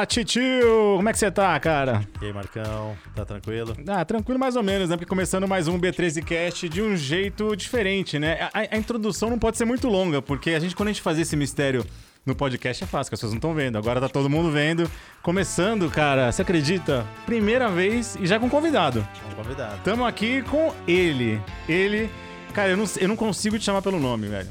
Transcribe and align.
Fala, 0.00 0.06
Titio! 0.06 0.96
Como 0.96 1.08
é 1.10 1.12
que 1.12 1.18
você 1.18 1.30
tá, 1.30 1.60
cara? 1.60 2.06
E 2.22 2.26
aí, 2.26 2.32
Marcão? 2.32 2.96
Tá 3.14 3.22
tranquilo? 3.22 3.76
Ah, 3.86 4.02
tranquilo 4.02 4.38
mais 4.38 4.56
ou 4.56 4.62
menos, 4.62 4.88
né? 4.88 4.96
Porque 4.96 5.08
começando 5.08 5.46
mais 5.46 5.68
um 5.68 5.78
B13 5.78 6.24
Cast 6.24 6.68
de 6.70 6.80
um 6.80 6.96
jeito 6.96 7.54
diferente, 7.54 8.18
né? 8.18 8.48
A, 8.54 8.74
a 8.74 8.78
introdução 8.78 9.28
não 9.28 9.38
pode 9.38 9.58
ser 9.58 9.66
muito 9.66 9.88
longa, 9.88 10.22
porque 10.22 10.50
a 10.50 10.58
gente, 10.58 10.74
quando 10.74 10.88
a 10.88 10.92
gente 10.92 11.02
fazia 11.02 11.20
esse 11.20 11.36
mistério 11.36 11.84
no 12.24 12.34
podcast 12.34 12.82
é 12.82 12.86
fácil, 12.86 13.10
que 13.10 13.14
as 13.14 13.20
pessoas 13.20 13.32
não 13.32 13.38
estão 13.38 13.52
vendo. 13.52 13.76
Agora 13.76 14.00
tá 14.00 14.08
todo 14.08 14.30
mundo 14.30 14.50
vendo. 14.50 14.90
Começando, 15.22 15.90
cara, 15.90 16.32
você 16.32 16.40
acredita? 16.40 17.06
Primeira 17.26 17.68
vez 17.68 18.16
e 18.18 18.26
já 18.26 18.38
com 18.38 18.48
convidado. 18.48 19.06
Um 19.30 19.34
convidado. 19.34 19.80
Tamo 19.84 20.06
aqui 20.06 20.40
com 20.42 20.72
ele. 20.88 21.38
Ele. 21.68 22.08
Cara, 22.54 22.70
eu 22.70 22.76
não, 22.78 22.86
eu 22.98 23.08
não 23.08 23.16
consigo 23.16 23.58
te 23.58 23.66
chamar 23.66 23.82
pelo 23.82 24.00
nome, 24.00 24.28
velho. 24.28 24.48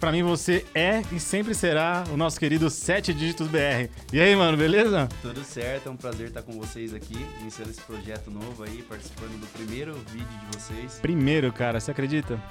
Pra 0.00 0.10
mim, 0.10 0.24
você 0.24 0.64
é 0.74 1.02
e 1.12 1.20
sempre 1.20 1.54
será 1.54 2.04
o 2.12 2.16
nosso 2.16 2.38
querido 2.38 2.68
Sete 2.68 3.14
Dígitos 3.14 3.46
BR. 3.46 3.88
E 4.12 4.20
aí, 4.20 4.34
mano, 4.34 4.56
beleza? 4.56 5.08
Tudo 5.22 5.44
certo, 5.44 5.88
é 5.88 5.90
um 5.90 5.96
prazer 5.96 6.28
estar 6.28 6.42
com 6.42 6.52
vocês 6.52 6.92
aqui, 6.92 7.16
iniciando 7.40 7.70
esse 7.70 7.80
projeto 7.82 8.28
novo 8.28 8.64
aí, 8.64 8.82
participando 8.82 9.38
do 9.40 9.46
primeiro 9.46 9.94
vídeo 10.10 10.26
de 10.26 10.58
vocês. 10.58 10.98
Primeiro, 11.00 11.52
cara, 11.52 11.78
você 11.78 11.92
acredita? 11.92 12.42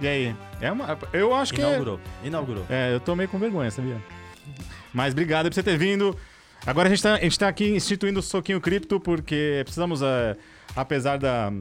E 0.00 0.08
aí? 0.08 0.36
É 0.60 0.72
uma, 0.72 0.98
eu 1.12 1.34
acho 1.34 1.52
que. 1.52 1.60
Inaugurou. 1.60 2.00
É, 2.22 2.26
Inaugurou. 2.26 2.66
É, 2.70 2.94
eu 2.94 3.00
tô 3.00 3.14
meio 3.14 3.28
com 3.28 3.38
vergonha, 3.38 3.70
sabia? 3.70 4.02
Mas 4.94 5.12
obrigado 5.12 5.48
por 5.48 5.54
você 5.54 5.62
ter 5.62 5.76
vindo. 5.76 6.16
Agora 6.66 6.88
a 6.88 6.90
gente 6.90 7.02
tá, 7.02 7.14
a 7.14 7.20
gente 7.20 7.38
tá 7.38 7.48
aqui 7.48 7.68
instituindo 7.68 8.20
o 8.20 8.22
Soquinho 8.22 8.60
Cripto 8.60 8.98
porque 8.98 9.60
precisamos, 9.64 10.00
é, 10.00 10.36
apesar 10.74 11.18
da. 11.18 11.52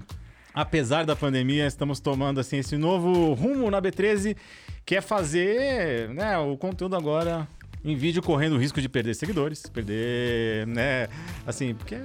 Apesar 0.54 1.06
da 1.06 1.18
pandemia, 1.18 1.68
estamos 1.68 2.00
tomando 2.00 2.40
assim 2.40 2.60
esse 2.60 2.78
novo 2.78 3.34
rumo 3.34 3.70
na 3.70 3.82
B13 3.82 4.38
que 4.86 4.96
é 4.96 5.02
fazer 5.02 6.10
né, 6.10 6.38
o 6.38 6.56
conteúdo 6.56 6.96
agora 6.96 7.48
em 7.84 7.96
vídeo 7.96 8.22
correndo 8.22 8.56
o 8.56 8.58
risco 8.58 8.80
de 8.82 8.90
perder 8.90 9.16
seguidores, 9.16 9.64
perder, 9.68 10.66
né, 10.68 11.08
assim, 11.46 11.74
porque 11.74 11.96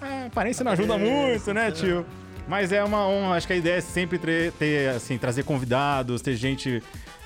a 0.00 0.26
aparência 0.26 0.64
não 0.64 0.72
ajuda 0.72 0.96
muito, 0.96 1.52
né, 1.52 1.70
tio? 1.70 2.06
Mas 2.48 2.72
é 2.72 2.82
uma 2.82 3.06
honra, 3.06 3.36
acho 3.36 3.46
que 3.46 3.52
a 3.52 3.56
ideia 3.56 3.76
é 3.76 3.80
sempre 3.80 4.18
ter, 4.58 4.90
assim, 4.90 5.18
trazer 5.18 5.42
convidados, 5.42 6.22
ter 6.22 6.36
gente 6.36 6.82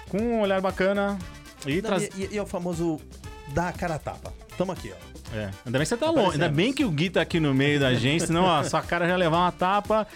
com 0.09 0.19
um 0.19 0.41
olhar 0.41 0.61
bacana 0.61 1.19
e 1.67 1.81
trazer... 1.83 2.11
E, 2.17 2.31
e, 2.33 2.39
é 2.39 2.43
o 2.43 2.47
famoso 2.47 2.99
dar 3.49 3.69
a 3.69 3.73
cara 3.73 3.97
a 3.97 3.99
tapa. 3.99 4.33
Tamo 4.57 4.73
aqui, 4.73 4.93
ó. 4.93 5.37
É, 5.37 5.51
ainda 5.65 5.79
bem 5.79 5.83
que 5.83 5.87
você 5.87 5.97
tá 5.97 6.11
longe, 6.11 6.33
ainda 6.33 6.49
bem 6.49 6.73
que 6.73 6.85
o 6.85 6.91
Gui 6.91 7.11
tá 7.11 7.21
aqui 7.21 7.39
no 7.39 7.55
meio 7.55 7.79
da 7.79 7.95
gente, 7.95 8.27
senão 8.27 8.51
a 8.51 8.65
sua 8.65 8.83
cara 8.83 9.07
já 9.07 9.17
levar 9.17 9.39
uma 9.39 9.53
tapa... 9.53 10.07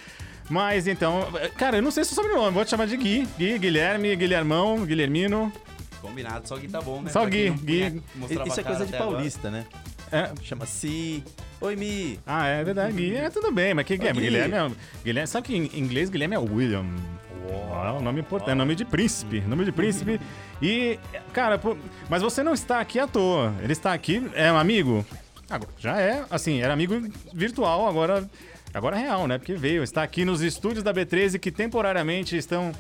Mas 0.49 0.87
então, 0.87 1.27
cara, 1.57 1.79
eu 1.79 1.83
não 1.83 1.91
sei 1.91 2.05
se 2.05 2.13
é 2.13 2.15
sobrenome, 2.15 2.53
vou 2.53 2.65
te 2.65 2.71
chamar 2.71 2.87
de 2.87 2.97
Gui. 2.97 3.27
Gui, 3.39 3.59
Guilherme, 3.59 4.15
Guilhermão, 4.15 4.85
Guilhermino. 4.85 5.53
Combinado, 6.01 6.47
só 6.47 6.57
Gui 6.57 6.69
tá 6.69 6.81
bom, 6.81 7.01
né? 7.01 7.11
Só 7.11 7.25
Gui, 7.25 7.51
Gui. 7.51 8.03
Isso 8.47 8.61
é 8.61 8.63
coisa 8.63 8.85
de 8.85 8.93
paulista, 8.93 9.49
agora. 9.49 9.63
né? 9.63 9.67
É. 10.13 10.31
Chama-se. 10.43 11.25
Oi, 11.61 11.77
Mi. 11.77 12.21
Ah, 12.27 12.47
é 12.47 12.63
verdade. 12.63 12.95
Gui, 12.95 13.17
é 13.17 13.31
tudo 13.31 13.51
bem, 13.51 13.73
mas 13.73 13.87
que 13.87 13.97
Guilherme? 13.97 14.21
Guilherme 14.21 14.55
é. 14.55 14.71
Guilherme, 15.03 15.27
sabe 15.27 15.47
que 15.47 15.57
em 15.57 15.79
inglês 15.79 16.11
Guilherme 16.11 16.35
é 16.35 16.39
William. 16.39 16.85
Uau, 17.51 18.01
nome 18.01 18.21
importante, 18.21 18.51
é 18.53 18.55
nome 18.55 18.75
de 18.75 18.85
príncipe, 18.85 19.41
nome 19.41 19.65
de 19.65 19.73
príncipe. 19.73 20.21
E, 20.63 20.99
cara, 21.33 21.61
mas 22.09 22.23
você 22.23 22.43
não 22.43 22.55
está 22.55 22.81
aqui 22.81 22.99
à 22.99 23.07
toa. 23.07 23.55
Ele 23.63 23.73
está 23.73 23.93
aqui, 23.93 24.31
é 24.35 24.53
um 24.53 24.57
amigo? 24.57 25.05
Agora, 25.49 25.71
já 25.79 26.01
é, 26.01 26.25
assim, 26.31 26.63
era 26.63 26.73
amigo 26.73 26.95
virtual, 27.33 27.87
agora 27.87 28.29
Agora 28.75 28.97
é 28.97 29.01
real, 29.01 29.29
né? 29.29 29.39
Porque 29.39 29.55
veio, 29.55 29.83
está 29.83 30.03
aqui 30.03 30.25
nos 30.25 30.43
estúdios 30.43 30.83
da 30.83 30.93
B13 30.93 31.39
que 31.39 31.53
temporariamente 31.53 32.37
estão 32.37 32.73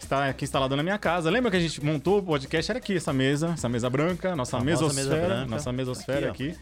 está 0.00 0.28
aqui 0.28 0.44
instalado 0.44 0.74
na 0.74 0.82
minha 0.82 0.98
casa. 0.98 1.30
Lembra 1.30 1.50
que 1.50 1.56
a 1.56 1.60
gente 1.60 1.84
montou 1.84 2.18
o 2.18 2.22
podcast? 2.22 2.70
Era 2.70 2.78
aqui, 2.78 2.96
essa 2.96 3.12
mesa, 3.12 3.50
essa 3.50 3.68
mesa 3.68 3.88
branca, 3.88 4.34
nossa 4.34 4.58
mesosfera, 4.58 5.10
mesa 5.10 5.26
branca. 5.26 5.46
nossa 5.46 5.72
mesosfera 5.72 6.30
aqui. 6.30 6.50
aqui. 6.50 6.58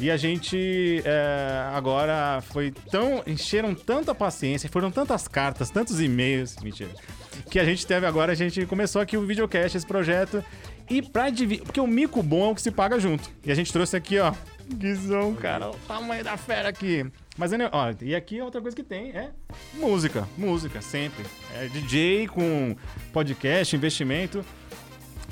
E 0.00 0.10
a 0.10 0.16
gente 0.16 1.02
é, 1.04 1.70
agora 1.72 2.42
foi 2.42 2.72
tão. 2.90 3.22
encheram 3.26 3.74
tanta 3.74 4.12
paciência, 4.14 4.68
foram 4.68 4.90
tantas 4.90 5.28
cartas, 5.28 5.70
tantos 5.70 6.00
e-mails. 6.00 6.56
Mentira. 6.62 6.90
Que 7.48 7.60
a 7.60 7.64
gente 7.64 7.86
teve 7.86 8.04
agora, 8.04 8.32
a 8.32 8.34
gente 8.34 8.66
começou 8.66 9.00
aqui 9.00 9.16
o 9.16 9.24
videocast, 9.24 9.76
esse 9.76 9.86
projeto. 9.86 10.44
E 10.90 11.00
pra 11.00 11.30
dividir. 11.30 11.64
Porque 11.64 11.80
o 11.80 11.86
mico 11.86 12.22
bom 12.22 12.48
é 12.48 12.50
o 12.50 12.54
que 12.54 12.62
se 12.62 12.72
paga 12.72 12.98
junto. 12.98 13.30
E 13.44 13.52
a 13.52 13.54
gente 13.54 13.72
trouxe 13.72 13.96
aqui, 13.96 14.18
ó. 14.18 14.34
Guizão, 14.68 15.34
cara, 15.34 15.70
o 15.70 15.76
tamanho 15.86 16.24
da 16.24 16.36
fera 16.36 16.68
aqui. 16.70 17.06
Mas, 17.36 17.52
ó, 17.52 17.94
e 18.00 18.14
aqui 18.14 18.40
outra 18.40 18.60
coisa 18.60 18.76
que 18.76 18.82
tem 18.82 19.10
é 19.10 19.30
música. 19.74 20.28
Música, 20.38 20.80
sempre. 20.80 21.24
É 21.54 21.66
DJ 21.66 22.28
com 22.28 22.76
podcast, 23.12 23.74
investimento. 23.74 24.44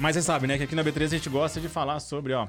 Mas 0.00 0.16
você 0.16 0.22
sabe, 0.22 0.46
né, 0.46 0.58
que 0.58 0.64
aqui 0.64 0.74
na 0.74 0.82
B3 0.82 1.04
a 1.04 1.06
gente 1.06 1.28
gosta 1.28 1.60
de 1.60 1.68
falar 1.68 2.00
sobre, 2.00 2.32
ó, 2.32 2.48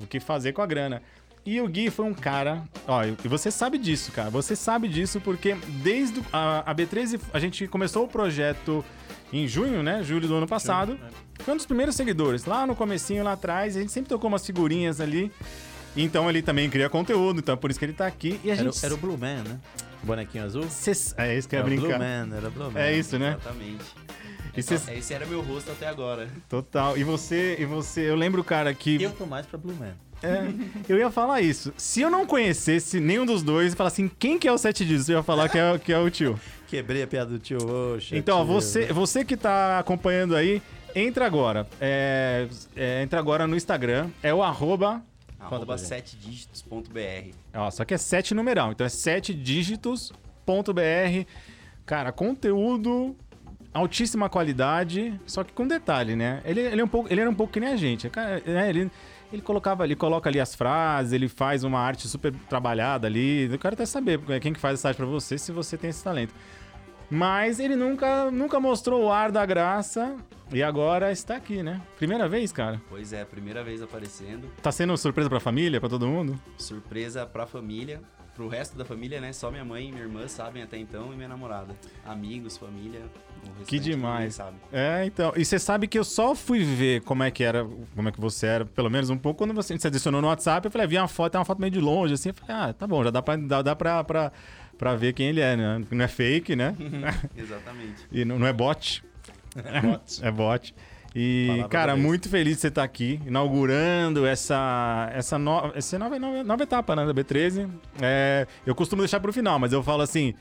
o 0.00 0.06
que 0.06 0.18
fazer 0.18 0.52
com 0.52 0.62
a 0.62 0.66
grana. 0.66 1.02
E 1.46 1.60
o 1.60 1.68
Gui 1.68 1.90
foi 1.90 2.06
um 2.06 2.14
cara, 2.14 2.62
ó, 2.88 3.04
e 3.04 3.28
você 3.28 3.50
sabe 3.50 3.76
disso, 3.76 4.10
cara. 4.12 4.30
Você 4.30 4.56
sabe 4.56 4.88
disso 4.88 5.20
porque 5.20 5.54
desde 5.82 6.22
a, 6.32 6.70
a 6.70 6.74
B13 6.74 7.20
a 7.34 7.38
gente 7.38 7.68
começou 7.68 8.04
o 8.04 8.08
projeto 8.08 8.82
em 9.30 9.46
junho, 9.46 9.82
né? 9.82 10.02
Julho 10.02 10.26
do 10.26 10.34
ano 10.36 10.46
passado. 10.46 10.98
Foi 11.40 11.52
um 11.52 11.56
dos 11.58 11.66
primeiros 11.66 11.96
seguidores. 11.96 12.46
Lá 12.46 12.66
no 12.66 12.74
comecinho, 12.74 13.22
lá 13.22 13.32
atrás, 13.32 13.76
a 13.76 13.80
gente 13.80 13.92
sempre 13.92 14.08
tocou 14.08 14.28
umas 14.28 14.46
figurinhas 14.46 15.02
ali. 15.02 15.30
Então 15.96 16.28
ele 16.28 16.42
também 16.42 16.68
cria 16.68 16.88
conteúdo, 16.88 17.38
então 17.38 17.56
por 17.56 17.70
isso 17.70 17.78
que 17.78 17.84
ele 17.84 17.92
tá 17.92 18.06
aqui. 18.06 18.40
E 18.42 18.50
a 18.50 18.54
era, 18.54 18.64
gente... 18.64 18.84
era 18.84 18.94
o 18.94 18.96
Blue 18.96 19.16
Man, 19.16 19.42
né? 19.44 19.60
O 20.02 20.06
bonequinho 20.06 20.44
azul? 20.44 20.68
Cês... 20.68 21.14
É 21.16 21.36
isso 21.36 21.48
que 21.48 21.54
eu 21.54 21.60
ia 21.60 21.64
brincar. 21.64 21.86
Blue 21.86 21.98
Man, 21.98 22.36
era 22.36 22.50
Blue 22.50 22.70
Man. 22.70 22.80
É 22.80 22.96
isso, 22.96 23.18
né? 23.18 23.36
Exatamente. 23.40 23.84
E 24.56 24.62
cês... 24.62 24.88
Esse 24.88 25.14
era 25.14 25.24
meu 25.26 25.40
rosto 25.40 25.70
até 25.70 25.88
agora. 25.88 26.28
Total. 26.48 26.96
E 26.96 27.04
você, 27.04 27.56
e 27.58 27.64
você, 27.64 28.10
eu 28.10 28.16
lembro, 28.16 28.42
cara, 28.42 28.74
que. 28.74 29.02
Eu 29.02 29.12
tô 29.12 29.24
mais 29.24 29.46
pra 29.46 29.58
Blue 29.58 29.74
Man. 29.74 29.94
É, 30.22 30.48
eu 30.88 30.96
ia 30.96 31.10
falar 31.10 31.42
isso. 31.42 31.72
Se 31.76 32.00
eu 32.00 32.10
não 32.10 32.24
conhecesse 32.24 32.98
nenhum 32.98 33.26
dos 33.26 33.42
dois 33.42 33.74
e 33.74 33.76
falar 33.76 33.88
assim, 33.88 34.10
quem 34.18 34.38
que 34.38 34.48
é 34.48 34.52
o 34.52 34.56
Sete 34.56 34.84
Dias? 34.84 35.08
Eu 35.08 35.18
ia 35.18 35.22
falar 35.22 35.48
que 35.50 35.58
é, 35.58 35.78
que 35.78 35.92
é 35.92 35.98
o 35.98 36.10
tio. 36.10 36.40
Quebrei 36.66 37.02
a 37.02 37.06
piada 37.06 37.30
do 37.30 37.38
tio. 37.38 37.58
Oxa, 37.94 38.16
então, 38.16 38.38
tio. 38.38 38.46
você, 38.46 38.86
você 38.86 39.24
que 39.24 39.36
tá 39.36 39.78
acompanhando 39.78 40.34
aí, 40.34 40.62
entra 40.94 41.26
agora. 41.26 41.66
É, 41.78 42.48
é, 42.74 43.02
entra 43.02 43.18
agora 43.18 43.46
no 43.46 43.54
Instagram. 43.54 44.08
É 44.22 44.32
o 44.32 44.42
arroba 44.42 45.02
Arroba 45.44 45.76
7dígitos.br. 45.76 47.34
Ó, 47.54 47.70
só 47.70 47.84
que 47.84 47.94
é 47.94 47.98
7 47.98 48.34
numeral, 48.34 48.72
então 48.72 48.86
é 48.86 48.90
7dígitos.br. 48.90 51.26
Cara, 51.86 52.12
conteúdo 52.12 53.16
altíssima 53.74 54.28
qualidade, 54.28 55.20
só 55.26 55.42
que 55.42 55.52
com 55.52 55.66
detalhe, 55.66 56.14
né? 56.14 56.40
Ele, 56.44 56.60
ele, 56.60 56.80
é 56.80 56.84
um 56.84 56.88
pouco, 56.88 57.12
ele 57.12 57.20
era 57.20 57.28
um 57.28 57.34
pouco 57.34 57.52
que 57.52 57.60
nem 57.60 57.70
a 57.70 57.76
gente. 57.76 58.08
Cara, 58.08 58.40
né? 58.46 58.70
ele, 58.70 58.90
ele 59.32 59.42
colocava, 59.42 59.84
ele 59.84 59.96
coloca 59.96 60.30
ali 60.30 60.40
as 60.40 60.54
frases, 60.54 61.12
ele 61.12 61.28
faz 61.28 61.64
uma 61.64 61.80
arte 61.80 62.06
super 62.06 62.32
trabalhada 62.48 63.08
ali. 63.08 63.50
Eu 63.50 63.58
quero 63.58 63.74
até 63.74 63.84
saber 63.84 64.20
quem 64.40 64.52
que 64.52 64.60
faz 64.60 64.78
essa 64.78 64.88
arte 64.88 64.98
pra 64.98 65.06
você, 65.06 65.36
se 65.36 65.50
você 65.50 65.76
tem 65.76 65.90
esse 65.90 66.04
talento. 66.04 66.32
Mas 67.14 67.60
ele 67.60 67.76
nunca, 67.76 68.28
nunca 68.28 68.58
mostrou 68.58 69.04
o 69.04 69.12
ar 69.12 69.30
da 69.30 69.46
graça 69.46 70.16
e 70.52 70.60
agora 70.64 71.12
está 71.12 71.36
aqui, 71.36 71.62
né? 71.62 71.80
Primeira 71.96 72.28
vez, 72.28 72.50
cara? 72.50 72.82
Pois 72.88 73.12
é, 73.12 73.24
primeira 73.24 73.62
vez 73.62 73.80
aparecendo. 73.80 74.48
Tá 74.60 74.72
sendo 74.72 74.96
surpresa 74.96 75.30
pra 75.30 75.38
família, 75.38 75.78
pra 75.78 75.88
todo 75.88 76.08
mundo? 76.08 76.36
Surpresa 76.58 77.24
pra 77.24 77.46
família. 77.46 78.00
Pro 78.34 78.48
resto 78.48 78.76
da 78.76 78.84
família, 78.84 79.20
né? 79.20 79.32
Só 79.32 79.48
minha 79.48 79.64
mãe 79.64 79.90
e 79.90 79.92
minha 79.92 80.02
irmã 80.02 80.26
sabem 80.26 80.60
até 80.60 80.76
então 80.76 81.12
e 81.12 81.16
minha 81.16 81.28
namorada. 81.28 81.72
Amigos, 82.04 82.56
família. 82.56 83.02
Que 83.64 83.78
demais. 83.78 84.34
Sabe. 84.34 84.56
É, 84.72 85.04
então. 85.06 85.32
E 85.36 85.44
você 85.44 85.56
sabe 85.56 85.86
que 85.86 85.96
eu 85.96 86.02
só 86.02 86.34
fui 86.34 86.64
ver 86.64 87.02
como 87.02 87.22
é 87.22 87.30
que 87.30 87.44
era, 87.44 87.64
como 87.94 88.08
é 88.08 88.10
que 88.10 88.20
você 88.20 88.46
era, 88.46 88.64
pelo 88.64 88.90
menos 88.90 89.08
um 89.08 89.16
pouco, 89.16 89.38
quando 89.38 89.54
você 89.54 89.78
se 89.78 89.86
adicionou 89.86 90.20
no 90.20 90.26
WhatsApp. 90.26 90.66
Eu 90.66 90.70
falei, 90.72 90.84
ah, 90.84 90.88
vi 90.88 90.98
uma 90.98 91.06
foto, 91.06 91.36
é 91.36 91.38
uma 91.38 91.44
foto 91.44 91.60
meio 91.60 91.70
de 91.70 91.78
longe, 91.78 92.14
assim. 92.14 92.30
Eu 92.30 92.34
falei, 92.34 92.56
ah, 92.56 92.72
tá 92.72 92.88
bom, 92.88 93.04
já 93.04 93.10
dá 93.10 93.22
pra, 93.22 93.36
dá, 93.36 93.62
dá 93.62 93.76
pra, 93.76 94.02
pra, 94.02 94.32
pra 94.78 94.94
ver 94.94 95.12
quem 95.12 95.28
ele 95.28 95.40
é, 95.40 95.56
né? 95.56 95.84
Não 95.90 96.04
é 96.04 96.08
fake, 96.08 96.54
né? 96.56 96.76
Exatamente. 97.36 98.06
e 98.12 98.24
não, 98.24 98.38
não 98.38 98.46
é 98.46 98.52
bot. 98.52 99.02
É 99.56 99.80
bot. 99.80 100.20
é 100.24 100.30
bot. 100.30 100.74
E, 101.14 101.46
Palavra 101.46 101.68
cara, 101.68 101.96
muito 101.96 102.28
feliz 102.28 102.56
de 102.56 102.60
você 102.62 102.68
estar 102.68 102.82
aqui, 102.82 103.20
inaugurando 103.24 104.26
essa, 104.26 105.08
essa, 105.14 105.38
no, 105.38 105.72
essa 105.72 105.96
nova, 105.96 106.18
nova, 106.18 106.42
nova 106.42 106.62
etapa 106.64 106.96
né, 106.96 107.06
da 107.06 107.14
B13. 107.14 107.70
É, 108.02 108.48
eu 108.66 108.74
costumo 108.74 109.00
deixar 109.00 109.20
para 109.20 109.30
o 109.30 109.32
final, 109.32 109.56
mas 109.60 109.72
eu 109.72 109.80
falo 109.80 110.02
assim: 110.02 110.34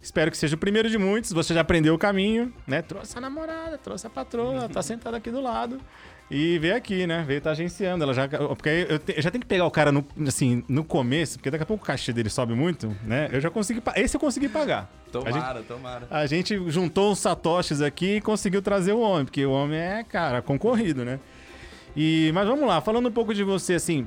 espero 0.00 0.30
que 0.30 0.38
seja 0.38 0.56
o 0.56 0.58
primeiro 0.58 0.88
de 0.88 0.96
muitos. 0.96 1.30
Você 1.30 1.52
já 1.52 1.60
aprendeu 1.60 1.94
o 1.94 1.98
caminho, 1.98 2.54
né? 2.66 2.80
Trouxe 2.80 3.18
a 3.18 3.20
namorada, 3.20 3.76
trouxe 3.76 4.06
a 4.06 4.10
patroa, 4.10 4.66
tá 4.66 4.80
sentada 4.82 5.18
aqui 5.18 5.30
do 5.30 5.42
lado. 5.42 5.78
E 6.30 6.58
veio 6.58 6.74
aqui, 6.74 7.06
né? 7.06 7.22
Veio 7.26 7.38
estar 7.38 7.50
tá 7.50 7.52
agenciando. 7.52 8.02
Ela 8.02 8.14
já, 8.14 8.28
porque 8.28 8.86
eu, 8.88 8.98
te, 8.98 9.14
eu, 9.16 9.22
já 9.22 9.30
tenho 9.30 9.42
que 9.42 9.46
pegar 9.46 9.66
o 9.66 9.70
cara 9.70 9.92
no, 9.92 10.04
assim, 10.26 10.64
no 10.68 10.82
começo, 10.82 11.38
porque 11.38 11.50
daqui 11.50 11.62
a 11.62 11.66
pouco 11.66 11.84
o 11.84 11.86
cachê 11.86 12.12
dele 12.12 12.30
sobe 12.30 12.54
muito, 12.54 12.96
né? 13.04 13.28
Eu 13.30 13.40
já 13.40 13.50
consegui. 13.50 13.82
Esse 13.96 14.16
eu 14.16 14.20
consegui 14.20 14.48
pagar. 14.48 14.90
Tomara, 15.12 15.30
a 15.30 15.54
gente, 15.54 15.66
tomara. 15.66 16.06
A 16.10 16.26
gente 16.26 16.70
juntou 16.70 17.12
os 17.12 17.18
satoshis 17.18 17.82
aqui 17.82 18.16
e 18.16 18.20
conseguiu 18.20 18.62
trazer 18.62 18.92
o 18.92 19.00
homem, 19.00 19.26
porque 19.26 19.44
o 19.44 19.52
homem 19.52 19.78
é, 19.78 20.02
cara, 20.02 20.40
concorrido, 20.40 21.04
né? 21.04 21.20
E, 21.94 22.32
mas 22.34 22.48
vamos 22.48 22.66
lá, 22.66 22.80
falando 22.80 23.08
um 23.08 23.12
pouco 23.12 23.34
de 23.34 23.44
você, 23.44 23.74
assim. 23.74 24.06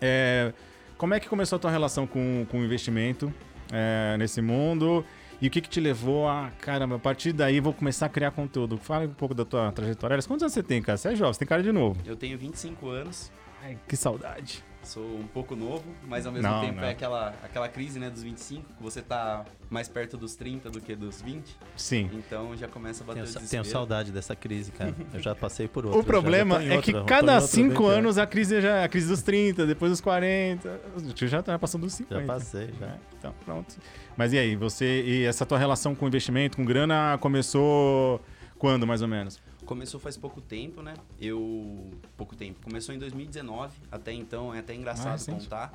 É, 0.00 0.52
como 0.96 1.14
é 1.14 1.20
que 1.20 1.28
começou 1.28 1.56
a 1.56 1.58
tua 1.58 1.70
relação 1.70 2.06
com, 2.06 2.46
com 2.50 2.60
o 2.60 2.64
investimento 2.64 3.32
é, 3.72 4.16
nesse 4.18 4.40
mundo? 4.42 5.04
E 5.40 5.46
o 5.46 5.50
que, 5.50 5.60
que 5.60 5.68
te 5.68 5.78
levou 5.80 6.28
a, 6.28 6.50
caramba, 6.60 6.96
a 6.96 6.98
partir 6.98 7.32
daí 7.32 7.60
vou 7.60 7.72
começar 7.72 8.06
a 8.06 8.08
criar 8.08 8.32
conteúdo? 8.32 8.76
Fala 8.76 9.04
um 9.04 9.14
pouco 9.14 9.34
da 9.34 9.44
tua 9.44 9.70
trajetória. 9.70 10.18
Quantos 10.22 10.42
anos 10.42 10.52
você 10.52 10.62
tem, 10.62 10.82
cara? 10.82 10.98
Você 10.98 11.08
é 11.08 11.14
jovem, 11.14 11.32
você 11.32 11.38
tem 11.38 11.48
cara 11.48 11.62
de 11.62 11.70
novo. 11.70 12.00
Eu 12.04 12.16
tenho 12.16 12.36
25 12.36 12.88
anos. 12.88 13.30
Ai, 13.62 13.78
que 13.86 13.96
saudade. 13.96 14.64
Sou 14.82 15.02
um 15.04 15.26
pouco 15.26 15.54
novo, 15.54 15.84
mas 16.06 16.24
ao 16.24 16.32
mesmo 16.32 16.48
Não, 16.48 16.60
tempo 16.62 16.76
não. 16.76 16.84
é 16.84 16.90
aquela, 16.90 17.34
aquela 17.42 17.68
crise, 17.68 17.98
né, 17.98 18.08
dos 18.08 18.22
25, 18.22 18.64
que 18.74 18.82
você 18.82 19.02
tá 19.02 19.44
mais 19.68 19.86
perto 19.86 20.16
dos 20.16 20.34
30 20.34 20.70
do 20.70 20.80
que 20.80 20.94
dos 20.94 21.20
20. 21.20 21.44
Sim. 21.76 22.08
Então 22.14 22.56
já 22.56 22.68
começa 22.68 23.02
a 23.02 23.06
bater 23.06 23.20
Tenho, 23.20 23.24
o 23.24 23.26
desespero. 23.34 23.50
tenho 23.50 23.64
saudade 23.72 24.10
dessa 24.12 24.34
crise, 24.34 24.70
cara. 24.72 24.94
Eu 25.12 25.20
já 25.20 25.34
passei 25.34 25.68
por 25.68 25.84
outra. 25.84 26.00
O 26.00 26.04
problema 26.04 26.62
é 26.62 26.80
que 26.80 26.92
outra, 26.94 27.02
em 27.02 27.06
cada 27.06 27.34
outra 27.34 27.40
bem 27.40 27.70
5 27.70 27.76
pior. 27.76 27.90
anos 27.98 28.16
a 28.18 28.26
crise 28.26 28.60
já 28.62 28.82
a 28.84 28.88
crise 28.88 29.08
dos 29.08 29.20
30, 29.22 29.66
depois 29.66 29.90
dos 29.92 30.00
40. 30.00 30.80
O 30.96 31.12
tio 31.12 31.28
já 31.28 31.42
tá 31.42 31.58
passando 31.58 31.82
dos 31.82 31.92
50. 31.94 32.20
Já 32.20 32.26
passei, 32.26 32.70
já. 32.80 32.86
É, 32.86 32.98
então, 33.18 33.34
pronto. 33.44 33.76
Mas 34.18 34.32
e 34.32 34.38
aí, 34.38 34.56
você 34.56 35.04
e 35.04 35.24
essa 35.24 35.46
tua 35.46 35.56
relação 35.56 35.94
com 35.94 36.04
investimento, 36.08 36.56
com 36.56 36.64
grana, 36.64 37.16
começou 37.18 38.20
quando, 38.58 38.84
mais 38.84 39.00
ou 39.00 39.06
menos? 39.06 39.40
Começou 39.64 40.00
faz 40.00 40.16
pouco 40.16 40.40
tempo, 40.40 40.82
né? 40.82 40.94
Eu. 41.20 41.88
Pouco 42.16 42.34
tempo. 42.34 42.58
Começou 42.64 42.92
em 42.92 42.98
2019. 42.98 43.72
Até 43.92 44.12
então 44.12 44.52
é 44.52 44.58
até 44.58 44.72
Ah, 44.72 44.76
engraçado 44.76 45.12
recente. 45.12 45.44
contar. 45.44 45.72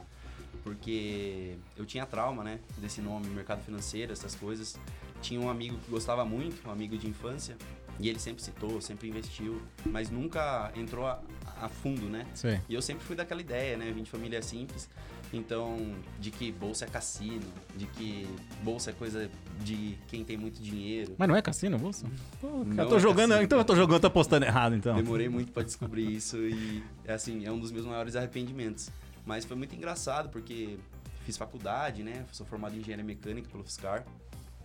Porque 0.61 1.55
eu 1.77 1.85
tinha 1.85 2.05
trauma, 2.05 2.43
né? 2.43 2.59
Desse 2.79 2.99
nome, 2.99 3.27
mercado 3.27 3.63
financeiro, 3.63 4.11
essas 4.11 4.35
coisas. 4.35 4.77
Tinha 5.21 5.39
um 5.39 5.49
amigo 5.49 5.77
que 5.77 5.89
gostava 5.89 6.25
muito, 6.25 6.67
um 6.67 6.71
amigo 6.71 6.97
de 6.97 7.07
infância. 7.07 7.55
E 7.97 8.09
ele 8.09 8.19
sempre 8.19 8.43
citou, 8.43 8.81
sempre 8.81 9.07
investiu. 9.07 9.61
Mas 9.85 10.09
nunca 10.09 10.69
entrou 10.75 11.05
a, 11.07 11.21
a 11.61 11.69
fundo, 11.69 12.07
né? 12.09 12.25
Sei. 12.33 12.59
E 12.67 12.73
eu 12.73 12.81
sempre 12.81 13.05
fui 13.05 13.15
daquela 13.15 13.39
ideia, 13.39 13.77
né? 13.77 13.87
Eu 13.89 13.93
vim 13.93 14.03
de 14.03 14.09
família 14.09 14.41
simples. 14.41 14.89
Então, 15.33 15.95
de 16.19 16.29
que 16.29 16.51
bolsa 16.51 16.85
é 16.85 16.87
cassino, 16.87 17.41
de 17.75 17.87
que 17.87 18.27
bolsa 18.61 18.91
é 18.91 18.93
coisa 18.93 19.27
de 19.61 19.97
quem 20.07 20.23
tem 20.23 20.37
muito 20.37 20.61
dinheiro. 20.61 21.15
Mas 21.17 21.27
não 21.27 21.35
é 21.35 21.41
cassino, 21.41 21.77
bolsa? 21.79 22.05
Pô, 22.39 22.63
Não 22.63 22.83
eu 22.83 22.89
tô 22.89 22.97
é 22.97 22.99
jogando, 22.99 23.29
cassino, 23.29 23.43
então 23.43 23.57
eu 23.57 23.65
tô 23.65 23.75
jogando, 23.75 24.01
tô 24.01 24.07
apostando 24.07 24.45
errado, 24.45 24.75
então. 24.75 24.95
Demorei 24.95 25.27
muito 25.27 25.51
pra 25.51 25.63
descobrir 25.63 26.05
isso 26.05 26.37
e, 26.37 26.83
assim, 27.07 27.45
é 27.45 27.51
um 27.51 27.59
dos 27.59 27.71
meus 27.71 27.85
maiores 27.85 28.15
arrependimentos. 28.15 28.91
Mas 29.25 29.43
foi 29.43 29.57
muito 29.57 29.75
engraçado 29.75 30.29
porque 30.29 30.77
fiz 31.25 31.35
faculdade, 31.35 32.03
né? 32.03 32.25
Sou 32.31 32.45
formado 32.45 32.75
em 32.75 32.79
engenharia 32.79 33.03
mecânica 33.03 33.49
pelo 33.49 33.63
FSCar. 33.63 34.05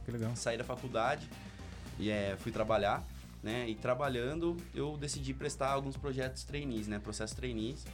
Que 0.05 0.11
legal. 0.11 0.37
Saí 0.37 0.59
da 0.59 0.65
faculdade 0.65 1.27
e 1.99 2.11
é, 2.11 2.37
fui 2.39 2.53
trabalhar, 2.53 3.03
né? 3.43 3.67
E 3.69 3.75
trabalhando, 3.75 4.57
eu 4.75 4.99
decidi 4.99 5.33
prestar 5.33 5.71
alguns 5.71 5.97
projetos 5.97 6.45
trainees, 6.45 6.89
né? 6.89 6.99
Processo 6.99 7.35
trainees. 7.35 7.87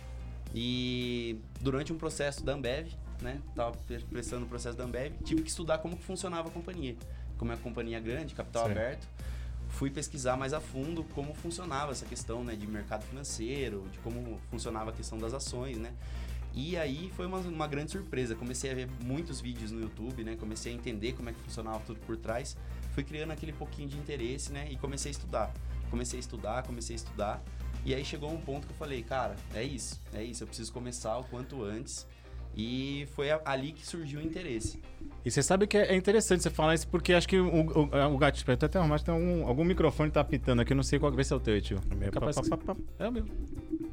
E 0.55 1.38
durante 1.61 1.93
um 1.93 1.99
processo 1.99 2.44
da 2.44 2.52
Ambev, 2.52 2.88
né? 3.20 3.41
Tava 3.55 3.76
pre- 3.87 4.00
prestando 4.00 4.44
o 4.44 4.49
processo 4.49 4.76
da 4.76 4.85
Ambev, 4.85 5.12
tive 5.25 5.43
que 5.43 5.49
estudar 5.50 5.79
como 5.79 5.96
que 5.96 6.05
funcionava 6.05 6.49
a 6.49 6.50
companhia. 6.50 6.96
Como 7.38 7.50
é 7.50 7.55
uma 7.55 7.61
companhia 7.61 7.99
grande, 8.00 8.35
capital 8.35 8.67
Certo. 8.67 8.79
aberto. 8.79 9.08
Fui 9.69 9.91
pesquisar 9.91 10.37
mais 10.37 10.52
a 10.52 10.61
fundo 10.61 11.02
como 11.14 11.35
funcionava 11.35 11.91
essa 11.93 12.05
questão, 12.05 12.44
né? 12.44 12.55
De 12.55 12.67
mercado 12.67 13.05
financeiro, 13.05 13.85
de 13.93 13.99
como 13.99 14.41
funcionava 14.50 14.91
a 14.91 14.93
questão 14.93 15.19
das 15.19 15.32
ações, 15.35 15.79
né? 15.79 15.93
E 16.56 16.76
aí 16.76 17.11
foi 17.17 17.26
uma, 17.26 17.38
uma 17.38 17.67
grande 17.67 17.91
surpresa. 17.91 18.37
Comecei 18.37 18.70
a 18.70 18.75
ver 18.75 18.88
muitos 19.02 19.41
vídeos 19.41 19.73
no 19.73 19.81
YouTube, 19.81 20.23
né? 20.23 20.37
Comecei 20.37 20.73
a 20.73 20.76
entender 20.76 21.14
como 21.14 21.29
é 21.29 21.32
que 21.32 21.41
funcionava 21.41 21.81
tudo 21.85 21.99
por 22.06 22.17
trás. 22.17 22.56
Fui 22.94 23.02
criando 23.02 23.32
aquele 23.32 23.52
pouquinho 23.52 23.88
de 23.88 23.96
interesse, 23.99 24.52
né? 24.52 24.69
E 24.70 24.76
comecei 24.76 25.11
a 25.11 25.12
estudar. 25.12 25.52
Comecei 25.91 26.17
a 26.17 26.20
estudar, 26.20 26.62
comecei 26.62 26.94
a 26.94 26.96
estudar. 26.96 27.43
E 27.85 27.95
aí 27.95 28.05
chegou 28.05 28.33
um 28.33 28.39
ponto 28.41 28.67
que 28.67 28.73
eu 28.73 28.77
falei, 28.77 29.03
cara, 29.03 29.37
é 29.55 29.63
isso, 29.63 30.01
é 30.15 30.23
isso. 30.23 30.43
Eu 30.43 30.47
preciso 30.47 30.73
começar 30.73 31.19
o 31.19 31.25
quanto 31.25 31.63
antes. 31.63 32.07
E 32.57 33.09
foi 33.17 33.29
ali 33.45 33.73
que 33.73 33.85
surgiu 33.85 34.21
o 34.21 34.23
interesse. 34.23 34.81
E 35.25 35.31
você 35.31 35.43
sabe 35.43 35.67
que 35.67 35.77
é 35.77 35.95
interessante 35.97 36.43
você 36.43 36.51
falar 36.51 36.75
isso, 36.75 36.87
porque 36.87 37.13
acho 37.13 37.27
que 37.29 37.37
o, 37.39 37.49
o, 37.49 38.15
o 38.15 38.17
gato, 38.19 38.37
espera, 38.37 38.57
até 38.65 38.79
arrumar, 38.79 38.95
acho 38.95 39.05
que 39.05 39.11
tem 39.11 39.21
um, 39.21 39.47
algum 39.49 39.65
microfone 39.65 40.09
que 40.09 40.15
tá 40.15 40.21
apitando 40.21 40.61
aqui, 40.61 40.73
não 40.73 40.85
sei 40.85 40.99
qual, 41.01 41.11
vê 41.11 41.25
se 41.25 41.33
é 41.33 41.37
o 41.37 41.41
teu, 41.41 41.61
tio. 41.61 41.81
O 41.93 41.97
meu, 41.97 42.09
É 42.09 42.11
capaz 42.13 42.37
pá, 42.37 42.43
que- 42.43 42.51
pá, 42.51 42.57
pá, 42.57 42.75
pá. 42.75 42.81
É 43.01 43.09
o 43.09 43.13
meu. 43.13 43.25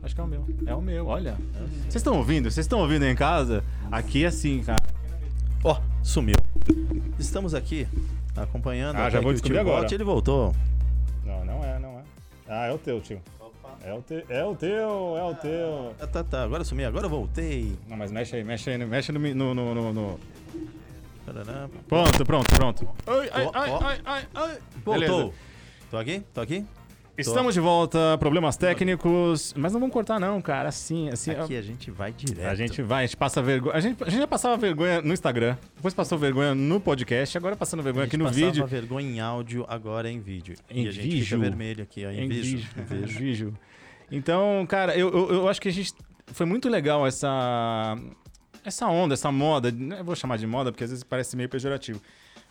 Acho 0.03 0.13
que 0.13 0.21
é 0.21 0.23
o 0.23 0.27
meu. 0.27 0.45
É 0.67 0.75
o 0.75 0.81
meu, 0.81 1.07
olha. 1.07 1.35
Vocês 1.81 1.95
estão 1.95 2.15
ouvindo? 2.17 2.51
Vocês 2.51 2.65
estão 2.65 2.79
ouvindo 2.79 3.03
aí 3.03 3.11
em 3.11 3.15
casa? 3.15 3.63
Aqui 3.91 4.23
é 4.23 4.27
assim, 4.27 4.61
cara. 4.63 4.83
Ó, 5.63 5.81
sumiu. 6.03 6.35
Estamos 7.17 7.55
aqui 7.55 7.87
acompanhando. 8.35 8.97
Ah, 8.97 9.09
já 9.09 9.19
vou 9.21 9.31
descobrir 9.33 9.55
tio 9.55 9.61
agora. 9.61 9.79
volte, 9.79 9.95
ele 9.95 10.03
voltou. 10.03 10.55
Não, 11.25 11.43
não 11.43 11.63
é, 11.63 11.79
não 11.79 11.97
é. 11.99 12.03
Ah, 12.47 12.65
é 12.67 12.71
o 12.71 12.77
teu, 12.77 13.01
tio. 13.01 13.19
É 13.83 13.93
o 13.93 14.01
teu, 14.01 14.23
é 14.29 14.45
o 14.45 14.55
teu, 14.55 15.17
é 15.17 15.23
o 15.23 15.33
teu. 15.35 15.95
Ah, 15.99 16.05
tá, 16.07 16.23
tá. 16.23 16.43
Agora 16.43 16.63
sumiu, 16.63 16.87
agora 16.87 17.05
eu 17.05 17.09
voltei. 17.09 17.75
Não, 17.87 17.97
mas 17.97 18.11
mexe 18.11 18.35
aí, 18.35 18.43
mexe 18.43 18.69
aí, 18.69 18.77
mexe 18.85 19.11
no. 19.11 19.19
no, 19.19 19.53
no, 19.55 19.93
no. 19.93 20.19
Pronto, 21.87 22.25
pronto, 22.25 22.55
pronto. 22.55 22.87
Ai, 23.07 23.29
ai, 23.31 23.45
Ó, 23.45 23.51
ai, 23.53 23.69
ó. 23.69 23.79
ai, 23.83 23.99
ai, 24.05 24.23
ai. 24.35 24.57
Voltou. 24.83 24.99
Beleza. 25.17 25.33
Tô 25.89 25.97
aqui? 25.97 26.23
Tô 26.33 26.41
aqui? 26.41 26.65
Estamos 27.17 27.53
de 27.53 27.59
volta, 27.59 28.17
problemas 28.17 28.57
técnicos. 28.57 29.53
Mas 29.55 29.73
não 29.73 29.79
vamos 29.79 29.93
cortar, 29.93 30.19
não, 30.19 30.41
cara. 30.41 30.69
Assim, 30.69 31.09
assim. 31.09 31.31
Aqui 31.31 31.55
a 31.55 31.61
gente 31.61 31.91
vai 31.91 32.11
direto. 32.11 32.47
A 32.47 32.55
gente 32.55 32.81
vai, 32.81 33.03
a 33.03 33.07
gente 33.07 33.17
passa 33.17 33.41
vergonha. 33.41 33.75
A 33.75 33.79
gente, 33.79 34.03
a 34.03 34.09
gente 34.09 34.19
já 34.19 34.27
passava 34.27 34.57
vergonha 34.57 35.01
no 35.01 35.13
Instagram, 35.13 35.55
depois 35.75 35.93
passou 35.93 36.17
vergonha 36.17 36.55
no 36.55 36.79
podcast, 36.79 37.37
agora 37.37 37.55
passando 37.55 37.83
vergonha 37.83 38.03
A 38.03 38.05
gente 38.05 38.15
aqui 38.15 38.23
no 38.23 38.25
passava 38.29 38.45
vídeo. 38.51 38.65
vergonha 38.67 39.07
em 39.09 39.19
áudio, 39.19 39.65
agora 39.67 40.09
é 40.09 40.11
em 40.11 40.19
vídeo. 40.19 40.55
Em 40.69 40.85
e 40.85 40.87
a 40.87 40.91
gente 40.91 41.03
vídeo. 41.03 41.25
fica 41.25 41.37
vermelho 41.37 41.83
aqui, 41.83 42.05
ó. 42.05 42.09
Em, 42.09 42.21
Em 42.23 42.27
vídeo. 42.29 42.69
vídeo. 43.07 43.53
Então, 44.11 44.65
cara, 44.67 44.95
eu, 44.97 45.09
eu, 45.09 45.33
eu 45.33 45.49
acho 45.49 45.61
que 45.61 45.69
a 45.69 45.71
gente. 45.71 45.93
Foi 46.27 46.45
muito 46.45 46.69
legal 46.69 47.05
essa. 47.07 47.97
Essa 48.63 48.87
onda, 48.87 49.13
essa 49.15 49.31
moda. 49.31 49.71
né, 49.71 49.99
Eu 49.99 50.03
vou 50.05 50.15
chamar 50.15 50.37
de 50.37 50.45
moda, 50.45 50.71
porque 50.71 50.83
às 50.83 50.89
vezes 50.91 51.03
parece 51.03 51.35
meio 51.35 51.49
pejorativo. 51.49 52.01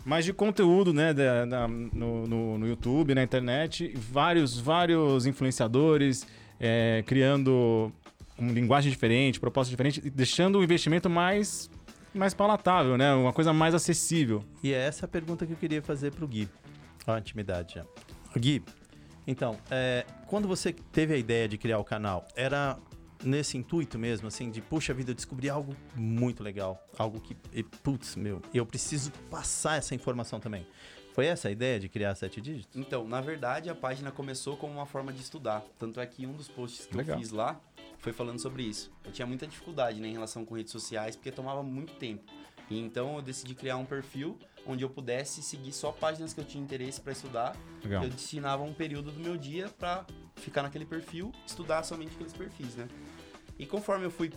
Mas 0.05 0.25
de 0.25 0.33
conteúdo, 0.33 0.93
né? 0.93 1.13
da- 1.13 1.45
da- 1.45 1.69
no, 1.69 2.27
no, 2.27 2.59
no 2.59 2.67
YouTube, 2.67 3.15
na 3.15 3.23
internet, 3.23 3.93
vários, 3.97 4.59
vários 4.59 5.27
influenciadores 5.27 6.27
é, 6.59 7.05
criando 7.07 7.93
uma 8.39 8.51
linguagem 8.51 8.91
diferente, 8.91 9.39
proposta 9.39 9.71
diferente, 9.71 10.01
deixando 10.11 10.59
o 10.59 10.65
investimento 10.65 11.11
mais, 11.11 11.71
mais 12.15 12.33
palatável, 12.33 12.97
né? 12.97 13.13
Uma 13.15 13.33
coisa 13.33 13.53
mais 13.53 13.75
acessível. 13.75 14.43
E 14.63 14.73
é 14.73 14.79
essa 14.87 15.05
a 15.05 15.09
pergunta 15.09 15.47
que 15.47 15.53
eu 15.53 15.57
queria 15.57 15.83
fazer 15.83 16.11
pro 16.13 16.27
Gui. 16.27 16.49
Ó, 17.07 17.13
a 17.13 17.19
intimidade 17.19 17.75
já. 17.75 17.85
Gui, 18.39 18.63
então, 19.31 19.57
é, 19.71 20.05
quando 20.27 20.49
você 20.49 20.73
teve 20.73 21.15
a 21.15 21.17
ideia 21.17 21.47
de 21.47 21.57
criar 21.57 21.79
o 21.79 21.85
canal, 21.85 22.27
era 22.35 22.77
nesse 23.23 23.57
intuito 23.57 23.97
mesmo, 23.97 24.27
assim, 24.27 24.51
de, 24.51 24.61
puxa 24.61 24.93
vida, 24.93 25.13
eu 25.13 25.15
descobri 25.15 25.49
algo 25.49 25.77
muito 25.95 26.43
legal. 26.43 26.85
Algo 26.99 27.21
que, 27.21 27.37
e, 27.53 27.63
putz, 27.63 28.17
meu, 28.17 28.43
eu 28.53 28.67
preciso 28.67 29.13
passar 29.31 29.77
essa 29.79 29.95
informação 29.95 30.41
também. 30.41 30.67
Foi 31.15 31.27
essa 31.27 31.47
a 31.47 31.51
ideia 31.53 31.79
de 31.79 31.89
criar 31.89 32.17
sete 32.17 32.41
dígitos? 32.41 32.77
Então, 32.77 33.07
na 33.07 33.21
verdade, 33.21 33.71
a 33.71 33.75
página 33.75 34.11
começou 34.11 34.57
como 34.57 34.73
uma 34.73 34.87
forma 34.87 35.13
de 35.13 35.21
estudar. 35.21 35.63
Tanto 35.79 36.01
é 36.01 36.07
que 36.07 36.27
um 36.27 36.33
dos 36.33 36.49
posts 36.49 36.87
que 36.87 36.97
Legal. 36.97 37.15
eu 37.15 37.21
fiz 37.21 37.31
lá 37.31 37.61
foi 37.99 38.13
falando 38.13 38.41
sobre 38.41 38.65
isso. 38.65 38.91
Eu 39.05 39.13
tinha 39.13 39.27
muita 39.27 39.47
dificuldade 39.47 40.01
né, 40.01 40.09
em 40.09 40.13
relação 40.13 40.45
com 40.45 40.57
redes 40.57 40.73
sociais, 40.73 41.15
porque 41.15 41.31
tomava 41.31 41.63
muito 41.63 41.93
tempo. 41.95 42.25
E 42.69 42.81
então 42.81 43.15
eu 43.15 43.23
decidi 43.23 43.55
criar 43.55 43.77
um 43.77 43.85
perfil 43.85 44.37
onde 44.67 44.85
eu 44.85 44.91
pudesse 44.91 45.43
seguir 45.43 45.73
só 45.73 45.91
páginas 45.93 46.33
que 46.35 46.41
eu 46.41 46.45
tinha 46.45 46.63
interesse 46.63 47.01
para 47.01 47.13
estudar. 47.13 47.57
Legal. 47.83 48.05
Eu 48.05 48.11
destinava 48.11 48.63
um 48.63 48.73
período 48.73 49.11
do 49.11 49.21
meu 49.21 49.37
dia 49.37 49.69
para 49.79 50.05
ficar 50.37 50.63
naquele 50.63 50.85
perfil, 50.85 51.33
estudar 51.47 51.83
somente 51.83 52.13
aqueles 52.15 52.33
perfis, 52.33 52.75
né? 52.77 52.87
E 53.59 53.67
conforme 53.67 54.07
eu 54.07 54.11
fui 54.11 54.31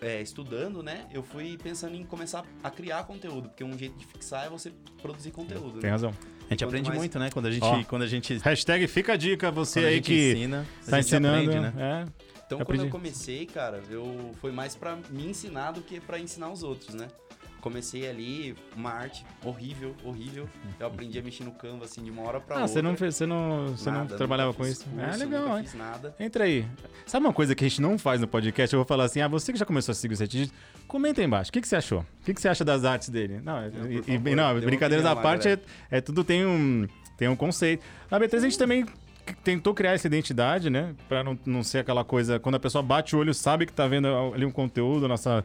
é, 0.00 0.20
estudando, 0.20 0.82
né, 0.82 1.06
eu 1.12 1.22
fui 1.22 1.58
pensando 1.62 1.94
em 1.94 2.04
começar 2.04 2.44
a 2.62 2.70
criar 2.70 3.04
conteúdo, 3.04 3.48
porque 3.50 3.62
um 3.62 3.76
jeito 3.76 3.96
de 3.98 4.06
fixar 4.06 4.46
é 4.46 4.48
você 4.48 4.72
produzir 5.02 5.30
conteúdo. 5.30 5.72
Tem 5.72 5.82
né? 5.82 5.90
razão. 5.90 6.10
A 6.48 6.52
gente 6.54 6.64
aprende 6.64 6.88
mais- 6.88 6.98
muito, 6.98 7.18
né? 7.18 7.30
Quando 7.30 7.46
a 7.46 7.50
gente, 7.50 7.62
Ó. 7.64 7.84
quando 7.84 8.02
a 8.02 8.06
gente, 8.06 8.36
Hashtag 8.38 8.86
fica 8.88 9.12
a 9.12 9.16
dica, 9.16 9.50
você 9.50 9.80
quando 9.80 9.84
a 9.84 9.88
aí 9.88 9.94
gente 9.96 10.04
que 10.06 10.32
ensina, 10.32 10.66
a 10.86 10.90
tá 10.90 10.96
gente 10.96 11.06
ensinando. 11.06 11.50
aprende, 11.50 11.60
né? 11.60 11.72
É. 11.76 12.04
Então, 12.46 12.58
Eu 12.58 12.66
quando 12.66 12.76
aprendi. 12.80 12.84
eu 12.86 12.90
comecei, 12.90 13.46
cara, 13.46 13.80
eu 13.88 14.32
foi 14.40 14.50
mais 14.50 14.74
pra 14.74 14.96
me 15.10 15.26
ensinar 15.26 15.70
do 15.72 15.80
que 15.82 16.00
pra 16.00 16.18
ensinar 16.18 16.50
os 16.50 16.62
outros, 16.64 16.94
né? 16.94 17.06
Comecei 17.60 18.08
ali, 18.08 18.56
uma 18.76 18.90
arte 18.90 19.24
horrível, 19.44 19.94
horrível. 20.04 20.48
Eu 20.78 20.86
aprendi 20.86 21.18
a 21.18 21.22
mexer 21.22 21.44
no 21.44 21.52
Canva, 21.52 21.84
assim, 21.84 22.02
de 22.02 22.10
uma 22.10 22.22
hora 22.22 22.40
pra 22.40 22.56
Ah, 22.56 22.60
outra. 22.60 22.72
você 22.74 22.82
não, 22.82 22.96
fez, 22.96 23.16
você 23.16 23.26
não, 23.26 23.68
você 23.68 23.90
não 23.90 23.98
Nada, 23.98 24.16
trabalhava 24.16 24.48
nunca 24.48 24.62
com 24.64 24.66
isso? 24.68 24.84
curso, 24.88 25.00
é 25.00 25.16
legal, 25.16 25.42
nunca 25.42 25.56
hein? 25.58 25.64
fiz 25.64 25.74
nada. 25.74 26.14
Entra 26.18 26.44
aí. 26.44 26.66
Sabe 27.06 27.26
uma 27.26 27.32
coisa 27.32 27.54
que 27.54 27.64
a 27.64 27.68
gente 27.68 27.80
não 27.82 27.98
faz 27.98 28.20
no 28.20 28.26
podcast? 28.26 28.72
Eu 28.74 28.80
vou 28.80 28.86
falar 28.86 29.04
assim, 29.04 29.20
ah, 29.20 29.28
você 29.28 29.52
que 29.52 29.58
já 29.58 29.64
começou 29.66 29.92
a 29.92 29.94
seguir 29.94 30.14
o 30.14 30.16
Sete 30.16 30.30
Dígitos, 30.38 30.58
comenta 30.88 31.20
aí 31.20 31.26
embaixo. 31.26 31.50
O 31.50 31.52
que, 31.52 31.60
que 31.60 31.68
você 31.68 31.76
achou? 31.76 32.00
O 32.00 32.24
que, 32.24 32.32
que 32.34 32.40
você 32.40 32.48
acha 32.48 32.64
das 32.64 32.84
artes 32.84 33.08
dele? 33.08 33.40
Não, 33.44 33.60
Não, 33.70 33.90
e, 33.90 34.02
favor, 34.02 34.34
não 34.34 34.60
brincadeiras 34.60 35.04
à 35.06 35.14
parte, 35.14 35.48
é, 35.48 35.58
é 35.90 36.00
tudo 36.00 36.24
tem 36.24 36.46
um, 36.46 36.86
tem 37.16 37.28
um 37.28 37.36
conceito. 37.36 37.84
Na 38.10 38.18
B3 38.18 38.34
a 38.36 38.40
gente 38.40 38.58
também 38.58 38.86
tentou 39.44 39.74
criar 39.74 39.92
essa 39.92 40.06
identidade, 40.06 40.70
né? 40.70 40.94
Pra 41.08 41.22
não, 41.22 41.38
não 41.46 41.62
ser 41.62 41.78
aquela 41.78 42.04
coisa, 42.04 42.40
quando 42.40 42.56
a 42.56 42.60
pessoa 42.60 42.82
bate 42.82 43.14
o 43.14 43.18
olho, 43.18 43.32
sabe 43.34 43.66
que 43.66 43.72
tá 43.72 43.86
vendo 43.86 44.08
ali 44.34 44.44
um 44.44 44.50
conteúdo, 44.50 45.06
nossa, 45.06 45.44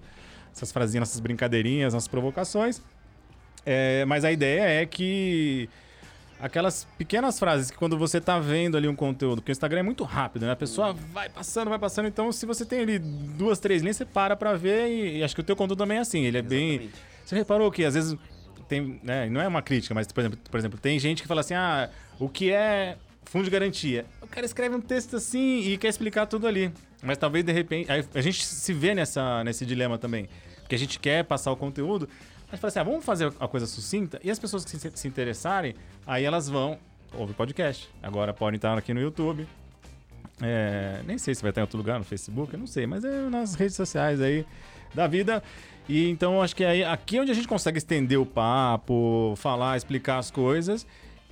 essas 0.55 0.71
frasinhas, 0.71 1.09
nossas 1.09 1.19
brincadeirinhas, 1.19 1.93
nossas 1.93 2.07
provocações. 2.07 2.81
É, 3.65 4.05
mas 4.05 4.23
a 4.23 4.31
ideia 4.31 4.81
é 4.81 4.85
que 4.85 5.69
aquelas 6.39 6.87
pequenas 6.97 7.37
frases 7.39 7.71
que 7.71 7.77
quando 7.77 7.97
você 7.97 8.21
tá 8.21 8.39
vendo 8.39 8.77
ali 8.77 8.87
um 8.87 8.95
conteúdo, 8.95 9.41
porque 9.41 9.51
o 9.51 9.53
Instagram 9.53 9.79
é 9.79 9.83
muito 9.83 10.03
rápido, 10.03 10.45
né? 10.45 10.51
A 10.51 10.55
pessoa 10.55 10.93
vai 10.93 11.29
passando, 11.29 11.69
vai 11.69 11.79
passando, 11.79 12.07
então 12.07 12.31
se 12.31 12.45
você 12.45 12.65
tem 12.65 12.81
ali 12.81 12.99
duas, 12.99 13.59
três 13.59 13.81
linhas, 13.81 13.97
você 13.97 14.05
para 14.05 14.35
pra 14.35 14.53
ver 14.55 14.87
e, 14.87 15.17
e 15.17 15.23
acho 15.23 15.35
que 15.35 15.41
o 15.41 15.43
teu 15.43 15.55
conteúdo 15.55 15.79
também 15.79 15.97
é 15.97 16.01
assim, 16.01 16.23
ele 16.23 16.37
é 16.37 16.41
bem... 16.41 16.69
Exatamente. 16.69 16.93
Você 17.25 17.35
reparou 17.35 17.71
que 17.71 17.83
às 17.83 17.95
vezes 17.95 18.15
tem, 18.67 18.99
né, 19.03 19.27
não 19.29 19.41
é 19.41 19.47
uma 19.47 19.61
crítica, 19.61 19.95
mas 19.95 20.07
por 20.07 20.21
exemplo, 20.21 20.39
por 20.49 20.57
exemplo, 20.59 20.79
tem 20.79 20.99
gente 20.99 21.23
que 21.23 21.27
fala 21.27 21.41
assim: 21.41 21.55
"Ah, 21.55 21.89
o 22.19 22.29
que 22.29 22.51
é 22.51 22.97
fundo 23.25 23.45
de 23.45 23.51
garantia. 23.51 24.05
O 24.21 24.27
cara 24.27 24.45
escreve 24.45 24.75
um 24.75 24.81
texto 24.81 25.15
assim 25.15 25.59
e 25.59 25.77
quer 25.77 25.89
explicar 25.89 26.25
tudo 26.25 26.47
ali. 26.47 26.71
Mas 27.03 27.17
talvez 27.17 27.43
de 27.43 27.51
repente. 27.51 27.89
A 27.91 28.21
gente 28.21 28.45
se 28.45 28.73
vê 28.73 28.95
nessa, 28.95 29.43
nesse 29.43 29.65
dilema 29.65 29.97
também. 29.97 30.29
Porque 30.65 30.73
a 30.73 30.79
gente 30.79 30.99
quer 30.99 31.23
passar 31.23 31.51
o 31.51 31.55
conteúdo. 31.55 32.09
Mas 32.51 32.59
fala 32.59 32.69
assim: 32.69 32.79
ah, 32.79 32.83
vamos 32.83 33.05
fazer 33.05 33.31
a 33.39 33.47
coisa 33.47 33.67
sucinta. 33.67 34.19
E 34.23 34.31
as 34.31 34.39
pessoas 34.39 34.65
que 34.65 34.71
se, 34.71 34.91
se 34.93 35.07
interessarem, 35.07 35.75
aí 36.07 36.23
elas 36.23 36.49
vão 36.49 36.79
ouvir 37.13 37.35
podcast. 37.35 37.87
Agora 38.01 38.33
podem 38.33 38.55
estar 38.55 38.75
aqui 38.75 38.93
no 38.93 38.99
YouTube. 38.99 39.47
É, 40.41 41.01
nem 41.05 41.19
sei 41.19 41.35
se 41.35 41.41
vai 41.41 41.51
estar 41.51 41.61
em 41.61 41.63
outro 41.63 41.77
lugar, 41.77 41.99
no 41.99 42.03
Facebook, 42.03 42.51
eu 42.51 42.59
não 42.59 42.67
sei, 42.67 42.85
mas 42.85 43.05
é 43.05 43.29
nas 43.29 43.53
redes 43.53 43.75
sociais 43.75 44.19
aí 44.19 44.45
da 44.93 45.07
vida. 45.07 45.41
E 45.87 46.09
então 46.09 46.41
acho 46.41 46.55
que 46.55 46.63
é 46.63 46.83
aqui 46.83 47.17
é 47.17 47.21
onde 47.21 47.31
a 47.31 47.33
gente 47.35 47.47
consegue 47.47 47.77
estender 47.77 48.19
o 48.19 48.25
papo, 48.25 49.35
falar, 49.37 49.77
explicar 49.77 50.17
as 50.17 50.31
coisas. 50.31 50.85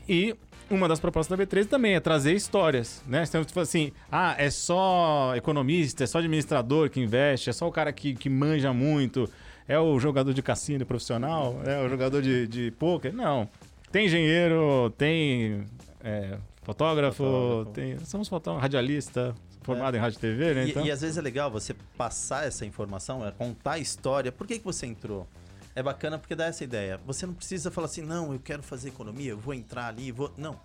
E 0.07 0.35
uma 0.69 0.87
das 0.87 0.99
propostas 0.99 1.37
da 1.37 1.45
B13 1.45 1.67
também 1.67 1.95
é 1.95 1.99
trazer 1.99 2.33
histórias, 2.33 3.03
né? 3.07 3.23
Então, 3.27 3.43
tipo 3.43 3.59
assim, 3.59 3.91
ah, 4.11 4.35
é 4.37 4.49
só 4.49 5.33
economista, 5.35 6.03
é 6.03 6.07
só 6.07 6.19
administrador 6.19 6.89
que 6.89 6.99
investe, 6.99 7.49
é 7.49 7.53
só 7.53 7.67
o 7.67 7.71
cara 7.71 7.91
que, 7.91 8.13
que 8.15 8.29
manja 8.29 8.73
muito, 8.73 9.29
é 9.67 9.79
o 9.79 9.99
jogador 9.99 10.33
de 10.33 10.41
cassino 10.41 10.85
profissional, 10.85 11.61
é 11.65 11.79
o 11.79 11.89
jogador 11.89 12.21
de, 12.21 12.47
de 12.47 12.71
pôquer. 12.71 13.13
Não. 13.13 13.47
Tem 13.91 14.05
engenheiro, 14.07 14.89
tem 14.97 15.63
é, 16.03 16.37
fotógrafo, 16.63 17.23
Fotógrafo. 17.23 17.71
tem. 17.71 17.99
Somos 18.05 18.27
fotógrafo, 18.27 18.61
radialista, 18.61 19.35
formado 19.61 19.95
em 19.95 19.99
rádio 19.99 20.17
e 20.17 20.19
TV, 20.19 20.53
né? 20.53 20.65
E, 20.65 20.69
Então, 20.71 20.85
e 20.85 20.91
às 20.91 21.01
vezes 21.01 21.17
é 21.17 21.21
legal 21.21 21.51
você 21.51 21.75
passar 21.97 22.45
essa 22.47 22.65
informação, 22.65 23.25
é 23.25 23.31
contar 23.31 23.73
a 23.73 23.79
história. 23.79 24.31
Por 24.31 24.47
que, 24.47 24.59
que 24.59 24.65
você 24.65 24.85
entrou? 24.85 25.27
É 25.75 25.81
bacana 25.81 26.17
porque 26.19 26.35
dá 26.35 26.45
essa 26.45 26.63
ideia. 26.63 26.99
Você 27.05 27.25
não 27.25 27.33
precisa 27.33 27.71
falar 27.71 27.85
assim, 27.85 28.01
não, 28.01 28.31
eu 28.33 28.39
quero 28.39 28.61
fazer 28.61 28.89
economia, 28.89 29.31
eu 29.31 29.37
vou 29.39 29.53
entrar 29.53 29.87
ali, 29.87 30.11
vou. 30.11 30.31
Não. 30.37 30.59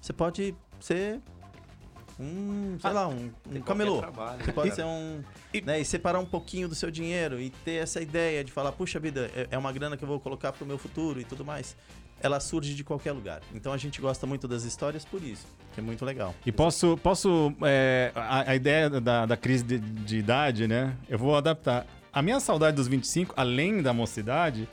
Você 0.00 0.12
pode 0.12 0.54
ser 0.80 1.20
um, 2.18 2.78
sei 2.80 2.90
Ah, 2.90 2.92
lá, 2.92 3.08
um, 3.08 3.30
um 3.52 3.60
camelô. 3.60 3.98
trabalho, 3.98 4.40
Você 4.40 4.46
né? 4.46 4.52
pode 4.52 4.74
ser 4.74 4.84
um. 4.84 5.22
Né, 5.64 5.80
e 5.80 5.84
separar 5.84 6.18
um 6.20 6.24
pouquinho 6.26 6.68
do 6.68 6.74
seu 6.74 6.90
dinheiro 6.90 7.40
e 7.40 7.50
ter 7.50 7.82
essa 7.82 8.00
ideia 8.00 8.42
de 8.42 8.50
falar, 8.52 8.72
puxa 8.72 8.98
vida, 8.98 9.30
é- 9.34 9.48
é 9.50 9.58
uma 9.58 9.72
grana 9.72 9.96
que 9.96 10.04
eu 10.04 10.08
vou 10.08 10.18
colocar 10.20 10.52
pro 10.52 10.64
meu 10.66 10.78
futuro 10.78 11.20
e 11.20 11.24
tudo 11.24 11.44
mais. 11.44 11.76
Ela 12.18 12.40
surge 12.40 12.74
de 12.74 12.82
qualquer 12.82 13.12
lugar. 13.12 13.42
Então 13.54 13.70
a 13.74 13.76
gente 13.76 14.00
gosta 14.00 14.26
muito 14.26 14.48
das 14.48 14.64
histórias 14.64 15.04
por 15.04 15.22
isso, 15.22 15.46
que 15.74 15.80
é 15.80 15.82
muito 15.82 16.02
legal. 16.02 16.34
E 16.46 16.50
posso, 16.50 16.96
posso 17.02 17.52
é, 17.62 18.10
a, 18.14 18.50
a 18.52 18.56
ideia 18.56 18.88
da, 18.88 19.26
da 19.26 19.36
crise 19.36 19.62
de, 19.64 19.78
de 19.78 20.16
idade, 20.16 20.66
né? 20.66 20.96
Eu 21.10 21.18
vou 21.18 21.36
adaptar. 21.36 21.86
A 22.16 22.22
minha 22.22 22.40
saudade 22.40 22.74
dos 22.76 22.88
25, 22.88 23.34
além 23.36 23.82
da 23.82 23.92
mocidade, 23.92 24.66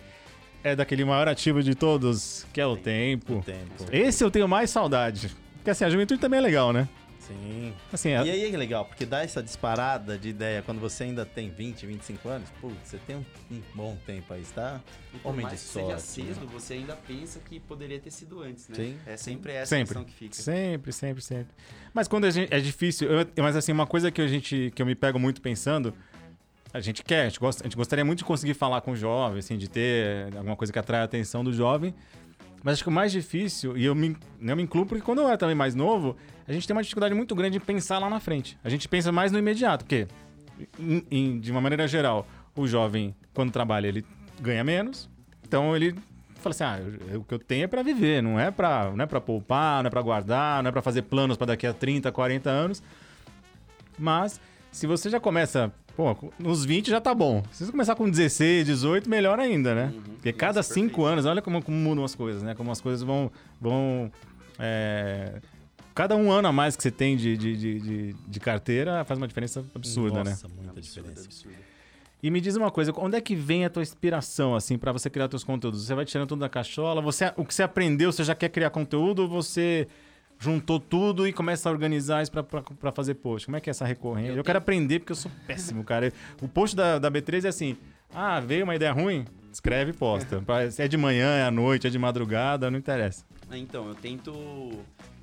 é 0.63 0.77
daquele 0.77 1.03
maior 1.03 1.27
ativo 1.27 1.61
de 1.61 1.75
todos, 1.75 2.47
que 2.53 2.61
é 2.61 2.65
o 2.65 2.77
tempo. 2.77 3.39
O 3.39 3.43
tempo. 3.43 3.83
Esse 3.91 4.23
eu 4.23 4.31
tenho 4.31 4.47
mais 4.47 4.69
saudade. 4.69 5.29
Porque 5.55 5.69
assim, 5.69 5.83
a 5.83 5.89
juventude 5.89 6.21
também 6.21 6.37
é 6.37 6.41
legal, 6.41 6.71
né? 6.71 6.87
Sim. 7.19 7.73
Assim, 7.91 8.09
E 8.09 8.13
é, 8.13 8.19
aí 8.19 8.53
é 8.53 8.57
legal, 8.57 8.85
porque 8.85 9.05
dá 9.05 9.23
essa 9.23 9.43
disparada 9.43 10.17
de 10.17 10.29
ideia 10.29 10.61
quando 10.61 10.79
você 10.79 11.03
ainda 11.03 11.25
tem 11.25 11.49
20, 11.49 11.85
25 11.85 12.29
anos. 12.29 12.49
Putz, 12.61 12.75
você 12.85 12.97
tem 13.05 13.17
um, 13.17 13.25
um 13.51 13.61
bom 13.75 13.97
tempo 14.05 14.33
aí, 14.33 14.41
está? 14.41 14.79
E 15.13 15.17
Homem 15.27 15.45
de 15.45 15.51
que 15.55 15.57
seja 15.59 15.85
sorte, 15.99 16.01
cedo, 16.01 16.47
você 16.47 16.75
ainda 16.75 16.95
pensa 16.95 17.41
que 17.41 17.59
poderia 17.59 17.99
ter 17.99 18.11
sido 18.11 18.41
antes, 18.41 18.69
né? 18.69 18.75
Sim. 18.77 18.97
É 19.05 19.17
sempre 19.17 19.51
essa 19.51 19.67
Sempre. 19.75 19.85
questão 19.95 20.05
que 20.05 20.13
fica. 20.13 20.33
sempre, 20.35 20.93
sempre, 20.93 21.21
sempre. 21.21 21.47
Mas 21.93 22.07
quando 22.07 22.23
a 22.23 22.29
gente, 22.31 22.53
é 22.53 22.59
difícil, 22.61 23.09
eu- 23.11 23.27
mas 23.43 23.57
assim, 23.57 23.73
uma 23.73 23.85
coisa 23.87 24.09
que 24.09 24.21
a 24.21 24.27
gente 24.27 24.71
que 24.73 24.81
eu 24.81 24.85
me 24.85 24.95
pego 24.95 25.19
muito 25.19 25.41
pensando, 25.41 25.93
a 26.73 26.79
gente 26.79 27.03
quer, 27.03 27.21
a 27.21 27.29
gente, 27.29 27.39
gosta, 27.39 27.63
a 27.63 27.65
gente 27.67 27.75
gostaria 27.77 28.03
muito 28.03 28.19
de 28.19 28.25
conseguir 28.25 28.53
falar 28.55 28.81
com 28.81 28.91
o 28.91 28.95
jovem, 28.95 29.39
assim, 29.39 29.57
de 29.57 29.69
ter 29.69 30.35
alguma 30.35 30.55
coisa 30.55 30.73
que 30.73 30.79
atrai 30.79 31.01
a 31.01 31.03
atenção 31.03 31.43
do 31.43 31.53
jovem. 31.53 31.93
Mas 32.63 32.73
acho 32.75 32.83
que 32.83 32.89
o 32.89 32.91
mais 32.91 33.11
difícil, 33.11 33.77
e 33.77 33.83
eu 33.85 33.93
me, 33.93 34.15
eu 34.41 34.55
me 34.55 34.63
incluo 34.63 34.85
porque 34.85 35.03
quando 35.03 35.19
eu 35.19 35.27
era 35.27 35.37
também 35.37 35.55
mais 35.55 35.75
novo, 35.75 36.15
a 36.47 36.53
gente 36.53 36.65
tem 36.65 36.75
uma 36.75 36.81
dificuldade 36.81 37.13
muito 37.13 37.35
grande 37.35 37.57
em 37.57 37.59
pensar 37.59 37.99
lá 37.99 38.09
na 38.09 38.19
frente. 38.19 38.57
A 38.63 38.69
gente 38.69 38.87
pensa 38.87 39.11
mais 39.11 39.31
no 39.31 39.37
imediato, 39.37 39.83
porque, 39.85 40.07
em- 40.79 41.05
em- 41.11 41.39
de 41.39 41.51
uma 41.51 41.59
maneira 41.61 41.87
geral, 41.87 42.25
o 42.55 42.65
jovem, 42.65 43.13
quando 43.33 43.51
trabalha, 43.51 43.87
ele 43.87 44.05
ganha 44.41 44.63
menos. 44.63 45.09
Então 45.45 45.75
ele 45.75 45.93
fala 46.37 46.51
assim: 46.55 46.63
ah, 46.63 47.17
o 47.17 47.23
que 47.25 47.33
eu 47.33 47.39
tenho 47.39 47.65
é 47.65 47.67
pra 47.67 47.83
viver, 47.83 48.23
não 48.23 48.39
é 48.39 48.49
pra, 48.49 48.91
não 48.95 49.03
é 49.03 49.07
pra 49.07 49.19
poupar, 49.19 49.83
não 49.83 49.87
é 49.87 49.91
pra 49.91 50.01
guardar, 50.01 50.63
não 50.63 50.69
é 50.69 50.71
pra 50.71 50.81
fazer 50.81 51.01
planos 51.03 51.35
pra 51.35 51.45
daqui 51.47 51.67
a 51.67 51.73
30, 51.73 52.11
40 52.13 52.49
anos. 52.49 52.81
Mas, 53.97 54.39
se 54.71 54.87
você 54.87 55.09
já 55.09 55.19
começa, 55.19 55.71
pô, 55.95 56.15
nos 56.39 56.65
20 56.65 56.89
já 56.89 56.99
tá 57.01 57.13
bom. 57.13 57.43
Se 57.51 57.65
você 57.65 57.71
começar 57.71 57.95
com 57.95 58.09
16, 58.09 58.65
18, 58.65 59.09
melhor 59.09 59.39
ainda, 59.39 59.73
né? 59.75 59.91
Uhum. 59.93 60.01
Porque 60.15 60.33
cada 60.33 60.59
Nossa, 60.59 60.73
5 60.73 60.87
perfeito. 60.87 61.05
anos, 61.05 61.25
olha 61.25 61.41
como, 61.41 61.61
como 61.61 61.77
mudam 61.77 62.03
as 62.03 62.15
coisas, 62.15 62.41
né? 62.43 62.55
Como 62.55 62.71
as 62.71 62.81
coisas 62.81 63.01
vão. 63.03 63.31
vão 63.59 64.11
é, 64.59 65.41
Cada 65.95 66.15
um 66.15 66.31
ano 66.31 66.47
a 66.47 66.51
mais 66.51 66.75
que 66.75 66.81
você 66.81 66.89
tem 66.89 67.15
de, 67.15 67.37
de, 67.37 67.55
de, 67.55 67.79
de- 67.79 68.13
de 68.27 68.39
carteira 68.39 69.03
faz 69.05 69.19
uma 69.19 69.27
diferença 69.27 69.63
absurda, 69.75 70.23
né? 70.23 70.31
Nossa, 70.31 70.47
muita 70.47 70.71
Absurdo, 70.71 70.81
diferença. 71.05 71.25
absurdo. 71.25 71.57
E 72.23 72.31
me 72.31 72.41
diz 72.41 72.55
uma 72.55 72.71
coisa, 72.71 72.91
onde 72.97 73.15
é 73.17 73.21
que 73.21 73.35
vem 73.35 73.63
a 73.65 73.69
tua 73.69 73.83
inspiração, 73.83 74.55
assim, 74.55 74.77
pra 74.77 74.91
você 74.91 75.07
criar 75.09 75.27
teus 75.27 75.43
conteúdos? 75.43 75.85
Você 75.85 75.93
vai 75.93 76.03
tirando 76.05 76.29
tudo 76.29 76.39
da 76.39 76.49
cachola? 76.49 76.99
Você, 77.01 77.31
o 77.37 77.45
que 77.45 77.53
você 77.53 77.61
aprendeu, 77.61 78.11
você 78.11 78.23
já 78.23 78.33
quer 78.33 78.49
criar 78.49 78.69
conteúdo 78.71 79.23
ou 79.23 79.27
você 79.27 79.87
juntou 80.43 80.79
tudo 80.79 81.27
e 81.27 81.31
começa 81.33 81.69
a 81.69 81.71
organizar 81.71 82.21
isso 82.21 82.31
pra 82.31 82.91
fazer 82.91 83.15
post? 83.15 83.45
Como 83.47 83.55
é 83.55 83.61
que 83.61 83.69
é 83.69 83.71
essa 83.71 83.85
recorrência? 83.85 84.31
Eu, 84.31 84.37
Eu 84.37 84.43
quero 84.43 84.57
aprender 84.57 84.99
porque 84.99 85.13
eu 85.13 85.15
sou 85.15 85.31
péssimo, 85.47 85.83
cara. 85.83 86.11
O 86.41 86.47
post 86.47 86.75
da, 86.75 86.99
da 86.99 87.09
B3 87.09 87.45
é 87.45 87.47
assim, 87.47 87.77
ah, 88.13 88.39
veio 88.39 88.65
uma 88.65 88.75
ideia 88.75 88.91
ruim? 88.91 89.25
Escreve 89.51 89.91
e 89.91 89.93
posta. 89.93 90.43
Se 90.71 90.81
é 90.81 90.87
de 90.87 90.97
manhã, 90.97 91.27
é 91.37 91.43
à 91.43 91.51
noite, 91.51 91.87
é 91.87 91.89
de 91.89 91.97
madrugada, 91.97 92.69
não 92.69 92.77
interessa. 92.77 93.23
Ah, 93.49 93.57
Então, 93.57 93.87
eu 93.87 93.95
tento. 93.95 94.33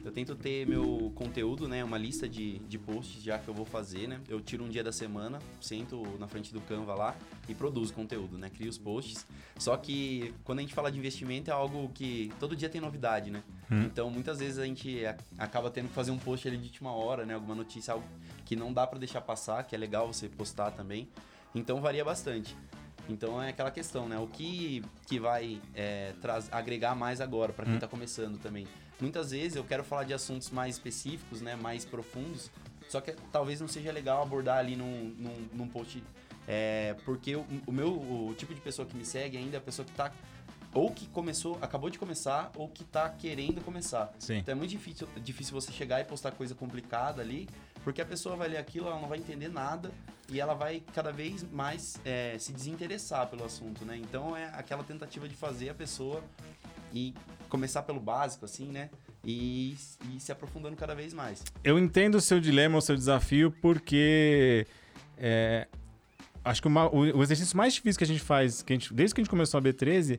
Eu 0.03 0.11
tento 0.11 0.35
ter 0.35 0.67
meu 0.67 1.13
conteúdo, 1.15 1.69
né? 1.69 1.85
Uma 1.85 1.99
lista 1.99 2.27
de, 2.29 2.59
de 2.61 2.79
posts 2.79 3.23
já 3.23 3.39
que 3.39 3.47
eu 3.49 3.53
vou 3.55 3.67
fazer, 3.67 4.09
né? 4.09 4.21
Eu 4.29 4.41
tiro 4.41 4.65
um 4.65 4.69
dia 4.69 4.83
da 4.83 4.93
semana, 4.93 5.39
sento 5.61 6.03
na 6.19 6.27
frente 6.27 6.53
do 6.55 6.61
Canva 6.63 6.95
lá 6.95 7.15
e 7.49 7.55
produzo 7.55 7.93
conteúdo, 7.93 8.39
né? 8.39 8.49
Crio 8.49 8.71
os 8.71 8.79
posts. 8.79 9.27
Só 9.59 9.77
que 9.77 10.35
quando 10.43 10.61
a 10.61 10.63
gente 10.63 10.73
fala 10.73 10.91
de 10.91 10.99
investimento 10.99 11.51
é 11.51 11.53
algo 11.53 11.91
que 11.91 12.33
todo 12.41 12.57
dia 12.57 12.69
tem 12.71 12.81
novidade, 12.81 13.31
né? 13.31 13.43
Hum. 13.71 13.83
Então 13.83 14.11
muitas 14.11 14.39
vezes 14.39 14.59
a 14.59 14.65
gente 14.65 15.03
acaba 15.39 15.71
tendo 15.71 15.89
que 15.89 15.95
fazer 15.95 16.11
um 16.11 16.19
post 16.19 16.49
ali 16.49 16.57
de 16.57 16.65
última 16.65 16.93
hora, 16.93 17.27
né? 17.27 17.35
Alguma 17.35 17.55
notícia, 17.55 17.93
algo 17.93 18.07
que 18.47 18.57
não 18.57 18.73
dá 18.73 18.87
pra 18.87 18.99
deixar 18.99 19.21
passar, 19.21 19.65
que 19.65 19.75
é 19.75 19.79
legal 19.79 20.11
você 20.11 20.29
postar 20.29 20.71
também. 20.71 21.09
Então 21.55 21.81
varia 21.81 22.05
bastante. 22.05 22.57
Então 23.09 23.43
é 23.43 23.51
aquela 23.51 23.71
questão, 23.71 24.09
né? 24.09 24.19
O 24.19 24.27
que, 24.29 24.83
que 25.07 25.19
vai 25.21 25.61
é, 25.75 26.15
agregar 26.51 26.95
mais 26.95 27.21
agora 27.21 27.53
para 27.53 27.67
quem 27.67 27.75
Hum. 27.75 27.79
tá 27.79 27.89
começando 27.89 28.39
também. 28.39 28.67
Muitas 29.01 29.31
vezes 29.31 29.57
eu 29.57 29.65
quero 29.65 29.83
falar 29.83 30.05
de 30.05 30.13
assuntos 30.13 30.51
mais 30.51 30.77
específicos, 30.77 31.41
né? 31.41 31.57
Mais 31.57 31.85
profundos. 31.85 32.51
Só 32.89 33.01
que 33.01 33.13
talvez 33.33 33.61
não 33.61 33.69
seja 33.69 33.93
legal 33.93 34.23
abordar 34.23 34.59
ali 34.59 34.77
num, 34.77 35.15
num, 35.17 35.49
num 35.55 35.69
post. 35.69 36.03
é, 36.47 36.97
porque 37.05 37.37
o, 37.37 37.47
o 37.67 37.73
meu 37.73 37.89
o 37.93 38.35
tipo 38.37 38.53
de 38.55 38.61
pessoa 38.61 38.87
que 38.87 38.97
me 38.97 39.05
segue 39.05 39.37
ainda 39.37 39.57
é 39.57 39.59
a 39.59 39.63
pessoa 39.63 39.87
que 39.87 39.93
tá. 39.93 40.13
Ou 40.73 40.91
que 40.93 41.09
começou, 41.09 41.59
acabou 41.61 41.91
de 41.91 41.99
começar, 41.99 42.53
ou 42.55 42.69
que 42.69 42.85
tá 42.85 43.09
querendo 43.09 43.61
começar. 43.65 44.13
Sim. 44.21 44.39
Então 44.39 44.53
é 44.53 44.55
muito 44.55 44.71
difícil, 44.71 45.09
difícil 45.17 45.53
você 45.53 45.73
chegar 45.73 46.01
e 46.01 46.05
postar 46.05 46.31
coisa 46.31 46.55
complicada 46.55 47.21
ali, 47.21 47.49
porque 47.83 48.01
a 48.01 48.05
pessoa 48.05 48.37
vai 48.37 48.49
ler 48.49 48.59
aquilo, 48.59 48.87
ela 48.87 49.01
não 49.01 49.09
vai 49.09 49.19
entender 49.19 49.49
nada 49.49 49.91
e 50.29 50.39
ela 50.41 50.55
vai 50.55 50.81
cada 50.95 51.11
vez 51.11 51.43
mais 51.51 51.99
é, 52.05 52.37
se 52.39 52.53
desinteressar 52.53 53.27
pelo 53.27 53.45
assunto, 53.45 53.85
né? 53.85 53.97
Então 53.97 54.37
é 54.37 54.45
aquela 54.55 54.85
tentativa 54.85 55.29
de 55.29 55.35
fazer 55.35 55.71
a 55.71 55.75
pessoa 55.75 56.23
e 56.93 57.15
começar 57.51 57.83
pelo 57.83 58.01
básico, 58.01 58.45
assim, 58.45 58.69
né? 58.71 58.89
E, 59.25 59.77
e 60.15 60.19
se 60.21 60.33
aprofundando 60.33 60.77
cada 60.77 60.95
vez 60.95 61.13
mais. 61.13 61.43
Eu 61.63 61.79
entendo 61.79 62.15
o 62.15 62.21
seu 62.21 62.41
dilema, 62.41 62.79
o 62.79 62.81
seu 62.81 62.97
desafio, 62.97 63.51
porque 63.61 64.67
é, 65.19 65.67
acho 66.45 66.63
que 66.63 66.69
uma- 66.69 66.89
o, 66.89 67.19
o 67.19 67.23
exercício 67.23 67.57
mais 67.57 67.75
difícil 67.75 67.99
que 67.99 68.05
a 68.05 68.07
gente 68.07 68.23
faz, 68.23 68.63
que 68.63 68.73
a 68.73 68.77
gente- 68.77 68.95
desde 68.95 69.15
que 69.15 69.21
a 69.21 69.25
gente 69.25 69.31
começou 69.31 69.59
a 69.59 69.63
B13, 69.63 70.19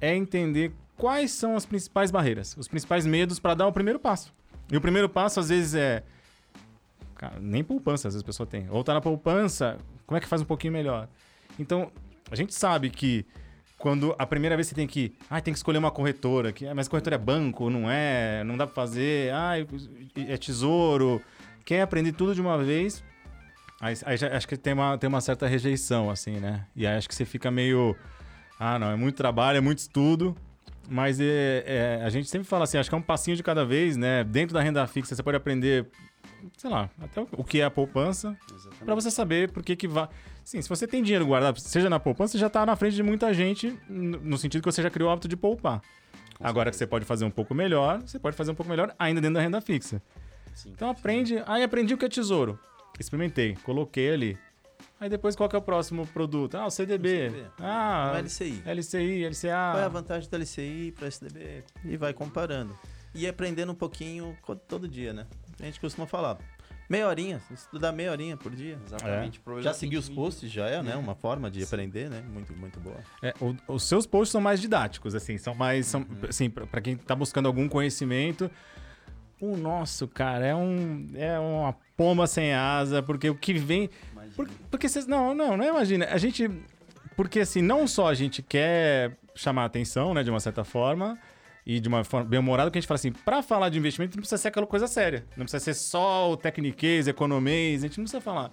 é 0.00 0.14
entender 0.16 0.72
quais 0.96 1.30
são 1.30 1.54
as 1.54 1.64
principais 1.64 2.10
barreiras, 2.10 2.56
os 2.56 2.66
principais 2.66 3.06
medos 3.06 3.38
para 3.38 3.54
dar 3.54 3.66
o 3.68 3.72
primeiro 3.72 4.00
passo. 4.00 4.32
E 4.70 4.76
o 4.76 4.80
primeiro 4.80 5.08
passo, 5.08 5.38
às 5.38 5.48
vezes, 5.50 5.74
é. 5.74 6.02
Cara, 7.14 7.38
nem 7.38 7.62
poupança, 7.62 8.08
às 8.08 8.14
vezes 8.14 8.24
a 8.24 8.26
pessoa 8.26 8.46
tem. 8.46 8.68
Ou 8.70 8.82
tá 8.82 8.94
na 8.94 9.00
poupança, 9.00 9.78
como 10.06 10.16
é 10.18 10.20
que 10.20 10.26
faz 10.26 10.42
um 10.42 10.44
pouquinho 10.44 10.72
melhor? 10.72 11.08
Então, 11.58 11.92
a 12.30 12.34
gente 12.34 12.52
sabe 12.54 12.90
que 12.90 13.24
quando 13.82 14.14
a 14.16 14.24
primeira 14.24 14.54
vez 14.56 14.68
você 14.68 14.76
tem 14.76 14.86
que. 14.86 15.12
Ah, 15.28 15.40
tem 15.40 15.52
que 15.52 15.58
escolher 15.58 15.78
uma 15.78 15.90
corretora. 15.90 16.52
Que, 16.52 16.68
ah, 16.68 16.72
mas 16.74 16.86
corretora 16.86 17.16
é 17.16 17.18
banco, 17.18 17.68
não 17.68 17.90
é? 17.90 18.44
Não 18.44 18.56
dá 18.56 18.64
pra 18.64 18.72
fazer. 18.76 19.32
Ah, 19.34 19.54
é 20.16 20.36
tesouro. 20.36 21.20
Quer 21.64 21.82
aprender 21.82 22.12
tudo 22.12 22.32
de 22.32 22.40
uma 22.40 22.56
vez. 22.62 23.02
Aí, 23.80 23.94
aí 24.06 24.16
já, 24.16 24.28
acho 24.36 24.46
que 24.46 24.56
tem 24.56 24.72
uma, 24.72 24.96
tem 24.96 25.08
uma 25.08 25.20
certa 25.20 25.48
rejeição, 25.48 26.08
assim, 26.10 26.38
né? 26.38 26.64
E 26.76 26.86
aí 26.86 26.96
acho 26.96 27.08
que 27.08 27.14
você 27.16 27.24
fica 27.24 27.50
meio. 27.50 27.96
Ah, 28.56 28.78
não, 28.78 28.88
é 28.92 28.94
muito 28.96 29.16
trabalho, 29.16 29.58
é 29.58 29.60
muito 29.60 29.78
estudo. 29.78 30.36
Mas 30.88 31.18
é, 31.20 31.64
é, 31.66 32.02
a 32.04 32.08
gente 32.08 32.28
sempre 32.28 32.46
fala 32.46 32.62
assim, 32.62 32.78
acho 32.78 32.88
que 32.88 32.94
é 32.94 32.98
um 32.98 33.02
passinho 33.02 33.36
de 33.36 33.42
cada 33.42 33.64
vez, 33.64 33.96
né? 33.96 34.22
Dentro 34.22 34.54
da 34.54 34.62
renda 34.62 34.86
fixa, 34.86 35.12
você 35.16 35.22
pode 35.24 35.36
aprender, 35.36 35.86
sei 36.56 36.70
lá, 36.70 36.88
até 37.00 37.20
o- 37.36 37.42
que 37.44 37.60
é 37.60 37.64
a 37.64 37.70
poupança. 37.70 38.36
Pra 38.84 38.94
você 38.94 39.10
saber 39.10 39.50
por 39.50 39.62
que 39.64 39.74
que 39.74 39.88
vai. 39.88 40.08
Sim, 40.44 40.60
se 40.60 40.68
você 40.68 40.86
tem 40.86 41.02
dinheiro 41.02 41.24
guardado, 41.26 41.58
seja 41.60 41.88
na 41.88 42.00
poupança, 42.00 42.32
você 42.32 42.38
já 42.38 42.50
tá 42.50 42.66
na 42.66 42.74
frente 42.76 42.94
de 42.96 43.02
muita 43.02 43.32
gente, 43.32 43.78
no 43.88 44.36
sentido 44.36 44.62
que 44.62 44.70
você 44.70 44.82
já 44.82 44.90
criou 44.90 45.08
o 45.08 45.12
hábito 45.12 45.28
de 45.28 45.36
poupar. 45.36 45.80
Agora 46.40 46.70
que 46.70 46.76
você 46.76 46.86
pode 46.86 47.04
fazer 47.04 47.24
um 47.24 47.30
pouco 47.30 47.54
melhor, 47.54 48.00
você 48.02 48.18
pode 48.18 48.36
fazer 48.36 48.50
um 48.50 48.54
pouco 48.54 48.68
melhor 48.68 48.94
ainda 48.98 49.20
dentro 49.20 49.34
da 49.34 49.40
renda 49.40 49.60
fixa. 49.60 50.02
Sim. 50.54 50.70
Então 50.70 50.90
aprende. 50.90 51.42
Aí 51.46 51.62
aprendi 51.62 51.94
o 51.94 51.98
que 51.98 52.04
é 52.04 52.08
tesouro. 52.08 52.58
Experimentei, 52.98 53.56
coloquei 53.62 54.12
ali. 54.12 54.38
Aí 55.00 55.08
depois 55.08 55.34
qual 55.34 55.48
que 55.48 55.56
é 55.56 55.58
o 55.58 55.62
próximo 55.62 56.06
produto? 56.08 56.56
Ah, 56.56 56.66
o 56.66 56.70
CDB. 56.70 57.28
O 57.28 57.30
CDB. 57.30 57.46
Ah, 57.60 58.12
No 58.14 58.18
LCI. 58.20 58.62
LCI, 58.66 59.24
LCA. 59.26 59.70
Qual 59.72 59.78
é 59.78 59.84
a 59.84 59.88
vantagem 59.88 60.28
do 60.28 60.36
LCI 60.36 60.92
para 60.96 61.06
SDB? 61.08 61.64
E 61.84 61.96
vai 61.96 62.12
comparando. 62.12 62.76
E 63.14 63.26
aprendendo 63.26 63.72
um 63.72 63.74
pouquinho 63.74 64.36
todo 64.68 64.88
dia, 64.88 65.12
né? 65.12 65.26
A 65.60 65.64
gente 65.64 65.80
costuma 65.80 66.06
falar. 66.06 66.38
Meia 66.92 67.08
horinha, 67.08 67.40
estudar 67.50 67.90
meia 67.90 68.10
horinha 68.10 68.36
por 68.36 68.54
dia. 68.54 68.78
Exatamente. 68.86 69.36
Já 69.38 69.42
Projeto 69.42 69.74
seguir 69.76 69.96
os 69.96 70.10
posts 70.10 70.50
já 70.50 70.66
é, 70.68 70.82
né? 70.82 70.92
É. 70.92 70.96
Uma 70.96 71.14
forma 71.14 71.50
de 71.50 71.62
aprender, 71.64 72.10
né? 72.10 72.22
Muito, 72.30 72.52
muito 72.54 72.78
boa. 72.80 72.98
É, 73.22 73.32
o- 73.40 73.56
os 73.66 73.84
seus 73.84 74.04
posts 74.06 74.30
são 74.32 74.42
mais 74.42 74.60
didáticos, 74.60 75.14
assim, 75.14 75.38
são 75.38 75.54
mais. 75.54 75.86
São, 75.86 76.02
Uhum. 76.02 76.28
assim, 76.28 76.50
pra, 76.50 76.66
pra 76.66 76.82
quem 76.82 76.94
tá 76.94 77.14
buscando 77.14 77.46
algum 77.46 77.66
conhecimento. 77.66 78.50
O 79.40 79.56
nosso, 79.56 80.06
cara, 80.06 80.44
é 80.46 80.54
um. 80.54 81.06
É 81.14 81.38
uma 81.38 81.74
pomba 81.96 82.26
sem 82.26 82.52
asa, 82.52 83.02
porque 83.02 83.30
o 83.30 83.34
que 83.34 83.54
vem. 83.54 83.88
Por- 84.36 84.50
porque 84.70 84.86
vocês. 84.86 85.06
Não, 85.06 85.34
não, 85.34 85.56
não 85.56 85.64
imagina. 85.64 86.04
A 86.10 86.18
gente. 86.18 86.46
Porque 87.16 87.40
assim, 87.40 87.62
não 87.62 87.86
só 87.88 88.08
a 88.08 88.14
gente 88.14 88.42
quer 88.42 89.16
chamar 89.34 89.62
a 89.62 89.64
atenção, 89.64 90.12
né, 90.12 90.22
de 90.22 90.28
uma 90.28 90.40
certa 90.40 90.62
forma, 90.62 91.18
e 91.66 91.78
de 91.80 91.88
uma 91.88 92.02
forma 92.04 92.28
bem 92.28 92.38
humorada, 92.40 92.70
que 92.70 92.78
a 92.78 92.80
gente 92.80 92.88
fala 92.88 92.96
assim, 92.96 93.12
pra 93.12 93.42
falar 93.42 93.68
de 93.68 93.78
investimento 93.78 94.16
não 94.16 94.20
precisa 94.22 94.38
ser 94.40 94.48
aquela 94.48 94.66
coisa 94.66 94.86
séria. 94.86 95.24
Não 95.36 95.44
precisa 95.44 95.62
ser 95.62 95.74
só 95.74 96.30
o 96.32 96.36
tecniquez, 96.36 97.06
economês, 97.08 97.82
a 97.82 97.86
gente 97.86 97.98
não 97.98 98.04
precisa 98.04 98.20
falar. 98.20 98.50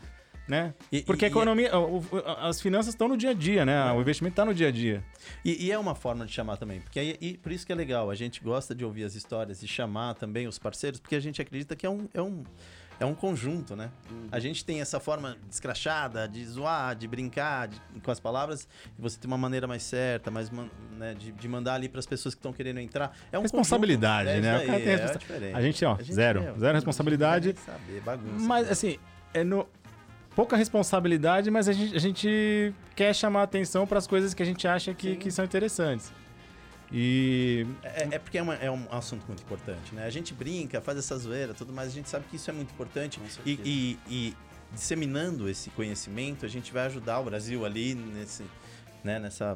Né? 0.48 0.74
E- 0.92 1.04
Porque 1.04 1.26
a 1.26 1.28
e- 1.28 1.32
economia, 1.32 1.78
o- 1.78 2.00
o- 2.00 2.06
as 2.40 2.60
finanças 2.60 2.96
estão 2.96 3.08
no 3.08 3.16
dia 3.16 3.30
a 3.30 3.34
dia, 3.34 3.64
né? 3.68 3.92
O 3.92 4.02
investimento 4.02 4.34
está 4.34 4.44
no 4.44 4.52
dia 4.52 4.70
a 4.70 4.72
dia. 4.72 5.04
E, 5.46 5.68
e 5.68 5.72
é 5.72 5.78
uma 5.78 5.94
forma 5.94 6.26
de 6.26 6.32
chamar 6.32 6.58
também, 6.58 6.82
porque 6.82 7.00
aí, 7.00 7.16
e 7.22 7.38
por 7.38 7.52
isso 7.52 7.64
que 7.68 7.72
é 7.72 7.76
legal, 7.76 8.10
a 8.10 8.16
gente 8.16 8.44
gosta 8.44 8.74
de 8.74 8.84
ouvir 8.84 9.04
as 9.04 9.14
histórias 9.14 9.62
e 9.62 9.68
chamar 9.68 10.16
também 10.16 10.48
os 10.48 10.58
parceiros, 10.58 11.00
porque 11.00 11.16
a 11.16 11.20
gente 11.20 11.40
acredita 11.40 11.76
que 11.76 11.86
é 11.86 11.90
um, 11.90 12.10
é 12.16 12.22
um, 12.22 12.42
é 13.00 13.06
um 13.06 13.16
conjunto, 13.16 13.76
né? 13.76 13.90
A 14.32 14.40
gente 14.40 14.64
tem 14.66 14.82
essa 14.82 15.00
forma 15.00 15.38
descrachada 15.48 16.28
de 16.28 16.46
zoar, 16.46 16.96
de 16.96 17.08
brincar 17.08 17.68
de- 17.70 17.80
com 18.04 18.12
as 18.12 18.20
palavras, 18.20 18.68
e 18.98 19.02
você 19.02 19.18
tem 19.18 19.28
uma 19.28 19.38
maneira 19.38 19.68
mais 19.68 19.84
certa, 19.84 20.30
mais 20.30 20.52
né, 20.98 21.14
de, 21.18 21.32
de 21.32 21.48
mandar 21.48 21.76
ali 21.76 21.88
para 21.88 22.00
as 22.00 22.06
pessoas 22.06 22.36
que 22.36 22.40
estão 22.40 22.52
querendo 22.54 22.80
entrar. 22.80 23.16
É 23.32 23.40
um 23.40 23.42
Responsabilidade, 23.42 24.30
conjunto, 24.30 24.44
né? 24.44 24.54
É 24.54 24.64
O 24.64 24.66
cara 24.68 24.80
tem 24.80 24.90
é 24.94 25.18
diferente. 25.18 25.56
A 25.56 25.62
gente, 25.62 25.86
ó, 25.86 25.98
zero. 26.04 26.40
é, 26.44 26.54
Zero 26.60 26.74
responsabilidade. 26.76 27.50
a 27.50 27.52
gente 27.52 27.62
saber, 27.62 28.02
bagunça. 28.02 28.46
Mas, 28.46 28.70
assim, 28.72 28.98
é 29.34 29.44
no... 29.44 29.68
pouca 30.36 30.56
responsabilidade, 30.58 31.50
mas 31.50 31.68
a 31.70 31.74
gente, 31.74 31.96
a 31.96 32.00
gente 32.00 32.74
quer 32.96 33.14
chamar 33.16 33.44
atenção 33.44 33.88
para 33.88 33.98
as 33.98 34.08
coisas 34.08 34.34
que 34.34 34.44
a 34.44 34.46
gente 34.46 34.68
acha 34.68 34.94
que, 34.94 35.16
que 35.16 35.32
são 35.32 35.46
interessantes. 35.46 36.12
E 36.92 37.68
É, 37.84 38.08
é 38.16 38.20
porque 38.20 38.38
é, 38.38 38.42
uma- 38.42 38.56
é 38.56 38.70
um 38.72 38.86
assunto 38.92 39.24
muito 39.28 39.44
importante, 39.44 39.94
né? 39.94 40.06
A 40.06 40.10
gente 40.10 40.34
brinca, 40.34 40.82
faz 40.82 40.98
essa 40.98 41.18
zoeira, 41.18 41.54
tudo 41.54 41.72
mais, 41.72 41.90
a 41.90 41.92
gente 41.92 42.10
sabe 42.10 42.26
que 42.30 42.36
isso 42.36 42.50
é 42.50 42.54
muito 42.54 42.72
importante. 42.72 43.20
E, 43.46 43.52
e- 43.64 44.00
e 44.08 44.34
disseminando 44.74 45.48
esse 45.50 45.70
conhecimento, 45.72 46.46
a 46.46 46.50
gente 46.50 46.72
vai 46.74 46.86
ajudar 46.88 47.20
o 47.20 47.24
Brasil 47.26 47.64
ali 47.66 47.94
nesse, 47.96 48.44
né, 49.04 49.20
nessa 49.20 49.56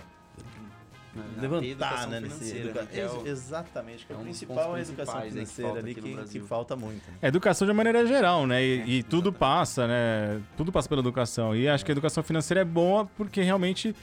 Na- 1.16 1.42
levantar, 1.42 2.08
né, 2.08 2.20
nesse 2.20 2.58
educa- 2.58 2.82
né, 2.82 2.88
que 2.92 3.00
é 3.00 3.08
o- 3.08 3.18
Ex- 3.18 3.28
exatamente, 3.28 4.06
que 4.06 4.12
é, 4.14 4.16
é 4.16 4.18
o 4.20 4.24
dos 4.24 4.28
principal 4.30 4.76
é 4.76 4.80
a 4.80 4.82
educação 4.82 5.22
que 5.22 5.30
financeira 5.30 5.80
ali 5.80 5.94
que, 5.96 6.02
que 6.02 6.14
Brasil. 6.16 6.46
falta 6.48 6.76
muito. 6.76 7.08
né? 7.08 7.18
a 7.22 7.28
educação 7.28 7.68
de 7.68 7.74
maneira 7.74 8.06
geral, 8.08 8.48
né? 8.48 8.64
E, 8.64 8.80
É, 8.82 8.86
e 8.88 9.04
tudo 9.04 9.32
passa, 9.32 9.88
né? 9.88 10.42
Tudo 10.58 10.72
passa 10.72 10.90
pela 10.90 11.02
educação. 11.02 11.56
E 11.56 11.68
acho 11.70 11.86
que 11.86 11.92
a 11.92 11.94
educação 11.94 12.24
financeira 12.24 12.62
é 12.62 12.66
boa 12.66 13.06
porque 13.18 13.42
realmente 13.44 13.96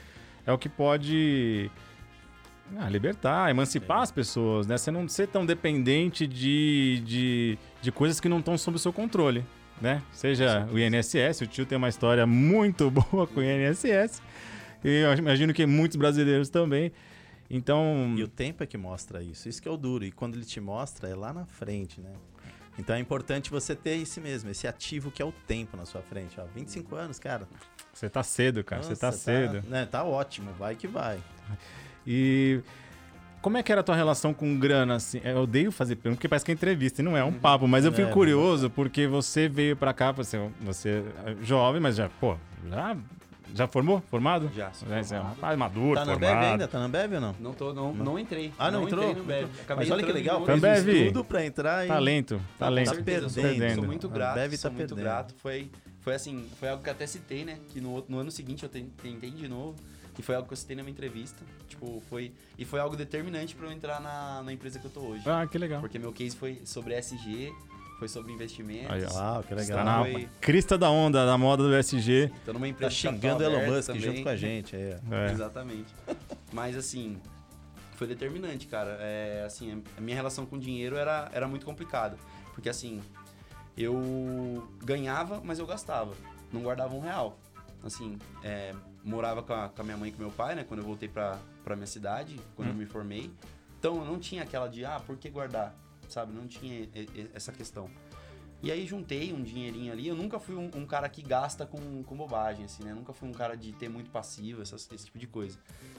é 0.47 0.53
o 0.53 0.59
que 0.59 0.69
pode 0.69 1.69
ah, 2.79 2.89
libertar, 2.89 3.51
emancipar 3.51 4.03
as 4.03 4.13
pessoas, 4.13 4.67
né? 4.67 4.79
Você 4.79 4.91
não 4.91 5.09
ser 5.09 5.29
tão 5.29 5.45
dependente 5.45 6.27
de, 6.27 7.03
de, 7.05 7.59
de 7.83 7.93
coisas 7.93 8.21
que 8.21 8.29
não 8.29 8.39
estão 8.39 8.57
sob 8.57 8.77
o 8.77 8.79
seu 8.79 8.93
controle, 8.93 9.45
né? 9.81 10.03
Seja 10.13 10.69
o 10.73 10.79
INSS, 10.79 11.43
o 11.43 11.47
tio 11.47 11.67
tem 11.67 11.77
uma 11.77 11.89
história 11.89 12.27
muito 12.27 12.91
boa 12.93 13.27
com 13.27 13.41
o 13.41 13.43
INSS. 13.43 14.23
E 14.85 14.89
eu 14.89 15.15
imagino 15.15 15.53
que 15.53 15.67
muitos 15.67 15.97
brasileiros 15.97 16.49
também. 16.49 16.93
Então, 17.51 18.15
E 18.17 18.23
o 18.23 18.29
tempo 18.29 18.63
é 18.63 18.67
que 18.67 18.79
mostra 18.79 19.23
isso. 19.23 19.49
Isso 19.49 19.61
que 19.61 19.69
é 19.69 19.71
o 19.71 19.77
duro. 19.77 20.05
E 20.05 20.13
quando 20.13 20.37
ele 20.37 20.45
te 20.45 20.61
mostra, 20.61 21.09
é 21.09 21.15
lá 21.15 21.33
na 21.33 21.45
frente, 21.45 22.01
né? 22.01 22.13
Então 22.79 22.95
é 22.95 22.99
importante 22.99 23.51
você 23.51 23.75
ter 23.75 23.97
esse 23.97 24.21
mesmo, 24.21 24.49
esse 24.49 24.67
ativo 24.67 25.11
que 25.11 25.21
é 25.21 25.25
o 25.25 25.33
tempo 25.33 25.77
na 25.77 25.85
sua 25.85 26.01
frente. 26.01 26.41
Ó, 26.41 26.45
25 26.55 26.95
anos, 26.95 27.19
cara. 27.19 27.47
você 27.93 28.09
tá 28.09 28.23
cedo, 28.23 28.63
cara. 28.65 28.83
você 28.83 28.97
tá 28.97 29.09
Nossa, 29.09 29.19
cedo. 29.19 29.63
Né, 29.69 29.85
tá 29.85 30.05
ótimo, 30.05 30.53
vai 30.53 30.77
que 30.77 30.87
vai. 30.87 31.21
E 32.07 32.61
como 33.43 33.57
é 33.57 33.63
que 33.63 33.71
era 33.73 33.81
a 33.81 33.85
tua 33.85 33.95
relação 33.97 34.35
com 34.35 34.59
grana, 34.59 34.95
assim? 34.97 35.21
Eu 35.25 35.39
odeio 35.43 35.71
fazer 35.73 35.97
pergunta, 35.97 36.17
porque 36.19 36.29
parece 36.29 36.45
que 36.45 36.51
é 36.51 36.55
entrevista 36.55 37.01
e 37.01 37.05
não 37.05 37.17
é 37.17 37.25
um 37.25 37.33
papo, 37.33 37.67
mas 37.67 37.85
eu 37.85 37.93
fico 37.93 38.09
É, 38.09 38.13
curioso 38.13 38.69
porque 38.71 39.07
você 39.07 39.49
veio 39.49 39.77
pra 39.77 39.93
cá, 39.93 40.13
você, 40.13 40.39
você 40.61 41.03
é 41.25 41.37
jovem, 41.45 41.81
mas 41.81 41.97
já, 41.97 42.09
pô, 42.21 42.37
já, 42.69 42.97
já 43.55 43.67
formou? 43.67 44.03
Formado? 44.11 44.51
Já, 44.55 44.71
sou 44.73 44.89
Já, 44.89 44.97
é 44.97 45.01
um 45.01 45.05
formado. 45.05 45.29
rapaz 45.35 45.59
maduro, 45.59 45.95
Tá 45.95 46.05
na 46.05 46.13
Ambev 46.13 46.29
formado. 46.31 46.53
ainda? 46.53 46.69
Tá 46.69 46.79
na 46.79 46.85
Ambev 46.85 47.15
ou 47.15 47.21
não? 47.21 47.35
Não, 47.41 47.53
tô, 47.55 47.73
não, 47.73 47.95
não 47.95 48.19
entrei. 48.19 48.53
Ah, 48.59 48.71
não, 48.71 48.83
entrou? 48.85 49.05
entrei 49.05 49.23
no 49.23 49.27
Bev. 49.27 49.49
Acabei 49.63 49.85
Mas 49.87 49.91
olha 49.91 50.05
que 50.07 50.13
legal, 50.13 50.45
fez 50.45 50.87
estudo 50.87 51.25
pra 51.25 51.45
entrar 51.45 51.85
e... 51.85 51.89
Talento, 51.89 52.37
Tá, 52.59 52.67
talento. 52.67 52.91
Certeza, 52.95 53.23
Tá 53.23 53.29
sou, 53.31 53.43
perdendo. 53.43 53.75
sou 53.77 53.85
muito 53.85 54.09
grato, 54.09 54.39
sou 54.57 54.71
tá 54.71 54.77
muito 54.77 54.77
perdendo. 54.95 55.01
grato. 55.03 55.35
Foi, 55.39 55.71
foi 56.01 56.15
assim, 56.15 56.45
foi 56.59 56.69
algo 56.69 56.83
que 56.83 56.89
eu 56.89 56.93
até 56.93 57.07
citei, 57.07 57.45
né? 57.45 57.59
Que 57.73 57.81
no, 57.81 58.05
no 58.09 58.19
ano 58.19 58.31
seguinte 58.31 58.63
eu 58.65 58.69
ten- 58.69 58.91
tentei 59.03 59.31
de 59.31 59.49
novo. 59.49 59.77
E 60.21 60.23
foi 60.23 60.35
algo 60.35 60.47
que 60.47 60.53
eu 60.53 60.57
citei 60.59 60.77
na 60.77 60.83
minha 60.83 60.93
entrevista. 60.93 61.43
Tipo, 61.67 62.03
foi... 62.11 62.31
E 62.59 62.65
foi 62.67 62.79
algo 62.79 62.95
determinante 62.95 63.55
pra 63.57 63.67
eu 63.67 63.73
entrar 63.73 64.01
na, 64.03 64.43
na 64.43 64.53
empresa 64.53 64.79
que 64.79 64.85
eu 64.85 64.91
tô 64.91 65.01
hoje. 65.01 65.23
Ah, 65.27 65.47
que 65.47 65.57
legal. 65.57 65.81
Porque 65.81 65.99
meu 65.99 66.13
case 66.13 66.37
foi 66.37 66.61
sobre 66.67 66.95
SG, 66.95 67.51
foi 67.99 68.07
sobre 68.07 68.31
investimentos. 68.31 68.91
Aí. 68.93 69.03
Ah, 69.17 69.43
que 69.43 69.49
Tá 69.49 69.55
legal. 69.55 69.85
na 69.85 69.99
Foi- 70.03 70.29
crista 70.43 70.77
da 70.77 70.91
onda, 70.91 71.25
da 71.25 71.39
moda 71.39 71.63
do 71.63 71.75
SG. 71.75 72.31
Tô 72.45 72.53
numa 72.53 72.67
Tá 72.67 72.69
empresa 72.69 72.91
de 72.91 72.97
xingando 72.97 73.43
Elon 73.43 73.67
Musk 73.75 73.87
também. 73.87 74.03
junto 74.03 74.23
com 74.23 74.29
a 74.29 74.37
gente. 74.37 74.77
É. 74.77 75.01
É. 75.11 75.33
Exatamente. 75.33 75.95
Mas 76.53 76.77
assim, 76.77 77.19
foi 77.97 78.07
determinante, 78.07 78.67
cara. 78.67 78.99
É, 79.01 79.45
assim, 79.47 79.83
a 79.97 80.01
minha 80.03 80.17
relação 80.17 80.45
com 80.45 80.57
o 80.57 80.61
dinheiro 80.61 80.97
era, 80.97 81.31
era 81.33 81.49
muito 81.49 81.65
complicada. 81.65 82.19
Porque 82.55 82.69
assim, 82.69 83.01
eu 83.77 84.69
ganhava, 84.85 85.41
mas 85.43 85.59
eu 85.59 85.67
gastava. 85.67 86.13
Não 86.53 86.61
guardava 86.63 86.95
um 86.95 87.01
real. 87.01 87.39
Assim, 87.83 88.19
é, 88.45 88.75
morava 89.05 89.43
com 89.43 89.53
a, 89.53 89.69
com 89.69 89.81
a 89.81 89.85
minha 89.85 89.97
mãe 89.97 90.09
e 90.11 90.13
com 90.13 90.21
meu 90.23 90.31
pai, 90.33 90.55
né? 90.55 90.65
Quando 90.65 90.81
eu 90.81 90.87
voltei 90.87 91.09
pra, 91.09 91.39
pra 91.65 91.75
minha 91.77 91.87
cidade, 91.87 92.39
quando 92.57 92.69
eu 92.69 92.75
me 92.75 92.87
formei. 92.87 93.31
Então 93.79 93.97
eu 93.97 94.05
não 94.05 94.19
tinha 94.19 94.43
aquela 94.43 94.69
de, 94.69 94.85
ah, 94.85 95.01
por 95.01 95.17
que 95.17 95.31
guardar? 95.31 95.75
Sabe? 96.09 96.33
Não 96.33 96.47
tinha 96.47 96.89
essa 97.35 97.53
questão. 97.53 97.89
E 98.63 98.71
aí 98.71 98.87
juntei 98.87 99.33
um 99.33 99.43
dinheirinho 99.43 99.91
ali. 99.91 100.07
Eu 100.07 100.15
nunca 100.15 100.39
fui 100.39 100.55
um, 100.55 100.71
um 100.75 100.85
cara 100.85 101.09
que 101.09 101.23
gasta 101.23 101.65
com, 101.65 102.03
com 102.03 102.15
bobagem, 102.15 102.67
assim, 102.67 102.85
né? 102.85 102.93
Nunca 102.93 103.13
fui 103.13 103.27
um 103.29 103.33
cara 103.33 103.57
de 103.57 103.73
ter 103.73 103.89
muito 103.89 104.11
passivo, 104.11 104.61
essas- 104.61 104.87
esse 104.93 105.07
tipo 105.07 105.19
de 105.19 105.27
coisa. 105.27 105.59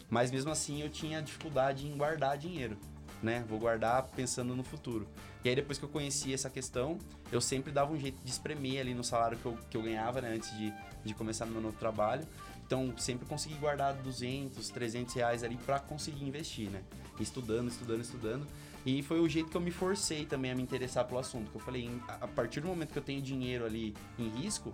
Mas 0.10 0.30
mesmo 0.30 0.52
assim 0.52 0.82
eu 0.82 0.90
tinha 0.90 1.22
dificuldade 1.24 1.88
em 1.88 1.98
guardar 1.98 2.38
dinheiro, 2.38 2.78
né? 3.24 3.44
Vou 3.50 3.58
guardar 3.58 4.04
pensando 4.10 4.56
no 4.56 4.64
futuro. 4.64 5.08
E 5.44 5.50
aí 5.50 5.56
depois 5.56 5.80
que 5.80 5.86
eu 5.86 5.90
conheci 5.90 6.32
essa 6.36 6.52
questão, 6.52 7.00
eu 7.32 7.42
sempre 7.42 7.72
dava 7.72 7.92
um 7.94 7.98
jeito 8.00 8.24
de 8.24 8.30
espremer 8.30 8.82
ali 8.82 8.94
no 8.94 9.04
salário 9.04 9.40
que 9.40 9.46
eu, 9.48 9.58
que 9.72 9.76
eu 9.76 9.82
ganhava, 9.82 10.22
né? 10.22 10.36
Antes 10.36 10.56
de, 10.56 10.72
de 11.04 11.16
começar 11.16 11.48
no 11.48 11.54
meu 11.54 11.62
novo 11.62 11.78
trabalho. 11.80 12.28
Então 12.72 12.98
sempre 12.98 13.28
consegui 13.28 13.56
guardar 13.56 13.94
200, 13.96 14.70
300 14.70 15.14
reais 15.14 15.44
ali 15.44 15.58
para 15.58 15.78
conseguir 15.78 16.24
investir, 16.24 16.70
né? 16.70 16.82
Estudando, 17.20 17.68
estudando, 17.68 18.00
estudando. 18.00 18.48
E 18.86 19.04
foi 19.04 19.20
o 19.20 19.28
jeito 19.28 19.52
que 19.52 19.58
eu 19.58 19.62
me 19.62 19.72
forcei 19.72 20.26
também 20.26 20.52
a 20.52 20.56
me 20.56 20.64
interessar 20.64 21.04
pelo 21.04 21.20
assunto. 21.20 21.52
Que 21.52 21.58
eu 21.58 21.62
falei, 21.62 21.92
a 22.08 22.28
partir 22.30 22.62
do 22.62 22.68
momento 22.68 22.94
que 22.94 22.98
eu 22.98 23.04
tenho 23.04 23.22
dinheiro 23.22 23.66
ali 23.66 23.94
em 24.18 24.30
risco, 24.30 24.72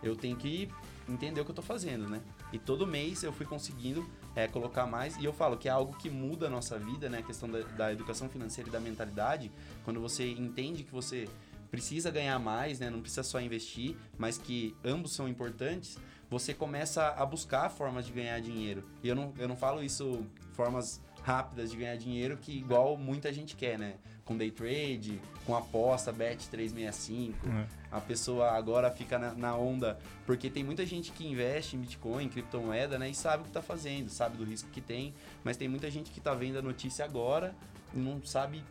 eu 0.00 0.14
tenho 0.14 0.36
que 0.36 0.70
entender 1.08 1.40
o 1.40 1.44
que 1.44 1.50
eu 1.50 1.54
tô 1.56 1.60
fazendo, 1.60 2.08
né? 2.08 2.20
E 2.52 2.58
todo 2.58 2.86
mês 2.86 3.24
eu 3.24 3.32
fui 3.32 3.44
conseguindo 3.44 4.08
é, 4.36 4.46
colocar 4.46 4.86
mais. 4.86 5.16
E 5.16 5.24
eu 5.24 5.32
falo 5.32 5.56
que 5.56 5.68
é 5.68 5.72
algo 5.72 5.92
que 5.96 6.08
muda 6.08 6.46
a 6.46 6.50
nossa 6.50 6.78
vida, 6.78 7.08
né? 7.08 7.18
A 7.18 7.22
questão 7.22 7.50
da, 7.50 7.62
da 7.62 7.92
educação 7.92 8.28
financeira 8.28 8.70
e 8.70 8.72
da 8.72 8.78
mentalidade. 8.78 9.50
Quando 9.84 10.00
você 10.00 10.30
entende 10.30 10.84
que 10.84 10.92
você 10.92 11.28
precisa 11.68 12.12
ganhar 12.12 12.38
mais, 12.38 12.78
né? 12.78 12.88
Não 12.88 13.00
precisa 13.00 13.24
só 13.24 13.40
investir, 13.40 13.96
mas 14.16 14.38
que 14.38 14.72
ambos 14.84 15.10
são 15.10 15.28
importantes. 15.28 15.98
Você 16.30 16.54
começa 16.54 17.08
a 17.08 17.26
buscar 17.26 17.68
formas 17.68 18.06
de 18.06 18.12
ganhar 18.12 18.40
dinheiro. 18.40 18.84
E 19.02 19.08
eu 19.08 19.16
não, 19.16 19.34
eu 19.36 19.48
não 19.48 19.56
falo 19.56 19.82
isso 19.82 20.24
formas 20.52 21.02
rápidas 21.22 21.70
de 21.70 21.76
ganhar 21.76 21.96
dinheiro 21.96 22.36
que 22.36 22.56
igual 22.56 22.96
muita 22.96 23.32
gente 23.32 23.56
quer, 23.56 23.78
né? 23.78 23.94
Com 24.24 24.36
day 24.36 24.50
trade, 24.50 25.20
com 25.44 25.56
aposta, 25.56 26.12
bet 26.12 26.48
365. 26.48 27.36
É. 27.48 27.66
A 27.90 28.00
pessoa 28.00 28.52
agora 28.52 28.90
fica 28.90 29.18
na, 29.18 29.32
na 29.34 29.56
onda, 29.56 29.98
porque 30.24 30.48
tem 30.48 30.62
muita 30.62 30.86
gente 30.86 31.10
que 31.10 31.26
investe 31.26 31.76
em 31.76 31.80
Bitcoin, 31.80 32.24
em 32.24 32.28
criptomoeda, 32.28 32.98
né? 32.98 33.10
E 33.10 33.14
sabe 33.14 33.42
o 33.42 33.46
que 33.46 33.52
tá 33.52 33.60
fazendo, 33.60 34.08
sabe 34.08 34.36
do 34.36 34.44
risco 34.44 34.68
que 34.70 34.80
tem, 34.80 35.12
mas 35.42 35.56
tem 35.56 35.68
muita 35.68 35.90
gente 35.90 36.12
que 36.12 36.20
tá 36.20 36.32
vendo 36.32 36.58
a 36.58 36.62
notícia 36.62 37.04
agora 37.04 37.54
e 37.92 37.98
não 37.98 38.24
sabe 38.24 38.62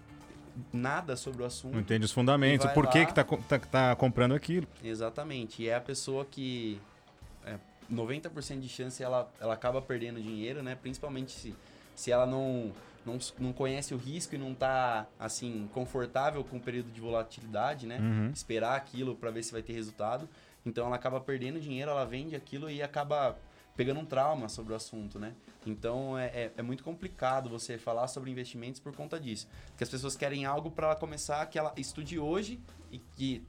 nada 0.71 1.15
sobre 1.15 1.43
o 1.43 1.45
assunto. 1.45 1.73
Não 1.73 1.81
entende 1.81 2.05
os 2.05 2.11
fundamentos, 2.11 2.65
por 2.71 2.87
que 2.87 2.99
lá. 2.99 3.05
que 3.05 3.13
tá, 3.13 3.23
tá, 3.23 3.59
tá 3.59 3.95
comprando 3.95 4.33
aquilo. 4.33 4.67
Exatamente. 4.83 5.63
E 5.63 5.67
é 5.67 5.75
a 5.75 5.81
pessoa 5.81 6.25
que 6.25 6.79
90% 7.91 8.59
de 8.59 8.69
chance 8.69 9.01
ela, 9.01 9.31
ela 9.39 9.53
acaba 9.53 9.81
perdendo 9.81 10.21
dinheiro, 10.21 10.61
né? 10.61 10.75
Principalmente 10.75 11.31
se, 11.31 11.55
se 11.95 12.11
ela 12.11 12.25
não, 12.25 12.71
não, 13.05 13.17
não 13.39 13.53
conhece 13.53 13.93
o 13.93 13.97
risco 13.97 14.35
e 14.35 14.37
não 14.37 14.53
tá, 14.53 15.07
assim, 15.19 15.69
confortável 15.73 16.43
com 16.43 16.57
o 16.57 16.61
período 16.61 16.91
de 16.91 17.01
volatilidade, 17.01 17.87
né? 17.87 17.99
Uhum. 17.99 18.31
Esperar 18.31 18.75
aquilo 18.75 19.15
para 19.15 19.31
ver 19.31 19.43
se 19.43 19.51
vai 19.51 19.61
ter 19.61 19.73
resultado. 19.73 20.27
Então 20.65 20.85
ela 20.85 20.95
acaba 20.95 21.19
perdendo 21.19 21.59
dinheiro, 21.59 21.91
ela 21.91 22.05
vende 22.05 22.35
aquilo 22.35 22.69
e 22.69 22.81
acaba 22.81 23.37
pegando 23.75 24.01
um 24.01 24.05
trauma 24.05 24.49
sobre 24.49 24.73
o 24.73 24.75
assunto, 24.75 25.17
né? 25.17 25.33
Então 25.65 26.17
é, 26.17 26.25
é, 26.27 26.51
é 26.57 26.61
muito 26.61 26.83
complicado 26.83 27.49
você 27.49 27.77
falar 27.77 28.07
sobre 28.07 28.29
investimentos 28.29 28.79
por 28.79 28.93
conta 28.93 29.17
disso. 29.17 29.47
Porque 29.69 29.83
as 29.83 29.89
pessoas 29.89 30.17
querem 30.17 30.45
algo 30.45 30.69
para 30.69 30.87
ela 30.87 30.95
começar 30.95 31.45
que 31.45 31.57
ela 31.57 31.73
estude 31.77 32.19
hoje 32.19 32.59
e 32.91 32.99
que 32.99 33.41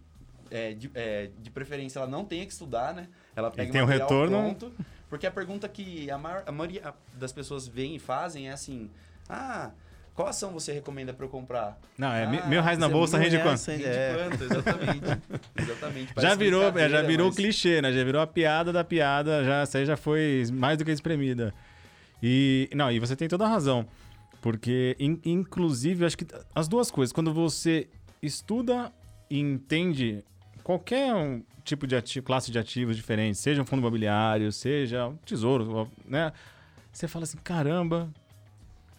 é, 0.50 0.72
de, 0.72 0.90
é, 0.94 1.30
de 1.38 1.50
preferência 1.50 1.98
ela 1.98 2.08
não 2.08 2.24
tenha 2.24 2.44
que 2.44 2.52
estudar, 2.52 2.92
né? 2.94 3.08
Ela 3.40 3.50
pega 3.50 3.72
tem 3.72 3.82
um 3.82 3.86
retorno. 3.86 4.38
pronto. 4.38 4.72
Porque 5.08 5.26
a 5.26 5.30
pergunta 5.30 5.68
que 5.68 6.08
a, 6.10 6.16
maior, 6.16 6.42
a 6.46 6.52
maioria 6.52 6.94
das 7.14 7.32
pessoas 7.32 7.66
vêm 7.66 7.96
e 7.96 7.98
fazem 7.98 8.48
é 8.48 8.52
assim: 8.52 8.88
ah, 9.28 9.70
qual 10.14 10.28
ação 10.28 10.52
você 10.52 10.72
recomenda 10.72 11.12
para 11.12 11.24
eu 11.24 11.28
comprar? 11.28 11.78
Não, 11.98 12.12
é 12.12 12.24
Ah, 12.24 12.28
mil- 12.46 12.62
reais 12.62 12.78
na 12.78 12.86
dizer, 12.86 12.96
bolsa 12.98 13.18
rende 13.18 13.36
reais, 13.36 13.64
quanto? 13.64 13.76
Rende 13.76 13.84
é. 13.88 14.14
quanto? 14.14 14.44
Exatamente. 14.44 15.22
Exatamente. 15.58 16.12
Já 16.16 16.34
virou, 16.36 16.78
é, 16.78 16.88
já 16.88 17.02
virou 17.02 17.26
mas- 17.26 17.36
clichê, 17.36 17.82
né? 17.82 17.92
Já 17.92 18.04
virou 18.04 18.20
a 18.22 18.26
piada 18.26 18.72
da 18.72 18.84
piada, 18.84 19.42
já, 19.44 19.62
essa 19.62 19.78
aí 19.78 19.84
já 19.86 19.96
foi 19.96 20.44
mais 20.52 20.78
do 20.78 20.84
que 20.84 20.90
espremida. 20.92 21.52
E, 22.22 22.68
não, 22.74 22.90
e 22.92 22.98
você 23.00 23.16
tem 23.16 23.26
toda 23.28 23.44
a 23.46 23.48
razão. 23.48 23.86
Porque, 24.40 24.96
in- 24.98 25.20
inclusive, 25.24 26.04
acho 26.04 26.16
que 26.16 26.26
as 26.54 26.68
duas 26.68 26.90
coisas, 26.90 27.12
quando 27.12 27.32
você 27.32 27.88
estuda 28.22 28.92
e 29.28 29.38
entende 29.38 30.22
qualquer 30.62 31.14
um 31.14 31.42
tipo 31.64 31.86
de 31.86 31.96
ativo, 31.96 32.24
classe 32.24 32.50
de 32.50 32.58
ativos 32.58 32.96
diferentes, 32.96 33.40
seja 33.40 33.62
um 33.62 33.66
fundo 33.66 33.80
imobiliário, 33.80 34.50
seja 34.52 35.08
um 35.08 35.16
tesouro, 35.16 35.90
né? 36.04 36.32
Você 36.92 37.06
fala 37.06 37.24
assim, 37.24 37.38
caramba, 37.38 38.10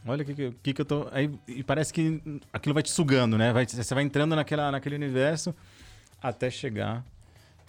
olha 0.05 0.23
o 0.23 0.25
que, 0.25 0.51
que, 0.63 0.73
que 0.73 0.81
eu 0.81 0.85
tô... 0.85 1.07
Aí, 1.11 1.29
e 1.47 1.63
parece 1.63 1.93
que 1.93 2.21
aquilo 2.53 2.73
vai 2.73 2.83
te 2.83 2.91
sugando, 2.91 3.37
né? 3.37 3.51
Vai, 3.51 3.65
você 3.65 3.93
vai 3.93 4.03
entrando 4.03 4.35
naquela, 4.35 4.71
naquele 4.71 4.95
universo 4.95 5.53
até 6.21 6.49
chegar 6.49 7.03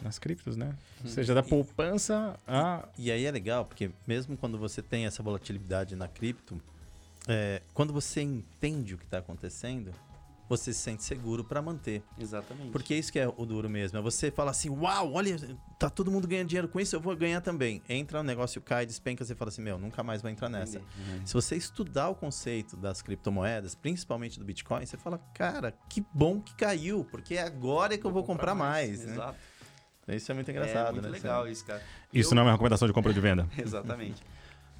nas 0.03 0.19
criptos, 0.19 0.57
né? 0.57 0.75
Ou 1.03 1.11
seja, 1.11 1.35
da 1.35 1.43
poupança 1.43 2.39
a... 2.47 2.87
E 2.99 3.11
aí 3.11 3.25
é 3.25 3.31
legal, 3.31 3.65
porque 3.65 3.91
mesmo 4.07 4.37
quando 4.37 4.59
você 4.59 4.83
tem 4.83 5.07
essa 5.07 5.23
volatilidade 5.23 5.97
na 5.97 6.09
cripto, 6.09 6.61
é, 7.29 7.63
quando 7.73 7.93
você 7.93 8.21
entende 8.21 8.95
o 8.95 8.99
que 8.99 9.05
está 9.05 9.19
acontecendo, 9.19 9.93
você 10.49 10.73
se 10.73 10.81
sente 10.81 11.03
seguro 11.03 11.43
para 11.45 11.63
manter. 11.63 12.03
Exatamente. 12.19 12.71
Porque 12.71 12.95
isso 12.95 13.11
que 13.13 13.19
é 13.19 13.27
o 13.27 13.47
duro 13.47 13.71
mesmo. 13.71 13.99
É 13.99 14.03
você 14.03 14.31
fala 14.31 14.51
assim, 14.51 14.69
uau, 14.69 15.13
olha, 15.15 15.37
tá 15.79 15.89
todo 15.89 16.11
mundo 16.11 16.29
ganhando 16.29 16.49
dinheiro 16.49 16.69
com 16.69 16.79
isso, 16.79 16.95
eu 16.95 17.01
vou 17.01 17.17
ganhar 17.17 17.41
também. 17.41 17.83
Entra, 17.89 18.21
o 18.21 18.23
negócio 18.23 18.61
cai, 18.61 18.85
despenca, 18.85 19.25
você 19.25 19.35
fala 19.35 19.49
assim, 19.49 19.63
meu, 19.63 19.79
nunca 19.79 20.03
mais 20.03 20.21
vou 20.21 20.31
entrar 20.31 20.49
nessa. 20.49 20.79
Uhum. 20.79 21.25
Se 21.27 21.33
você 21.33 21.57
estudar 21.57 22.09
o 22.11 22.15
conceito 22.15 22.77
das 22.77 23.01
criptomoedas, 23.03 23.75
principalmente 23.75 24.39
do 24.39 24.45
Bitcoin, 24.45 24.85
você 24.85 24.97
fala, 24.97 25.19
cara, 25.35 25.73
que 25.89 26.05
bom 26.13 26.41
que 26.41 26.55
caiu, 26.55 27.05
porque 27.11 27.35
é 27.35 27.43
agora 27.43 27.97
que 27.97 28.05
eu 28.05 28.11
vou 28.11 28.23
comprar 28.25 28.55
mais. 28.55 29.05
né? 29.05 29.13
Exato. 29.15 29.39
Isso 30.09 30.31
é 30.33 30.35
muito 30.35 30.49
É 30.49 30.53
engraçado, 30.53 30.93
muito 30.95 31.05
né? 31.07 31.11
legal 31.13 31.49
isso, 31.49 31.65
cara. 31.65 31.81
Isso 32.13 32.31
Eu- 32.31 32.35
não 32.35 32.43
é 32.43 32.47
uma 32.47 32.53
recomendação 32.53 32.89
de 32.89 32.93
compra 32.93 33.11
ou 33.11 33.15
de 33.15 33.21
venda. 33.21 33.49
Exatamente. 33.57 34.21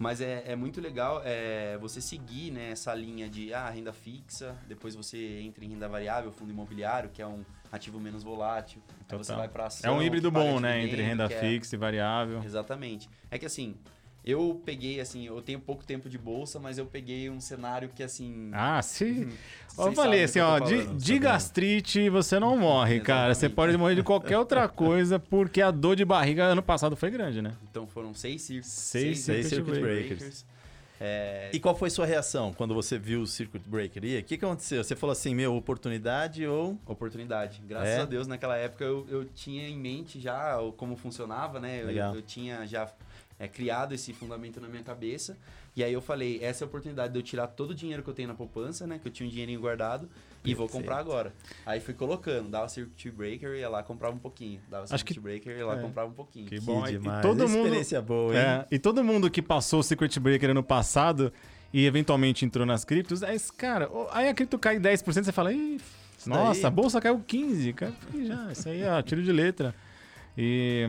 Mas 0.03 0.21
é, 0.21 0.43
é 0.47 0.57
muito 0.57 0.81
legal 0.81 1.23
é, 1.25 1.79
você 1.79 2.01
seguir 2.01 2.51
né, 2.51 2.73
essa 2.73 2.93
linha 2.93 3.31
de 3.31 3.55
ah, 3.55 3.71
renda 3.71 3.93
fixa, 3.93 4.57
depois 4.67 4.97
você 4.97 5.39
entra 5.41 5.65
em 5.65 5.69
renda 5.69 5.89
variável, 5.89 6.33
fundo 6.33 6.51
imobiliário, 6.51 7.09
que 7.09 7.23
é 7.23 7.27
um 7.27 7.45
ativo 7.71 8.01
menos 8.01 8.25
volátil. 8.25 8.83
Aí 9.09 9.17
você 9.17 9.33
vai 9.33 9.49
para 9.49 9.69
É 9.81 9.91
um 9.93 10.03
híbrido 10.03 10.29
bom, 10.29 10.59
né? 10.59 10.83
Entre 10.83 11.01
renda 11.01 11.25
é- 11.25 11.29
fixa 11.29 11.77
e 11.77 11.79
variável. 11.79 12.43
Exatamente. 12.43 13.09
É 13.31 13.39
que 13.39 13.47
assim, 13.47 13.77
eu 14.25 14.61
peguei 14.65 15.01
assim, 15.01 15.27
eu 15.27 15.41
tenho 15.43 15.59
pouco 15.59 15.85
tempo 15.85 16.09
de 16.09 16.17
bolsa, 16.17 16.59
mas 16.61 16.79
eu 16.79 16.87
peguei 16.87 17.29
um 17.29 17.41
cenário 17.41 17.89
que 17.89 18.03
assim. 18.03 18.51
Ah, 18.53 18.81
sim. 18.83 19.29
vocês 19.69 19.87
Eu 19.87 19.93
falei 19.93 20.23
assim, 20.25 20.39
ó, 20.41 20.59
de, 20.61 20.83
falando, 20.83 20.99
de 20.99 21.19
gastrite 21.19 22.09
você 22.09 22.39
não 22.39 22.57
morre, 22.57 23.01
cara. 23.05 23.35
Você 23.35 23.49
pode 23.49 23.77
morrer 23.77 23.97
de 23.97 24.03
qualquer 24.03 24.39
outra 24.39 24.69
coisa, 24.69 25.19
porque 25.19 25.61
a 25.61 25.71
dor 25.71 25.97
de 25.97 26.05
barriga 26.05 26.45
ano 26.45 26.63
passado 26.63 26.95
foi 26.97 27.11
grande, 27.11 27.43
né? 27.43 27.53
Então 27.71 27.87
foram 27.87 28.15
seis, 28.15 28.43
cir 28.43 28.63
Seis 28.65 29.21
circuit 29.21 29.49
circuit 29.49 29.81
breakers. 29.81 30.45
É, 31.05 31.51
E 31.53 31.59
qual 31.59 31.75
foi 31.75 31.91
sua 31.91 32.07
reação 32.07 32.53
quando 32.53 32.75
você 32.75 32.97
viu 32.97 33.23
o 33.23 33.27
Circuit 33.27 33.61
Breaker? 33.67 34.05
E 34.05 34.19
o 34.19 34.23
que, 34.23 34.39
que 34.39 34.45
aconteceu? 34.45 34.85
Você 34.85 34.95
falou 34.95 35.11
assim, 35.11 35.35
meu, 35.35 35.57
oportunidade 35.57 36.47
ou... 36.47 36.79
oportunidade. 36.87 37.61
Graças 37.67 37.89
É? 37.89 38.01
a 38.03 38.05
Deus, 38.05 38.29
naquela 38.29 38.57
época 38.57 38.85
eu, 38.85 39.05
eu 39.11 39.25
tinha 39.25 39.69
em 39.69 39.77
mente 39.77 40.21
já 40.21 40.61
o- 40.61 40.71
como 40.71 40.95
funcionava, 40.97 41.59
né? 41.59 41.83
Eu, 41.83 41.91
eu 41.91 42.23
tinha 42.23 42.65
já 42.69 42.89
é, 43.43 43.49
criado 43.49 43.93
esse 43.93 44.13
fundamento 44.13 44.61
na 44.61 44.69
minha 44.69 44.83
cabeça. 44.85 45.37
E 45.75 45.83
aí 45.83 45.93
eu 45.93 46.01
falei, 46.01 46.39
essa 46.43 46.63
é 46.63 46.65
a 46.65 46.69
oportunidade 46.69 47.13
de 47.13 47.19
eu 47.19 47.23
tirar 47.23 47.47
todo 47.49 47.71
o 47.71 47.75
dinheiro 47.75 48.03
que 48.03 48.09
eu 48.11 48.15
tenho 48.15 48.29
na 48.29 48.35
poupança, 48.35 48.87
né? 48.87 48.99
Que 49.01 49.09
eu 49.09 49.13
tinha 49.13 49.27
um 49.27 49.31
dinheirinho 49.31 49.59
guardado 49.61 50.09
e 50.45 50.55
vou 50.55 50.69
comprar 50.69 50.99
agora. 50.99 51.33
Aí 51.67 51.81
fui 51.81 51.95
colocando, 51.95 52.49
dava 52.51 52.69
circuit 52.69 53.11
breaker, 53.11 53.55
ia 53.57 53.69
lá 53.69 53.83
comprava 53.83 54.15
um 54.15 54.19
pouquinho. 54.19 54.61
Dava 54.71 54.85
Acho 54.85 54.97
circuit 54.99 55.15
que- 55.15 55.21
breaker, 55.21 55.57
ia 55.57 55.67
lá 55.67 55.79
é. 55.79 55.83
comprava 55.83 56.09
um 56.11 56.15
pouquinho. 56.15 56.47
Que 56.47 56.57
Que 56.59 56.61
bom. 56.61 56.87
E- 56.87 56.91
e 56.91 56.99
demais. 56.99 57.23
todo 57.23 57.49
mundo- 57.49 57.65
Experiência 57.65 58.01
boa, 58.03 58.33
hein? 58.35 58.39
É, 58.41 58.67
e 58.71 58.79
todo 58.79 59.03
mundo 59.03 59.29
que 59.31 59.43
passou 59.43 59.81
o 59.81 59.83
Secret 59.83 60.17
Breaker 60.21 60.51
ano 60.51 60.63
passado 60.63 61.33
e 61.73 61.85
eventualmente 61.87 62.45
entrou 62.45 62.65
nas 62.67 62.85
criptos, 62.85 63.23
aí, 63.23 63.39
cara, 63.57 63.89
ó, 63.91 64.09
aí 64.13 64.29
a 64.29 64.35
cripto 64.35 64.59
cai 64.59 64.79
10%, 64.79 65.25
você 65.25 65.33
fala, 65.33 65.53
Ih, 65.53 65.81
Isso 66.19 66.29
nossa, 66.29 66.61
daí- 66.61 66.67
a 66.67 66.71
bolsa 66.71 67.01
caiu 67.01 67.19
15%. 67.27 67.73
Cara, 67.75 67.93
já, 68.25 68.53
isso 68.53 68.69
aí 68.69 68.83
é 68.83 69.03
tiro 69.03 69.23
de 69.23 69.33
letra. 69.33 69.75
E, 70.37 70.87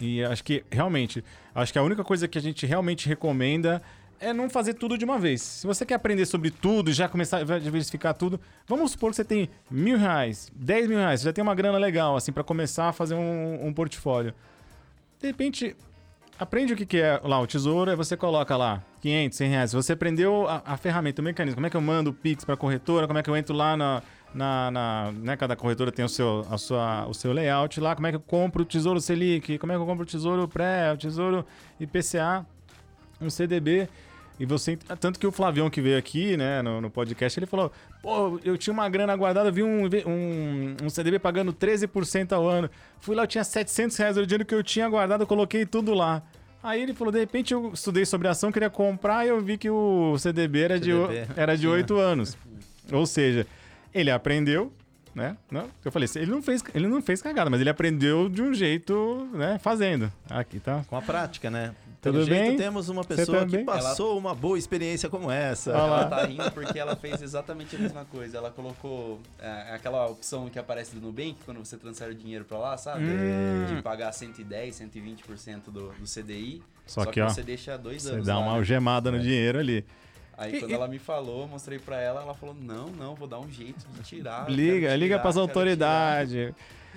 e 0.00 0.24
acho 0.24 0.42
que, 0.42 0.64
realmente, 0.70 1.22
acho 1.54 1.72
que 1.72 1.78
a 1.78 1.82
única 1.82 2.02
coisa 2.02 2.26
que 2.26 2.38
a 2.38 2.40
gente 2.40 2.64
realmente 2.64 3.08
recomenda 3.08 3.82
é 4.18 4.32
não 4.32 4.50
fazer 4.50 4.74
tudo 4.74 4.98
de 4.98 5.04
uma 5.04 5.18
vez. 5.18 5.40
Se 5.40 5.66
você 5.66 5.84
quer 5.84 5.94
aprender 5.94 6.26
sobre 6.26 6.50
tudo 6.50 6.92
já 6.92 7.08
começar 7.08 7.38
a 7.38 7.58
diversificar 7.58 8.14
tudo, 8.14 8.38
vamos 8.66 8.92
supor 8.92 9.10
que 9.10 9.16
você 9.16 9.24
tem 9.24 9.48
mil 9.70 9.96
reais, 9.98 10.50
dez 10.54 10.86
mil 10.86 10.98
reais, 10.98 11.20
você 11.20 11.26
já 11.26 11.32
tem 11.32 11.42
uma 11.42 11.54
grana 11.54 11.78
legal, 11.78 12.16
assim, 12.16 12.32
para 12.32 12.44
começar 12.44 12.88
a 12.88 12.92
fazer 12.92 13.14
um, 13.14 13.66
um 13.66 13.72
portfólio. 13.72 14.34
De 15.20 15.26
repente, 15.26 15.76
aprende 16.38 16.72
o 16.72 16.76
que, 16.76 16.86
que 16.86 16.98
é 16.98 17.20
lá 17.22 17.40
o 17.40 17.46
tesouro, 17.46 17.90
aí 17.90 17.96
você 17.96 18.16
coloca 18.16 18.56
lá 18.56 18.82
500, 19.00 19.36
100 19.36 19.50
reais. 19.50 19.72
Você 19.72 19.92
aprendeu 19.92 20.48
a, 20.48 20.62
a 20.64 20.76
ferramenta, 20.76 21.20
o 21.20 21.24
mecanismo, 21.24 21.56
como 21.56 21.66
é 21.66 21.70
que 21.70 21.76
eu 21.76 21.80
mando 21.80 22.10
o 22.10 22.14
Pix 22.14 22.44
para 22.44 22.56
corretora, 22.56 23.06
como 23.06 23.18
é 23.18 23.22
que 23.22 23.28
eu 23.28 23.36
entro 23.36 23.54
lá 23.54 23.76
na, 23.76 24.02
na, 24.34 24.70
na- 24.70 25.12
né, 25.12 25.36
cada 25.36 25.56
corretora 25.56 25.90
tem 25.90 26.04
o 26.04 26.08
seu, 26.08 26.46
a 26.50 26.56
sua, 26.58 27.06
o 27.06 27.14
seu 27.14 27.32
layout 27.32 27.80
lá, 27.80 27.94
como 27.94 28.06
é 28.06 28.10
que 28.10 28.16
eu 28.16 28.20
compro 28.20 28.62
o 28.62 28.64
tesouro 28.66 29.00
Selic, 29.00 29.58
como 29.58 29.72
é 29.72 29.76
que 29.76 29.82
eu 29.82 29.86
compro 29.86 30.04
o 30.04 30.06
tesouro 30.06 30.46
pré, 30.46 30.92
o 30.92 30.96
tesouro 30.96 31.44
IPCA, 31.80 32.46
um 33.20 33.28
CDB. 33.30 33.88
E 34.38 34.46
você, 34.46 34.74
tanto 34.98 35.20
que 35.20 35.26
o 35.26 35.30
Flavião 35.32 35.68
que 35.68 35.82
veio 35.82 35.98
aqui, 35.98 36.34
né, 36.34 36.62
no, 36.62 36.80
no 36.80 36.88
podcast, 36.88 37.38
ele 37.38 37.44
falou: 37.46 37.70
pô, 38.02 38.40
eu 38.42 38.56
tinha 38.56 38.72
uma 38.72 38.88
grana 38.88 39.14
guardada, 39.14 39.50
vi 39.50 39.62
um, 39.62 39.84
um, 39.84 40.76
um 40.84 40.88
CDB 40.88 41.18
pagando 41.18 41.52
13% 41.52 42.32
ao 42.32 42.48
ano. 42.48 42.70
Fui 43.00 43.14
lá, 43.14 43.24
eu 43.24 43.26
tinha 43.26 43.44
700 43.44 43.94
reais 43.98 44.16
do 44.16 44.26
dinheiro 44.26 44.46
que 44.46 44.54
eu 44.54 44.62
tinha 44.62 44.88
guardado, 44.88 45.20
eu 45.24 45.26
coloquei 45.26 45.66
tudo 45.66 45.92
lá. 45.92 46.22
Aí 46.62 46.80
ele 46.82 46.94
falou: 46.94 47.12
de 47.12 47.18
repente 47.18 47.52
eu 47.52 47.70
estudei 47.74 48.06
sobre 48.06 48.28
ação, 48.28 48.50
queria 48.50 48.70
comprar, 48.70 49.26
e 49.26 49.28
eu 49.28 49.38
vi 49.42 49.58
que 49.58 49.68
o 49.68 50.16
CDB 50.18 50.60
era, 50.62 50.80
de, 50.80 50.90
o- 50.94 51.06
CDB. 51.08 51.32
era 51.36 51.54
de 51.58 51.68
8 51.68 51.96
anos. 51.98 52.38
Ou 52.90 53.04
seja, 53.04 53.46
ele 53.94 54.10
aprendeu, 54.10 54.72
né? 55.14 55.36
Não, 55.50 55.68
eu 55.84 55.90
falei, 55.92 56.08
ele 56.16 56.30
não, 56.30 56.42
fez, 56.42 56.62
ele 56.74 56.86
não 56.88 57.02
fez 57.02 57.20
cagada, 57.20 57.50
mas 57.50 57.60
ele 57.60 57.70
aprendeu 57.70 58.28
de 58.28 58.42
um 58.42 58.54
jeito, 58.54 59.28
né, 59.32 59.58
fazendo. 59.60 60.10
Aqui 60.28 60.60
tá. 60.60 60.84
Com 60.88 60.96
a 60.96 61.02
prática, 61.02 61.50
né? 61.50 61.74
Tudo 62.00 62.14
Pelo 62.14 62.24
jeito, 62.24 62.46
bem? 62.48 62.56
temos 62.56 62.88
uma 62.88 63.02
Você 63.02 63.14
pessoa 63.14 63.44
que 63.44 63.58
passou 63.58 64.16
uma 64.16 64.34
boa 64.34 64.58
experiência 64.58 65.10
como 65.10 65.30
essa. 65.30 65.70
Olha 65.72 65.82
lá. 65.82 65.98
Ela 66.00 66.06
tá 66.08 66.24
rindo 66.24 66.50
porque 66.52 66.78
ela 66.78 66.96
fez 66.96 67.20
exatamente 67.20 67.76
a 67.76 67.78
mesma 67.78 68.06
coisa. 68.06 68.38
Ela 68.38 68.50
colocou 68.50 69.20
é, 69.38 69.74
aquela 69.74 70.06
opção 70.06 70.48
que 70.48 70.58
aparece 70.58 70.94
do 70.94 71.00
Nubank 71.02 71.36
quando 71.44 71.58
você 71.58 71.76
transfere 71.76 72.12
o 72.12 72.14
dinheiro 72.14 72.46
pra 72.46 72.56
lá, 72.56 72.78
sabe? 72.78 73.04
Hum. 73.04 73.66
De 73.76 73.82
pagar 73.82 74.12
110, 74.12 74.76
120% 74.80 75.64
do, 75.66 75.88
do 75.90 76.04
CDI. 76.06 76.62
Só 76.86 77.02
Só, 77.02 77.06
que, 77.06 77.12
que, 77.12 77.20
ó, 77.20 77.28
você 77.28 77.42
deixa 77.42 77.76
dois 77.76 78.02
Você 78.04 78.12
anos. 78.14 78.26
dá 78.26 78.36
lá, 78.36 78.40
uma 78.44 78.52
né? 78.52 78.56
algemada 78.58 79.10
no 79.10 79.18
É. 79.18 79.20
dinheiro 79.20 79.58
ali. 79.58 79.84
Aí 80.40 80.56
E- 80.56 80.58
quando 80.60 80.70
e- 80.70 80.74
ela 80.74 80.88
me 80.88 80.98
falou, 80.98 81.42
eu 81.42 81.48
mostrei 81.48 81.78
pra 81.78 82.00
ela, 82.00 82.22
ela 82.22 82.32
falou: 82.32 82.54
não, 82.58 82.86
não, 82.88 83.14
vou 83.14 83.28
dar 83.28 83.38
um 83.38 83.50
jeito 83.50 83.86
de 83.92 84.02
tirar. 84.02 84.50
Liga, 84.50 84.86
quero 84.88 84.98
liga 84.98 85.14
tirar, 85.14 85.20
pras 85.20 85.36
autoridades. 85.36 86.54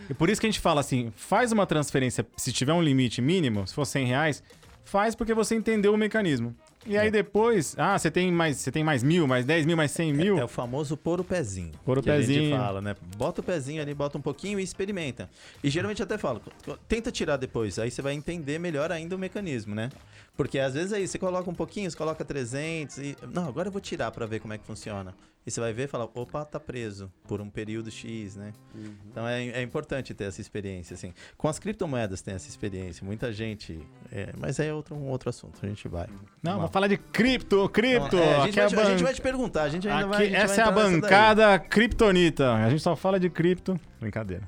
E 0.10 0.14
por 0.14 0.30
isso 0.30 0.40
que 0.40 0.48
a 0.48 0.50
gente 0.50 0.62
fala 0.62 0.80
assim, 0.80 1.12
faz 1.16 1.52
uma 1.52 1.66
transferência, 1.66 2.26
se 2.38 2.54
tiver 2.54 2.72
um 2.74 2.82
limite 2.82 3.22
mínimo, 3.22 3.68
se 3.68 3.74
for 3.76 3.86
100 3.86 4.06
reais, 4.08 4.42
faz 4.86 5.14
porque 5.14 5.34
você 5.34 5.56
entendeu 5.56 5.94
o 5.94 5.98
mecanismo. 5.98 6.56
E 6.86 6.98
aí 6.98 7.08
É. 7.08 7.12
depois, 7.12 7.76
ah, 7.78 7.98
você 7.98 8.12
tem 8.12 8.32
mais, 8.32 8.58
você 8.58 8.72
tem 8.72 8.84
mais 8.84 9.02
mil, 9.04 9.26
mais 9.28 9.46
10 9.46 9.66
mil, 9.66 9.78
mais 9.78 9.92
100 9.92 10.14
mil. 10.14 10.38
É 10.38 10.44
o 10.44 10.48
famoso 10.48 10.98
pôr 10.98 11.20
o 11.20 11.24
pezinho. 11.24 11.72
Pôr 11.86 11.98
o 12.00 12.04
que 12.04 12.10
A 12.10 12.20
gente 12.22 12.28
pezinho. 12.40 12.58
fala, 12.58 12.82
né? 12.82 12.96
Bota 13.18 13.42
o 13.42 13.44
pezinho 13.44 13.82
ali, 13.82 13.94
bota 13.94 14.18
um 14.18 14.22
pouquinho 14.22 14.60
e 14.60 14.64
experimenta. 14.64 15.30
E 15.64 15.70
geralmente 15.70 16.04
até 16.04 16.18
falo, 16.18 16.42
tenta 16.88 17.12
tirar 17.12 17.38
depois, 17.38 17.80
aí 17.80 17.90
você 17.90 18.02
vai 18.02 18.14
entender 18.14 18.60
melhor 18.60 18.92
ainda 18.92 19.16
o 19.16 19.20
mecanismo, 19.20 19.74
né? 19.74 19.90
Porque 20.36 20.60
às 20.60 20.74
vezes 20.74 20.92
aí 20.94 21.08
você 21.08 21.18
coloca 21.20 21.50
um 21.50 21.54
pouquinho, 21.56 21.90
você 21.90 21.98
coloca 21.98 22.26
300 22.26 22.98
e... 22.98 23.16
Não, 23.32 23.48
agora 23.48 23.68
eu 23.68 23.72
vou 23.72 23.82
tirar 23.82 24.12
pra 24.12 24.26
ver 24.26 24.40
como 24.40 24.54
é 24.54 24.58
que 24.58 24.66
funciona. 24.66 25.14
E 25.46 25.52
você 25.52 25.60
vai 25.60 25.74
ver 25.74 25.84
e 25.84 25.88
falar, 25.88 26.06
opa, 26.14 26.46
tá 26.46 26.58
preso 26.60 27.12
por 27.28 27.42
um 27.42 27.50
período 27.50 27.92
X, 27.92 28.36
né? 28.38 28.54
Uhum. 28.74 28.94
Então 29.12 29.28
é, 29.28 29.46
é 29.50 29.62
importante 29.62 30.14
ter 30.14 30.24
essa 30.24 30.40
experiência, 30.40 30.94
assim. 30.94 31.14
Com 31.38 31.48
as 31.50 31.60
criptomoedas 31.60 32.22
tem 32.22 32.34
essa 32.34 32.48
experiência, 32.48 33.06
muita 33.06 33.32
gente. 33.34 33.80
é, 34.12 34.30
mas 34.38 34.58
é 34.60 34.74
outro, 34.74 34.96
um 34.96 35.10
outro 35.10 35.30
assunto, 35.30 35.60
a 35.62 35.68
gente 35.68 35.86
vai. 35.88 36.08
Não, 36.42 36.56
Vamos 36.58 36.72
falar 36.72 36.88
de 36.88 36.98
cripto, 36.98 37.68
cripto. 37.70 38.16
Então, 38.16 38.20
é, 38.20 38.36
a, 38.38 38.46
gente 38.46 38.56
vai, 38.56 38.64
é 38.66 38.68
te- 38.70 38.76
a 38.76 38.82
a 38.82 38.86
gente 38.86 38.98
ban- 39.00 39.04
vai 39.04 39.14
te 39.14 39.22
perguntar, 39.22 39.64
a 39.64 39.70
gente 39.70 39.90
ainda 39.90 40.08
vai. 40.08 40.16
aqui- 40.26 40.36
a 40.36 40.40
gente 40.40 40.52
essa 40.52 40.54
é 40.54 40.64
vai 40.64 40.66
a 40.66 40.76
nessa 40.76 40.92
daí. 40.92 41.02
bancada 41.02 41.60
Kryptonita. 41.60 42.54
A 42.54 42.70
gente 42.70 42.82
só 42.82 42.96
fala 42.96 43.20
de 43.20 43.30
cripto. 43.30 43.78
Brincadeira. 44.00 44.48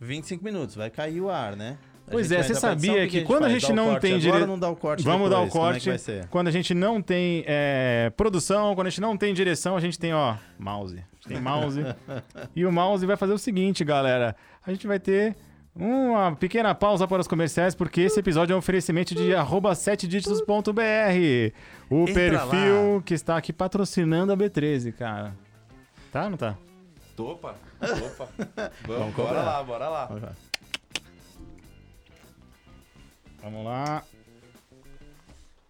25 0.00 0.42
minutos, 0.44 0.74
vai 0.74 0.90
cair 0.90 1.20
o 1.20 1.28
ar, 1.30 1.56
né? 1.56 1.76
Pois 2.10 2.32
é, 2.32 2.42
você 2.42 2.54
sabia 2.54 3.06
que 3.08 3.20
a 3.20 3.24
quando 3.24 3.44
a 3.44 3.48
gente 3.48 3.68
Dá 3.68 3.74
não 3.74 3.98
tem 3.98 4.12
agora 4.14 4.20
dire- 4.20 4.40
ou 4.42 4.46
não 4.46 4.58
dá 4.58 4.68
o 4.68 4.76
corte 4.76 5.04
Vamos 5.04 5.30
dar 5.30 5.40
o 5.40 5.44
depois? 5.44 5.76
É 5.76 5.78
que 5.78 5.84
corte. 5.86 5.98
ser? 6.00 6.26
Quando 6.28 6.48
a 6.48 6.50
gente 6.50 6.74
não 6.74 7.00
tem 7.00 7.44
é, 7.46 8.12
produção, 8.16 8.74
quando 8.74 8.88
a 8.88 8.90
gente 8.90 9.00
não 9.00 9.16
tem 9.16 9.32
direção, 9.32 9.76
a 9.76 9.80
gente 9.80 9.98
tem, 9.98 10.12
ó, 10.12 10.34
mouse. 10.58 10.96
A 10.96 10.98
gente 10.98 11.28
tem 11.28 11.40
mouse. 11.40 11.80
e 12.56 12.66
o 12.66 12.72
mouse 12.72 13.06
vai 13.06 13.16
fazer 13.16 13.32
o 13.32 13.38
seguinte, 13.38 13.84
galera. 13.84 14.34
A 14.66 14.70
gente 14.72 14.86
vai 14.86 14.98
ter 14.98 15.36
uma 15.74 16.34
pequena 16.34 16.74
pausa 16.74 17.06
para 17.06 17.20
os 17.20 17.28
comerciais, 17.28 17.74
porque 17.74 18.00
esse 18.00 18.18
episódio 18.18 18.52
é 18.52 18.56
um 18.56 18.58
oferecimento 18.58 19.14
de 19.14 19.34
arroba 19.34 19.72
7dígitos.br. 19.72 21.54
O 21.88 22.02
Entra 22.02 22.14
perfil 22.14 22.96
lá. 22.96 23.02
que 23.02 23.14
está 23.14 23.36
aqui 23.36 23.52
patrocinando 23.52 24.32
a 24.32 24.36
B13, 24.36 24.92
cara. 24.92 25.34
Tá 26.12 26.24
ou 26.24 26.30
não 26.30 26.36
tá? 26.36 26.56
Opa, 27.18 27.54
opa. 27.80 28.28
Vamos, 28.86 28.98
Vamos 28.98 29.14
bora 29.14 29.42
lá, 29.42 29.62
bora 29.62 29.88
lá. 29.88 30.06
Vamos 30.06 30.22
lá. 30.22 30.32
Vamos 33.42 33.64
lá. 33.64 34.02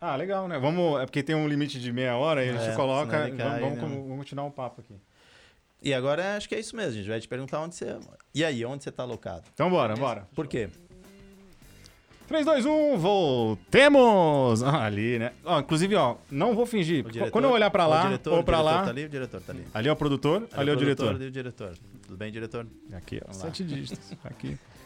Ah, 0.00 0.16
legal, 0.16 0.48
né? 0.48 0.58
Vamos, 0.58 1.00
é 1.00 1.04
porque 1.06 1.22
tem 1.22 1.34
um 1.36 1.46
limite 1.46 1.78
de 1.78 1.92
meia 1.92 2.16
hora 2.16 2.44
e 2.44 2.48
a 2.48 2.52
gente 2.52 2.70
É, 2.70 2.74
coloca. 2.74 3.28
ele 3.28 3.36
Vamos, 3.36 3.52
cai, 3.52 3.60
vamos, 3.60 3.78
né? 3.78 3.88
vamos 3.88 4.16
continuar 4.18 4.44
o 4.46 4.50
papo 4.50 4.80
aqui. 4.80 4.94
E 5.82 5.92
agora 5.94 6.36
acho 6.36 6.48
que 6.48 6.54
é 6.54 6.60
isso 6.60 6.74
mesmo, 6.76 6.92
a 6.92 6.94
gente 6.94 7.08
vai 7.08 7.20
te 7.20 7.28
perguntar 7.28 7.60
onde 7.60 7.74
você. 7.74 7.96
E 8.34 8.44
aí, 8.44 8.64
onde 8.64 8.82
você 8.84 8.90
tá 8.90 9.02
alocado? 9.02 9.44
Então 9.54 9.70
bora, 9.70 9.94
bora. 9.96 10.26
Por 10.34 10.46
quê? 10.46 10.68
3, 12.28 12.44
2, 12.46 12.64
1, 12.64 12.96
voltemos! 12.98 14.62
Ah, 14.62 14.84
ali, 14.84 15.18
né? 15.18 15.32
Ó, 15.44 15.58
inclusive, 15.58 15.94
ó, 15.96 16.16
não 16.30 16.54
vou 16.54 16.64
fingir. 16.64 17.04
O 17.04 17.10
diretor- 17.10 17.32
Quando 17.32 17.46
eu 17.46 17.50
olhar 17.50 17.70
pra 17.70 17.86
o 17.86 17.90
lá 17.90 18.02
diretor, 18.02 18.32
ou 18.34 18.40
o 18.40 18.44
pra 18.44 18.58
diretor 18.58 18.76
lá, 18.78 18.84
Tá 18.84 18.90
ali, 18.90 19.04
o 19.04 19.08
diretor 19.08 19.40
tá 19.40 19.52
ali. 19.52 19.66
ali 19.74 19.88
é 19.88 19.92
o 19.92 19.96
produtor, 19.96 20.48
ali, 20.52 20.70
é 20.70 20.72
o 20.72 20.76
diretor. 20.76 21.06
produtor 21.06 21.26
E 21.26 21.28
o 21.28 21.32
diretor. 21.32 21.74
Tudo 22.06 22.16
bem, 22.16 22.30
diretor? 22.30 22.66
Aqui, 22.92 23.20
ó, 23.28 23.32
sete 23.32 23.64
dígitos. 23.64 24.12
Aqui. 24.24 24.56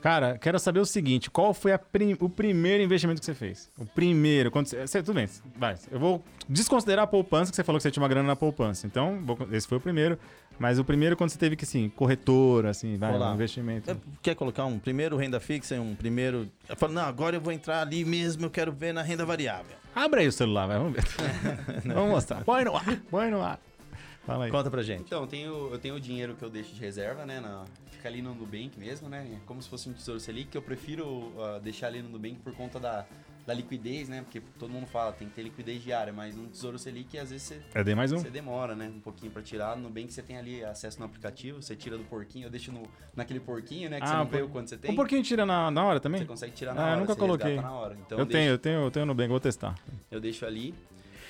Cara, 0.00 0.38
quero 0.38 0.58
saber 0.58 0.80
o 0.80 0.86
seguinte: 0.86 1.30
qual 1.30 1.52
foi 1.52 1.76
prim- 1.78 2.16
o 2.20 2.28
primeiro 2.28 2.82
investimento 2.82 3.20
que 3.20 3.26
você 3.26 3.34
fez? 3.34 3.70
O 3.78 3.84
primeiro. 3.84 4.50
Quando 4.50 4.66
você, 4.66 4.86
você- 4.86 5.02
tudo 5.02 5.14
bem, 5.16 5.28
vai. 5.56 5.76
Eu 5.90 5.98
vou 5.98 6.24
desconsiderar 6.48 7.04
a 7.04 7.06
poupança, 7.06 7.50
que 7.50 7.56
você 7.56 7.64
falou 7.64 7.78
que 7.78 7.82
você 7.82 7.90
tinha 7.90 8.02
uma 8.02 8.08
grana 8.08 8.28
na 8.28 8.36
poupança. 8.36 8.86
Então, 8.86 9.20
vou- 9.24 9.38
esse 9.52 9.66
foi 9.66 9.78
o 9.78 9.80
primeiro. 9.80 10.18
Mas 10.58 10.78
o 10.78 10.84
primeiro, 10.84 11.16
quando 11.18 11.28
você 11.30 11.38
teve 11.38 11.54
que, 11.54 11.64
assim, 11.64 11.90
corretora, 11.90 12.70
assim, 12.70 12.96
vai, 12.96 13.10
Vamos 13.10 13.26
lá. 13.26 13.32
um 13.32 13.34
investimento. 13.34 13.90
É, 13.90 13.96
Quer 14.22 14.34
colocar 14.34 14.64
um 14.64 14.78
primeiro 14.78 15.14
renda 15.16 15.38
fixa 15.38 15.74
e 15.76 15.78
um 15.78 15.94
primeiro. 15.94 16.48
Eu 16.66 16.76
falo, 16.76 16.94
não, 16.94 17.02
agora 17.02 17.36
eu 17.36 17.40
vou 17.42 17.52
entrar 17.52 17.82
ali 17.82 18.04
mesmo, 18.06 18.46
eu 18.46 18.50
quero 18.50 18.72
ver 18.72 18.94
na 18.94 19.02
renda 19.02 19.26
variável. 19.26 19.76
Abre 19.94 20.20
aí 20.20 20.28
o 20.28 20.32
celular, 20.32 20.66
vai, 20.66 20.78
vamos 20.78 20.94
ver. 20.94 21.04
vamos 21.84 22.10
mostrar. 22.10 22.42
Põe 22.42 22.64
no 22.64 22.74
ar, 22.74 22.96
põe 23.10 23.30
no 23.30 23.42
ar. 23.42 23.58
Fala 24.26 24.44
aí. 24.46 24.50
Conta 24.50 24.70
pra 24.70 24.82
gente. 24.82 25.02
Então, 25.02 25.22
eu 25.22 25.26
tenho, 25.26 25.68
eu 25.72 25.78
tenho 25.78 25.94
o 25.94 26.00
dinheiro 26.00 26.34
que 26.34 26.42
eu 26.42 26.50
deixo 26.50 26.74
de 26.74 26.80
reserva, 26.80 27.24
né? 27.24 27.38
Na, 27.40 27.64
fica 27.92 28.08
ali 28.08 28.20
no 28.20 28.34
Nubank 28.34 28.72
mesmo, 28.78 29.08
né? 29.08 29.26
É 29.34 29.38
Como 29.46 29.62
se 29.62 29.68
fosse 29.68 29.88
um 29.88 29.92
tesouro 29.92 30.18
Selic, 30.20 30.50
que 30.50 30.58
eu 30.58 30.62
prefiro 30.62 31.32
ah, 31.40 31.60
deixar 31.62 31.86
ali 31.86 32.02
no 32.02 32.08
Nubank 32.08 32.34
por 32.40 32.52
conta 32.54 32.80
da, 32.80 33.06
da 33.46 33.54
liquidez, 33.54 34.08
né? 34.08 34.22
Porque 34.22 34.42
todo 34.58 34.68
mundo 34.70 34.86
fala, 34.88 35.12
tem 35.12 35.28
que 35.28 35.34
ter 35.34 35.42
liquidez 35.44 35.80
diária, 35.80 36.12
mas 36.12 36.36
um 36.36 36.46
tesouro 36.46 36.76
Selic, 36.76 37.16
às 37.16 37.30
vezes 37.30 37.46
você, 37.46 37.62
É, 37.72 37.94
mais 37.94 38.10
um? 38.10 38.18
você 38.18 38.28
demora, 38.28 38.74
né? 38.74 38.90
Um 38.94 38.98
pouquinho 38.98 39.30
pra 39.30 39.42
tirar. 39.42 39.76
No 39.76 39.84
Nubank 39.84 40.12
você 40.12 40.22
tem 40.22 40.36
ali 40.36 40.64
acesso 40.64 40.98
no 40.98 41.06
aplicativo, 41.06 41.62
você 41.62 41.76
tira 41.76 41.96
do 41.96 42.02
porquinho, 42.04 42.46
eu 42.46 42.50
deixo 42.50 42.72
no, 42.72 42.82
naquele 43.14 43.38
porquinho, 43.38 43.88
né? 43.88 43.98
Que 43.98 44.06
Ah, 44.06 44.08
você 44.08 44.14
não 44.16 44.22
o 44.24 44.26
vê 44.26 44.38
por- 44.38 44.46
o 44.46 44.48
quanto 44.48 44.70
você 44.70 44.76
tem. 44.76 44.90
Um 44.90 44.96
pouquinho 44.96 45.22
tira 45.22 45.46
na, 45.46 45.70
na 45.70 45.84
hora 45.84 46.00
também? 46.00 46.20
Você 46.20 46.26
consegue 46.26 46.52
tirar 46.52 46.74
na 46.74 46.80
Ah, 46.80 46.84
eu 46.84 46.90
hora, 46.90 47.00
nunca 47.00 47.14
você 47.14 47.20
coloquei. 47.20 47.46
resgata 47.54 47.68
na 47.68 47.74
hora. 47.74 47.96
Então 48.04 48.18
eu, 48.18 48.24
deixo- 48.26 48.38
tenho, 48.40 48.50
eu 48.54 48.58
tenho, 48.58 48.80
eu 48.80 48.90
tenho 48.90 49.06
no 49.06 49.12
Nubank, 49.12 49.28
vou 49.30 49.38
testar. 49.38 49.76
eu 50.10 50.20
deixo 50.20 50.44
ali. 50.44 50.74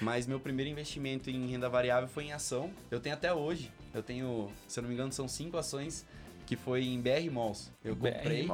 Mas 0.00 0.26
meu 0.26 0.38
primeiro 0.38 0.70
investimento 0.70 1.30
em 1.30 1.46
renda 1.46 1.68
variável 1.68 2.08
foi 2.08 2.24
em 2.24 2.32
ação. 2.32 2.70
Eu 2.90 3.00
tenho 3.00 3.14
até 3.14 3.32
hoje. 3.32 3.70
Eu 3.94 4.02
tenho, 4.02 4.50
se 4.68 4.78
eu 4.78 4.82
não 4.82 4.88
me 4.88 4.94
engano, 4.94 5.12
são 5.12 5.26
cinco 5.26 5.56
ações 5.56 6.04
que 6.46 6.54
foi 6.56 6.84
em 6.84 7.00
BR 7.00 7.30
Malls. 7.32 7.72
Eu 7.84 7.96
comprei. 7.96 8.48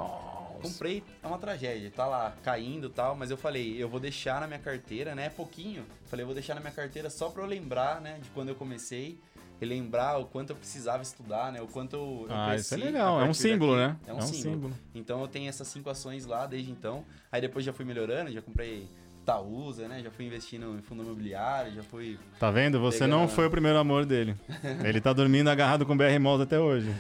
Comprei, 0.63 1.03
é 1.23 1.27
uma 1.27 1.39
tragédia. 1.39 1.91
Tá 1.91 2.07
lá 2.07 2.37
caindo 2.43 2.87
e 2.87 2.91
tal, 2.91 3.17
mas 3.17 3.31
eu 3.31 3.37
falei, 3.37 3.83
eu 3.83 3.89
vou 3.89 3.99
deixar 3.99 4.41
na 4.41 4.47
minha 4.47 4.61
carteira, 4.61 5.15
né? 5.15 5.27
É 5.27 5.31
pouquinho. 5.31 5.85
Falei, 6.05 6.23
eu 6.23 6.27
vou 6.27 6.35
deixar 6.35 6.55
na 6.55 6.61
minha 6.61 6.73
carteira 6.73 7.11
só 7.11 7.29
pra 7.29 7.43
eu 7.43 7.47
lembrar, 7.47 8.01
né? 8.01 8.19
De 8.23 8.31
quando 8.31 8.51
eu 8.51 8.55
comecei. 8.55 9.19
E 9.61 9.65
lembrar 9.65 10.19
o 10.19 10.25
quanto 10.25 10.51
eu 10.51 10.57
precisava 10.57 11.03
estudar, 11.03 11.53
né? 11.53 11.61
O 11.61 11.69
quanto 11.69 11.95
eu, 11.95 12.27
eu 12.29 12.35
Ah, 12.35 12.57
isso 12.57 12.75
é 12.75 12.79
legal. 12.79 13.21
É 13.21 13.25
um 13.25 13.35
símbolo, 13.35 13.77
daqui. 13.77 13.89
né? 13.89 13.97
É 14.09 14.15
um, 14.15 14.21
símbolo. 14.21 14.75
Então 14.93 15.21
eu 15.21 15.29
tenho 15.29 15.49
essas 15.49 15.69
cinco 15.69 15.89
ações 15.89 16.27
lá 16.27 16.47
desde 16.47 16.73
então. 16.73 17.05
Aí 17.31 17.41
depois 17.41 17.65
já 17.65 17.73
fui 17.73 17.85
melhorando, 17.85 18.33
já 18.33 18.43
comprei 18.43 18.89
Taúsa, 19.25 19.87
né? 19.89 20.01
Já 20.03 20.11
fui 20.11 20.25
investindo 20.27 20.77
em 20.79 20.83
fundo 20.83 21.03
imobiliário, 21.03 21.73
já 21.73 21.83
fui. 21.83 22.19
Tá 22.39 22.51
vendo? 22.51 22.81
Você 22.81 23.01
Pegando- 23.01 23.21
não 23.21 23.29
foi 23.29 23.47
o 23.47 23.51
primeiro 23.51 23.79
amor 23.79 24.05
dele. 24.05 24.37
Ele 24.85 25.01
tá 25.01 25.13
dormindo 25.13 25.49
agarrado 25.49 25.87
com 25.87 25.97
BR 25.97 26.19
Malls 26.21 26.43
até 26.43 26.59
hoje. 26.59 26.93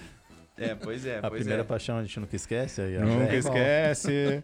É, 0.56 0.74
pois 0.74 1.04
é, 1.06 1.18
A 1.18 1.22
pois 1.22 1.40
primeira 1.40 1.62
é. 1.62 1.64
paixão 1.64 1.96
a 1.98 2.02
gente 2.04 2.20
nunca 2.20 2.36
esquece. 2.36 2.80
Aí. 2.82 2.98
Nunca 2.98 3.32
É, 3.32 3.38
esquece. 3.38 4.42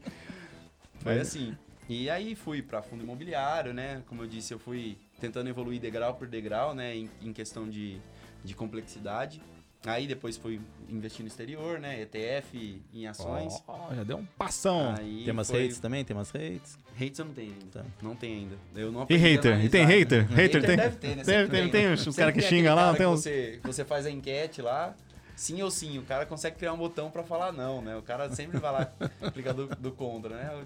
Foi 1.01 1.15
Mas- 1.17 1.29
assim. 1.29 1.57
E 1.89 2.11
aí 2.11 2.35
fui 2.35 2.61
para 2.61 2.83
fundo 2.83 3.03
imobiliário, 3.03 3.73
né? 3.73 4.03
Como 4.09 4.23
eu 4.23 4.27
disse, 4.27 4.53
eu 4.53 4.59
fui 4.59 4.99
tentando 5.21 5.49
evoluir 5.49 5.81
degrau 5.81 6.15
por 6.15 6.27
degrau, 6.27 6.75
né? 6.75 6.95
Em, 6.95 7.09
em 7.23 7.33
questão 7.33 7.67
de, 7.69 7.97
de 8.45 8.55
complexidade. 8.55 9.41
Aí 9.87 10.07
depois 10.09 10.37
fui 10.37 10.61
investir 10.89 11.23
no 11.23 11.29
exterior, 11.29 11.79
né? 11.79 12.03
ETF 12.03 12.83
em 12.93 13.07
ações. 13.07 13.63
Ó, 13.67 13.95
já 13.95 14.03
deu 14.03 14.19
um 14.19 14.25
passão. 14.25 14.95
Aí 14.99 15.23
Tem 15.25 15.33
umas 15.33 15.49
foi... 15.51 15.63
redes 15.63 15.79
também? 15.79 16.05
Tem 16.05 16.17
umas 16.17 16.31
redes? 16.31 16.77
Hates 17.01 17.19
eu 17.19 17.25
não 17.27 17.33
tenho 17.33 17.53
ainda. 17.53 17.67
Tá. 17.71 17.85
Não 18.03 18.17
tem 18.17 18.35
ainda. 18.35 18.57
Eu 18.75 18.91
não 18.91 19.07
E 19.09 19.17
hater? 19.17 19.65
E 19.65 19.69
tem 19.69 19.83
analisar. 19.85 19.99
hater? 20.01 20.31
Hater 20.33 20.67
tem? 20.67 20.77
deve 20.77 20.97
ter, 20.97 21.09
né? 21.09 21.15
Tem, 21.15 21.25
Sempre 21.25 21.49
tem, 21.49 21.65
né? 21.67 21.71
tem 21.71 21.93
os 21.93 22.17
caras 22.17 22.35
que 22.35 22.41
tem 22.41 22.49
xingam 22.49 22.75
lá, 22.75 22.83
cara 22.87 22.97
tem 22.97 23.07
que 23.07 23.13
uns. 23.13 23.21
Você, 23.23 23.61
você 23.63 23.85
faz 23.85 24.05
a 24.05 24.11
enquete 24.11 24.61
lá, 24.61 24.97
sim 25.37 25.63
ou 25.63 25.71
sim. 25.71 25.97
O 25.99 26.03
cara 26.03 26.27
consegue 26.27 26.57
criar 26.57 26.73
um 26.73 26.79
botão 26.79 27.09
pra 27.09 27.23
falar 27.23 27.53
não, 27.53 27.81
né? 27.81 27.97
O 27.97 28.03
cara 28.03 28.29
sempre 28.35 28.59
vai 28.59 28.73
lá 28.73 28.93
clicar 29.33 29.55
do, 29.55 29.69
do 29.69 29.93
contra, 29.93 30.35
né? 30.35 30.65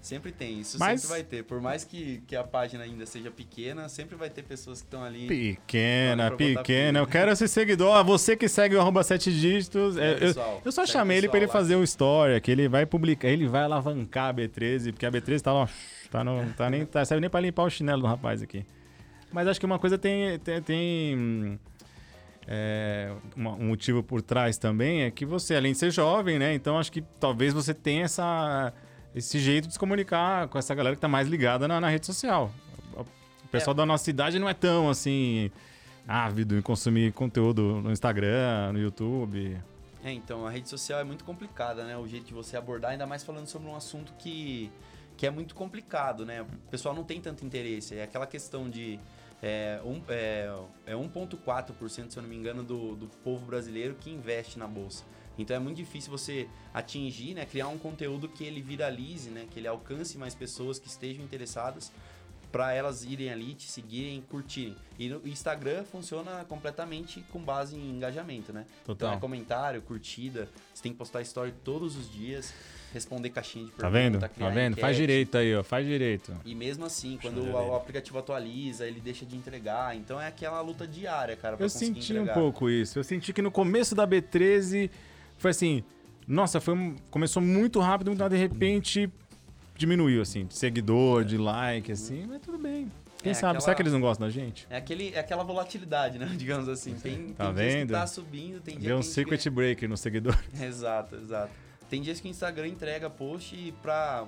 Sempre 0.00 0.30
tem, 0.32 0.60
isso 0.60 0.78
Mas- 0.78 1.00
sempre 1.02 1.16
vai 1.16 1.24
ter. 1.24 1.42
Por 1.44 1.60
mais 1.60 1.84
que, 1.84 2.22
que 2.26 2.36
a 2.36 2.44
página 2.44 2.84
ainda 2.84 3.04
seja 3.04 3.30
pequena, 3.30 3.88
sempre 3.88 4.16
vai 4.16 4.30
ter 4.30 4.42
pessoas 4.42 4.80
que 4.80 4.86
estão 4.86 5.02
ali. 5.02 5.26
Pequena, 5.26 6.30
pequena. 6.30 7.00
Eu 7.00 7.06
quero 7.06 7.30
esse 7.32 7.48
seguidor. 7.48 7.94
Ah, 7.96 8.02
Você 8.02 8.36
que 8.36 8.48
segue 8.48 8.76
o 8.76 8.80
arroba 8.80 9.02
7 9.02 9.32
dígitos. 9.32 9.96
É, 9.96 10.14
eu, 10.14 10.18
pessoal, 10.18 10.62
eu 10.64 10.72
só 10.72 10.86
chamei 10.86 11.18
ele 11.18 11.28
pra 11.28 11.38
ele 11.38 11.46
lá. 11.46 11.52
fazer 11.52 11.76
o 11.76 11.82
story, 11.82 12.40
que 12.40 12.50
ele 12.50 12.68
vai 12.68 12.86
publicar, 12.86 13.28
ele 13.28 13.46
vai 13.48 13.62
alavancar 13.64 14.30
a 14.30 14.34
B13, 14.34 14.92
porque 14.92 15.04
a 15.04 15.10
B13 15.10 15.40
tá 15.42 15.52
lá, 15.52 15.68
tá 16.10 16.22
no, 16.24 16.52
tá 16.54 16.70
nem, 16.70 16.86
tá, 16.86 17.04
serve 17.04 17.20
nem 17.20 17.28
pra 17.28 17.40
limpar 17.40 17.64
o 17.64 17.70
chinelo 17.70 18.02
do 18.02 18.06
rapaz 18.06 18.40
aqui. 18.40 18.64
Mas 19.32 19.46
acho 19.48 19.60
que 19.60 19.66
uma 19.66 19.78
coisa 19.78 19.98
tem, 19.98 20.38
tem, 20.38 20.62
tem, 20.62 21.60
é, 22.46 23.12
um 23.36 23.66
motivo 23.66 24.02
por 24.02 24.22
trás 24.22 24.56
também, 24.56 25.02
é 25.02 25.10
que 25.10 25.26
você, 25.26 25.54
além 25.54 25.72
de 25.72 25.78
ser 25.78 25.90
jovem, 25.90 26.38
né, 26.38 26.54
então 26.54 26.78
acho 26.78 26.90
que 26.90 27.02
talvez 27.20 27.52
você 27.52 27.74
tenha 27.74 28.04
essa, 28.04 28.72
esse 29.14 29.38
jeito 29.38 29.66
de 29.66 29.74
se 29.74 29.78
comunicar 29.78 30.48
com 30.48 30.58
essa 30.58 30.74
galera 30.74 30.94
que 30.94 31.00
tá 31.00 31.08
mais 31.08 31.28
ligada 31.28 31.66
na, 31.66 31.80
na 31.80 31.88
rede 31.88 32.06
social. 32.06 32.52
O 32.94 33.50
pessoal 33.50 33.72
da 33.72 33.86
nossa 33.86 34.10
idade 34.10 34.38
não 34.38 34.48
é 34.48 34.52
tão, 34.52 34.90
assim, 34.90 35.50
ávido 36.06 36.56
em 36.56 36.62
consumir 36.62 37.12
conteúdo 37.12 37.80
no 37.82 37.90
Instagram, 37.90 38.72
no 38.72 38.78
YouTube. 38.78 39.58
É, 40.04 40.12
então 40.12 40.46
a 40.46 40.50
rede 40.50 40.68
social 40.68 41.00
é 41.00 41.04
muito 41.04 41.24
complicada, 41.24 41.84
né? 41.84 41.96
O 41.96 42.06
jeito 42.06 42.26
de 42.26 42.34
você 42.34 42.56
abordar, 42.56 42.92
ainda 42.92 43.06
mais 43.06 43.22
falando 43.24 43.46
sobre 43.46 43.68
um 43.68 43.74
assunto 43.74 44.12
que, 44.18 44.70
que 45.16 45.26
é 45.26 45.30
muito 45.30 45.54
complicado, 45.54 46.24
né? 46.26 46.42
O 46.42 46.70
pessoal 46.70 46.94
não 46.94 47.04
tem 47.04 47.20
tanto 47.20 47.44
interesse. 47.44 47.96
É 47.96 48.02
aquela 48.02 48.26
questão 48.26 48.68
de. 48.68 49.00
É, 49.42 49.80
um, 49.84 50.02
é, 50.08 50.52
é 50.84 50.94
1,4%, 50.94 52.10
se 52.10 52.18
eu 52.18 52.22
não 52.22 52.28
me 52.28 52.36
engano, 52.36 52.62
do, 52.62 52.96
do 52.96 53.06
povo 53.06 53.46
brasileiro 53.46 53.94
que 53.94 54.10
investe 54.10 54.58
na 54.58 54.66
bolsa. 54.66 55.04
Então 55.38 55.56
é 55.56 55.58
muito 55.60 55.76
difícil 55.76 56.10
você 56.10 56.48
atingir, 56.74 57.34
né? 57.34 57.46
Criar 57.46 57.68
um 57.68 57.78
conteúdo 57.78 58.28
que 58.28 58.44
ele 58.44 58.60
viralize, 58.60 59.30
né? 59.30 59.46
Que 59.50 59.60
ele 59.60 59.68
alcance 59.68 60.18
mais 60.18 60.34
pessoas 60.34 60.78
que 60.78 60.88
estejam 60.88 61.24
interessadas 61.24 61.92
para 62.50 62.72
elas 62.72 63.04
irem 63.04 63.30
ali, 63.30 63.52
te 63.54 63.70
seguirem, 63.70 64.22
curtirem. 64.22 64.74
E 64.98 65.08
no 65.10 65.20
Instagram 65.28 65.84
funciona 65.84 66.44
completamente 66.48 67.22
com 67.30 67.38
base 67.40 67.76
em 67.76 67.90
engajamento, 67.90 68.52
né? 68.54 68.64
Então 68.82 68.94
Total. 68.96 69.14
é 69.14 69.20
comentário, 69.20 69.82
curtida, 69.82 70.48
você 70.74 70.82
tem 70.82 70.92
que 70.92 70.96
postar 70.98 71.20
story 71.20 71.52
todos 71.62 71.94
os 71.94 72.10
dias, 72.10 72.54
responder 72.90 73.28
caixinha 73.28 73.66
de 73.66 73.72
Tá 73.72 73.90
pergunta, 73.90 74.28
vendo? 74.28 74.38
Tá 74.38 74.48
vendo? 74.48 74.76
Faz 74.78 74.96
enquete. 74.96 75.06
direito 75.06 75.36
aí, 75.36 75.54
ó. 75.56 75.62
Faz 75.62 75.86
direito. 75.86 76.34
E 76.42 76.54
mesmo 76.54 76.86
assim, 76.86 77.18
quando 77.20 77.42
o, 77.42 77.52
o 77.52 77.74
aplicativo 77.76 78.18
atualiza, 78.18 78.86
ele 78.86 78.98
deixa 79.00 79.26
de 79.26 79.36
entregar. 79.36 79.94
Então 79.94 80.18
é 80.18 80.26
aquela 80.26 80.58
luta 80.62 80.86
diária, 80.86 81.36
cara, 81.36 81.54
Eu 81.60 81.68
senti 81.68 82.12
entregar. 82.14 82.30
um 82.32 82.34
pouco 82.34 82.70
isso. 82.70 82.98
Eu 82.98 83.04
senti 83.04 83.30
que 83.34 83.42
no 83.42 83.50
começo 83.50 83.94
da 83.94 84.08
B13 84.08 84.90
foi 85.38 85.50
assim. 85.52 85.82
Nossa, 86.26 86.60
foi 86.60 86.74
um- 86.74 86.96
começou 87.10 87.42
muito 87.42 87.80
rápido, 87.80 88.10
rápido, 88.10 88.28
de 88.30 88.36
repente 88.36 89.10
diminuiu, 89.76 90.20
assim, 90.20 90.44
de 90.44 90.54
seguidor, 90.56 91.24
de 91.24 91.38
like, 91.38 91.90
assim, 91.92 92.26
mas 92.28 92.40
tudo 92.42 92.58
bem. 92.58 92.90
Quem 93.22 93.30
É 93.30 93.34
sabe? 93.34 93.46
aquela- 93.52 93.60
Será 93.62 93.74
que 93.74 93.82
eles 93.82 93.92
não 93.92 94.00
gostam 94.00 94.26
da 94.26 94.32
gente? 94.32 94.66
É, 94.70 94.76
aquele, 94.76 95.12
é 95.14 95.18
aquela 95.20 95.42
volatilidade, 95.42 96.18
né? 96.18 96.26
Digamos 96.36 96.68
assim. 96.68 96.94
Tem, 96.94 97.32
Tá 97.32 97.46
tem 97.46 97.54
dias 97.54 97.72
que 97.72 97.78
vendo? 97.78 97.90
tá 97.92 98.06
subindo, 98.06 98.60
tem 98.60 98.74
dias 98.74 98.86
Deu 98.86 98.96
um 98.98 99.00
que 99.00 99.06
circuit 99.06 99.50
breaker 99.50 99.88
no 99.88 99.96
seguidor. 99.96 100.38
Exato, 100.60 101.16
exato. 101.16 101.50
Tem 101.90 102.02
dias 102.02 102.20
que 102.20 102.28
o 102.28 102.30
Instagram 102.30 102.68
entrega 102.68 103.08
post 103.08 103.72
pra 103.82 104.26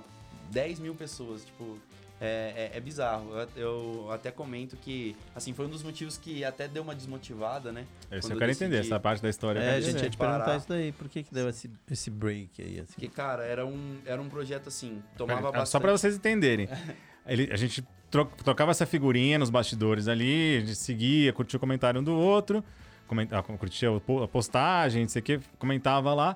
10 0.51 0.79
mil 0.79 0.95
pessoas, 0.95 1.45
tipo, 1.45 1.77
é, 2.21 2.69
é- 2.73 2.77
é 2.77 2.79
bizarro. 2.79 3.31
Eu, 3.33 3.49
eu 3.55 4.11
até 4.11 4.29
comento 4.31 4.77
que, 4.77 5.15
assim, 5.35 5.53
foi 5.53 5.65
um 5.65 5.69
dos 5.69 5.81
motivos 5.83 6.17
que 6.17 6.43
até 6.45 6.67
deu 6.67 6.83
uma 6.83 6.93
desmotivada, 6.95 7.71
né? 7.71 7.85
Isso 8.11 8.21
Quando 8.21 8.31
eu 8.31 8.35
eu 8.35 8.39
quero 8.39 8.51
entender, 8.51 8.77
essa 8.77 8.99
parte 8.99 9.21
da 9.23 9.29
história. 9.29 9.59
É, 9.59 9.75
a 9.75 9.81
gente 9.81 10.01
ia 10.03 10.09
te 10.09 10.17
perguntar 10.17 10.55
isso 10.57 10.69
daí. 10.69 10.91
Por 10.91 11.09
que, 11.09 11.23
que 11.23 11.33
deu 11.33 11.49
esse, 11.49 11.69
esse 11.89 12.09
break 12.11 12.61
aí? 12.61 12.79
Assim? 12.79 12.93
Porque, 12.93 13.07
cara, 13.07 13.43
era 13.43 13.65
um, 13.65 13.97
era 14.05 14.21
um 14.21 14.29
projeto 14.29 14.67
assim, 14.67 15.01
tomava 15.17 15.51
bastante... 15.51 15.69
Só 15.69 15.79
pra 15.79 15.91
vocês 15.91 16.15
entenderem. 16.15 16.69
Ele- 17.25 17.49
a 17.51 17.55
gente 17.57 17.83
tro- 18.09 18.31
trocava 18.43 18.71
essa 18.71 18.85
figurinha 18.85 19.37
nos 19.39 19.49
bastidores 19.49 20.07
ali, 20.07 20.57
a 20.57 20.59
gente 20.61 20.75
seguia, 20.75 21.33
curtia 21.33 21.57
o 21.57 21.59
comentário 21.59 21.99
um 21.99 22.03
do 22.03 22.13
outro, 22.15 22.63
comenta- 23.07 23.37
ah, 23.39 23.43
curtia 23.43 23.89
a 23.95 24.27
postagem, 24.27 25.01
não 25.03 25.09
sei 25.09 25.19
o 25.21 25.23
que, 25.23 25.39
comentava 25.59 26.13
lá, 26.13 26.35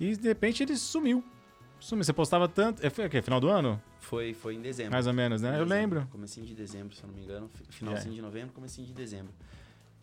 e 0.00 0.16
de 0.16 0.28
repente 0.28 0.62
ele 0.62 0.76
sumiu. 0.76 1.22
Sumiu. 1.80 2.04
Você 2.04 2.12
postava 2.12 2.48
tanto. 2.48 2.84
é, 2.84 2.90
Foi 2.90 3.06
o 3.06 3.10
quê? 3.10 3.20
Final 3.22 3.40
do 3.40 3.48
ano? 3.48 3.80
Foi, 4.00 4.34
foi 4.34 4.54
em 4.54 4.60
dezembro. 4.60 4.92
Mais 4.92 5.06
ou 5.06 5.12
menos, 5.12 5.42
né? 5.42 5.58
Eu 5.60 5.64
lembro. 5.64 6.06
Comecinho 6.10 6.46
de 6.46 6.54
dezembro, 6.54 6.94
se 6.94 7.02
eu 7.02 7.08
não 7.08 7.14
me 7.14 7.22
engano. 7.22 7.48
fi- 7.48 7.64
Finalzinho 7.70 8.14
de 8.14 8.22
novembro, 8.22 8.52
comecinho 8.54 8.86
de 8.86 8.92
dezembro. 8.92 9.32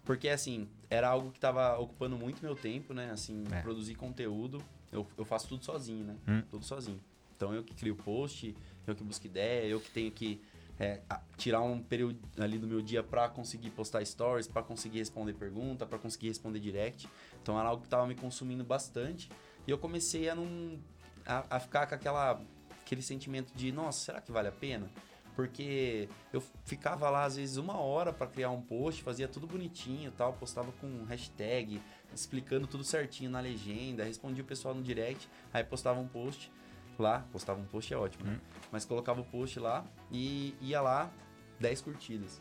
Porque, 0.03 0.27
assim, 0.27 0.67
era 0.89 1.07
algo 1.07 1.31
que 1.31 1.39
tava 1.39 1.77
ocupando 1.79 2.17
muito 2.17 2.41
meu 2.41 2.55
tempo, 2.55 2.93
né? 2.93 3.09
Assim, 3.11 3.43
É. 3.51 3.61
produzir 3.61 3.95
conteúdo. 3.95 4.61
Eu, 4.91 5.07
eu 5.17 5.23
faço 5.25 5.47
tudo 5.47 5.63
sozinho, 5.63 6.03
né? 6.05 6.15
Hum. 6.27 6.43
Tudo 6.51 6.65
sozinho. 6.65 6.99
Então, 7.35 7.53
eu 7.53 7.63
que 7.63 7.73
crio 7.73 7.93
o 7.93 7.97
post, 7.97 8.55
eu 8.85 8.93
que 8.95 9.03
busco 9.03 9.25
ideia, 9.25 9.65
eu 9.65 9.79
que 9.79 9.89
tenho 9.89 10.11
que 10.11 10.41
é, 10.79 11.01
tirar 11.37 11.61
um 11.61 11.81
período 11.81 12.19
ali 12.37 12.57
do 12.57 12.67
meu 12.67 12.81
dia 12.81 13.01
pra 13.01 13.29
conseguir 13.29 13.69
postar 13.69 14.05
stories, 14.05 14.47
pra 14.47 14.61
conseguir 14.61 14.99
responder 14.99 15.33
pergunta, 15.33 15.85
pra 15.85 15.97
conseguir 15.97 16.27
responder 16.27 16.59
direct. 16.59 17.07
Então, 17.41 17.57
era 17.59 17.69
algo 17.69 17.81
que 17.83 17.89
tava 17.89 18.05
me 18.05 18.15
consumindo 18.15 18.63
bastante. 18.63 19.29
E 19.65 19.71
eu 19.71 19.77
comecei 19.77 20.27
a 20.29 20.35
não... 20.35 20.77
A, 21.25 21.57
a 21.57 21.59
ficar 21.59 21.87
com 21.87 21.95
aquela, 21.95 22.41
aquele 22.81 23.01
sentimento 23.01 23.53
de, 23.53 23.71
nossa, 23.71 23.99
será 23.99 24.21
que 24.21 24.31
vale 24.31 24.47
a 24.47 24.51
pena? 24.51 24.89
Porque 25.35 26.07
eu 26.31 26.43
ficava 26.63 27.09
lá, 27.09 27.23
às 27.23 27.37
vezes, 27.37 27.57
uma 27.57 27.77
hora 27.77 28.13
para 28.13 28.27
criar 28.27 28.51
um 28.51 28.61
post, 28.61 29.01
fazia 29.01 29.27
tudo 29.27 29.47
bonitinho 29.47 30.11
tal, 30.11 30.33
postava 30.33 30.71
com 30.73 31.05
hashtag, 31.05 31.81
explicando 32.13 32.67
tudo 32.67 32.83
certinho 32.83 33.31
na 33.31 33.39
legenda, 33.39 34.03
respondia 34.03 34.43
o 34.43 34.47
pessoal 34.47 34.75
no 34.75 34.83
direct, 34.83 35.27
aí 35.51 35.63
postava 35.63 35.99
um 35.99 36.07
post 36.07 36.51
lá, 36.99 37.25
postava 37.31 37.59
um 37.59 37.65
post 37.65 37.91
é 37.91 37.97
ótimo, 37.97 38.25
né? 38.25 38.39
Mas 38.71 38.85
colocava 38.85 39.21
o 39.21 39.25
post 39.25 39.59
lá 39.59 39.83
e 40.11 40.55
ia 40.61 40.79
lá 40.81 41.11
10 41.59 41.81
curtidas. 41.81 42.39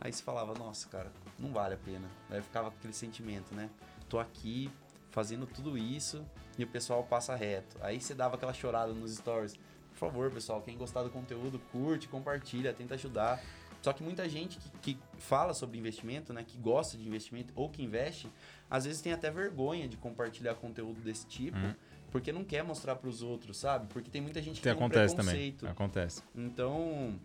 Aí 0.00 0.12
você 0.12 0.22
falava, 0.22 0.54
nossa, 0.54 0.88
cara, 0.88 1.12
não 1.38 1.52
vale 1.52 1.74
a 1.74 1.78
pena. 1.78 2.08
Aí 2.30 2.40
ficava 2.40 2.70
com 2.70 2.76
aquele 2.76 2.92
sentimento, 2.92 3.52
né? 3.52 3.68
Tô 4.08 4.18
aqui 4.18 4.70
fazendo 5.10 5.46
tudo 5.46 5.76
isso 5.78 6.24
e 6.58 6.64
o 6.64 6.66
pessoal 6.66 7.02
passa 7.04 7.34
reto. 7.34 7.76
Aí 7.80 8.00
você 8.00 8.14
dava 8.14 8.36
aquela 8.36 8.52
chorada 8.52 8.92
nos 8.92 9.14
stories. 9.16 9.54
Por 9.90 9.98
favor, 9.98 10.30
pessoal, 10.30 10.60
quem 10.62 10.76
gostar 10.76 11.02
do 11.02 11.10
conteúdo, 11.10 11.58
curte, 11.72 12.06
compartilha, 12.08 12.72
tenta 12.72 12.94
ajudar. 12.94 13.42
Só 13.82 13.92
que 13.92 14.02
muita 14.02 14.28
gente 14.28 14.58
que, 14.82 14.94
que 14.94 14.98
fala 15.18 15.54
sobre 15.54 15.78
investimento, 15.78 16.32
né, 16.32 16.44
que 16.46 16.58
gosta 16.58 16.96
de 16.96 17.06
investimento 17.06 17.52
ou 17.56 17.68
que 17.68 17.82
investe, 17.82 18.28
às 18.68 18.84
vezes 18.84 19.00
tem 19.00 19.12
até 19.12 19.30
vergonha 19.30 19.88
de 19.88 19.96
compartilhar 19.96 20.54
conteúdo 20.56 21.00
desse 21.00 21.26
tipo, 21.26 21.56
Uhum. 21.56 21.74
porque 22.10 22.32
não 22.32 22.42
quer 22.44 22.62
mostrar 22.64 22.96
para 22.96 23.08
os 23.08 23.22
outros, 23.22 23.56
sabe? 23.56 23.86
Porque 23.88 24.10
tem 24.10 24.20
muita 24.20 24.40
gente 24.42 24.56
que 24.56 24.60
Que 24.62 24.64
tem 24.64 24.72
um 24.72 24.76
acontece 24.76 25.14
também. 25.14 25.52
preconceito. 25.52 25.66
Acontece. 25.68 26.22
Então, 26.34 27.18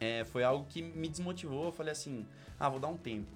é, 0.00 0.24
foi 0.24 0.42
algo 0.42 0.64
que 0.68 0.80
me 0.82 1.08
desmotivou. 1.08 1.66
Eu 1.66 1.72
falei 1.72 1.92
assim, 1.92 2.26
ah, 2.58 2.68
vou 2.68 2.80
dar 2.80 2.88
um 2.88 2.96
tempo. 2.96 3.28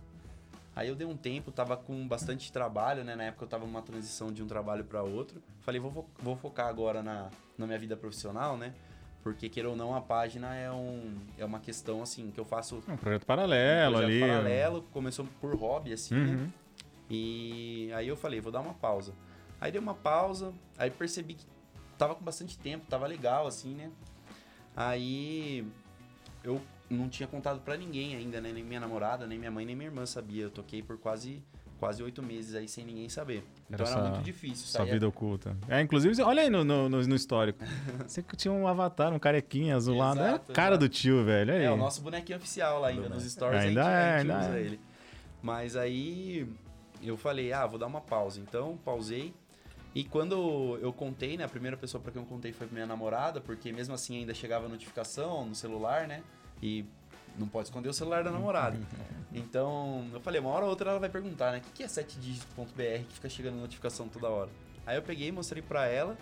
Aí 0.78 0.86
eu 0.86 0.94
dei 0.94 1.04
um 1.04 1.16
tempo, 1.16 1.50
tava 1.50 1.76
com 1.76 2.06
bastante 2.06 2.52
trabalho, 2.52 3.02
né? 3.02 3.16
Na 3.16 3.24
época 3.24 3.44
eu 3.44 3.48
tava 3.48 3.66
numa 3.66 3.82
transição 3.82 4.30
de 4.32 4.44
um 4.44 4.46
trabalho 4.46 4.84
para 4.84 5.02
outro. 5.02 5.42
Falei, 5.62 5.80
vou, 5.80 6.08
vou 6.22 6.36
focar 6.36 6.68
agora 6.68 7.02
na, 7.02 7.30
na 7.58 7.66
minha 7.66 7.76
vida 7.80 7.96
profissional, 7.96 8.56
né? 8.56 8.72
Porque, 9.20 9.48
queira 9.48 9.68
ou 9.68 9.74
não, 9.74 9.92
a 9.92 10.00
página 10.00 10.54
é, 10.54 10.70
um, 10.70 11.16
é 11.36 11.44
uma 11.44 11.58
questão, 11.58 12.00
assim, 12.00 12.30
que 12.30 12.38
eu 12.38 12.44
faço 12.44 12.80
Um 12.86 12.96
projeto 12.96 13.26
paralelo 13.26 13.96
um 13.96 13.98
projeto 13.98 14.08
ali. 14.08 14.20
paralelo, 14.20 14.82
começou 14.92 15.26
por 15.40 15.52
hobby, 15.56 15.92
assim, 15.92 16.14
né? 16.14 16.34
Uhum. 16.36 16.52
E 17.10 17.90
aí 17.92 18.06
eu 18.06 18.16
falei, 18.16 18.40
vou 18.40 18.52
dar 18.52 18.60
uma 18.60 18.74
pausa. 18.74 19.12
Aí 19.60 19.72
dei 19.72 19.80
uma 19.80 19.94
pausa, 19.94 20.54
aí 20.76 20.92
percebi 20.92 21.34
que 21.34 21.46
tava 21.98 22.14
com 22.14 22.24
bastante 22.24 22.56
tempo, 22.56 22.86
tava 22.88 23.04
legal, 23.08 23.48
assim, 23.48 23.74
né? 23.74 23.90
Aí 24.76 25.66
eu 26.44 26.62
não 26.90 27.08
tinha 27.08 27.26
contado 27.26 27.60
pra 27.60 27.76
ninguém 27.76 28.14
ainda, 28.16 28.40
né? 28.40 28.50
Nem 28.52 28.64
minha 28.64 28.80
namorada, 28.80 29.26
nem 29.26 29.38
minha 29.38 29.50
mãe, 29.50 29.64
nem 29.66 29.76
minha 29.76 29.88
irmã 29.88 30.06
sabia. 30.06 30.44
Eu 30.44 30.50
toquei 30.50 30.82
por 30.82 30.98
quase 30.98 31.42
quase 31.78 32.02
oito 32.02 32.20
meses 32.20 32.56
aí 32.56 32.66
sem 32.66 32.84
ninguém 32.84 33.08
saber. 33.08 33.44
Então 33.70 33.86
Era 33.86 33.94
era, 33.94 34.02
só- 34.04 34.10
muito 34.10 34.24
difícil. 34.24 34.66
Sua 34.66 34.84
vida 34.84 35.06
oculta. 35.06 35.56
É, 35.68 35.80
inclusive, 35.80 36.20
olha 36.22 36.42
aí 36.42 36.50
no, 36.50 36.64
no, 36.64 36.88
no- 36.88 37.06
no 37.06 37.14
histórico. 37.14 37.60
Você 38.04 38.20
que 38.20 38.36
tinha 38.36 38.50
um 38.52 38.66
avatar, 38.66 39.12
um 39.14 39.18
carequinha 39.18 39.76
azulado. 39.76 40.18
É 40.18 40.22
a 40.24 40.28
Exato, 40.30 40.52
cara 40.52 40.70
exato. 40.74 40.88
do 40.88 40.88
tio, 40.88 41.24
velho. 41.24 41.52
Aí. 41.52 41.62
É, 41.64 41.70
o 41.70 41.76
nosso 41.76 42.00
bonequinho 42.02 42.36
oficial 42.38 42.80
lá 42.80 42.88
ainda, 42.88 43.08
nos 43.08 43.22
stories 43.22 43.60
Ainda 43.62 43.82
a 43.82 43.84
gente, 43.84 43.94
é, 43.94 44.10
a 44.10 44.16
ainda 44.36 44.38
usa 44.48 44.58
é. 44.58 44.60
ele. 44.62 44.80
Mas 45.40 45.76
aí 45.76 46.48
eu 47.00 47.16
falei, 47.16 47.52
ah, 47.52 47.64
vou 47.64 47.78
dar 47.78 47.86
uma 47.86 48.00
pausa. 48.00 48.40
Então, 48.40 48.76
pausei. 48.84 49.32
E 49.94 50.02
quando 50.02 50.76
eu 50.82 50.92
contei, 50.92 51.36
né, 51.36 51.44
a 51.44 51.48
primeira 51.48 51.76
pessoa 51.76 52.02
pra 52.02 52.10
quem 52.10 52.20
eu 52.20 52.26
contei 52.26 52.52
foi 52.52 52.66
minha 52.72 52.86
namorada, 52.86 53.40
porque 53.40 53.70
mesmo 53.72 53.94
assim 53.94 54.18
ainda 54.18 54.34
chegava 54.34 54.68
notificação 54.68 55.46
no 55.46 55.54
celular, 55.54 56.08
né? 56.08 56.22
E 56.62 56.84
não 57.38 57.46
pode 57.46 57.68
esconder 57.68 57.88
o 57.88 57.92
celular 57.92 58.22
da 58.24 58.30
namorada. 58.30 58.78
Então, 59.30 60.08
eu 60.12 60.20
falei, 60.20 60.40
uma 60.40 60.48
hora 60.48 60.64
ou 60.64 60.70
outra 60.70 60.90
ela 60.90 60.98
vai 60.98 61.10
perguntar, 61.10 61.52
né? 61.52 61.58
O 61.58 61.60
que 61.60 61.70
que 61.70 61.82
é 61.82 61.86
7dígitos.br 61.86 63.04
que 63.06 63.14
fica 63.14 63.28
chegando 63.28 63.56
notificação 63.56 64.08
toda 64.08 64.26
hora? 64.28 64.48
Aí 64.86 64.96
eu 64.96 65.02
peguei, 65.02 65.30
mostrei 65.30 65.62
pra 65.62 65.86
ela 65.86 66.16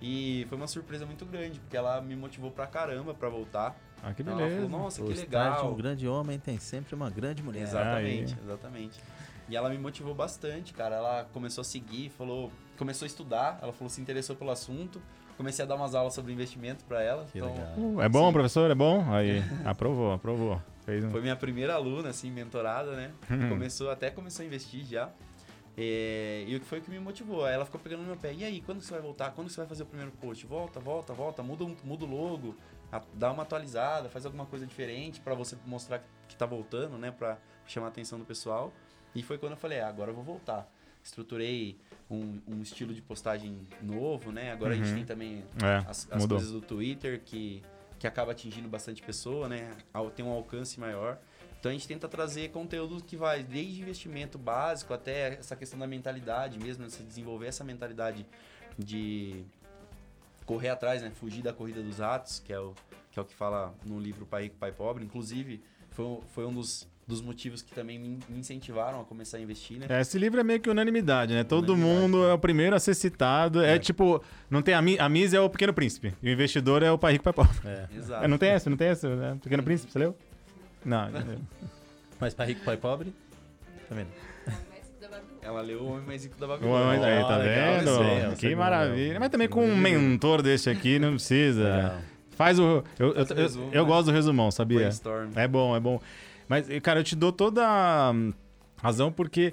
e 0.00 0.46
foi 0.48 0.56
uma 0.56 0.68
surpresa 0.68 1.04
muito 1.04 1.26
grande, 1.26 1.58
porque 1.58 1.76
ela 1.76 2.00
me 2.00 2.14
motivou 2.14 2.52
pra 2.52 2.68
caramba 2.68 3.12
pra 3.12 3.28
voltar. 3.28 3.76
Ah, 4.00 4.14
que 4.14 4.22
Ela 4.22 4.36
beleza. 4.36 4.54
falou, 4.54 4.70
nossa, 4.70 5.02
Por 5.02 5.12
que 5.12 5.18
legal. 5.18 5.72
um 5.72 5.74
grande 5.74 6.06
homem 6.06 6.38
tem 6.38 6.58
sempre 6.60 6.94
uma 6.94 7.10
grande 7.10 7.42
mulher. 7.42 7.62
Exatamente, 7.62 8.34
Aí. 8.34 8.40
exatamente. 8.44 9.00
E 9.48 9.56
ela 9.56 9.68
me 9.68 9.76
motivou 9.78 10.14
bastante, 10.14 10.72
cara. 10.72 10.94
Ela 10.94 11.24
começou 11.32 11.62
a 11.62 11.64
seguir, 11.64 12.10
falou, 12.10 12.52
começou 12.78 13.04
a 13.04 13.08
estudar, 13.08 13.58
ela 13.62 13.72
falou 13.72 13.88
se 13.90 14.00
interessou 14.00 14.36
pelo 14.36 14.50
assunto. 14.52 15.02
Comecei 15.36 15.64
a 15.64 15.68
dar 15.68 15.74
umas 15.74 15.94
aulas 15.94 16.14
sobre 16.14 16.32
investimento 16.32 16.84
pra 16.84 17.02
ela. 17.02 17.26
Que 17.32 17.38
então. 17.38 17.52
Uh, 17.76 18.00
é 18.00 18.08
bom, 18.08 18.26
Sim. 18.28 18.32
professor? 18.32 18.70
É 18.70 18.74
bom? 18.74 19.04
Aí, 19.12 19.42
aprovou, 19.64 20.12
aprovou. 20.12 20.60
Fez 20.84 21.04
um... 21.04 21.10
Foi 21.10 21.20
minha 21.20 21.34
primeira 21.36 21.74
aluna, 21.74 22.10
assim, 22.10 22.30
mentorada, 22.30 22.92
né? 22.94 23.10
Uhum. 23.30 23.48
Começou, 23.48 23.90
até 23.90 24.10
começou 24.10 24.42
a 24.42 24.46
investir 24.46 24.84
já. 24.84 25.10
É, 25.76 26.44
e 26.46 26.54
o 26.54 26.60
que 26.60 26.66
foi 26.66 26.80
que 26.80 26.88
me 26.90 27.00
motivou? 27.00 27.44
Aí 27.44 27.54
ela 27.54 27.64
ficou 27.64 27.80
pegando 27.80 28.00
no 28.02 28.06
meu 28.06 28.16
pé. 28.16 28.32
E 28.32 28.44
aí, 28.44 28.60
quando 28.60 28.80
você 28.80 28.92
vai 28.92 29.00
voltar? 29.02 29.30
Quando 29.32 29.48
você 29.48 29.56
vai 29.56 29.66
fazer 29.66 29.82
o 29.82 29.86
primeiro 29.86 30.12
post? 30.12 30.46
Volta, 30.46 30.78
volta, 30.78 31.12
volta. 31.12 31.42
Muda, 31.42 31.64
muda 31.82 32.04
o 32.04 32.08
logo. 32.08 32.54
a- 32.92 33.02
Dá 33.14 33.32
uma 33.32 33.42
atualizada, 33.42 34.08
faz 34.08 34.24
alguma 34.24 34.46
coisa 34.46 34.64
diferente 34.66 35.20
pra 35.20 35.34
você 35.34 35.56
mostrar 35.66 36.00
que 36.28 36.36
tá 36.36 36.46
voltando, 36.46 36.96
né? 36.96 37.10
Pra 37.10 37.38
chamar 37.66 37.86
a 37.86 37.90
atenção 37.90 38.18
do 38.20 38.24
pessoal. 38.24 38.72
E 39.14 39.22
foi 39.22 39.36
quando 39.38 39.52
eu 39.52 39.58
falei, 39.58 39.80
ah, 39.80 39.88
agora 39.88 40.10
eu 40.10 40.14
vou 40.14 40.22
voltar. 40.24 40.68
Estruturei 41.04 41.76
um, 42.10 42.40
um 42.48 42.62
estilo 42.62 42.94
de 42.94 43.02
postagem 43.02 43.58
novo, 43.82 44.32
né? 44.32 44.50
Agora 44.50 44.72
a 44.72 44.76
gente 44.76 44.88
Uhum. 44.88 44.94
tem 44.96 45.04
também 45.04 45.44
É, 45.62 45.84
as, 45.88 46.10
as 46.10 46.26
coisas 46.26 46.50
do 46.50 46.62
Twitter 46.62 47.20
que, 47.22 47.62
que 47.98 48.06
acaba 48.06 48.32
atingindo 48.32 48.68
bastante 48.68 49.02
pessoa, 49.02 49.46
né? 49.46 49.70
Tem 50.16 50.24
um 50.24 50.30
alcance 50.30 50.80
maior. 50.80 51.18
Então 51.60 51.70
a 51.70 51.74
gente 51.74 51.86
tenta 51.86 52.08
trazer 52.08 52.50
conteúdo 52.50 53.02
que 53.04 53.16
vai 53.18 53.42
desde 53.42 53.82
investimento 53.82 54.38
básico 54.38 54.94
até 54.94 55.34
essa 55.34 55.54
questão 55.54 55.78
da 55.78 55.86
mentalidade 55.86 56.58
mesmo, 56.58 56.82
né? 56.84 56.88
Você 56.90 57.02
desenvolver 57.02 57.48
essa 57.48 57.62
mentalidade 57.64 58.24
de 58.78 59.44
correr 60.46 60.70
atrás, 60.70 61.02
né? 61.02 61.10
Fugir 61.10 61.42
da 61.42 61.52
corrida 61.52 61.82
dos 61.82 61.98
ratos, 61.98 62.38
que 62.38 62.52
é 62.52 62.58
o 62.58 62.74
que, 63.12 63.18
é 63.18 63.22
o 63.22 63.24
que 63.24 63.34
fala 63.34 63.74
no 63.86 64.00
livro 64.00 64.26
Pai 64.26 64.44
Rico, 64.44 64.56
Pai 64.56 64.72
Pobre. 64.72 65.04
Inclusive, 65.04 65.62
foi, 65.94 66.04
um- 66.04 66.20
foi 66.34 66.44
um 66.46 66.52
dos, 66.52 66.86
dos 67.06 67.20
motivos 67.20 67.62
que 67.62 67.72
também 67.72 67.98
me 67.98 68.18
incentivaram 68.36 69.00
a 69.00 69.04
começar 69.04 69.36
a 69.38 69.40
investir, 69.40 69.78
né? 69.78 69.86
É, 69.88 70.00
Esse 70.00 70.18
livro 70.18 70.40
é 70.40 70.44
meio 70.44 70.60
que 70.60 70.68
unanimidade, 70.70 71.32
né? 71.34 71.44
Todo 71.44 71.70
Unanimidade. 71.74 72.02
mundo 72.02 72.24
é 72.26 72.32
o 72.32 72.38
primeiro 72.38 72.74
a 72.76 72.80
ser 72.80 72.94
citado. 72.94 73.62
É, 73.62 73.76
É. 73.76 73.78
tipo, 73.78 74.22
não 74.50 74.62
tem 74.62 74.74
a, 74.74 74.82
Mi- 74.82 74.98
a 74.98 75.08
Miss 75.08 75.32
é 75.32 75.40
o 75.40 75.48
Pequeno 75.50 75.72
Príncipe. 75.72 76.12
E 76.22 76.28
o 76.28 76.32
investidor 76.32 76.82
é 76.82 76.90
o 76.90 76.98
Pai 76.98 77.12
Rico, 77.12 77.24
Pai 77.24 77.32
Pobre. 77.32 77.56
É. 77.64 77.86
Exato. 77.96 78.24
É, 78.24 78.28
não 78.28 78.38
tem 78.38 78.50
essa, 78.50 78.68
não 78.70 78.76
tem 78.76 78.88
essa, 78.88 79.14
né? 79.14 79.38
Pequeno 79.42 79.62
Príncipe, 79.62 79.92
você 79.92 79.98
leu? 79.98 80.16
Não. 80.84 81.08
Mas 82.20 82.32
pai 82.34 82.46
rico, 82.48 82.64
pai 82.64 82.76
pobre? 82.76 83.12
Tá 83.88 83.94
vendo? 83.94 84.08
Ela 85.42 85.60
leu 85.60 85.82
O 85.82 85.92
Homem 85.92 86.06
Mais 86.06 86.24
Rico 86.24 86.38
da 86.38 86.46
Babilônia. 86.46 86.86
mas 86.86 87.02
aí, 87.02 87.20
tá 87.22 87.36
legal, 87.36 87.74
vendo? 87.78 87.84
desenho, 87.98 88.30
que 88.32 88.36
segundo 88.40 88.58
maravilha. 88.58 89.20
Mas 89.20 89.28
também 89.28 89.48
com 89.48 89.66
um 89.66 89.76
mentor 89.76 90.40
desse 90.40 90.70
aqui, 90.70 90.98
não 90.98 91.10
precisa. 91.14 91.64
Legal. 91.76 91.98
Faz 92.36 92.58
o. 92.58 92.82
Eu, 92.98 93.14
eu, 93.14 93.14
Faz 93.14 93.30
o 93.30 93.34
eu- 93.34 93.36
resumo, 93.42 93.70
eu 93.72 93.82
né? 93.82 93.88
gosto 93.88 94.06
do 94.06 94.12
resumão, 94.12 94.50
sabia? 94.50 94.78
Brainstorm. 94.80 95.30
É 95.34 95.46
bom, 95.48 95.76
é 95.76 95.80
bom. 95.80 96.00
Mas, 96.48 96.66
cara, 96.82 97.00
eu 97.00 97.04
te 97.04 97.16
dou 97.16 97.32
toda 97.32 97.66
a 97.66 98.10
hum, 98.12 98.32
razão 98.82 99.10
porque. 99.12 99.52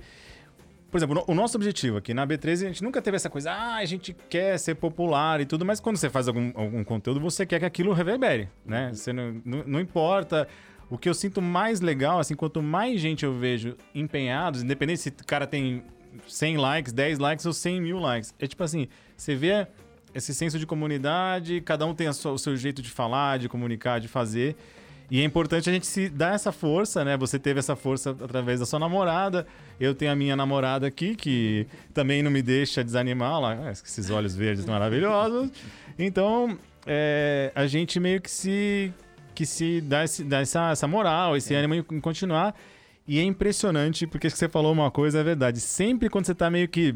Por 0.90 0.98
exemplo, 0.98 1.24
o 1.26 1.34
nosso 1.34 1.56
objetivo 1.56 1.96
aqui 1.96 2.14
na 2.14 2.28
B13, 2.28 2.52
a 2.52 2.68
gente 2.68 2.84
nunca 2.84 3.02
teve 3.02 3.16
essa 3.16 3.30
coisa, 3.30 3.50
ah, 3.50 3.76
a 3.78 3.86
gente 3.86 4.14
quer 4.30 4.58
ser 4.60 4.76
popular 4.76 5.40
e 5.40 5.46
tudo, 5.46 5.64
mas 5.64 5.80
quando 5.80 5.96
você 5.96 6.10
faz 6.10 6.28
algum, 6.28 6.52
algum 6.54 6.84
conteúdo, 6.84 7.18
você 7.22 7.46
quer 7.46 7.60
que 7.60 7.66
aquilo 7.66 7.94
reverbere, 7.94 8.50
né? 8.66 8.92
Você 8.94 9.14
não, 9.14 9.42
não, 9.46 9.64
não 9.66 9.80
importa 9.80 10.50
o 10.90 10.98
que 10.98 11.08
eu 11.08 11.14
sinto 11.14 11.42
mais 11.42 11.80
legal, 11.80 12.20
assim, 12.20 12.36
quanto 12.36 12.62
mais 12.62 13.00
gente 13.00 13.24
eu 13.24 13.34
vejo 13.34 13.78
empenhados, 13.96 14.64
independente 14.64 15.00
se 15.00 15.08
o 15.08 15.26
cara 15.26 15.48
tem 15.48 15.82
100 16.28 16.58
likes, 16.58 16.92
10 16.92 17.20
likes 17.20 17.46
ou 17.46 17.54
100 17.54 17.80
mil 17.80 17.98
likes. 17.98 18.36
É 18.38 18.46
tipo 18.46 18.62
assim, 18.62 18.90
você 19.16 19.34
vê 19.34 19.66
esse 20.14 20.34
senso 20.34 20.60
de 20.60 20.66
comunidade, 20.66 21.62
cada 21.62 21.86
um 21.86 21.94
tem 21.94 22.12
sua, 22.14 22.34
o 22.34 22.38
seu 22.38 22.56
jeito 22.56 22.82
de 22.82 22.90
falar, 22.90 23.40
de 23.40 23.50
comunicar, 23.50 24.00
de 24.00 24.08
fazer. 24.08 24.56
E 25.10 25.20
é 25.20 25.26
importante 25.26 25.70
a 25.70 25.74
gente 25.74 25.86
se 25.86 26.08
dar 26.08 26.34
essa 26.34 26.54
força, 26.54 27.04
né? 27.04 27.18
Você 27.18 27.38
teve 27.38 27.60
essa 27.60 27.76
força 27.76 28.12
através 28.12 28.62
da 28.62 28.66
sua 28.66 28.80
namorada. 28.80 29.46
Eu 29.78 29.94
tenho 29.94 30.10
a 30.10 30.16
minha 30.16 30.38
namorada 30.38 30.88
aqui, 30.88 31.16
que 31.16 31.68
também 31.94 32.24
não 32.24 32.32
me 32.32 32.42
deixa 32.42 32.82
desanimar. 32.82 33.42
Lá, 33.42 33.58
ah, 33.68 33.72
esses 33.72 34.10
olhos 34.10 34.34
verdes 34.34 34.66
maravilhosos. 34.66 35.52
Então, 36.00 36.58
é, 36.86 37.52
a 37.54 37.68
gente 37.68 38.00
meio 38.00 38.22
que 38.22 38.32
se, 38.32 38.94
que 39.36 39.46
se 39.46 39.82
dá, 39.82 40.06
esse, 40.06 40.24
dá 40.24 40.40
essa, 40.40 40.72
essa 40.72 40.88
moral, 40.88 41.36
esse 41.36 41.54
é. 41.54 41.58
ânimo 41.58 41.76
em, 41.76 41.86
em 41.92 42.00
continuar. 42.00 42.56
E 43.06 43.20
é 43.20 43.24
impressionante, 43.24 44.08
porque 44.08 44.30
você 44.30 44.48
falou 44.48 44.72
uma 44.72 44.90
coisa, 44.90 45.20
é 45.20 45.24
verdade. 45.24 45.60
Sempre 45.60 46.10
quando 46.10 46.26
você 46.26 46.34
tá 46.34 46.50
meio 46.50 46.70
que 46.70 46.96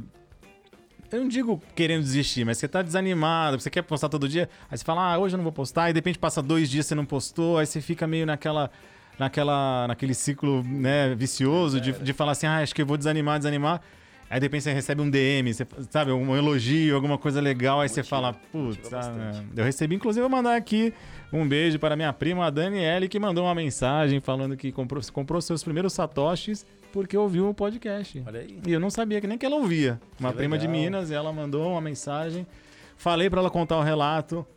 eu 1.15 1.21
não 1.21 1.27
digo 1.27 1.61
querendo 1.75 2.03
desistir, 2.03 2.45
mas 2.45 2.57
você 2.57 2.67
tá 2.67 2.81
desanimado, 2.81 3.59
você 3.59 3.69
quer 3.69 3.81
postar 3.81 4.09
todo 4.09 4.27
dia, 4.27 4.49
aí 4.69 4.77
você 4.77 4.83
fala, 4.83 5.13
ah, 5.13 5.17
hoje 5.17 5.35
eu 5.35 5.37
não 5.37 5.43
vou 5.43 5.51
postar, 5.51 5.89
e 5.89 5.93
de 5.93 5.97
repente 5.97 6.19
passa 6.19 6.41
dois 6.41 6.69
dias 6.69 6.85
você 6.85 6.95
não 6.95 7.05
postou, 7.05 7.57
aí 7.57 7.65
você 7.65 7.81
fica 7.81 8.05
meio 8.07 8.25
naquela. 8.25 8.71
Naquela, 9.17 9.87
naquele 9.87 10.13
ciclo 10.13 10.61
né, 10.61 11.15
vicioso 11.15 11.79
de, 11.79 11.93
de 11.93 12.11
falar 12.11 12.33
assim, 12.33 12.47
ah, 12.47 12.57
acho 12.57 12.75
que 12.75 12.81
eu 12.81 12.85
vou 12.85 12.97
desanimar, 12.97 13.37
desanimar. 13.37 13.81
Aí 14.29 14.39
de 14.39 14.45
repente 14.45 14.63
você 14.63 14.73
recebe 14.73 15.01
um 15.01 15.09
DM, 15.09 15.53
você, 15.53 15.67
sabe, 15.89 16.11
um 16.11 16.35
elogio, 16.35 16.95
alguma 16.95 17.17
coisa 17.17 17.39
legal, 17.39 17.79
aí 17.79 17.87
motiva, 17.87 18.03
você 18.03 18.09
fala, 18.09 18.33
putz, 18.33 18.91
ah, 18.91 19.43
eu 19.55 19.63
recebi, 19.63 19.95
inclusive, 19.95 20.25
eu 20.25 20.29
vou 20.29 20.37
mandar 20.37 20.55
aqui 20.55 20.93
um 21.31 21.47
beijo 21.47 21.77
para 21.77 21.95
minha 21.95 22.11
prima, 22.11 22.45
a 22.45 22.49
Daniele, 22.49 23.07
que 23.07 23.19
mandou 23.19 23.43
uma 23.45 23.53
mensagem 23.53 24.19
falando 24.19 24.57
que 24.57 24.71
comprou, 24.71 25.01
comprou 25.13 25.41
seus 25.41 25.63
primeiros 25.63 25.93
satoshis 25.93 26.65
porque 26.95 27.17
ouviu 27.17 27.49
o 27.49 27.53
podcast. 27.53 28.23
Olha 28.25 28.39
aí. 28.39 28.57
E 28.65 28.71
eu 28.71 28.79
não 28.79 28.89
sabia 28.89 29.19
que 29.19 29.27
nem 29.27 29.37
que 29.37 29.45
ela 29.45 29.57
ouvia. 29.57 29.99
Uma 30.17 30.31
que 30.31 30.37
prima 30.37 30.55
legal. 30.55 30.73
de 30.73 30.79
Minas, 30.79 31.11
ela 31.11 31.31
mandou 31.33 31.71
uma 31.71 31.81
mensagem. 31.81 32.47
Falei 32.95 33.29
para 33.29 33.41
ela 33.41 33.49
contar 33.49 33.77
o 33.77 33.83
relato. 33.83 34.47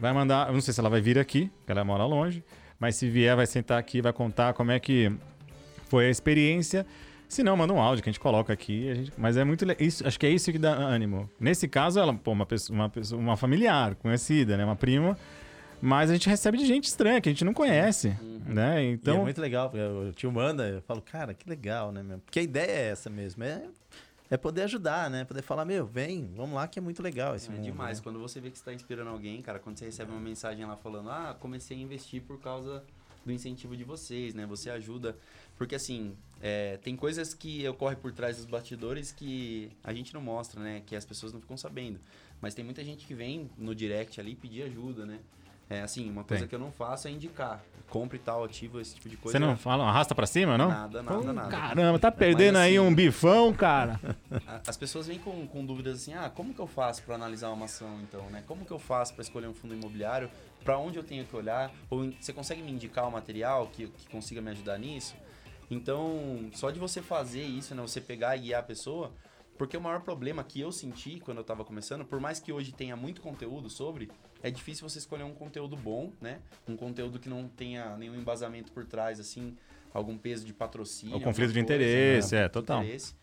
Vai 0.00 0.10
mandar, 0.12 0.48
eu 0.48 0.54
não 0.54 0.62
sei 0.62 0.72
se 0.72 0.80
ela 0.80 0.88
vai 0.88 1.02
vir 1.02 1.18
aqui, 1.18 1.50
porque 1.58 1.72
ela 1.72 1.84
mora 1.84 2.06
longe, 2.06 2.42
mas 2.80 2.96
se 2.96 3.08
vier, 3.08 3.36
vai 3.36 3.46
sentar 3.46 3.78
aqui, 3.78 4.00
vai 4.00 4.12
contar 4.14 4.54
como 4.54 4.70
é 4.70 4.80
que 4.80 5.12
foi 5.86 6.06
a 6.06 6.10
experiência. 6.10 6.86
Se 7.28 7.42
não, 7.42 7.56
manda 7.56 7.72
um 7.72 7.80
áudio 7.80 8.02
que 8.02 8.08
a 8.08 8.12
gente 8.12 8.20
coloca 8.20 8.52
aqui. 8.52 8.94
Gente... 8.94 9.12
Mas 9.16 9.36
é 9.36 9.44
muito. 9.44 9.64
Isso, 9.80 10.06
acho 10.06 10.18
que 10.18 10.26
é 10.26 10.30
isso 10.30 10.52
que 10.52 10.58
dá 10.58 10.72
ânimo. 10.72 11.28
Nesse 11.40 11.66
caso, 11.66 11.98
ela, 11.98 12.14
pô, 12.14 12.32
uma 12.32 12.46
pessoa, 12.46 12.76
uma, 12.76 12.88
pessoa, 12.88 13.20
uma 13.20 13.36
familiar, 13.36 13.94
conhecida, 13.96 14.56
né? 14.56 14.64
Uma 14.64 14.76
prima 14.76 15.16
mas 15.84 16.08
a 16.08 16.14
gente 16.14 16.30
recebe 16.30 16.56
de 16.56 16.64
gente 16.64 16.84
estranha, 16.84 17.20
que 17.20 17.28
a 17.28 17.32
gente 17.32 17.44
não 17.44 17.52
conhece, 17.52 18.16
uhum. 18.20 18.40
né? 18.46 18.82
Então... 18.84 19.16
E 19.16 19.18
é 19.18 19.22
muito 19.22 19.40
legal, 19.40 19.70
o 19.70 20.12
tio 20.12 20.32
manda, 20.32 20.66
eu 20.66 20.80
falo, 20.80 21.02
cara, 21.02 21.34
que 21.34 21.46
legal, 21.46 21.92
né? 21.92 22.02
Meu? 22.02 22.18
Porque 22.20 22.38
a 22.38 22.42
ideia 22.42 22.70
é 22.70 22.90
essa 22.90 23.10
mesmo, 23.10 23.44
é, 23.44 23.66
é 24.30 24.36
poder 24.38 24.62
ajudar, 24.62 25.10
né? 25.10 25.24
Poder 25.24 25.42
falar, 25.42 25.66
meu, 25.66 25.84
vem, 25.84 26.30
vamos 26.34 26.54
lá 26.54 26.66
que 26.66 26.78
é 26.78 26.82
muito 26.82 27.02
legal 27.02 27.36
esse 27.36 27.48
é 27.48 27.52
mundo. 27.52 27.60
É 27.60 27.70
demais, 27.70 27.98
né? 27.98 28.02
quando 28.02 28.18
você 28.18 28.40
vê 28.40 28.50
que 28.50 28.56
está 28.56 28.72
inspirando 28.72 29.10
alguém, 29.10 29.42
cara, 29.42 29.58
quando 29.58 29.78
você 29.78 29.84
recebe 29.84 30.10
uma 30.10 30.20
mensagem 30.20 30.64
lá 30.64 30.74
falando, 30.74 31.10
ah, 31.10 31.36
comecei 31.38 31.76
a 31.76 31.80
investir 31.80 32.22
por 32.22 32.40
causa 32.40 32.82
do 33.24 33.30
incentivo 33.30 33.76
de 33.76 33.84
vocês, 33.84 34.34
né? 34.34 34.46
Você 34.46 34.70
ajuda, 34.70 35.16
porque 35.56 35.74
assim, 35.74 36.16
é, 36.40 36.76
tem 36.78 36.96
coisas 36.96 37.32
que 37.32 37.66
ocorrem 37.68 37.96
por 37.96 38.12
trás 38.12 38.36
dos 38.36 38.46
bastidores 38.46 39.12
que 39.12 39.70
a 39.82 39.92
gente 39.92 40.12
não 40.12 40.20
mostra, 40.20 40.60
né? 40.60 40.82
Que 40.84 40.94
as 40.94 41.04
pessoas 41.04 41.32
não 41.32 41.40
ficam 41.40 41.56
sabendo. 41.56 41.98
Mas 42.40 42.54
tem 42.54 42.64
muita 42.64 42.84
gente 42.84 43.06
que 43.06 43.14
vem 43.14 43.50
no 43.56 43.74
direct 43.74 44.20
ali 44.20 44.34
pedir 44.34 44.64
ajuda, 44.64 45.06
né? 45.06 45.20
É 45.68 45.80
assim, 45.80 46.10
uma 46.10 46.22
coisa 46.24 46.42
Tem. 46.42 46.48
que 46.48 46.54
eu 46.54 46.58
não 46.58 46.70
faço 46.70 47.08
é 47.08 47.10
indicar. 47.10 47.64
Compre 47.88 48.18
tal 48.18 48.44
ativo, 48.44 48.80
esse 48.80 48.94
tipo 48.94 49.08
de 49.08 49.16
coisa. 49.16 49.38
Você 49.38 49.44
não 49.44 49.56
fala, 49.56 49.84
arrasta 49.84 50.14
pra 50.14 50.26
cima, 50.26 50.58
não? 50.58 50.68
Nada, 50.68 51.02
nada, 51.02 51.18
Pô, 51.18 51.32
nada. 51.32 51.48
Caramba, 51.48 51.98
tá 51.98 52.12
perdendo 52.12 52.56
assim, 52.56 52.66
aí 52.66 52.80
um 52.80 52.94
bifão, 52.94 53.52
cara. 53.52 53.98
As 54.66 54.76
pessoas 54.76 55.06
vêm 55.06 55.18
com, 55.18 55.46
com 55.46 55.64
dúvidas 55.64 56.02
assim: 56.02 56.12
ah, 56.12 56.28
como 56.28 56.52
que 56.52 56.60
eu 56.60 56.66
faço 56.66 57.02
para 57.02 57.14
analisar 57.14 57.50
uma 57.50 57.64
ação, 57.64 58.00
então, 58.02 58.28
né? 58.30 58.42
Como 58.46 58.64
que 58.64 58.72
eu 58.72 58.78
faço 58.78 59.14
para 59.14 59.22
escolher 59.22 59.46
um 59.46 59.54
fundo 59.54 59.74
imobiliário? 59.74 60.30
Para 60.62 60.78
onde 60.78 60.98
eu 60.98 61.04
tenho 61.04 61.24
que 61.24 61.34
olhar? 61.36 61.70
Ou 61.88 62.10
você 62.20 62.32
consegue 62.32 62.62
me 62.62 62.72
indicar 62.72 63.04
o 63.04 63.08
um 63.08 63.12
material 63.12 63.68
que, 63.72 63.86
que 63.86 64.08
consiga 64.08 64.40
me 64.40 64.50
ajudar 64.50 64.78
nisso? 64.78 65.14
Então, 65.70 66.50
só 66.52 66.70
de 66.70 66.78
você 66.78 67.02
fazer 67.02 67.42
isso, 67.42 67.74
né? 67.74 67.82
Você 67.82 68.00
pegar 68.00 68.36
e 68.36 68.40
guiar 68.40 68.60
a 68.60 68.62
pessoa, 68.62 69.12
porque 69.56 69.76
o 69.76 69.80
maior 69.80 70.00
problema 70.00 70.42
que 70.42 70.60
eu 70.60 70.72
senti 70.72 71.20
quando 71.20 71.38
eu 71.38 71.42
estava 71.42 71.64
começando, 71.64 72.04
por 72.04 72.20
mais 72.20 72.40
que 72.40 72.52
hoje 72.52 72.72
tenha 72.72 72.96
muito 72.96 73.20
conteúdo 73.20 73.70
sobre, 73.70 74.10
é 74.42 74.50
difícil 74.50 74.88
você 74.88 74.98
escolher 74.98 75.24
um 75.24 75.34
conteúdo 75.34 75.76
bom, 75.76 76.12
né? 76.20 76.40
Um 76.68 76.76
conteúdo 76.76 77.18
que 77.18 77.28
não 77.28 77.48
tenha 77.48 77.96
nenhum 77.96 78.14
embasamento 78.14 78.72
por 78.72 78.84
trás, 78.84 79.18
assim, 79.18 79.56
algum 79.92 80.18
peso 80.18 80.44
de 80.44 80.52
patrocínio. 80.52 81.16
O 81.16 81.20
conflito 81.20 81.52
de 81.52 81.60
interesse, 81.60 82.34
né? 82.34 82.42
é, 82.42 82.48
total. 82.48 82.82
Interesse, 82.82 83.14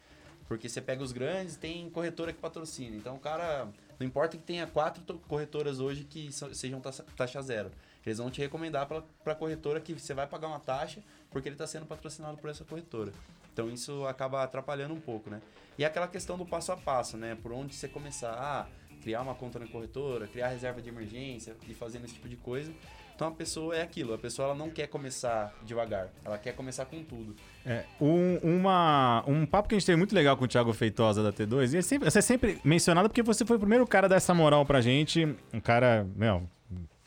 porque 0.48 0.68
você 0.68 0.82
pega 0.82 1.04
os 1.04 1.12
grandes, 1.12 1.58
tem 1.58 1.90
corretora 1.90 2.34
que 2.34 2.40
patrocina. 2.40 2.96
Então 2.96 3.16
o 3.16 3.20
cara, 3.20 3.68
não 4.00 4.08
importa 4.08 4.38
que 4.38 4.44
tenha 4.44 4.66
quatro 4.66 5.04
corretoras 5.28 5.80
hoje 5.80 6.06
que 6.06 6.30
sejam 6.54 6.82
taxa 7.16 7.42
zero. 7.42 7.72
Eles 8.06 8.18
vão 8.18 8.32
te 8.32 8.42
recomendar 8.42 8.88
para 8.88 9.04
a 9.26 9.36
corretora 9.36 9.80
que 9.80 9.94
você 9.94 10.14
vai 10.14 10.26
pagar 10.26 10.48
uma 10.48 10.60
taxa 10.60 11.04
porque 11.32 11.48
ele 11.48 11.56
está 11.56 11.66
sendo 11.66 11.86
patrocinado 11.86 12.38
por 12.38 12.50
essa 12.50 12.64
corretora. 12.64 13.12
Então 13.54 13.70
isso 13.70 14.06
acaba 14.06 14.44
atrapalhando 14.44 14.94
um 14.94 15.00
pouco, 15.00 15.30
né? 15.30 15.42
E 15.78 15.86
aquela 15.86 16.08
questão 16.08 16.38
do 16.38 16.46
passo 16.46 16.72
a 16.72 16.78
passo, 16.78 17.18
né? 17.18 17.38
Por 17.42 17.52
onde 17.52 17.74
você 17.74 17.88
começar. 17.88 18.34
Ah, 18.34 18.68
criar 19.02 19.22
uma 19.22 19.34
conta 19.34 19.60
na 19.60 19.68
corretora, 19.68 20.28
criar 20.28 20.50
reserva 20.50 20.82
de 20.82 20.90
emergência 20.90 21.56
e 21.68 21.74
fazendo 21.74 22.06
esse 22.06 22.14
tipo 22.14 22.30
de 22.30 22.38
coisa. 22.38 22.72
Então 23.16 23.28
a 23.28 23.32
pessoa 23.32 23.76
é 23.76 23.82
aquilo, 23.84 24.14
a 24.14 24.18
pessoa 24.18 24.48
ela 24.48 24.56
não 24.56 24.70
quer 24.70 24.88
começar 24.88 25.54
devagar, 25.64 26.10
ela 26.26 26.40
quer 26.40 26.56
começar 26.56 26.86
com 26.86 27.04
tudo. 27.04 27.36
É, 27.64 27.84
um, 28.00 28.38
uma, 28.38 29.24
um 29.28 29.46
papo 29.46 29.70
que 29.70 29.76
a 29.76 29.78
gente 29.78 29.86
teve 29.86 29.98
muito 29.98 30.16
legal 30.16 30.36
com 30.36 30.46
o 30.46 30.48
Thiago 30.48 30.74
Feitosa 30.74 31.22
da 31.22 31.32
T2, 31.32 31.74
e 31.74 31.78
é 31.78 31.82
sempre, 31.84 32.10
você 32.10 32.18
é 32.18 32.22
sempre 32.22 32.60
mencionado 32.64 33.10
porque 33.10 33.22
você 33.22 33.46
foi 33.46 33.58
o 33.58 33.60
primeiro 33.60 33.86
cara 33.86 34.10
dessa 34.10 34.34
moral 34.34 34.66
pra 34.66 34.82
gente, 34.82 35.36
um 35.54 35.60
cara, 35.60 36.08
meu, 36.16 36.50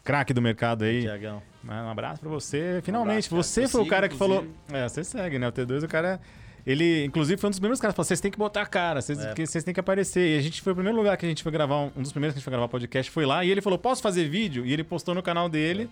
craque 0.04 0.32
do 0.32 0.40
mercado 0.40 0.84
aí. 0.84 1.00
Tiagão. 1.00 1.42
Um 1.66 1.90
abraço 1.90 2.20
pra 2.20 2.28
você. 2.28 2.80
Finalmente, 2.82 3.32
um 3.32 3.36
abraço, 3.36 3.50
você 3.50 3.68
foi 3.68 3.82
o 3.82 3.86
cara 3.86 4.08
que 4.08 4.16
falou. 4.16 4.46
É, 4.72 4.88
você 4.88 5.02
segue, 5.02 5.38
né? 5.38 5.48
O 5.48 5.52
T2, 5.52 5.84
o 5.84 5.88
cara 5.88 6.20
ele, 6.66 7.04
inclusive, 7.04 7.38
foi 7.38 7.48
um 7.48 7.50
dos 7.50 7.58
primeiros 7.58 7.78
caras 7.78 7.92
que 7.92 7.96
falou: 7.96 8.06
vocês 8.06 8.20
têm 8.20 8.30
que 8.30 8.38
botar 8.38 8.62
a 8.62 8.66
cara, 8.66 9.02
vocês, 9.02 9.18
é. 9.18 9.34
vocês 9.34 9.62
têm 9.62 9.74
que 9.74 9.80
aparecer. 9.80 10.34
E 10.34 10.38
a 10.38 10.40
gente 10.40 10.62
foi 10.62 10.72
o 10.72 10.74
primeiro 10.74 10.96
lugar 10.96 11.16
que 11.16 11.26
a 11.26 11.28
gente 11.28 11.42
foi 11.42 11.52
gravar, 11.52 11.76
um, 11.76 11.92
um, 11.96 12.02
dos 12.02 12.10
primeiros 12.10 12.32
que 12.32 12.38
a 12.38 12.40
gente 12.40 12.44
foi 12.44 12.50
gravar 12.50 12.68
podcast 12.68 13.10
foi 13.12 13.26
lá. 13.26 13.44
E 13.44 13.50
ele 13.50 13.60
falou: 13.60 13.78
posso 13.78 14.00
fazer 14.00 14.28
vídeo? 14.28 14.64
E 14.64 14.72
ele 14.72 14.82
postou 14.82 15.14
no 15.14 15.22
canal 15.22 15.48
dele. 15.48 15.90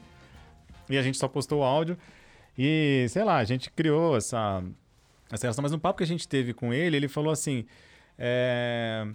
É. 0.89 0.95
E 0.95 0.99
a 0.99 1.03
gente 1.03 1.19
só 1.19 1.29
postou 1.29 1.61
o 1.61 1.63
áudio. 1.63 1.99
E, 2.57 3.07
sei 3.09 3.23
lá, 3.23 3.37
a 3.37 3.45
gente 3.45 3.71
criou 3.71 4.17
essa, 4.17 4.63
essa 5.31 5.43
relação. 5.47 5.63
Mas 5.63 5.73
no 5.73 5.79
papo 5.79 5.99
que 5.99 6.05
a 6.05 6.07
gente 6.07 6.27
teve 6.27 6.55
com 6.55 6.73
ele, 6.73 6.97
ele 6.97 7.09
falou 7.09 7.31
assim: 7.31 7.67
é, 8.19 9.07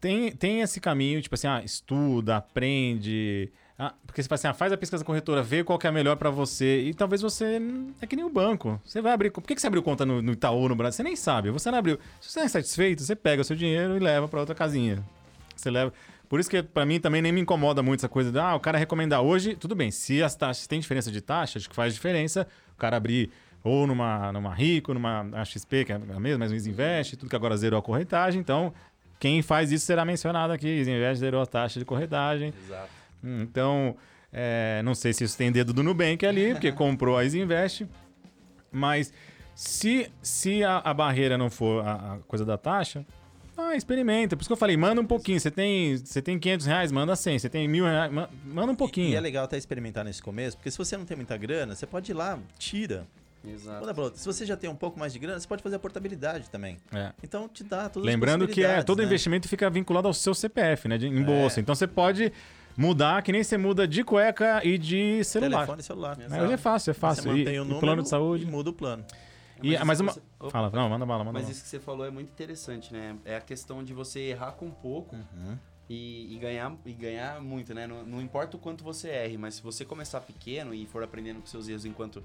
tem, 0.00 0.32
tem 0.32 0.62
esse 0.62 0.80
caminho, 0.80 1.20
tipo 1.20 1.34
assim, 1.34 1.48
ah, 1.48 1.62
estuda, 1.62 2.38
aprende. 2.38 3.52
Ah, 3.84 3.92
porque 4.06 4.22
você 4.22 4.28
fala 4.28 4.36
assim, 4.36 4.46
ah, 4.46 4.54
faz 4.54 4.72
a 4.72 4.76
pesquisa 4.76 5.04
corretora, 5.04 5.42
vê 5.42 5.64
qual 5.64 5.76
que 5.76 5.88
é 5.88 5.90
a 5.90 5.92
melhor 5.92 6.14
para 6.14 6.30
você. 6.30 6.82
E 6.82 6.94
talvez 6.94 7.20
você. 7.20 7.60
É 8.00 8.06
que 8.06 8.14
nem 8.14 8.24
o 8.24 8.30
banco. 8.30 8.80
Você 8.84 9.02
vai 9.02 9.12
abrir. 9.12 9.32
Por 9.32 9.42
que, 9.42 9.58
você 9.58 9.66
abriu 9.66 9.82
conta 9.82 10.06
no, 10.06 10.22
no 10.22 10.30
Itaú, 10.34 10.68
no 10.68 10.76
Brasil? 10.76 10.98
Você 10.98 11.02
nem 11.02 11.16
sabe. 11.16 11.50
Você 11.50 11.68
não 11.68 11.78
abriu. 11.78 11.98
Se 12.20 12.30
você 12.30 12.38
não 12.38 12.46
é 12.46 12.48
satisfeito, 12.48 13.02
você 13.02 13.16
pega 13.16 13.42
o 13.42 13.44
seu 13.44 13.56
dinheiro 13.56 13.96
e 13.96 13.98
leva 13.98 14.28
para 14.28 14.38
outra 14.38 14.54
casinha. 14.54 15.02
Você 15.56 15.68
leva. 15.68 15.92
Por 16.28 16.38
isso 16.38 16.48
que 16.48 16.62
para 16.62 16.86
mim 16.86 17.00
também 17.00 17.20
nem 17.20 17.32
me 17.32 17.40
incomoda 17.40 17.82
muito 17.82 17.98
essa 17.98 18.08
coisa 18.08 18.30
de, 18.30 18.38
ah, 18.38 18.54
o 18.54 18.60
cara 18.60 18.78
recomendar 18.78 19.20
hoje, 19.20 19.56
tudo 19.56 19.74
bem. 19.74 19.90
Se 19.90 20.22
as 20.22 20.36
taxas 20.36 20.68
tem 20.68 20.78
diferença 20.78 21.10
de 21.10 21.20
taxa, 21.20 21.58
acho 21.58 21.68
que 21.68 21.74
faz 21.74 21.92
diferença 21.92 22.46
o 22.72 22.76
cara 22.76 22.96
abrir 22.96 23.32
ou 23.64 23.84
numa, 23.84 24.30
numa 24.30 24.54
Rico, 24.54 24.94
numa 24.94 25.44
XP, 25.44 25.86
que 25.86 25.92
é 25.92 25.96
a 25.96 26.20
mesma, 26.20 26.38
mas 26.38 26.52
o 26.52 26.54
Invest, 26.70 27.16
tudo 27.16 27.28
que 27.28 27.36
agora 27.36 27.56
zerou 27.56 27.80
a 27.80 27.82
corretagem. 27.82 28.40
Então, 28.40 28.72
quem 29.18 29.42
faz 29.42 29.72
isso 29.72 29.84
será 29.84 30.04
mencionado 30.04 30.52
aqui. 30.52 30.82
Invest 30.82 31.16
zerou 31.16 31.42
a 31.42 31.46
taxa 31.46 31.80
de 31.80 31.84
corretagem. 31.84 32.54
Exato. 32.64 33.01
Então, 33.22 33.96
é, 34.32 34.80
não 34.84 34.94
sei 34.94 35.12
se 35.12 35.24
isso 35.24 35.36
tem 35.36 35.52
dedo 35.52 35.72
do 35.72 35.82
Nubank 35.82 36.24
ali, 36.26 36.52
porque 36.52 36.70
comprou 36.72 37.16
a 37.16 37.24
Isinvest. 37.24 37.86
Mas 38.70 39.12
se, 39.54 40.10
se 40.22 40.64
a, 40.64 40.78
a 40.78 40.94
barreira 40.94 41.36
não 41.36 41.50
for 41.50 41.86
a, 41.86 42.14
a, 42.14 42.18
coisa 42.26 42.44
da 42.44 42.56
taxa, 42.56 43.04
ah, 43.56 43.76
experimenta. 43.76 44.34
Por 44.34 44.42
isso 44.42 44.48
que 44.48 44.52
eu 44.52 44.56
falei, 44.56 44.76
manda 44.76 45.00
um 45.00 45.06
pouquinho. 45.06 45.38
Você 45.38 45.50
tem, 45.50 45.96
você 45.96 46.22
tem 46.22 46.38
500 46.38 46.66
reais, 46.66 46.90
manda 46.92 47.14
100. 47.14 47.38
Você 47.38 47.48
tem 47.48 47.68
mil 47.68 47.84
reais, 47.84 48.10
manda 48.10 48.72
um 48.72 48.74
pouquinho. 48.74 49.10
E, 49.10 49.12
e 49.12 49.16
é 49.16 49.20
legal 49.20 49.44
até 49.44 49.58
experimentar 49.58 50.04
nesse 50.04 50.22
começo, 50.22 50.56
porque 50.56 50.70
se 50.70 50.78
você 50.78 50.96
não 50.96 51.04
tem 51.04 51.16
muita 51.16 51.36
grana, 51.36 51.74
você 51.74 51.86
pode 51.86 52.10
ir 52.10 52.14
lá, 52.14 52.38
tira. 52.58 53.06
Exato. 53.46 54.12
Se 54.14 54.24
você 54.24 54.46
já 54.46 54.56
tem 54.56 54.70
um 54.70 54.76
pouco 54.76 54.98
mais 54.98 55.12
de 55.12 55.18
grana, 55.18 55.38
você 55.38 55.48
pode 55.48 55.62
fazer 55.62 55.76
a 55.76 55.78
portabilidade 55.78 56.48
também. 56.48 56.76
É. 56.94 57.12
Então 57.22 57.48
te 57.48 57.64
dá 57.64 57.88
todas 57.88 58.06
Lembrando 58.06 58.46
que 58.46 58.64
é, 58.64 58.82
todo 58.82 59.00
né? 59.00 59.04
investimento 59.04 59.48
fica 59.48 59.68
vinculado 59.68 60.06
ao 60.06 60.14
seu 60.14 60.32
CPF, 60.32 60.88
né? 60.88 60.96
De, 60.96 61.08
em 61.08 61.22
bolsa. 61.22 61.58
É. 61.58 61.60
Então 61.60 61.74
você 61.74 61.88
pode 61.88 62.32
mudar, 62.76 63.22
que 63.22 63.32
nem 63.32 63.42
você 63.42 63.56
muda 63.56 63.86
de 63.86 64.02
cueca 64.04 64.60
e 64.64 64.78
de 64.78 65.22
celular. 65.24 65.60
Telefone 65.60 65.80
e 65.80 65.84
celular. 65.84 66.18
É, 66.20 66.52
é 66.52 66.56
fácil, 66.56 66.90
é 66.90 66.94
fácil. 66.94 67.24
Você 67.24 67.28
mantém 67.28 67.54
e, 67.54 67.60
o 67.60 67.64
número 67.64 67.80
plano 67.80 68.02
de 68.02 68.08
saúde. 68.08 68.44
E 68.44 68.46
muda 68.46 68.70
o 68.70 68.72
plano. 68.72 69.04
E, 69.62 69.78
mas, 69.78 69.86
mas 69.86 70.00
uma... 70.00 70.12
Você... 70.12 70.50
Fala, 70.50 70.70
não, 70.70 70.88
manda 70.88 71.06
bala, 71.06 71.24
manda 71.24 71.34
Mas 71.34 71.42
bala. 71.42 71.52
isso 71.52 71.62
que 71.62 71.68
você 71.68 71.78
falou 71.78 72.04
é 72.04 72.10
muito 72.10 72.30
interessante, 72.30 72.92
né? 72.92 73.16
É 73.24 73.36
a 73.36 73.40
questão 73.40 73.84
de 73.84 73.94
você 73.94 74.20
errar 74.20 74.52
com 74.52 74.70
pouco. 74.70 75.14
Uhum. 75.14 75.56
E, 75.92 76.34
e 76.34 76.38
ganhar, 76.38 76.74
e 76.86 76.92
ganhar 76.94 77.38
muito, 77.42 77.74
né? 77.74 77.86
Não, 77.86 78.02
não 78.02 78.22
importa 78.22 78.56
o 78.56 78.60
quanto 78.60 78.82
você 78.82 79.10
erre, 79.10 79.36
mas 79.36 79.56
se 79.56 79.62
você 79.62 79.84
começar 79.84 80.22
pequeno 80.22 80.72
e 80.72 80.86
for 80.86 81.02
aprendendo 81.02 81.40
com 81.40 81.46
seus 81.46 81.68
erros 81.68 81.84
enquanto. 81.84 82.22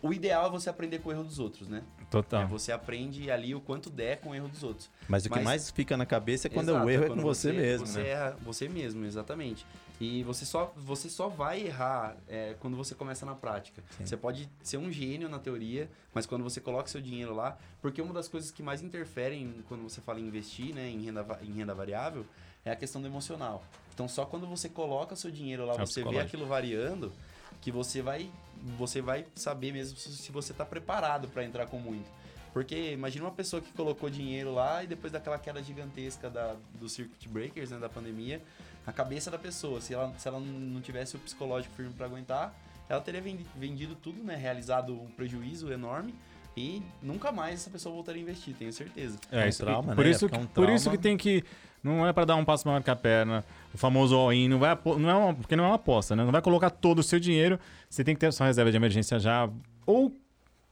O 0.00 0.12
ideal 0.12 0.46
é 0.46 0.50
você 0.50 0.70
aprender 0.70 1.00
com 1.00 1.10
o 1.10 1.12
erro 1.12 1.24
dos 1.24 1.38
outros, 1.38 1.68
né? 1.68 1.82
Total. 2.10 2.42
É, 2.42 2.46
você 2.46 2.72
aprende 2.72 3.30
ali 3.30 3.54
o 3.54 3.60
quanto 3.60 3.90
der 3.90 4.20
com 4.20 4.30
o 4.30 4.34
erro 4.34 4.48
dos 4.48 4.62
outros. 4.62 4.88
Mas 5.08 5.26
o 5.26 5.28
que 5.28 5.34
Mas- 5.36 5.44
mais 5.44 5.70
fica 5.70 5.96
na 5.96 6.06
cabeça 6.06 6.46
é 6.46 6.50
quando 6.50 6.70
Exato, 6.70 6.86
o 6.86 6.90
erro 6.90 7.04
é 7.04 7.08
com 7.08 7.16
você, 7.16 7.52
mesmo, 7.52 7.86
Você 7.86 8.02
né? 8.02 8.08
erra 8.08 8.36
você 8.42 8.68
mesmo, 8.68 9.04
exatamente. 9.04 9.66
E 10.00 10.22
você 10.22 10.46
só, 10.46 10.72
você 10.76 11.10
só 11.10 11.28
vai 11.28 11.60
errar 11.66 12.16
é, 12.26 12.54
quando 12.60 12.74
você 12.74 12.94
começa 12.94 13.26
na 13.26 13.34
prática. 13.34 13.82
Sim. 13.98 14.06
Você 14.06 14.16
pode 14.16 14.48
ser 14.62 14.78
um 14.78 14.90
gênio 14.90 15.28
na 15.28 15.38
teoria, 15.38 15.90
mas 16.14 16.24
quando 16.24 16.42
você 16.42 16.58
coloca 16.58 16.88
seu 16.88 17.02
dinheiro 17.02 17.34
lá, 17.34 17.58
porque 17.82 18.00
uma 18.00 18.14
das 18.14 18.28
coisas 18.28 18.50
que 18.50 18.62
mais 18.62 18.80
interferem 18.80 19.62
quando 19.68 19.82
você 19.82 20.00
fala 20.00 20.18
em 20.18 20.26
investir, 20.26 20.74
né, 20.74 20.88
em 20.88 21.02
renda, 21.04 21.38
em 21.42 21.52
renda 21.52 21.74
variável, 21.74 22.24
é 22.64 22.70
a 22.70 22.76
questão 22.76 23.00
do 23.00 23.06
emocional. 23.08 23.64
Então 23.94 24.08
só 24.08 24.24
quando 24.24 24.46
você 24.46 24.68
coloca 24.68 25.14
seu 25.16 25.30
dinheiro 25.30 25.64
lá, 25.66 25.74
É 25.74 25.78
você 25.78 26.02
vê 26.02 26.18
aquilo 26.20 26.46
variando, 26.46 27.12
que 27.60 27.70
você 27.70 28.00
vai, 28.00 28.30
você 28.78 29.00
vai 29.02 29.26
saber 29.34 29.72
mesmo 29.72 29.96
se 29.98 30.32
você 30.32 30.52
está 30.52 30.64
preparado 30.64 31.28
para 31.28 31.44
entrar 31.44 31.66
com 31.66 31.78
muito. 31.78 32.08
Porque 32.52 32.92
imagina 32.92 33.24
uma 33.26 33.30
pessoa 33.30 33.62
que 33.62 33.70
colocou 33.72 34.10
dinheiro 34.10 34.52
lá 34.52 34.82
e 34.82 34.86
depois 34.86 35.12
daquela 35.12 35.38
queda 35.38 35.62
gigantesca 35.62 36.28
da, 36.28 36.56
do 36.80 36.88
circuit 36.88 37.28
breakers, 37.28 37.70
né, 37.70 37.78
da 37.78 37.88
pandemia, 37.88 38.42
a 38.86 38.92
cabeça 38.92 39.30
da 39.30 39.38
pessoa, 39.38 39.80
se 39.80 39.94
ela, 39.94 40.12
se 40.18 40.26
ela 40.26 40.40
não 40.40 40.80
tivesse 40.80 41.14
o 41.14 41.18
psicológico 41.20 41.72
firme 41.76 41.92
para 41.92 42.06
aguentar, 42.06 42.52
ela 42.88 43.00
teria 43.00 43.20
vendi- 43.20 43.46
vendido 43.54 43.94
tudo, 43.94 44.24
né, 44.24 44.34
realizado 44.34 44.94
um 45.00 45.06
prejuízo 45.10 45.70
enorme 45.72 46.12
e 46.56 46.82
nunca 47.00 47.30
mais 47.30 47.60
essa 47.60 47.70
pessoa 47.70 47.94
voltaria 47.94 48.20
a 48.20 48.24
investir, 48.24 48.52
tenho 48.58 48.72
certeza. 48.72 49.16
É, 49.30 49.44
um 49.44 49.48
isso, 49.48 49.62
trauma, 49.62 49.94
por, 49.94 50.04
né? 50.04 50.10
isso 50.10 50.24
É 50.26 50.28
que, 50.28 50.36
um 50.38 50.46
por 50.46 50.68
isso 50.70 50.84
trauma. 50.86 50.96
que 50.96 51.02
tem 51.02 51.16
que. 51.16 51.44
Não 51.82 52.06
é 52.06 52.12
pra 52.12 52.24
dar 52.24 52.36
um 52.36 52.44
passo 52.44 52.68
maior 52.68 52.82
que 52.82 52.90
a 52.90 52.96
perna. 52.96 53.44
O 53.72 53.78
famoso 53.78 54.14
all-in. 54.16 54.48
Não, 54.48 54.58
vai 54.58 54.76
não 54.98 55.10
é 55.10 55.14
uma, 55.14 55.34
porque 55.34 55.56
não 55.56 55.64
é 55.64 55.66
uma 55.68 55.76
aposta, 55.76 56.14
né? 56.14 56.24
Não 56.24 56.32
vai 56.32 56.42
colocar 56.42 56.70
todo 56.70 56.98
o 56.98 57.02
seu 57.02 57.18
dinheiro. 57.18 57.58
Você 57.88 58.04
tem 58.04 58.14
que 58.14 58.20
ter 58.20 58.32
sua 58.32 58.46
reserva 58.46 58.70
de 58.70 58.76
emergência 58.76 59.18
já 59.18 59.48
ou 59.86 60.14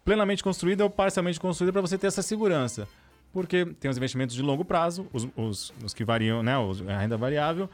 plenamente 0.05 0.43
construída 0.43 0.85
ou 0.85 0.91
parcialmente 0.91 1.41
construída 1.41 1.73
para 1.73 1.81
você 1.81 1.97
ter 1.97 2.07
essa 2.09 2.23
segurança. 2.23 2.87
Porque 3.33 3.65
tem 3.79 3.91
os 3.91 3.97
investimentos 3.97 4.35
de 4.35 4.43
longo 4.43 4.65
prazo, 4.65 5.07
os, 5.13 5.29
os, 5.37 5.73
os 5.85 5.95
que 5.95 6.05
variam, 6.05 6.43
né? 6.43 6.59
Os, 6.59 6.87
a 6.89 6.99
renda 6.99 7.17
variável. 7.17 7.69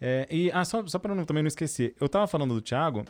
É, 0.00 0.26
e 0.30 0.50
ah, 0.52 0.64
só, 0.64 0.86
só 0.86 0.98
para 0.98 1.14
também 1.24 1.42
não 1.42 1.48
esquecer, 1.48 1.94
eu 2.00 2.08
tava 2.08 2.26
falando 2.26 2.54
do 2.54 2.62
Thiago, 2.62 3.04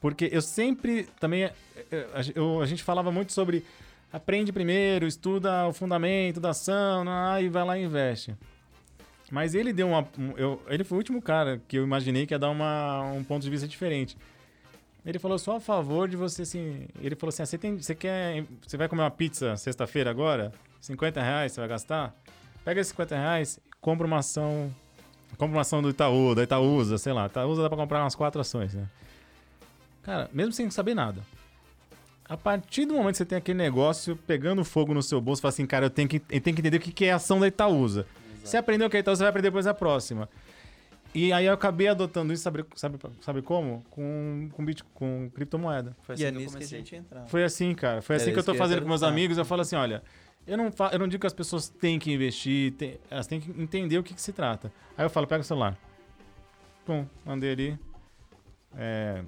porque 0.00 0.30
eu 0.32 0.40
sempre 0.40 1.06
também. 1.20 1.44
é, 1.44 1.52
é, 1.92 2.06
eu- 2.34 2.62
a 2.62 2.66
gente 2.66 2.82
falava 2.82 3.12
muito 3.12 3.32
sobre 3.34 3.62
aprende 4.10 4.50
primeiro, 4.50 5.06
estuda 5.06 5.66
o 5.68 5.72
fundamento 5.74 6.40
da 6.40 6.50
ação, 6.50 7.04
ah, 7.06 7.40
e 7.42 7.48
vai 7.50 7.64
lá 7.64 7.78
e 7.78 7.84
investe. 7.84 8.34
Mas 9.30 9.54
ele 9.54 9.72
deu 9.72 9.88
uma. 9.88 10.00
um- 10.18 10.32
eu- 10.36 10.60
ele 10.68 10.82
foi 10.84 10.96
o 10.96 10.98
último 11.00 11.22
cara 11.22 11.60
que 11.68 11.76
eu 11.78 11.84
imaginei 11.84 12.26
que 12.26 12.34
ia 12.34 12.38
dar 12.38 12.50
uma, 12.50 13.02
um 13.12 13.22
ponto 13.22 13.42
de 13.42 13.50
vista 13.50 13.66
diferente. 13.68 14.16
Ele 15.06 15.18
falou 15.18 15.38
só 15.38 15.56
a 15.56 15.60
favor 15.60 16.08
de 16.08 16.16
você, 16.16 16.42
assim. 16.42 16.86
Ele 17.00 17.14
falou 17.14 17.30
assim: 17.30 17.42
ah, 17.42 17.46
você, 17.46 17.56
tem, 17.56 17.76
você 17.78 17.94
quer. 17.94 18.44
Você 18.66 18.76
vai 18.76 18.88
comer 18.88 19.02
uma 19.02 19.10
pizza 19.10 19.56
sexta-feira 19.56 20.10
agora? 20.10 20.52
50 20.80 21.22
reais 21.22 21.52
você 21.52 21.60
vai 21.60 21.68
gastar? 21.68 22.14
Pega 22.64 22.80
esses 22.80 22.90
50 22.90 23.14
reais 23.16 23.58
e 23.58 23.70
compra 23.80 24.06
uma 24.06 24.18
ação. 24.18 24.74
Compra 25.38 25.54
uma 25.56 25.60
ação 25.62 25.80
do 25.80 25.90
Itaú, 25.90 26.34
da 26.34 26.42
Itaúsa, 26.42 26.98
sei 26.98 27.12
lá. 27.12 27.26
Itaúsa 27.26 27.62
dá 27.62 27.68
pra 27.68 27.78
comprar 27.78 28.02
umas 28.02 28.14
quatro 28.16 28.40
ações, 28.40 28.74
né? 28.74 28.88
Cara, 30.02 30.28
mesmo 30.32 30.52
sem 30.52 30.68
saber 30.70 30.94
nada. 30.94 31.20
A 32.28 32.36
partir 32.36 32.84
do 32.84 32.94
momento 32.94 33.12
que 33.12 33.18
você 33.18 33.24
tem 33.24 33.38
aquele 33.38 33.58
negócio 33.58 34.16
pegando 34.16 34.64
fogo 34.64 34.92
no 34.94 35.02
seu 35.02 35.20
bolso, 35.20 35.40
fala 35.42 35.50
assim, 35.50 35.66
cara, 35.66 35.86
eu 35.86 35.90
tenho 35.90 36.08
que, 36.08 36.16
eu 36.30 36.40
tenho 36.40 36.54
que 36.56 36.60
entender 36.62 36.76
o 36.76 36.80
que 36.80 37.04
é 37.04 37.12
a 37.12 37.16
ação 37.16 37.40
da 37.40 37.46
Itaúsa. 37.48 38.06
Você 38.44 38.56
aprendeu 38.56 38.86
o 38.86 38.90
que 38.90 38.96
é 38.96 39.00
Itaúsa, 39.00 39.18
você 39.18 39.22
vai 39.24 39.30
aprender 39.30 39.48
depois 39.48 39.66
a 39.66 39.74
próxima. 39.74 40.28
E 41.12 41.32
aí 41.32 41.46
eu 41.46 41.52
acabei 41.52 41.88
adotando 41.88 42.32
isso, 42.32 42.42
sabe, 42.44 42.64
sabe, 42.76 42.98
sabe 43.20 43.42
como? 43.42 43.82
Com, 43.90 44.48
com, 44.52 44.64
bit, 44.64 44.84
com 44.94 45.28
criptomoeda. 45.34 45.96
Foi 46.02 46.14
E 46.16 46.24
é 46.24 46.30
que 46.30 46.36
eu 46.36 46.40
nisso 46.40 46.56
que 46.56 46.62
a 46.62 46.66
gente. 46.66 47.02
Foi 47.26 47.42
assim, 47.42 47.74
cara. 47.74 48.00
Foi 48.00 48.14
Era 48.14 48.22
assim 48.22 48.32
que 48.32 48.38
eu 48.38 48.44
tô 48.44 48.52
que 48.52 48.58
fazendo 48.58 48.82
com 48.82 48.88
meus 48.88 49.02
amigos. 49.02 49.36
Eu 49.36 49.44
falo 49.44 49.62
assim, 49.62 49.74
olha, 49.74 50.02
eu 50.46 50.56
não, 50.56 50.70
fa- 50.70 50.90
eu 50.92 50.98
não 51.00 51.08
digo 51.08 51.20
que 51.20 51.26
as 51.26 51.32
pessoas 51.32 51.68
têm 51.68 51.98
que 51.98 52.12
investir, 52.12 52.72
tem- 52.74 52.98
elas 53.10 53.26
têm 53.26 53.40
que 53.40 53.50
entender 53.60 53.98
o 53.98 54.02
que, 54.04 54.14
que 54.14 54.22
se 54.22 54.32
trata. 54.32 54.72
Aí 54.96 55.04
eu 55.04 55.10
falo, 55.10 55.26
pega 55.26 55.40
o 55.40 55.44
celular. 55.44 55.76
Pum, 56.86 57.04
mandei 57.24 57.52
ali. 57.52 57.78
É, 58.76 59.24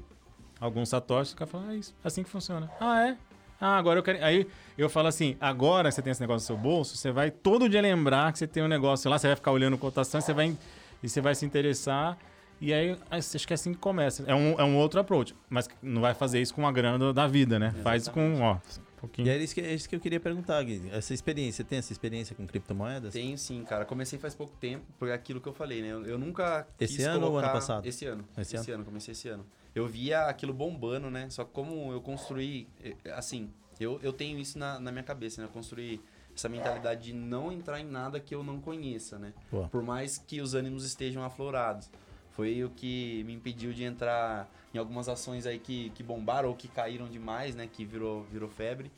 alguns 0.60 0.88
satoshis, 0.88 1.32
o 1.32 1.36
cara 1.36 1.50
fala, 1.50 1.66
ah, 1.70 1.74
isso, 1.74 1.92
assim 2.04 2.22
que 2.22 2.30
funciona. 2.30 2.70
Ah, 2.80 3.08
é? 3.08 3.16
Ah, 3.62 3.78
agora 3.78 4.00
eu 4.00 4.02
quero. 4.02 4.24
Aí 4.24 4.44
eu 4.76 4.90
falo 4.90 5.06
assim: 5.06 5.36
agora 5.40 5.88
você 5.88 6.02
tem 6.02 6.10
esse 6.10 6.20
negócio 6.20 6.42
no 6.42 6.46
seu 6.46 6.56
bolso, 6.56 6.96
você 6.96 7.12
vai 7.12 7.30
todo 7.30 7.68
dia 7.68 7.80
lembrar 7.80 8.32
que 8.32 8.40
você 8.40 8.46
tem 8.48 8.60
um 8.60 8.66
negócio 8.66 9.08
lá, 9.08 9.16
você 9.16 9.28
vai 9.28 9.36
ficar 9.36 9.52
olhando 9.52 9.78
cotação, 9.78 10.20
você 10.20 10.32
vai, 10.32 10.56
e 11.00 11.08
você 11.08 11.20
vai 11.20 11.32
se 11.36 11.46
interessar. 11.46 12.18
E 12.60 12.72
aí, 12.72 12.96
acho 13.08 13.46
que 13.46 13.52
é 13.52 13.54
assim 13.54 13.72
que 13.72 13.78
começa. 13.78 14.24
É 14.26 14.34
um, 14.34 14.58
é 14.58 14.64
um 14.64 14.76
outro 14.76 14.98
approach. 15.00 15.34
Mas 15.48 15.68
não 15.80 16.00
vai 16.00 16.12
fazer 16.12 16.40
isso 16.40 16.52
com 16.54 16.66
a 16.66 16.72
grana 16.72 17.12
da 17.12 17.26
vida, 17.28 17.56
né? 17.58 17.72
Faz 17.82 18.08
com, 18.08 18.40
ó, 18.40 18.56
pouquinho. 19.02 19.28
E 19.28 19.30
é 19.30 19.36
isso, 19.36 19.54
que, 19.54 19.60
é 19.60 19.74
isso 19.74 19.88
que 19.88 19.94
eu 19.94 20.00
queria 20.00 20.18
perguntar, 20.18 20.62
Gui. 20.62 20.88
Essa 20.90 21.12
experiência, 21.12 21.62
você 21.62 21.68
tem 21.68 21.78
essa 21.78 21.92
experiência 21.92 22.34
com 22.34 22.46
criptomoedas? 22.46 23.12
Tenho 23.12 23.36
sim, 23.36 23.62
cara. 23.64 23.84
Comecei 23.84 24.18
faz 24.18 24.34
pouco 24.34 24.56
tempo, 24.56 24.84
por 24.98 25.10
aquilo 25.10 25.40
que 25.40 25.48
eu 25.48 25.52
falei, 25.52 25.82
né? 25.82 25.88
Eu, 25.88 26.04
eu 26.06 26.18
nunca 26.18 26.66
Esse 26.80 26.96
quis 26.96 27.06
ano 27.06 27.26
ou 27.26 27.30
colocar... 27.32 27.46
ano 27.48 27.54
passado? 27.54 27.86
Esse 27.86 28.06
ano. 28.06 28.24
Esse 28.36 28.56
Esse, 28.56 28.70
ano? 28.70 28.84
comecei 28.84 29.12
esse 29.12 29.28
ano. 29.28 29.44
Eu 29.74 29.86
via 29.86 30.26
aquilo 30.26 30.52
bombando, 30.52 31.10
né? 31.10 31.28
Só 31.30 31.44
que 31.44 31.50
como 31.52 31.92
eu 31.92 32.00
construí, 32.00 32.68
eh, 32.82 32.94
assim, 33.12 33.50
eu, 33.80 33.98
eu 34.02 34.12
tenho 34.12 34.38
isso 34.38 34.58
na, 34.58 34.78
na 34.78 34.92
minha 34.92 35.04
cabeça, 35.04 35.40
né? 35.40 35.48
Eu 35.48 35.52
construí 35.52 36.00
essa 36.34 36.48
mentalidade 36.48 37.04
de 37.04 37.12
não 37.12 37.52
entrar 37.52 37.80
em 37.80 37.84
nada 37.84 38.18
que 38.18 38.34
eu 38.34 38.42
não 38.42 38.60
conheça, 38.60 39.18
né? 39.18 39.32
Pô. 39.50 39.68
Por 39.68 39.82
mais 39.82 40.18
que 40.18 40.40
os 40.40 40.54
ânimos 40.54 40.84
estejam 40.84 41.22
aflorados. 41.22 41.90
Foi 42.32 42.64
o 42.64 42.70
que 42.70 43.22
me 43.24 43.34
impediu 43.34 43.72
de 43.72 43.84
entrar 43.84 44.48
em 44.74 44.78
algumas 44.78 45.08
ações 45.08 45.46
aí 45.46 45.58
que, 45.58 45.90
que 45.90 46.02
bombaram 46.02 46.48
ou 46.48 46.54
que 46.54 46.66
caíram 46.68 47.06
demais, 47.06 47.54
né? 47.54 47.68
Que 47.70 47.84
virou, 47.84 48.24
virou 48.24 48.48
febre. 48.48 48.90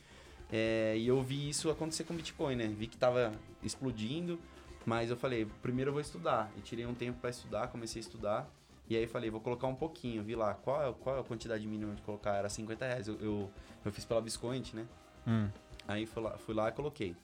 É, 0.53 0.95
e 0.97 1.07
eu 1.07 1.21
vi 1.23 1.49
isso 1.49 1.69
acontecer 1.71 2.05
com 2.05 2.15
o 2.15 2.17
Bitcoin, 2.17 2.55
né? 2.55 2.69
Vi 2.69 2.87
que 2.87 2.97
tava 2.97 3.33
explodindo, 3.63 4.39
mas 4.87 5.11
eu 5.11 5.17
falei, 5.17 5.47
primeiro 5.63 5.89
eu 5.89 5.93
vou 5.93 6.01
estudar. 6.01 6.51
E 6.57 6.61
tirei 6.61 6.87
um 6.87 6.95
tempo 6.95 7.19
para 7.21 7.31
estudar, 7.31 7.69
comecei 7.69 8.01
a 8.01 8.05
estudar. 8.05 8.51
E 8.89 8.97
aí 8.97 9.07
falei, 9.07 9.31
vou 9.31 9.41
colocar 9.41 9.67
um 9.67 9.75
pouquinho. 9.75 10.23
Vi 10.23 10.37
lá, 10.37 10.55
qual 10.55 10.83
é, 10.83 10.93
qual 10.93 11.17
é 11.17 11.21
a 11.21 11.25
quantidade 11.25 11.67
mínima 11.67 11.95
de 11.95 12.03
colocar? 12.03 12.35
Era 12.35 12.49
50 12.49 12.87
reais. 12.87 13.09
Eu, 13.09 13.17
eu, 13.21 13.51
eu 13.85 13.93
fiz 13.93 14.05
pela 14.05 14.21
Biscoint, 14.21 14.75
né? 14.75 14.87
Hum. 15.27 15.49
Aí 15.89 16.07
fui 16.07 16.23
lá, 16.23 16.39
fui 16.39 16.55
lá 16.55 16.69
e 16.69 16.73
coloquei. 16.73 17.17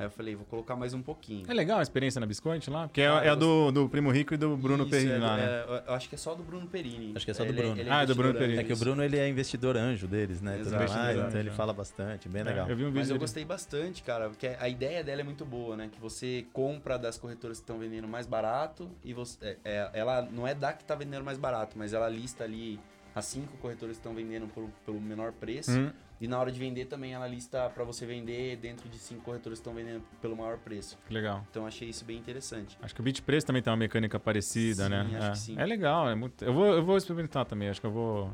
Aí 0.00 0.06
eu 0.06 0.10
falei, 0.10 0.34
vou 0.34 0.46
colocar 0.46 0.74
mais 0.76 0.94
um 0.94 1.02
pouquinho. 1.02 1.44
É 1.46 1.52
legal 1.52 1.78
a 1.78 1.82
experiência 1.82 2.18
na 2.18 2.26
Biscoint 2.26 2.66
lá? 2.70 2.88
Porque 2.88 3.02
é, 3.02 3.06
Ah, 3.08 3.22
é 3.22 3.28
a 3.28 3.34
do, 3.34 3.70
do 3.70 3.86
Primo 3.86 4.10
Rico 4.10 4.32
e 4.32 4.38
do 4.38 4.56
Bruno 4.56 4.84
Isso, 4.84 4.90
Perini 4.92 5.12
é 5.12 5.18
lá, 5.18 5.36
né? 5.36 5.42
é, 5.44 5.82
eu 5.88 5.92
acho 5.94 6.08
que 6.08 6.14
é 6.14 6.18
só 6.18 6.34
do 6.34 6.42
Bruno 6.42 6.66
Perini. 6.66 7.12
Acho 7.14 7.22
que 7.26 7.30
é 7.30 7.34
só 7.34 7.44
do 7.44 7.50
Ele 7.50 7.60
Bruno. 7.60 7.78
ele 7.78 7.90
Ah, 7.90 8.02
é 8.02 8.06
do 8.06 8.14
Bruno 8.14 8.32
Perini. 8.32 8.58
É 8.60 8.64
que 8.64 8.72
o. 8.72 8.76
Bruno 8.78 9.04
ele 9.04 9.18
é 9.18 9.28
investidor 9.28 9.76
anjo 9.76 10.08
deles, 10.08 10.40
né? 10.40 10.58
Exato. 10.58 10.76
mais, 10.76 10.90
Investidor 10.90 11.28
então 11.28 11.40
ele 11.40 11.50
fala 11.50 11.74
bastante, 11.74 12.30
bem 12.30 12.42
legal. 12.42 12.66
É, 12.66 12.72
eu 12.72 12.76
vi 12.76 12.82
um 12.84 12.86
vídeo 12.86 12.98
Mas 13.00 13.08
eu 13.10 13.14
dele. 13.16 13.18
gostei 13.20 13.44
bastante, 13.44 14.02
cara, 14.02 14.30
porque 14.30 14.46
a 14.58 14.68
ideia 14.70 15.04
dela 15.04 15.20
é 15.20 15.24
muito 15.24 15.44
boa, 15.44 15.76
né? 15.76 15.90
Que 15.92 16.00
você 16.00 16.46
compra 16.54 16.98
das 16.98 17.18
corretoras 17.18 17.58
que 17.58 17.64
estão 17.64 17.78
vendendo 17.78 18.08
mais 18.08 18.26
barato 18.26 18.90
e 19.04 19.12
você. 19.12 19.36
é- 19.42 19.56
é- 19.66 19.90
ela 19.92 20.22
não 20.22 20.48
é 20.48 20.54
da 20.54 20.72
que 20.72 20.82
tá 20.82 20.94
vendendo 20.94 21.24
mais 21.24 21.36
barato, 21.36 21.76
mas 21.78 21.92
ela 21.92 22.08
lista 22.08 22.42
ali 22.42 22.80
as 23.14 23.26
cinco 23.26 23.54
corretoras 23.58 23.96
que 23.96 24.00
estão 24.00 24.14
vendendo 24.14 24.46
por- 24.48 24.70
pelo 24.86 24.98
menor 24.98 25.30
preço. 25.32 25.72
Hum. 25.78 25.90
E 26.20 26.28
na 26.28 26.38
hora 26.38 26.52
de 26.52 26.58
vender 26.58 26.84
também 26.84 27.14
ela 27.14 27.26
lista 27.26 27.70
para 27.70 27.82
você 27.82 28.04
vender 28.04 28.56
dentro 28.56 28.88
de 28.88 28.98
cinco 28.98 29.22
corretoras 29.22 29.58
que 29.58 29.62
estão 29.62 29.72
vendendo 29.72 30.02
pelo 30.20 30.36
maior 30.36 30.58
preço. 30.58 30.98
Legal. 31.08 31.44
Então 31.50 31.66
achei 31.66 31.88
isso 31.88 32.04
bem 32.04 32.18
interessante. 32.18 32.76
Acho 32.82 32.94
que 32.94 33.00
o 33.00 33.04
BitPreço 33.04 33.46
também 33.46 33.62
tem 33.62 33.70
uma 33.70 33.76
mecânica 33.78 34.20
parecida, 34.20 34.84
Sim, 34.84 34.90
né? 34.90 35.00
acho 35.00 35.26
é. 35.26 35.30
que 35.30 35.38
sim. 35.38 35.58
É 35.58 35.64
legal, 35.64 36.10
é 36.10 36.14
muito... 36.14 36.44
eu, 36.44 36.52
vou, 36.52 36.66
eu 36.66 36.84
vou 36.84 36.96
experimentar 36.96 37.46
também, 37.46 37.70
acho 37.70 37.80
que 37.80 37.86
eu 37.86 37.90
vou... 37.90 38.30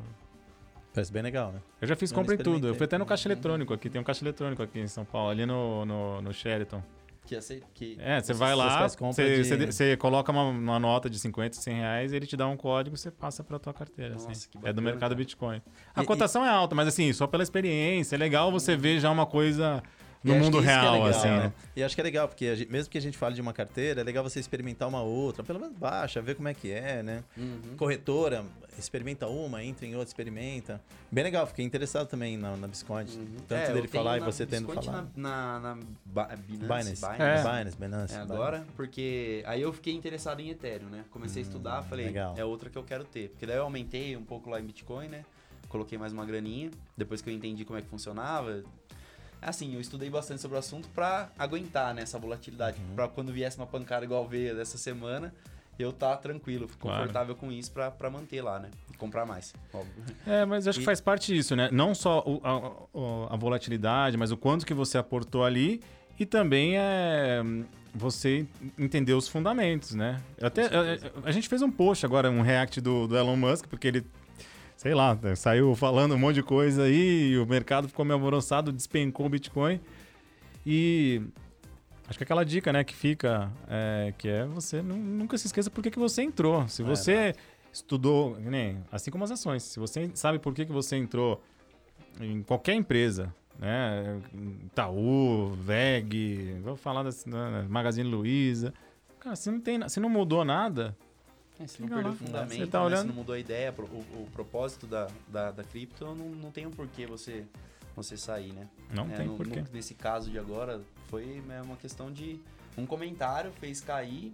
Parece 0.93 1.13
bem 1.13 1.21
legal, 1.21 1.51
né? 1.51 1.61
Eu 1.79 1.87
já 1.87 1.95
fiz 1.95 2.11
compra 2.11 2.33
em 2.33 2.37
tudo, 2.37 2.67
eu 2.67 2.75
fui 2.75 2.85
até 2.85 2.97
no 2.97 3.05
caixa 3.05 3.27
eletrônico 3.27 3.73
aqui, 3.73 3.89
tem 3.89 4.01
um 4.01 4.03
caixa 4.03 4.23
eletrônico 4.23 4.63
aqui 4.63 4.79
em 4.79 4.87
São 4.87 5.05
Paulo, 5.05 5.29
ali 5.29 5.45
no, 5.45 5.85
no, 5.85 6.21
no 6.21 6.33
Sheraton. 6.33 6.81
Que, 7.27 7.35
ace- 7.35 7.61
que 7.73 7.97
É, 7.99 8.19
você 8.21 8.27
você- 8.27 8.33
vai 8.33 8.55
lá, 8.55 8.87
você, 8.87 9.57
de- 9.57 9.97
coloca 9.97 10.31
uma, 10.31 10.43
uma 10.45 10.79
nota 10.79 11.09
de 11.09 11.19
50, 11.19 11.57
100 11.57 11.75
reais, 11.75 12.13
ele 12.13 12.25
te 12.25 12.37
dá 12.37 12.47
um 12.47 12.55
código 12.55 12.95
e 12.95 12.99
você 12.99 13.11
passa 13.11 13.43
pra 13.43 13.59
tua 13.59 13.73
carteira. 13.73 14.13
Nossa, 14.13 14.31
assim. 14.31 14.47
que 14.49 14.57
é 14.57 14.61
do 14.61 14.65
bacana, 14.65 14.81
mercado 14.81 15.01
cara. 15.09 15.15
Bitcoin. 15.15 15.61
A 15.93 16.03
E- 16.03 16.05
cotação 16.05 16.45
é 16.45 16.49
alta, 16.49 16.73
mas 16.73 16.87
assim, 16.87 17.11
só 17.11 17.27
pela 17.27 17.43
experiência, 17.43 18.15
é 18.15 18.17
legal 18.17 18.49
você 18.51 18.75
ver 18.77 18.99
já 19.01 19.11
uma 19.11 19.25
coisa 19.25 19.83
E 19.83 19.96
no 20.23 20.35
mundo 20.35 20.59
é 20.59 20.61
real, 20.61 20.93
legal, 20.93 21.07
assim, 21.07 21.27
né? 21.27 21.53
E 21.75 21.83
acho 21.83 21.95
que 21.95 22.01
é 22.01 22.03
legal, 22.03 22.27
porque 22.27 22.45
a 22.47 22.55
gente- 22.55 22.71
mesmo 22.71 22.89
que 22.91 22.97
a 22.97 23.01
gente 23.01 23.17
fale 23.17 23.35
de 23.35 23.41
uma 23.41 23.53
carteira, 23.53 24.01
é 24.01 24.03
legal 24.03 24.23
você 24.23 24.39
experimentar 24.39 24.87
uma 24.87 25.01
outra, 25.01 25.43
pelo 25.43 25.59
menos 25.59 25.75
baixa, 25.77 26.21
ver 26.21 26.35
como 26.35 26.47
é 26.47 26.53
que 26.53 26.71
é, 26.71 27.01
né? 27.03 27.23
Uhum. 27.37 27.75
Corretora, 27.77 28.43
experimenta 28.77 29.27
uma, 29.27 29.63
entra 29.63 29.85
em 29.85 29.93
outra, 29.95 30.07
experimenta. 30.09 30.81
Bem 31.11 31.23
legal, 31.23 31.47
fiquei 31.47 31.63
interessado 31.65 32.07
também 32.07 32.35
na, 32.37 32.55
na 32.57 32.67
Biscoint. 32.67 33.15
Uhum. 33.15 33.25
Tanto 33.47 33.71
É, 33.71 33.73
dele 33.73 33.87
falar 33.87 34.17
e 34.17 34.19
você 34.19 34.45
tendo 34.45 34.67
falado. 34.73 35.09
Na, 35.15 35.59
na, 35.59 35.75
na 35.75 35.83
Ba- 36.05 36.35
Binance. 36.47 37.01
Binance. 37.01 37.05
É. 37.21 37.37
Binance, 37.43 37.77
Binance. 37.77 38.13
É 38.13 38.17
agora, 38.17 38.65
porque 38.75 39.43
aí 39.45 39.61
eu 39.61 39.71
fiquei 39.71 39.93
interessado 39.93 40.39
em 40.41 40.49
Ethereum, 40.49 40.89
né? 40.89 41.05
Comecei 41.11 41.41
a 41.41 41.45
estudar, 41.45 41.81
falei, 41.83 42.05
Hum, 42.05 42.09
legal. 42.09 42.35
é 42.37 42.43
outra 42.43 42.69
que 42.69 42.77
eu 42.77 42.83
quero 42.83 43.03
ter. 43.03 43.29
Porque 43.29 43.45
daí 43.45 43.57
eu 43.57 43.63
aumentei 43.63 44.15
um 44.17 44.23
pouco 44.23 44.49
lá 44.49 44.59
em 44.59 44.63
Bitcoin, 44.65 45.07
né? 45.07 45.23
Coloquei 45.69 45.97
mais 45.97 46.13
uma 46.13 46.25
graninha, 46.25 46.71
depois 46.95 47.21
que 47.21 47.29
eu 47.29 47.33
entendi 47.33 47.65
como 47.65 47.77
é 47.77 47.81
que 47.81 47.89
funcionava. 47.89 48.63
Assim, 49.41 49.73
eu 49.75 49.81
estudei 49.81 50.09
bastante 50.09 50.41
sobre 50.41 50.55
o 50.57 50.59
assunto 50.59 50.87
pra 50.89 51.29
aguentar 51.37 51.93
né, 51.93 52.01
essa 52.01 52.17
volatilidade. 52.19 52.77
Uhum. 52.89 52.95
Pra 52.95 53.07
quando 53.07 53.31
viesse 53.31 53.57
uma 53.57 53.67
pancada 53.67 54.03
igual 54.03 54.27
veio 54.27 54.55
dessa 54.55 54.77
semana, 54.77 55.33
eu 55.77 55.93
tá 55.93 56.17
tranquilo, 56.17 56.67
Claro. 56.79 56.99
confortável 57.01 57.35
com 57.35 57.51
isso 57.51 57.71
pra 57.71 58.09
manter 58.09 58.41
lá, 58.41 58.57
né? 58.59 58.69
E 58.91 58.97
comprar 58.97 59.25
mais, 59.25 59.53
óbvio. 59.73 60.03
É, 60.25 60.43
mas 60.43 60.67
acho 60.67 60.79
que 60.79 60.83
E- 60.83 60.85
faz 60.85 60.99
parte 60.99 61.33
disso, 61.33 61.55
né? 61.55 61.69
Não 61.71 61.93
só 61.93 62.23
o- 62.25 62.41
a, 63.29 63.33
a 63.33 63.37
volatilidade, 63.37 64.17
mas 64.17 64.31
o 64.31 64.37
quanto 64.37 64.65
que 64.65 64.73
você 64.73 64.97
aportou 64.97 65.45
ali 65.45 65.81
e 66.19 66.25
também 66.25 66.77
é 66.77 67.43
você 67.93 68.45
entender 68.77 69.13
os 69.13 69.27
fundamentos, 69.27 69.93
né? 69.93 70.19
Até, 70.41 70.63
a, 70.65 71.27
a 71.29 71.31
gente 71.31 71.47
fez 71.47 71.61
um 71.61 71.69
post 71.71 72.03
agora, 72.05 72.29
um 72.29 72.41
react 72.41 72.81
do, 72.81 73.07
do 73.07 73.15
Elon 73.15 73.35
Musk, 73.35 73.67
porque 73.67 73.87
ele, 73.87 74.05
sei 74.77 74.93
lá, 74.93 75.17
né, 75.21 75.35
saiu 75.35 75.75
falando 75.75 76.13
um 76.15 76.17
monte 76.17 76.35
de 76.35 76.43
coisa 76.43 76.83
aí 76.83 77.31
e 77.31 77.37
o 77.37 77.45
mercado 77.45 77.87
ficou 77.89 78.05
meio 78.05 78.15
alvoroçado, 78.15 78.71
despencou 78.71 79.25
o 79.25 79.29
Bitcoin. 79.29 79.81
E 80.65 81.21
acho 82.07 82.17
que 82.17 82.23
aquela 82.23 82.45
dica, 82.45 82.71
né, 82.71 82.83
que 82.83 82.95
fica, 82.95 83.51
é, 83.67 84.13
que 84.17 84.27
é 84.29 84.45
você 84.45 84.81
nu- 84.81 84.95
nunca 84.95 85.37
se 85.37 85.47
esqueça 85.47 85.69
por 85.69 85.81
que, 85.83 85.89
que 85.91 85.99
você 85.99 86.21
entrou. 86.21 86.67
Se 86.67 86.83
É, 86.83 86.85
você 86.85 87.35
estudou, 87.73 88.35
que 88.35 88.49
nem, 88.49 88.77
assim 88.91 89.09
como 89.11 89.23
as 89.23 89.31
ações, 89.31 89.63
se 89.63 89.79
você 89.79 90.09
sabe 90.13 90.39
por 90.39 90.53
que, 90.53 90.65
que 90.65 90.71
você 90.71 90.95
entrou 90.95 91.41
em 92.21 92.41
qualquer 92.43 92.73
empresa, 92.75 93.33
né, 93.59 94.19
Itaú, 94.65 95.53
VEG, 95.61 96.59
vou 96.63 96.75
falar 96.75 97.03
das 97.03 97.25
né, 97.25 97.65
Magazine 97.69 98.07
Luiza, 98.09 98.73
cara, 99.19 99.35
se 99.35 99.49
não, 99.49 99.59
tem, 99.59 99.87
se 99.89 99.99
não 99.99 100.09
mudou 100.09 100.43
nada, 100.45 100.95
É, 101.59 101.65
se 101.67 101.81
não 101.81 101.87
Fica 101.87 101.95
perdeu 102.01 102.11
o 102.13 102.15
fundamento, 102.15 102.59
Você 102.59 102.67
tá 102.67 102.79
né? 102.79 102.85
olhando- 102.85 103.01
se 103.01 103.07
não 103.07 103.15
mudou 103.15 103.33
a 103.35 103.39
ideia, 103.39 103.73
o, 103.77 103.81
o 104.21 104.29
propósito 104.31 104.85
da, 104.85 105.07
da, 105.27 105.51
da 105.51 105.63
cripto, 105.63 106.05
não, 106.05 106.15
não 106.29 106.51
tem 106.51 106.65
um 106.67 106.71
porquê 106.71 107.05
você, 107.07 107.45
você 107.95 108.15
sair, 108.17 108.53
né? 108.53 108.67
não 108.93 109.05
É, 109.09 109.17
tem 109.17 109.27
no- 109.27 109.37
porquê. 109.37 109.61
no- 109.61 109.67
nesse 109.73 109.93
caso 109.95 110.29
de 110.29 110.37
agora, 110.37 110.81
foi 111.07 111.41
é, 111.49 111.61
uma 111.61 111.75
questão 111.77 112.11
de 112.11 112.39
um 112.77 112.85
comentário 112.85 113.51
fez 113.59 113.81
cair. 113.81 114.33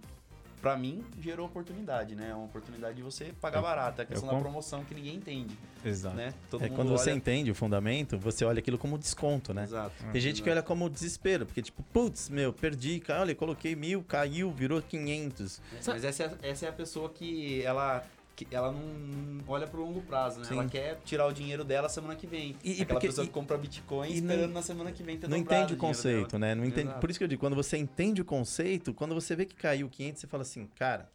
Pra 0.64 0.78
mim, 0.78 1.04
gerou 1.20 1.44
oportunidade, 1.44 2.14
né? 2.14 2.30
É 2.30 2.34
uma 2.34 2.46
oportunidade 2.46 2.96
de 2.96 3.02
você 3.02 3.34
pagar 3.38 3.58
Eu- 3.58 3.62
barato. 3.62 4.00
É 4.00 4.04
a 4.04 4.06
questão 4.06 4.30
da 4.32 4.40
promoção 4.40 4.82
que 4.82 4.94
ninguém 4.94 5.16
entende, 5.16 5.54
Exato. 5.84 6.16
né? 6.16 6.32
Todo 6.50 6.64
É, 6.64 6.70
quando 6.70 6.88
você 6.88 7.10
olha- 7.10 7.18
entende 7.18 7.50
o 7.50 7.54
fundamento, 7.54 8.16
você 8.18 8.46
olha 8.46 8.60
aquilo 8.60 8.78
como 8.78 8.96
desconto, 8.96 9.52
né? 9.52 9.64
Exato. 9.64 9.92
Tem 10.10 10.18
gente 10.22 10.42
que 10.42 10.48
olha 10.48 10.62
como 10.62 10.88
desespero, 10.88 11.44
porque 11.44 11.60
tipo, 11.60 11.82
putz, 11.92 12.30
meu, 12.30 12.50
perdi, 12.50 13.02
olha, 13.10 13.34
coloquei 13.34 13.76
mil, 13.76 14.02
caiu, 14.02 14.50
virou 14.50 14.80
500. 14.80 15.60
Mas 15.86 16.02
essa 16.02 16.22
é, 16.42 16.48
essa 16.48 16.64
é 16.64 16.68
a 16.70 16.72
pessoa 16.72 17.10
que 17.10 17.60
ela, 17.62 18.02
que 18.36 18.46
ela 18.50 18.72
não 18.72 19.40
olha 19.46 19.66
pro 19.66 19.80
longo 19.80 20.02
prazo, 20.02 20.40
né? 20.40 20.44
Sim. 20.46 20.54
Ela 20.54 20.68
quer 20.68 21.00
tirar 21.04 21.26
o 21.26 21.32
dinheiro 21.32 21.62
dela 21.64 21.88
semana 21.88 22.16
que 22.16 22.26
vem. 22.26 22.56
E- 22.64 22.72
Aquela 22.72 22.86
porque- 22.86 23.06
pessoa 23.06 23.26
que 23.26 23.32
compra 23.32 23.56
Bitcoin 23.56 24.08
e 24.10 24.14
esperando 24.14 24.46
não- 24.48 24.54
na 24.54 24.62
semana 24.62 24.90
que 24.92 25.02
vem 25.02 25.16
ter 25.18 25.28
Não 25.28 25.36
entende 25.36 25.74
o 25.74 25.76
conceito, 25.76 26.32
dela. 26.38 26.40
né? 26.40 26.54
Não 26.54 26.64
entende, 26.64 26.88
Exato. 26.88 27.00
por 27.00 27.10
isso 27.10 27.18
que 27.18 27.24
eu 27.24 27.28
digo, 27.28 27.40
quando 27.40 27.54
você 27.56 27.76
entende 27.76 28.20
o 28.20 28.24
conceito, 28.24 28.92
quando 28.92 29.14
você 29.14 29.36
vê 29.36 29.44
que 29.46 29.54
caiu 29.54 29.88
500, 29.88 30.20
você 30.20 30.26
fala 30.26 30.42
assim, 30.42 30.66
cara, 30.76 31.08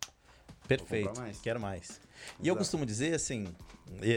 perfeito, 0.67 1.20
mais. 1.20 1.39
quero 1.41 1.59
mais. 1.59 1.99
E 2.41 2.47
eu 2.47 2.53
Exato. 2.53 2.57
costumo 2.59 2.86
dizer 2.86 3.13
assim, 3.13 3.47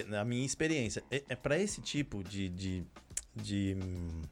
na 0.07 0.25
minha 0.25 0.45
experiência, 0.47 1.03
é, 1.11 1.23
é 1.29 1.35
para 1.37 1.59
esse 1.59 1.81
tipo 1.81 2.23
de, 2.23 2.49
de, 2.51 2.85
de, 3.35 3.77
hum, 3.83 4.23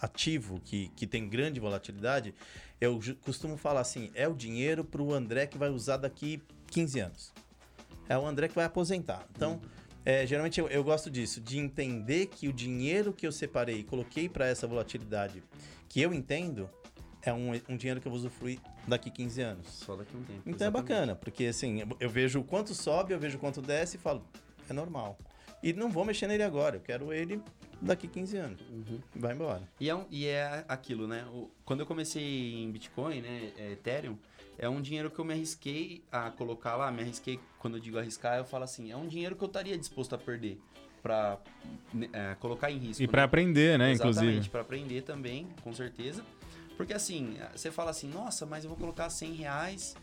ativo 0.00 0.60
que, 0.64 0.88
que 0.96 1.06
tem 1.06 1.28
grande 1.28 1.60
volatilidade, 1.60 2.34
eu 2.80 2.98
costumo 3.22 3.56
falar 3.56 3.80
assim, 3.80 4.10
é 4.14 4.26
o 4.28 4.34
dinheiro 4.34 4.84
para 4.84 5.00
o 5.02 5.14
André 5.14 5.46
que 5.46 5.56
vai 5.56 5.70
usar 5.70 5.96
daqui 5.96 6.42
15 6.66 7.00
anos. 7.00 7.32
É 8.08 8.16
o 8.18 8.26
André 8.26 8.48
que 8.48 8.54
vai 8.54 8.64
aposentar. 8.64 9.26
Então, 9.34 9.60
é, 10.04 10.26
geralmente 10.26 10.60
eu, 10.60 10.68
eu 10.68 10.84
gosto 10.84 11.10
disso, 11.10 11.40
de 11.40 11.58
entender 11.58 12.26
que 12.26 12.48
o 12.48 12.52
dinheiro 12.52 13.12
que 13.12 13.26
eu 13.26 13.32
separei 13.32 13.78
e 13.80 13.84
coloquei 13.84 14.28
para 14.28 14.46
essa 14.46 14.66
volatilidade, 14.66 15.42
que 15.88 16.00
eu 16.00 16.12
entendo, 16.12 16.68
é 17.22 17.32
um, 17.32 17.52
um 17.68 17.76
dinheiro 17.76 18.00
que 18.00 18.06
eu 18.06 18.10
vou 18.12 18.18
usufruir 18.18 18.58
daqui 18.86 19.10
15 19.10 19.40
anos. 19.40 19.66
Só 19.68 19.96
daqui 19.96 20.14
um 20.16 20.22
tempo. 20.22 20.40
Então 20.40 20.66
é 20.66 20.68
exatamente. 20.70 20.88
bacana, 20.88 21.14
porque 21.16 21.46
assim, 21.46 21.80
eu- 21.80 21.96
eu 22.00 22.10
vejo 22.10 22.40
o 22.40 22.44
quanto 22.44 22.74
sobe, 22.74 23.14
eu 23.14 23.18
vejo 23.18 23.36
o 23.38 23.40
quanto 23.40 23.62
desce 23.62 23.96
e 23.96 24.00
falo, 24.00 24.22
é 24.68 24.72
normal. 24.74 25.18
E 25.62 25.72
não 25.72 25.90
vou 25.90 26.04
mexer 26.04 26.26
nele 26.26 26.42
agora, 26.42 26.76
eu 26.76 26.80
quero 26.80 27.10
ele 27.10 27.40
daqui 27.80 28.06
15 28.06 28.36
anos. 28.36 28.60
Uhum. 28.70 29.00
Vai 29.16 29.32
embora. 29.34 29.62
E 29.80 29.88
é, 29.88 29.94
um- 29.94 30.04
e 30.10 30.26
é 30.26 30.62
aquilo, 30.68 31.06
né? 31.08 31.24
O- 31.32 31.50
quando 31.64 31.80
eu 31.80 31.86
comecei 31.86 32.62
em 32.62 32.70
Bitcoin, 32.70 33.22
né? 33.22 33.52
é, 33.56 33.72
Ethereum, 33.72 34.18
é 34.58 34.68
um 34.68 34.80
dinheiro 34.80 35.10
que 35.10 35.18
eu 35.18 35.24
me 35.24 35.32
arrisquei 35.34 36.02
a 36.10 36.30
colocar 36.30 36.76
lá. 36.76 36.90
Me 36.90 37.02
arrisquei, 37.02 37.40
quando 37.58 37.76
eu 37.76 37.80
digo 37.80 37.98
arriscar, 37.98 38.38
eu 38.38 38.44
falo 38.44 38.64
assim: 38.64 38.90
é 38.90 38.96
um 38.96 39.06
dinheiro 39.06 39.34
que 39.36 39.42
eu 39.42 39.48
estaria 39.48 39.76
disposto 39.76 40.14
a 40.14 40.18
perder 40.18 40.60
pra 41.02 41.38
né, 41.92 42.08
é, 42.12 42.34
colocar 42.36 42.70
em 42.70 42.78
risco. 42.78 43.02
E 43.02 43.06
né? 43.06 43.10
para 43.10 43.24
aprender, 43.24 43.78
né, 43.78 43.90
Exatamente, 43.90 44.20
inclusive. 44.26 44.48
para 44.50 44.60
aprender 44.62 45.02
também, 45.02 45.48
com 45.62 45.72
certeza. 45.72 46.24
Porque 46.76 46.92
assim, 46.92 47.36
você 47.54 47.70
fala 47.70 47.90
assim, 47.90 48.08
nossa, 48.08 48.44
mas 48.46 48.64
eu 48.64 48.70
vou 48.70 48.78
colocar 48.78 49.08
100 49.10 49.32
reais, 49.34 49.94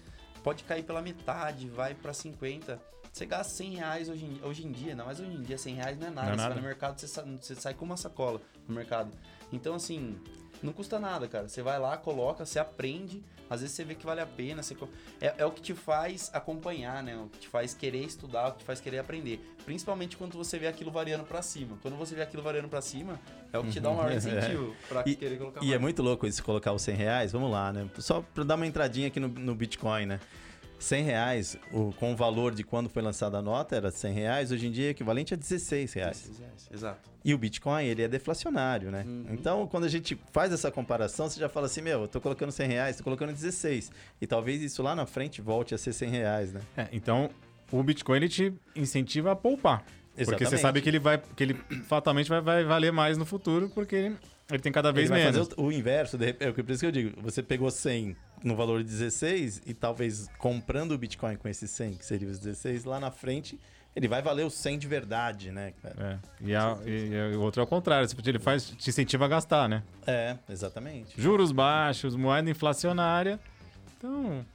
pode 0.44 0.64
cair 0.64 0.84
pela 0.84 1.02
metade, 1.02 1.68
vai 1.68 1.94
para 1.94 2.14
50. 2.14 2.80
Você 3.12 3.26
gasta 3.26 3.52
100 3.56 3.76
reais 3.76 4.08
hoje 4.10 4.24
em, 4.26 4.40
hoje 4.42 4.66
em 4.66 4.72
dia, 4.72 4.96
não, 4.96 5.06
mas 5.06 5.20
hoje 5.20 5.32
em 5.34 5.42
dia 5.42 5.58
100 5.58 5.76
reais 5.76 5.98
não 6.00 6.08
é 6.08 6.10
nada. 6.12 6.28
Não 6.28 6.34
é 6.34 6.38
você 6.38 6.42
nada. 6.44 6.54
vai 6.54 6.62
no 6.64 6.68
mercado, 6.70 6.98
você, 7.00 7.08
sa- 7.08 7.24
você 7.24 7.56
sai 7.56 7.74
com 7.74 7.84
uma 7.84 7.98
sacola 7.98 8.40
no 8.68 8.74
mercado. 8.74 9.12
Então 9.52 9.74
assim, 9.76 10.18
não 10.66 10.74
custa 10.74 11.00
nada, 11.00 11.28
cara. 11.28 11.48
Você 11.48 11.62
vai 11.62 11.80
lá, 11.80 11.98
coloca, 11.98 12.46
você 12.46 12.60
aprende, 12.60 13.24
às 13.50 13.62
vezes 13.62 13.76
você 13.76 13.84
vê 13.84 13.96
que 13.96 14.06
vale 14.06 14.22
a 14.22 14.26
pena. 14.26 14.62
Você, 14.64 14.76
é, 15.20 15.34
é 15.40 15.46
o 15.46 15.52
que 15.52 15.62
te 15.62 15.74
faz 15.74 16.30
acompanhar, 16.34 17.02
né? 17.04 17.16
O 17.18 17.28
que 17.30 17.40
te 17.40 17.48
faz 17.48 17.74
querer 17.74 18.04
estudar, 18.04 18.50
o 18.50 18.52
que 18.54 18.60
te 18.60 18.64
faz 18.66 18.80
querer 18.80 19.00
aprender. 19.00 19.40
Principalmente 19.66 20.18
quando 20.18 20.38
você 20.38 20.58
vê 20.60 20.68
aquilo 20.68 20.92
variando 20.92 21.24
para 21.24 21.42
cima. 21.42 21.78
Quando 21.82 21.96
você 21.98 22.16
vê 22.16 22.22
aquilo 22.22 22.42
variando 22.44 22.68
para 22.70 22.82
cima, 22.82 23.20
é 23.52 23.58
o 23.60 23.64
que 23.64 23.72
te 23.72 23.80
dá 23.80 23.90
um 23.90 23.96
maior 23.96 24.12
incentivo 24.16 24.76
pra 24.88 25.04
E- 25.06 25.16
querer 25.16 25.38
colocar 25.38 25.62
E 25.64 25.68
é 25.68 25.70
mais. 25.72 25.82
muito 25.82 26.02
louco 26.02 26.26
isso, 26.28 26.44
colocar 26.44 26.72
os 26.74 26.82
100 26.82 26.96
reais. 26.96 27.32
Vamos 27.32 27.52
lá, 27.52 27.72
né? 27.74 27.90
Só 28.00 28.22
para 28.34 28.44
dar 28.44 28.56
uma 28.56 28.66
entradinha 28.68 29.08
aqui 29.08 29.20
no, 29.20 29.28
no 29.28 29.56
Bitcoin, 29.56 30.06
né? 30.06 30.20
100 30.82 31.04
reais, 31.04 31.58
o, 31.72 31.94
com 31.94 32.12
o 32.12 32.16
valor 32.16 32.54
de 32.54 32.64
quando 32.64 32.90
foi 32.90 33.04
lançada 33.04 33.38
a 33.38 33.42
nota, 33.42 33.76
era 33.76 33.92
100 33.92 34.14
reais. 34.14 34.52
Hoje 34.52 34.68
em 34.68 34.72
dia 34.72 34.88
é 34.88 34.90
equivalente 34.90 35.34
a 35.34 35.38
16 35.38 35.94
reais. 35.94 36.18
16 36.22 36.40
reais, 36.40 36.70
Exato. 36.74 37.12
E 37.24 37.34
o 37.36 37.38
Bitcoin, 37.38 37.86
ele 37.86 38.02
é 38.02 38.08
deflacionário, 38.08 38.90
né? 38.90 39.04
Uhum. 39.06 39.28
Então, 39.30 39.68
quando 39.68 39.84
a 39.84 39.88
gente 39.88 40.20
faz 40.32 40.52
essa 40.52 40.72
comparação, 40.72 41.30
você 41.30 41.40
já 41.40 41.48
fala 41.48 41.68
assim, 41.68 41.82
meu, 41.82 42.02
eu 42.02 42.08
tô 42.08 42.20
colocando 42.20 42.52
100 42.52 42.68
reais, 42.68 42.98
tô 42.98 43.04
colocando 43.04 43.32
16. 43.32 43.92
E 44.20 44.26
talvez 44.26 44.62
isso 44.62 44.82
lá 44.82 44.96
na 44.96 45.06
frente 45.06 45.40
volte 45.40 45.76
a 45.76 45.78
ser 45.78 45.94
100 45.94 46.10
reais, 46.10 46.52
né? 46.52 46.62
É, 46.76 46.88
então, 46.92 47.30
o 47.72 47.84
Bitcoin 47.84 48.18
ele 48.18 48.30
te 48.30 48.52
incentiva 48.76 49.32
a 49.32 49.36
poupar. 49.36 49.86
Porque 50.16 50.26
você 50.26 50.34
Exatamente. 50.34 50.62
sabe 50.62 50.82
que 50.82 50.90
ele 50.90 51.00
vai, 51.00 51.22
que 51.36 51.44
ele 51.44 51.54
fatalmente 51.88 52.28
vai, 52.28 52.42
vai 52.42 52.64
valer 52.64 52.92
mais 52.92 53.18
no 53.18 53.26
futuro, 53.26 53.70
porque 53.70 53.96
ele, 53.96 54.18
ele 54.50 54.60
tem 54.60 54.72
cada 54.72 54.92
vez 54.92 55.10
Ele 55.10 55.20
vai 55.20 55.32
menos. 55.32 55.48
fazer 55.48 55.62
o, 55.62 55.66
o 55.66 55.72
inverso, 55.72 56.18
de 56.18 56.36
é 56.40 56.52
por 56.52 56.70
isso 56.70 56.80
que 56.80 56.86
eu 56.86 56.92
digo, 56.92 57.22
você 57.22 57.42
pegou 57.42 57.72
100 57.72 58.16
no 58.44 58.56
valor 58.56 58.84
de 58.84 58.90
16 58.90 59.62
e 59.66 59.74
talvez 59.74 60.28
comprando 60.38 60.92
o 60.94 60.98
Bitcoin 60.98 61.36
com 61.36 61.48
esses 61.48 61.70
100, 61.72 61.94
que 61.94 62.06
seria 62.06 62.28
os 62.30 62.40
16, 62.40 62.86
lá 62.86 63.00
na 63.00 63.12
frente, 63.12 63.60
ele 63.96 64.08
vai 64.08 64.22
valer 64.22 64.46
os 64.46 64.54
100 64.54 64.80
de 64.80 64.88
verdade, 64.88 65.52
né? 65.52 65.74
cara? 65.82 66.20
É, 66.42 66.46
e, 66.48 66.56
a- 66.56 66.78
e- 66.86 67.10
e 67.34 67.36
o 67.36 67.42
outro 67.42 67.62
é 67.62 67.64
o 67.64 67.68
contrário, 67.68 68.08
ele 68.26 68.40
faz, 68.40 68.66
te 68.70 68.90
incentiva 68.90 69.26
a 69.26 69.28
gastar, 69.28 69.68
né? 69.70 69.84
É, 70.08 70.38
exatamente. 70.50 71.20
Juros 71.22 71.52
baixos, 71.52 72.16
moeda 72.16 72.50
inflacionária. 72.50 73.40
Então. 73.98 74.46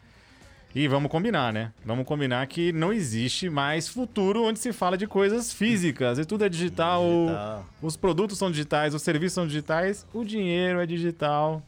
E 0.75 0.87
vamos 0.89 1.11
combinar, 1.11 1.53
né? 1.55 1.73
Vamos 1.85 2.05
combinar 2.07 2.47
que 2.49 2.71
não 2.73 2.93
existe 2.93 3.49
mais 3.49 3.89
futuro 3.89 4.43
onde 4.45 4.59
se 4.59 4.73
fala 4.75 4.97
de 4.99 5.07
coisas 5.07 5.51
físicas. 5.53 6.19
E 6.19 6.25
tudo 6.27 6.45
é 6.45 6.49
digital, 6.51 7.03
Digital. 7.03 7.67
os 7.81 7.97
produtos 7.97 8.37
são 8.37 8.51
digitais, 8.51 8.93
os 8.95 9.01
serviços 9.01 9.33
são 9.35 9.47
digitais, 9.47 10.07
o 10.13 10.23
dinheiro 10.23 10.79
é 10.81 10.85
digital. 10.87 11.63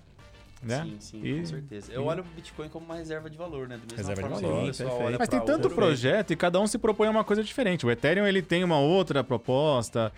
Né? 0.63 0.83
Sim, 0.83 0.97
sim, 1.01 1.21
E- 1.25 1.39
com 1.41 1.47
certeza. 1.47 1.93
Eu 1.93 2.03
e- 2.03 2.05
olho 2.05 2.23
o 2.23 2.27
Bitcoin 2.35 2.69
como 2.69 2.85
uma 2.85 2.97
reserva 2.97 3.31
de 3.31 3.39
valor, 3.39 3.69
né? 3.69 3.77
Do 3.77 3.83
mesmo 3.83 3.97
Reserva 3.97 4.23
de 4.23 4.29
forma 4.29 4.41
valor, 4.41 4.57
que 4.57 4.65
o 4.65 4.67
pessoal 4.67 4.89
perfeito. 4.89 5.07
olha 5.09 5.19
Mas 5.19 5.29
tem 5.29 5.41
tanto 5.41 5.65
ouro. 5.65 5.75
projeto 5.77 6.33
e 6.33 6.37
cada 6.37 6.61
um 6.61 6.67
se 6.67 6.79
propõe 6.79 7.07
a 7.07 7.11
uma 7.11 7.23
coisa 7.25 7.45
diferente. 7.45 7.87
O 7.87 7.91
Ethereum 7.91 8.27
ele 8.27 8.43
tem 8.43 8.65
uma 8.65 8.79
outra 8.79 9.23
proposta. 9.23 10.13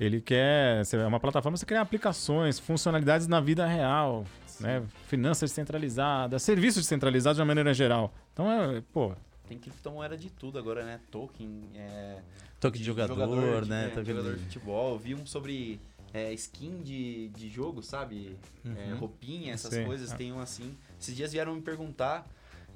Ele 0.00 0.20
quer. 0.20 0.82
É 0.94 1.06
uma 1.06 1.20
plataforma 1.20 1.54
que 1.54 1.60
você 1.60 1.66
cria 1.66 1.80
aplicações, 1.82 2.58
funcionalidades 2.58 3.26
na 3.28 3.40
vida 3.40 3.66
real, 3.66 4.24
né? 4.58 4.82
Finanças 5.06 5.50
descentralizadas, 5.50 6.42
serviços 6.42 6.82
descentralizados 6.84 7.36
de 7.36 7.40
uma 7.42 7.46
maneira 7.46 7.74
geral. 7.74 8.12
Então 8.32 8.50
é, 8.50 8.82
pô, 8.92 9.12
Tem 9.46 9.58
criptomoeda 9.58 10.16
de 10.16 10.30
tudo 10.30 10.58
agora, 10.58 10.82
né? 10.84 10.98
Token, 11.10 11.64
é, 11.76 12.16
Toque 12.58 12.78
de 12.78 12.84
jogador, 12.84 13.62
de- 13.64 13.68
né? 13.68 13.86
é, 13.86 13.88
Toque 13.90 14.06
jogador 14.06 14.30
de 14.32 14.38
de... 14.38 14.44
futebol. 14.46 14.92
Eu 14.94 14.98
vi 14.98 15.14
um 15.14 15.26
sobre 15.26 15.78
é, 16.14 16.32
skin 16.34 16.82
de, 16.82 17.28
de 17.28 17.48
jogo, 17.48 17.82
sabe? 17.82 18.36
É, 18.64 18.92
Uhum. 18.92 18.98
roupinha, 18.98 19.52
essas 19.54 19.72
Sim. 19.74 19.84
coisas. 19.84 20.12
Ah. 20.12 20.16
Tem 20.16 20.32
um 20.32 20.40
assim. 20.40 20.76
Esses 21.00 21.16
dias 21.16 21.32
vieram 21.32 21.54
me 21.54 21.62
perguntar, 21.62 22.26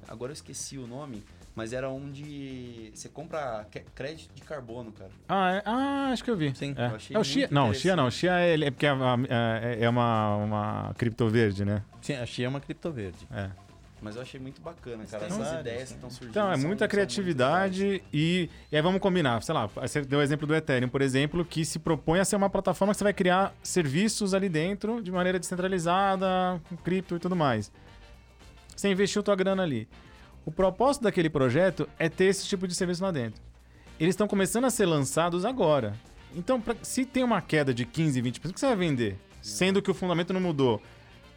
agora 0.07 0.31
eu 0.31 0.33
esqueci 0.33 0.77
o 0.77 0.87
nome, 0.87 1.23
mas 1.55 1.73
era 1.73 1.89
um 1.89 2.11
de. 2.11 2.91
Você 2.93 3.09
compra 3.09 3.67
crédito 3.95 4.33
de 4.33 4.41
carbono, 4.41 4.91
cara. 4.91 5.11
Ah, 5.27 5.51
é- 5.53 5.61
ah, 5.65 6.09
acho 6.11 6.23
que 6.23 6.29
eu 6.31 6.37
vi. 6.37 6.55
Sim. 6.55 6.73
É, 6.77 6.87
Eu 6.87 6.95
achei 6.95 7.15
É 7.15 7.19
o 7.19 7.23
muito 7.41 7.53
Não, 7.53 7.69
o 7.69 7.73
Chia 7.73 7.95
não. 7.95 8.07
O. 8.07 8.11
Chia 8.11 8.31
é, 8.39 8.53
é 8.59 8.71
porque 8.71 8.85
é, 8.85 8.93
uma- 8.93 9.25
é- 9.27 9.77
é 9.81 9.89
uma, 9.89 10.35
uma 10.37 10.93
cripto 10.97 11.27
verde, 11.29 11.63
né? 11.65 11.83
Sim, 12.01 12.13
a 12.13 12.25
Chia 12.25 12.45
é 12.45 12.49
uma 12.49 12.59
cripto 12.59 12.91
verde. 12.91 13.27
É. 13.31 13.49
Mas 14.01 14.15
eu 14.15 14.21
achei 14.21 14.39
muito 14.39 14.61
bacana, 14.61 15.03
cara. 15.05 15.27
vários, 15.27 15.59
ideias 15.59 15.79
né? 15.79 15.85
que 15.87 15.93
estão 15.93 16.09
surgindo. 16.09 16.29
Então, 16.29 16.47
é 16.47 16.55
muita 16.55 16.67
muito 16.67 16.87
criatividade 16.87 18.03
e, 18.13 18.49
e 18.71 18.75
aí 18.75 18.81
vamos 18.81 19.01
combinar. 19.01 19.41
Sei 19.41 19.53
lá, 19.55 19.65
você 19.65 20.01
deu 20.01 20.19
o 20.19 20.21
exemplo 20.21 20.45
do 20.45 20.53
Ethereum, 20.53 20.87
por 20.87 21.01
exemplo, 21.01 21.43
que 21.43 21.65
se 21.65 21.79
propõe 21.79 22.19
a 22.19 22.25
ser 22.25 22.35
uma 22.35 22.49
plataforma 22.49 22.93
que 22.93 22.97
você 22.99 23.03
vai 23.03 23.13
criar 23.13 23.55
serviços 23.63 24.33
ali 24.35 24.47
dentro 24.49 25.01
de 25.01 25.11
maneira 25.11 25.39
descentralizada, 25.39 26.61
com 26.69 26.77
cripto 26.77 27.15
e 27.15 27.19
tudo 27.19 27.35
mais. 27.35 27.71
Você 28.75 28.87
investiu 28.89 29.23
tua 29.23 29.35
grana 29.35 29.63
ali. 29.63 29.87
O 30.45 30.51
propósito 30.51 31.03
daquele 31.03 31.29
projeto 31.29 31.89
é 31.97 32.07
ter 32.07 32.25
esse 32.25 32.45
tipo 32.47 32.67
de 32.67 32.75
serviço 32.75 33.03
lá 33.03 33.11
dentro. 33.11 33.41
Eles 33.99 34.13
estão 34.13 34.27
começando 34.27 34.65
a 34.65 34.69
ser 34.69 34.85
lançados 34.85 35.43
agora. 35.43 35.93
Então, 36.35 36.61
pra- 36.61 36.75
se 36.83 37.03
tem 37.03 37.23
uma 37.23 37.41
queda 37.41 37.73
de 37.73 37.83
15, 37.85 38.21
20%, 38.21 38.49
o 38.51 38.53
que 38.53 38.59
você 38.59 38.67
vai 38.67 38.75
vender? 38.75 39.17
Sendo 39.41 39.81
que 39.81 39.89
o 39.89 39.93
fundamento 39.93 40.31
não 40.33 40.39
mudou. 40.41 40.79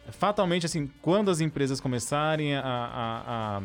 Fatalmente, 0.09 0.65
assim, 0.65 0.89
quando 1.01 1.29
as 1.31 1.39
empresas 1.39 1.79
começarem 1.79 2.55
a, 2.55 2.61
a, 2.61 3.57
a, 3.57 3.61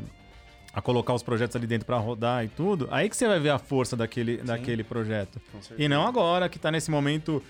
a 0.74 0.82
colocar 0.82 1.14
os 1.14 1.22
projetos 1.22 1.56
ali 1.56 1.66
dentro 1.66 1.86
para 1.86 1.96
rodar 1.98 2.44
e 2.44 2.48
tudo, 2.48 2.86
aí 2.90 3.08
que 3.08 3.16
você 3.16 3.26
vai 3.26 3.40
ver 3.40 3.50
a 3.50 3.58
força 3.58 3.96
daquele, 3.96 4.36
daquele 4.38 4.84
projeto. 4.84 5.40
E 5.78 5.88
não 5.88 6.06
agora, 6.06 6.48
que 6.48 6.58
tá 6.58 6.70
nesse 6.70 6.90
momento 6.90 7.42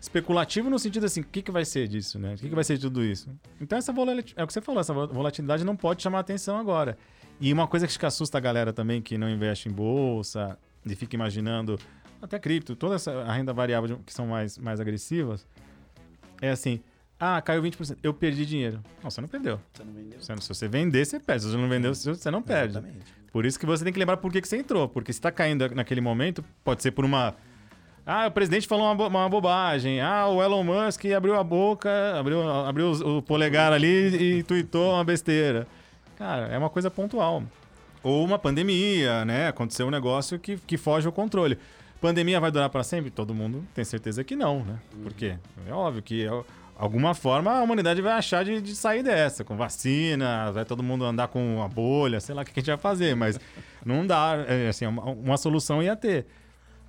especulativo 0.00 0.68
no 0.68 0.78
sentido 0.78 1.06
assim, 1.06 1.20
o 1.20 1.24
que, 1.24 1.42
que 1.42 1.52
vai 1.52 1.64
ser 1.64 1.86
disso, 1.86 2.18
né? 2.18 2.34
O 2.34 2.36
que, 2.36 2.48
que 2.48 2.54
vai 2.54 2.64
ser 2.64 2.74
de 2.76 2.80
tudo 2.82 3.04
isso? 3.04 3.28
Então 3.60 3.78
essa 3.78 3.92
volatilidade, 3.92 4.34
é 4.36 4.42
o 4.42 4.46
que 4.46 4.52
você 4.52 4.60
falou, 4.60 4.80
essa 4.80 4.92
vo- 4.92 5.06
volatilidade 5.06 5.62
não 5.62 5.76
pode 5.76 6.02
chamar 6.02 6.18
atenção 6.20 6.58
agora. 6.58 6.98
E 7.40 7.52
uma 7.52 7.68
coisa 7.68 7.86
que 7.86 8.06
assusta 8.06 8.38
a 8.38 8.40
galera 8.40 8.72
também 8.72 9.00
que 9.00 9.16
não 9.16 9.28
investe 9.30 9.68
em 9.68 9.72
bolsa 9.72 10.58
e 10.84 10.94
fica 10.96 11.14
imaginando 11.14 11.78
até 12.20 12.38
cripto, 12.38 12.74
toda 12.74 12.96
essa 12.96 13.12
a 13.22 13.32
renda 13.32 13.52
variável 13.52 14.00
que 14.04 14.12
são 14.12 14.26
mais, 14.26 14.58
mais 14.58 14.80
agressivas, 14.80 15.46
é 16.40 16.50
assim, 16.50 16.80
ah, 17.24 17.40
caiu 17.40 17.62
20%, 17.62 17.98
eu 18.02 18.12
perdi 18.12 18.44
dinheiro. 18.44 18.80
Não, 19.02 19.10
você 19.10 19.20
não 19.20 19.28
perdeu. 19.28 19.60
Você 19.72 19.84
não 19.84 19.92
vendeu? 19.92 20.20
Você 20.20 20.36
Se 20.40 20.48
você 20.48 20.68
vender, 20.68 21.04
você 21.06 21.20
perde. 21.20 21.42
Se 21.44 21.50
você 21.50 21.56
não 21.56 21.68
vendeu, 21.68 21.94
você 21.94 22.30
não 22.30 22.42
perde. 22.42 22.72
Exatamente. 22.78 23.14
Por 23.32 23.46
isso 23.46 23.58
que 23.58 23.64
você 23.64 23.84
tem 23.84 23.92
que 23.92 23.98
lembrar 23.98 24.16
por 24.16 24.32
que, 24.32 24.40
que 24.40 24.48
você 24.48 24.56
entrou. 24.56 24.88
Porque 24.88 25.12
se 25.12 25.20
tá 25.20 25.30
caindo 25.30 25.68
naquele 25.74 26.00
momento, 26.00 26.44
pode 26.64 26.82
ser 26.82 26.90
por 26.90 27.04
uma. 27.04 27.34
Ah, 28.04 28.26
o 28.26 28.30
presidente 28.32 28.66
falou 28.66 28.86
uma, 28.86 28.94
bo- 28.94 29.06
uma 29.06 29.28
bobagem. 29.28 30.00
Ah, 30.00 30.26
o 30.26 30.42
Elon 30.42 30.64
Musk 30.64 31.04
abriu 31.16 31.36
a 31.38 31.44
boca, 31.44 31.88
abriu, 32.18 32.42
abriu 32.50 32.90
o 32.90 33.22
polegar 33.22 33.72
ali 33.72 34.38
e 34.38 34.42
tweetou 34.42 34.94
uma 34.94 35.04
besteira. 35.04 35.66
Cara, 36.18 36.48
é 36.48 36.58
uma 36.58 36.68
coisa 36.68 36.90
pontual. 36.90 37.42
Ou 38.02 38.24
uma 38.24 38.38
pandemia, 38.38 39.24
né? 39.24 39.46
Aconteceu 39.48 39.86
um 39.86 39.90
negócio 39.90 40.38
que, 40.38 40.56
que 40.56 40.76
foge 40.76 41.06
ao 41.06 41.12
controle. 41.12 41.56
Pandemia 42.00 42.40
vai 42.40 42.50
durar 42.50 42.68
para 42.68 42.82
sempre? 42.82 43.12
Todo 43.12 43.32
mundo 43.32 43.64
tem 43.72 43.84
certeza 43.84 44.24
que 44.24 44.34
não, 44.34 44.64
né? 44.64 44.80
Por 45.04 45.12
quê? 45.12 45.36
É 45.68 45.72
óbvio 45.72 46.02
que 46.02 46.26
é- 46.26 46.44
alguma 46.76 47.14
forma 47.14 47.52
a 47.52 47.62
humanidade 47.62 48.00
vai 48.02 48.12
achar 48.14 48.44
de, 48.44 48.60
de 48.60 48.74
sair 48.74 49.02
dessa, 49.02 49.44
com 49.44 49.56
vacina, 49.56 50.50
vai 50.52 50.64
todo 50.64 50.82
mundo 50.82 51.04
andar 51.04 51.28
com 51.28 51.56
uma 51.56 51.68
bolha, 51.68 52.20
sei 52.20 52.34
lá 52.34 52.42
o 52.42 52.44
que 52.44 52.52
a 52.52 52.54
gente 52.60 52.66
vai 52.66 52.76
fazer, 52.78 53.14
mas 53.14 53.38
não 53.84 54.06
dá, 54.06 54.44
é, 54.48 54.68
assim, 54.68 54.86
uma, 54.86 55.04
uma 55.04 55.36
solução 55.36 55.82
ia 55.82 55.94
ter. 55.96 56.26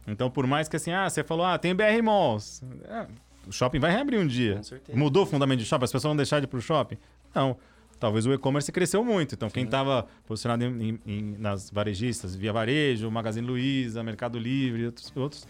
Então, 0.07 0.29
por 0.29 0.45
mais 0.47 0.67
que 0.67 0.75
assim, 0.75 0.91
ah, 0.91 1.09
você 1.09 1.23
falou, 1.23 1.45
ah, 1.45 1.57
tem 1.57 1.73
BR 1.73 2.01
Malls, 2.03 2.61
É, 2.85 3.05
o 3.47 3.51
shopping 3.51 3.79
vai 3.79 3.91
reabrir 3.91 4.19
um 4.19 4.27
dia. 4.27 4.55
Com 4.57 4.63
certeza. 4.63 4.97
Mudou 4.97 5.23
o 5.23 5.25
fundamento 5.25 5.59
de 5.59 5.65
shopping? 5.65 5.85
As 5.85 5.91
pessoas 5.91 6.09
vão 6.09 6.15
deixar 6.17 6.39
de 6.39 6.45
ir 6.45 6.47
pro 6.47 6.61
shopping? 6.61 6.97
Não. 7.35 7.57
Talvez 7.99 8.25
o 8.25 8.33
e-commerce 8.33 8.69
cresceu 8.71 9.03
muito. 9.03 9.33
Então, 9.35 9.49
quem 9.49 9.63
estava 9.63 10.05
posicionado 10.25 10.63
em- 10.65 10.99
em- 11.05 11.35
nas 11.39 11.69
varejistas, 11.69 12.35
Via 12.35 12.51
Varejo, 12.51 13.09
Magazine 13.09 13.45
Luiza, 13.47 14.03
Mercado 14.03 14.37
Livre 14.37 14.81
e 14.81 14.85
outros, 14.87 15.13
outros. 15.15 15.47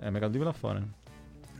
É, 0.00 0.08
Mercado 0.10 0.30
Livre 0.32 0.46
lá 0.46 0.52
fora. 0.52 0.78
né? 0.80 0.86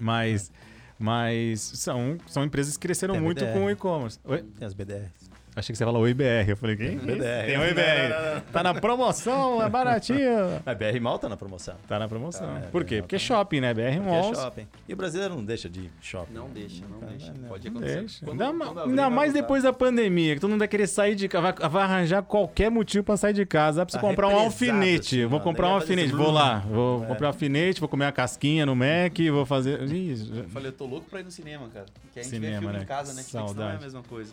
Mas, 0.01 0.53
mas 0.99 1.61
são, 1.61 2.19
são 2.27 2.45
empresas 2.45 2.77
que 2.77 2.81
cresceram 2.81 3.21
muito 3.21 3.45
BDR. 3.45 3.53
com 3.53 3.65
o 3.67 3.71
e-commerce. 3.71 4.19
Tem 4.59 4.67
as 4.67 4.75
BDRs. 4.75 5.28
Achei 5.59 5.73
que 5.73 5.79
você 5.79 5.85
falou 5.85 6.03
OIBR. 6.03 6.49
Eu 6.49 6.57
falei, 6.57 6.77
quem? 6.77 6.97
BDR. 6.99 7.47
Tem 7.47 7.59
OIBR. 7.59 8.43
Tá 8.53 8.63
na 8.63 8.75
promoção, 8.75 9.63
é 9.63 9.69
baratinho. 9.69 10.63
A 10.65 10.75
BR 10.75 11.01
Mal 11.01 11.19
tá 11.19 11.29
na 11.29 11.37
promoção. 11.37 11.75
Tá 11.89 11.99
na 11.99 12.09
promoção. 12.09 12.47
Tá, 12.47 12.59
é, 12.61 12.71
Por 12.71 12.85
quê? 12.85 12.97
BR 12.97 13.03
Porque 13.03 13.17
é 13.17 13.19
tá. 13.19 13.25
shopping, 13.25 13.61
né? 13.61 13.75
BR 13.75 13.97
Porque 14.03 14.09
é 14.11 14.35
shopping. 14.35 14.69
E 14.89 14.93
o 14.95 14.97
brasileiro 14.97 15.35
não 15.35 15.45
deixa 15.45 15.69
de 15.69 15.81
ir 15.81 15.91
shopping. 16.01 16.33
Não 16.35 16.49
deixa, 16.49 16.85
não 16.89 17.01
deixa. 17.09 17.33
não, 17.33 17.49
Pode 17.49 17.69
acontecer. 17.69 17.99
deixa. 18.01 18.25
Quando- 18.25 18.43
ainda 18.43 18.65
quando 18.65 18.79
abrir, 18.81 18.91
ainda 18.91 19.11
mais 19.11 19.33
depois 19.33 19.63
da 19.63 19.73
pandemia, 19.73 20.35
que 20.35 20.41
todo 20.41 20.51
mundo 20.51 20.61
vai 20.61 20.69
querer 20.69 20.87
sair 20.87 21.15
de 21.15 21.29
casa, 21.29 21.53
vai, 21.53 21.69
vai 21.69 21.83
arranjar 21.83 22.23
qualquer 22.23 22.71
motivo 22.71 23.05
pra 23.05 23.17
sair 23.17 23.33
de 23.33 23.45
casa. 23.45 23.85
Pra 23.85 23.93
você 23.93 23.99
Tá 23.99 24.01
comprar 24.07 24.29
um 24.29 24.39
alfinete. 24.39 25.17
assim, 25.23 25.27
vou 25.27 25.41
comprar 25.41 25.69
um 25.69 25.75
alfinete. 25.75 26.13
Vou 26.13 26.31
lá, 26.31 26.59
vou 26.71 27.03
É. 27.05 27.07
comprar 27.07 27.27
um 27.27 27.31
alfinete, 27.31 27.81
vou 27.81 27.89
comer 27.89 28.05
uma 28.07 28.13
casquinha 28.13 28.65
no 28.65 28.77
Mac, 28.77 29.19
vou 29.33 29.45
fazer. 29.45 29.83
Ih, 29.91 30.15
já- 30.17 30.35
Eu 30.37 30.49
falei, 30.51 30.69
eu 30.69 30.73
tô 30.73 30.87
louco 30.87 31.09
pra 31.11 31.21
ir 31.21 31.25
no 31.25 31.31
cinema, 31.31 31.69
cara. 31.73 31.87
Porque 32.03 32.21
a 32.21 32.23
gente 32.23 32.31
Cinema, 32.31 32.53
vê 32.55 32.59
filme 32.61 32.77
né? 32.77 32.83
em 32.83 32.87
casa, 32.87 33.13
né? 33.13 33.19
Netflix 33.19 33.55
não 33.55 33.69
é 33.69 33.75
a 33.75 33.79
mesma 33.81 34.03
coisa. 34.03 34.33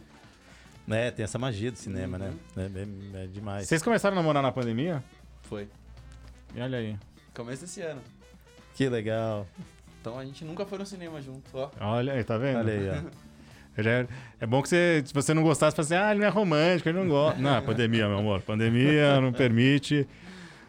É, 0.89 1.09
tem 1.11 1.23
essa 1.23 1.39
magia 1.39 1.71
do 1.71 1.77
cinema, 1.77 2.17
Uhum. 2.17 2.23
né? 2.25 2.33
É, 3.15 3.19
é- 3.21 3.23
é 3.23 3.27
demais. 3.27 3.67
Vocês 3.67 3.81
começaram 3.81 4.15
a 4.15 4.19
namorar 4.19 4.43
na 4.43 4.51
pandemia? 4.51 5.03
Foi. 5.43 5.67
E 6.55 6.61
olha 6.61 6.77
aí. 6.77 6.95
Começo 7.33 7.61
desse 7.63 7.81
ano. 7.81 8.01
Que 8.75 8.87
legal. 8.87 9.47
Então 10.01 10.19
a 10.19 10.23
gente 10.25 10.45
nunca 10.45 10.65
foi 10.65 10.77
no 10.77 10.85
cinema 10.85 11.19
junto, 11.21 11.49
ó. 11.53 11.71
Olha 11.81 12.13
aí, 12.13 12.23
tá 12.23 12.37
vendo? 12.37 12.59
Olha 12.59 12.73
aí, 12.73 12.89
ó. 12.89 13.25
Já 13.81 13.91
é, 13.91 14.07
é 14.39 14.45
bom 14.45 14.61
que 14.61 14.69
você, 14.69 15.03
se 15.05 15.13
você 15.13 15.33
não 15.33 15.43
gostasse, 15.43 15.75
você 15.75 15.83
fala 15.83 16.01
assim, 16.01 16.07
ah, 16.07 16.11
ele 16.11 16.21
não 16.21 16.27
é 16.27 16.29
romântico, 16.29 16.87
ele 16.87 16.97
não 16.99 17.07
gosta. 17.09 17.41
Não, 17.41 17.55
é 17.57 17.61
pandemia, 17.61 18.07
meu 18.07 18.19
amor. 18.19 18.41
Pandemia 18.41 19.19
não 19.19 19.33
permite. 19.33 20.07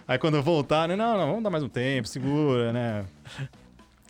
Aí 0.09 0.19
quando 0.19 0.37
eu 0.39 0.43
voltar, 0.43 0.89
né, 0.89 0.97
não, 0.97 1.17
não, 1.17 1.27
vamos 1.29 1.43
dar 1.45 1.51
mais 1.51 1.62
um 1.62 1.69
tempo, 1.69 2.09
segura, 2.09 2.73
né? 2.73 3.05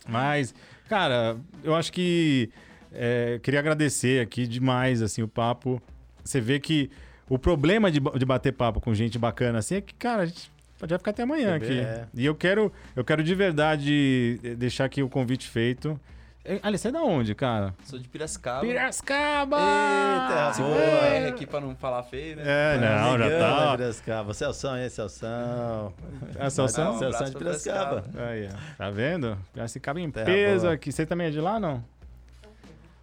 Mas, 0.07 0.53
cara, 0.89 1.37
eu 1.63 1.75
acho 1.75 1.91
que 1.91 2.49
é, 2.91 3.39
queria 3.43 3.59
agradecer 3.59 4.21
aqui 4.21 4.47
demais, 4.47 5.01
assim, 5.01 5.21
o 5.21 5.27
papo. 5.27 5.81
Você 6.27 6.39
vê 6.41 6.59
que 6.59 6.91
o 7.29 7.39
problema 7.39 7.89
de, 7.91 7.99
de 7.99 8.25
bater 8.25 8.53
papo 8.53 8.79
com 8.79 8.93
gente 8.93 9.17
bacana 9.17 9.59
assim 9.59 9.75
é 9.75 9.81
que, 9.81 9.93
cara, 9.95 10.23
a 10.23 10.25
gente 10.25 10.51
pode 10.79 10.95
ficar 10.97 11.11
até 11.11 11.23
amanhã 11.23 11.55
aqui. 11.55 11.79
é. 11.79 12.05
E 12.13 12.25
eu 12.25 12.35
quero, 12.35 12.71
eu 12.95 13.03
quero 13.03 13.23
de 13.23 13.33
verdade 13.33 14.39
eh, 14.43 14.55
deixar 14.55 14.85
aqui 14.85 15.01
o 15.01 15.09
convite 15.09 15.47
feito. 15.49 15.99
Eh, 16.45 16.59
Ali, 16.63 16.77
você 16.77 16.87
é 16.87 16.91
da 16.91 17.01
onde, 17.01 17.35
cara? 17.35 17.73
Sou 17.83 17.99
de 17.99 18.07
Piracicaba. 18.07 18.61
Piracicaba! 18.61 19.57
Eita, 19.57 20.53
Segura 20.53 20.75
boa. 20.75 21.05
R 21.07 21.27
aqui 21.27 21.45
pra 21.45 21.59
não 21.59 21.75
falar 21.75 22.03
feio, 22.03 22.37
né? 22.37 22.43
É, 22.45 22.77
não, 22.77 23.17
já 23.17 23.25
Amigão 23.25 23.39
da 23.39 23.55
tá. 23.65 23.77
Piracicaba. 23.77 24.33
Celção, 24.33 24.77
hein, 24.77 24.89
Celção? 24.89 25.93
É 26.39 26.49
Celção? 26.49 26.97
Celção 26.99 27.25
de 27.25 27.31
pra 27.31 27.39
Piracicaba. 27.39 28.03
Aí, 28.29 28.47
ó. 28.49 28.75
Tá 28.77 28.89
vendo? 28.89 29.37
Piracicaba 29.53 29.99
em 29.99 30.09
Terra 30.09 30.25
peso 30.25 30.61
boa. 30.61 30.73
aqui. 30.73 30.91
Você 30.91 31.05
também 31.05 31.27
é 31.27 31.31
de 31.31 31.41
lá, 31.41 31.59
não? 31.59 31.83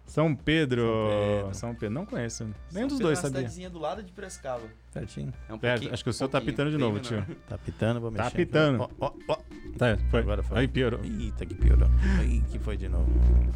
São 0.05 0.35
Pedro. 0.35 0.81
São 0.83 1.09
Pedro. 1.09 1.53
São 1.55 1.75
Pedro. 1.75 1.89
Não 1.95 2.05
conheço. 2.05 2.43
Nenhum 2.43 2.53
São 2.71 2.81
dos 2.87 2.97
Pedro 2.97 3.03
dois 3.07 3.17
é 3.17 3.21
uma 3.21 3.23
sabia. 3.23 3.37
cidadezinha 3.39 3.69
do 3.69 3.79
lado 3.79 4.03
de 4.03 4.11
Piracicaba. 4.11 4.63
Certinho. 4.91 5.33
É 5.49 5.53
um 5.53 5.57
pouquinho- 5.59 5.93
Acho 5.93 6.03
que 6.03 6.09
o 6.09 6.13
seu 6.13 6.29
tá 6.29 6.39
pitando 6.39 6.71
de 6.71 6.77
novo, 6.77 6.99
tio. 6.99 7.25
Tá 7.49 7.57
pitando, 7.57 7.99
vou 7.99 8.11
Tá 8.11 8.23
mexer. 8.25 8.35
pitando. 8.37 8.81
Ó, 8.81 8.89
ó, 8.99 9.11
ó. 9.27 9.37
Tá, 9.77 9.97
foi. 10.09 10.19
Agora 10.21 10.41
foi. 10.41 10.59
Aí 10.59 10.67
piorou. 10.69 11.01
Eita, 11.03 11.45
que 11.45 11.53
piorou. 11.53 11.89
Aí, 12.19 12.41
que 12.49 12.57
foi 12.59 12.77
de 12.77 12.87
novo. 12.87 13.11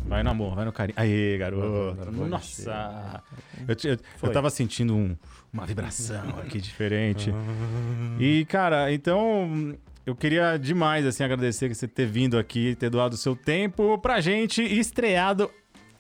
Vai 0.06 0.22
no 0.22 0.32
amor, 0.32 0.54
vai 0.56 0.66
no 0.66 0.74
carinho. 0.74 0.96
Aê, 1.00 1.38
garoto. 1.38 2.12
Nossa. 2.12 3.24
Eu, 3.68 3.92
eu, 3.92 3.98
eu 4.24 4.32
tava 4.34 4.50
sentindo 4.50 4.94
um- 4.96 5.16
uma 5.54 5.66
vibração 5.66 6.28
aqui 6.40 6.60
diferente. 6.62 7.32
E, 8.20 8.44
cara, 8.46 8.92
então 8.92 9.78
eu 10.06 10.16
queria 10.16 10.58
demais 10.58 11.06
assim 11.06 11.24
agradecer 11.24 11.74
você 11.74 11.88
ter 11.88 12.06
vindo 12.06 12.38
aqui, 12.38 12.76
ter 12.76 12.90
doado 12.90 13.16
o 13.16 13.18
seu 13.18 13.36
tempo 13.36 13.98
pra 14.00 14.20
gente 14.20 14.62
e 14.62 14.78
estreado 14.80 15.50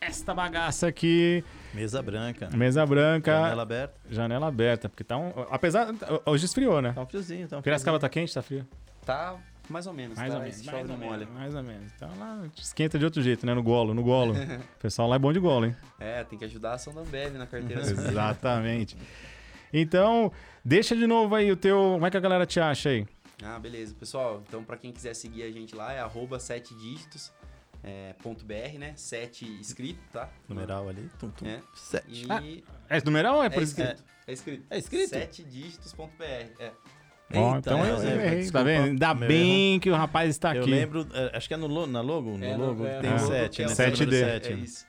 esta 0.01 0.33
bagaça 0.33 0.87
aqui, 0.87 1.43
Mesa 1.73 2.01
branca. 2.01 2.49
mesa 2.55 2.85
branca, 2.85 3.31
Janela 3.31 3.61
aberta. 3.63 3.99
janela 4.09 4.47
aberta, 4.47 4.89
porque 4.89 5.03
tá 5.03 5.17
um, 5.17 5.31
apesar 5.51 5.93
hoje 6.25 6.45
esfriou, 6.45 6.81
né? 6.81 6.93
Tá 6.93 7.01
um 7.01 7.05
friozinho, 7.05 7.47
tá 7.47 7.57
um 7.57 7.61
Piracicaba 7.61 7.99
tá 7.99 8.09
quente, 8.09 8.33
tá 8.33 8.41
frio? 8.41 8.65
Tá 9.05 9.37
mais 9.69 9.85
ou 9.85 9.93
menos. 9.93 10.17
Mais 10.17 10.31
tá? 10.31 10.37
ou 10.37 10.43
menos, 10.43 10.65
mais 10.65 10.89
ou 10.89 10.97
molha. 10.97 11.17
menos, 11.19 11.33
mais 11.33 11.55
ou 11.55 11.63
menos. 11.63 11.91
Então 11.95 12.09
lá 12.17 12.41
esquenta 12.57 12.97
de 12.97 13.05
outro 13.05 13.21
jeito, 13.21 13.45
né? 13.45 13.53
No 13.53 13.61
golo, 13.61 13.93
no 13.93 14.01
golo. 14.03 14.33
O 14.77 14.81
pessoal 14.81 15.07
lá 15.07 15.15
é 15.15 15.19
bom 15.19 15.31
de 15.31 15.39
golo, 15.39 15.65
hein? 15.67 15.75
É, 15.99 16.23
tem 16.23 16.39
que 16.39 16.45
ajudar 16.45 16.71
a 16.71 16.73
ação 16.75 16.93
da 16.93 17.01
Ambev 17.01 17.35
na 17.37 17.45
carteira. 17.45 17.81
Exatamente. 17.85 18.97
Então, 19.71 20.31
deixa 20.65 20.95
de 20.95 21.05
novo 21.05 21.35
aí 21.35 21.51
o 21.51 21.55
teu. 21.55 21.77
Como 21.93 22.05
é 22.05 22.09
que 22.09 22.17
a 22.17 22.19
galera 22.19 22.45
te 22.45 22.59
acha 22.59 22.89
aí? 22.89 23.05
Ah, 23.43 23.59
beleza. 23.59 23.93
Pessoal, 23.93 24.41
então 24.47 24.63
pra 24.63 24.75
quem 24.75 24.91
quiser 24.91 25.13
seguir 25.13 25.43
a 25.43 25.51
gente 25.51 25.75
lá, 25.75 25.93
é 25.93 25.99
arroba 25.99 26.39
7 26.39 26.73
dígitos, 26.75 27.31
é, 27.83 28.13
ponto 28.21 28.43
.br, 28.45 28.77
né? 28.77 28.93
7 28.95 29.45
escrito, 29.61 29.99
tá? 30.11 30.29
Numeral 30.47 30.89
ali. 30.89 31.09
Tum, 31.19 31.29
tum. 31.29 31.45
É. 31.47 31.61
Sete. 31.73 32.05
E 32.09 32.25
Ah, 32.29 32.41
É 32.89 32.97
esse 32.97 33.05
numeral 33.05 33.35
ou 33.37 33.43
é 33.43 33.47
é, 33.47 33.49
por 33.49 33.57
que. 33.59 33.63
escrito. 33.63 34.03
É 34.27 34.33
escrito. 34.33 34.65
É 34.69 34.77
escrito? 34.77 35.09
7 35.09 35.43
dígitos.br. 35.43 36.23
É. 36.59 36.71
Ó, 37.35 37.55
Eita, 37.55 37.57
então 37.59 37.85
eu, 37.85 37.95
é, 38.01 38.05
eu 38.05 38.19
é, 38.21 38.25
errei, 38.25 38.49
tá 38.51 38.63
vendo? 38.63 38.85
Ainda 38.85 39.13
Meu 39.13 39.27
bem 39.27 39.79
que 39.79 39.89
o 39.91 39.95
rapaz 39.95 40.29
está 40.31 40.55
Eu 40.55 40.63
aqui. 40.63 40.71
lembro, 40.71 41.07
é, 41.13 41.37
acho 41.37 41.47
que 41.47 41.53
é 41.53 41.57
no 41.57 41.67
lo- 41.67 41.85
na 41.85 42.01
logo, 42.01 42.35
no 42.37 42.43
É, 42.43 42.57
logo, 42.57 42.83
é, 42.85 42.99
tem 43.01 43.09
no 43.11 43.15
o 43.17 43.19
logo 43.21 43.31
7, 43.33 43.55
que 43.55 43.61
é 43.61 43.65
né? 43.67 43.71
o 43.71 43.75
Sete 43.75 43.91
Número 44.03 44.11
D. 44.11 44.17
sete, 44.19 44.47
É 44.51 44.55
né? 44.55 44.61
isso. 44.63 44.85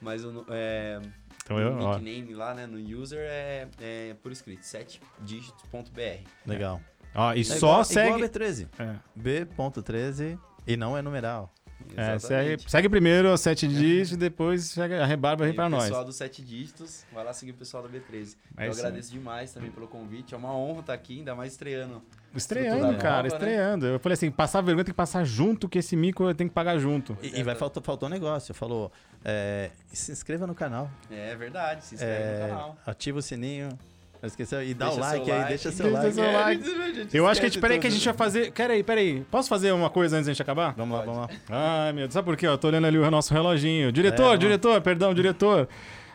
Mas 0.00 0.24
o, 0.24 0.46
é, 0.48 1.00
Então 1.44 1.58
eu, 1.60 1.72
o 1.74 1.82
ó. 1.82 1.98
nickname 1.98 2.34
lá, 2.34 2.54
né, 2.54 2.66
no 2.66 2.78
user 2.78 3.18
é, 3.20 3.68
é 3.80 4.14
por 4.22 4.32
escrito, 4.32 4.62
7dígitos.br. 4.62 6.26
Legal. 6.46 6.80
Ó, 7.14 7.32
e 7.34 7.40
É 7.40 7.44
só 7.44 7.56
igual, 7.56 7.84
segue. 7.84 8.08
Igual 8.16 8.28
B13. 8.30 8.68
É, 8.78 8.94
B.13 9.14 10.38
e 10.66 10.76
não 10.78 10.96
é 10.96 11.02
numeral. 11.02 11.52
É, 11.96 12.18
segue, 12.18 12.62
segue 12.68 12.88
primeiro 12.88 13.32
os 13.32 13.40
sete 13.40 13.66
dígitos 13.68 14.12
e 14.12 14.16
depois 14.16 14.64
segue 14.64 14.94
a 14.94 15.06
rebarba 15.06 15.44
aí 15.44 15.50
E 15.50 15.54
pra 15.54 15.66
o 15.66 15.68
nós. 15.68 15.84
pessoal 15.84 16.04
dos 16.04 16.16
7 16.16 16.42
dígitos, 16.42 17.04
vai 17.12 17.24
lá 17.24 17.32
seguir 17.32 17.52
o 17.52 17.54
pessoal 17.54 17.82
da 17.82 17.88
B13. 17.88 18.36
É 18.56 18.66
Eu 18.66 18.70
isso 18.70 18.80
agradeço 18.80 19.10
demais 19.12 19.52
também 19.52 19.70
pelo 19.70 19.86
convite. 19.86 20.34
É 20.34 20.36
uma 20.36 20.54
honra 20.56 20.80
estar 20.80 20.92
aqui, 20.94 21.18
ainda 21.18 21.34
mais 21.34 21.52
estreando. 21.52 22.02
Estreando, 22.34 22.98
cara, 22.98 23.22
nova, 23.22 23.22
né? 23.22 23.28
estreando. 23.28 23.86
Eu 23.86 23.98
falei 24.00 24.14
assim: 24.14 24.30
passar 24.30 24.60
vergonha 24.60 24.84
tem 24.84 24.92
que 24.92 24.96
passar 24.96 25.24
junto, 25.24 25.68
que 25.68 25.78
esse 25.78 25.94
mico 25.94 26.24
eu 26.24 26.34
tenho 26.34 26.50
que 26.50 26.54
pagar 26.54 26.78
junto. 26.78 27.16
E, 27.22 27.28
e 27.36 27.40
é, 27.40 27.42
vai 27.44 27.54
faltar, 27.54 27.82
faltou 27.82 28.08
um 28.08 28.10
negócio. 28.12 28.52
Falou, 28.52 28.90
é, 29.24 29.70
se 29.92 30.10
inscreva 30.10 30.46
no 30.46 30.54
canal. 30.54 30.90
É 31.10 31.34
verdade, 31.36 31.84
se 31.84 31.94
inscreve 31.94 32.22
É, 32.22 32.40
no 32.42 32.48
canal. 32.48 32.78
ativa 32.84 33.18
o 33.18 33.22
sininho. 33.22 33.68
Não 34.24 34.28
esqueceu. 34.28 34.64
E 34.64 34.72
dá 34.72 34.86
Deixa 34.86 34.98
o 34.98 35.02
like 35.02 35.30
aí, 35.30 35.36
like. 35.36 35.48
deixa 35.50 35.70
seu 35.70 35.84
Deixa 35.84 36.00
like. 36.02 36.14
seu 36.14 36.32
like. 36.32 37.08
Eu 37.16 37.26
acho 37.26 37.40
que 37.40 37.46
a 37.46 37.48
gente. 37.50 37.60
Peraí, 37.60 37.78
que 37.78 37.86
a 37.86 37.90
gente 37.90 38.04
vai 38.06 38.14
fazer. 38.14 38.52
Peraí, 38.52 38.82
peraí. 38.82 39.20
Posso 39.30 39.50
fazer 39.50 39.70
uma 39.72 39.90
coisa 39.90 40.16
antes 40.16 40.26
da 40.26 40.32
gente 40.32 40.40
acabar? 40.40 40.72
Vamos 40.78 40.98
lá, 40.98 41.04
vamos 41.04 41.20
lá. 41.20 41.28
Ai, 41.50 41.92
meu 41.92 42.04
Deus. 42.04 42.14
Sabe 42.14 42.24
por 42.24 42.34
quê? 42.34 42.46
Eu 42.46 42.56
tô 42.56 42.68
olhando 42.68 42.86
ali 42.86 42.96
o 42.96 43.10
nosso 43.10 43.34
reloginho. 43.34 43.92
Diretor, 43.92 44.34
É, 44.34 44.36
diretor, 44.38 44.80
perdão, 44.80 45.12
diretor. 45.12 45.68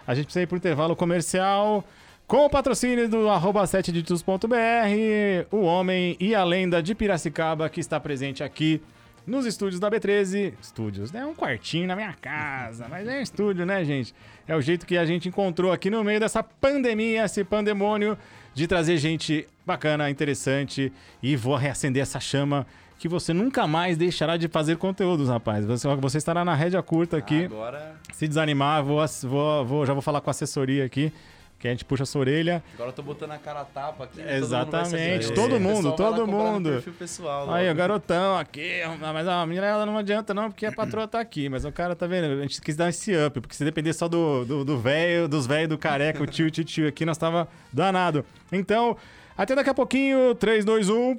A 0.07 0.15
gente 0.15 0.25
precisa 0.25 0.41
ir 0.41 0.47
pro 0.47 0.57
intervalo 0.57 0.95
comercial. 0.95 1.85
Com 2.25 2.45
o 2.45 2.49
patrocínio 2.49 3.07
do 3.07 3.29
arroba 3.29 3.63
7ditos.br, 3.63 5.47
o 5.51 5.61
homem 5.61 6.17
e 6.19 6.33
a 6.33 6.43
lenda 6.43 6.81
de 6.81 6.95
Piracicaba 6.95 7.69
que 7.69 7.79
está 7.79 7.99
presente 7.99 8.43
aqui 8.43 8.81
nos 9.25 9.45
estúdios 9.45 9.79
da 9.79 9.89
B13. 9.91 10.53
Estúdios, 10.61 11.11
né? 11.11 11.25
Um 11.25 11.33
quartinho 11.35 11.87
na 11.87 11.95
minha 11.95 12.13
casa, 12.13 12.87
mas 12.89 13.07
é 13.07 13.19
um 13.19 13.21
estúdio, 13.21 13.65
né, 13.65 13.83
gente? 13.85 14.13
É 14.47 14.55
o 14.55 14.61
jeito 14.61 14.85
que 14.85 14.97
a 14.97 15.05
gente 15.05 15.27
encontrou 15.29 15.71
aqui 15.71 15.89
no 15.89 16.03
meio 16.03 16.19
dessa 16.19 16.41
pandemia, 16.43 17.25
esse 17.25 17.43
pandemônio, 17.43 18.17
de 18.53 18.67
trazer 18.67 18.97
gente 18.97 19.47
bacana, 19.65 20.09
interessante 20.09 20.91
e 21.21 21.35
vou 21.35 21.55
reacender 21.55 22.01
essa 22.01 22.19
chama 22.19 22.65
que 22.97 23.07
você 23.07 23.31
nunca 23.31 23.65
mais 23.65 23.95
deixará 23.95 24.35
de 24.35 24.47
fazer 24.49 24.75
conteúdos, 24.77 25.29
rapaz. 25.29 25.63
Você, 25.65 25.87
você 25.95 26.17
estará 26.17 26.43
na 26.43 26.53
rédea 26.53 26.81
curta 26.83 27.15
aqui. 27.15 27.45
Agora, 27.45 27.95
Se 28.11 28.27
desanimar, 28.27 28.83
vou, 28.83 28.99
vou, 29.23 29.65
vou- 29.65 29.85
já 29.85 29.93
vou 29.93 30.01
falar 30.01 30.19
com 30.19 30.29
a 30.29 30.31
assessoria 30.31 30.83
aqui, 30.83 31.13
que 31.59 31.67
a 31.67 31.71
gente 31.71 31.83
puxa 31.83 32.03
a 32.03 32.05
sua 32.05 32.21
orelha. 32.21 32.63
agora 32.73 32.89
eu 32.89 32.93
tô 32.93 33.03
botando 33.03 33.31
a 33.31 33.37
cara 33.37 33.61
a 33.61 33.65
tapa 33.65 34.05
aqui. 34.05 34.21
né? 34.21 34.37
Exatamente, 34.37 35.31
todo 35.33 35.57
O 35.57 35.59
mundo, 35.59 35.91
todo 35.91 36.21
comparar 36.21 36.25
no 36.25 36.53
mundo. 36.53 36.69
perfil 36.71 36.93
pessoal, 36.93 37.51
Aí, 37.53 37.69
o 37.69 37.75
garotão 37.75 38.37
aqui, 38.37 38.81
mas 38.99 39.27
a 39.27 39.45
menina 39.45 39.67
ela 39.67 39.85
não 39.85 39.97
adianta 39.97 40.33
não, 40.33 40.49
porque 40.49 40.65
a 40.65 40.71
patroa 40.71 41.07
tá 41.07 41.19
aqui. 41.19 41.49
Mas 41.49 41.65
o 41.65 41.71
cara 41.71 41.95
tá 41.95 42.07
vendo, 42.07 42.39
a 42.39 42.41
gente 42.43 42.61
quis 42.61 42.75
dar 42.77 42.89
esse 42.89 43.13
up, 43.13 43.41
porque 43.41 43.55
se 43.55 43.65
depender 43.65 43.91
só 43.93 44.07
do 44.07 44.45
do 44.45 44.63
do 44.63 44.79
velho, 44.79 45.27
dos 45.27 45.45
velhos, 45.45 45.67
do 45.69 45.77
careca, 45.77 46.23
o 46.23 46.25
tio, 46.25 46.49
tio, 46.49 46.63
tio 46.63 46.87
aqui, 46.87 47.05
nós 47.05 47.17
tava 47.17 47.47
danado. 47.73 48.23
Então, 48.51 48.95
até 49.37 49.53
daqui 49.53 49.69
a 49.69 49.73
pouquinho, 49.73 50.33
3, 50.35 50.63
2, 50.63 50.89
1... 50.89 51.17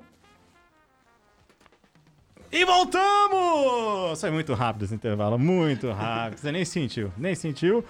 E 2.53 2.64
voltamos! 2.64 4.20
Foi 4.20 4.30
muito 4.30 4.55
rápido 4.55 4.84
esse 4.84 4.95
intervalo, 4.95 5.38
muito 5.38 5.91
rápido. 5.93 6.38
Você 6.41 6.51
nem 6.51 6.64
sentiu, 6.64 7.12
nem 7.16 7.34
sentiu. 7.34 7.84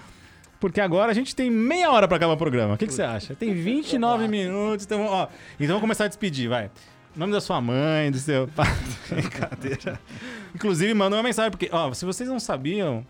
Porque 0.60 0.80
agora 0.80 1.10
a 1.10 1.14
gente 1.14 1.34
tem 1.34 1.50
meia 1.50 1.90
hora 1.90 2.06
pra 2.06 2.18
acabar 2.18 2.34
o 2.34 2.36
programa. 2.36 2.74
O 2.74 2.78
que, 2.78 2.86
que 2.86 2.92
você 2.92 3.02
acha? 3.02 3.34
Tem 3.34 3.54
29 3.54 4.28
minutos. 4.28 4.84
Então, 4.84 5.06
ó, 5.06 5.24
então 5.54 5.68
vamos 5.68 5.80
começar 5.80 6.04
a 6.04 6.08
despedir, 6.08 6.48
vai. 6.48 6.70
Nome 7.16 7.32
da 7.32 7.40
sua 7.40 7.60
mãe, 7.60 8.10
do 8.10 8.18
seu 8.18 8.46
pai. 8.48 8.68
Brincadeira. 9.10 9.98
Inclusive, 10.54 10.92
manda 10.94 11.16
uma 11.16 11.22
mensagem, 11.22 11.50
porque, 11.50 11.68
ó, 11.72 11.92
se 11.94 12.04
vocês 12.04 12.28
não 12.28 12.38
sabiam, 12.38 13.04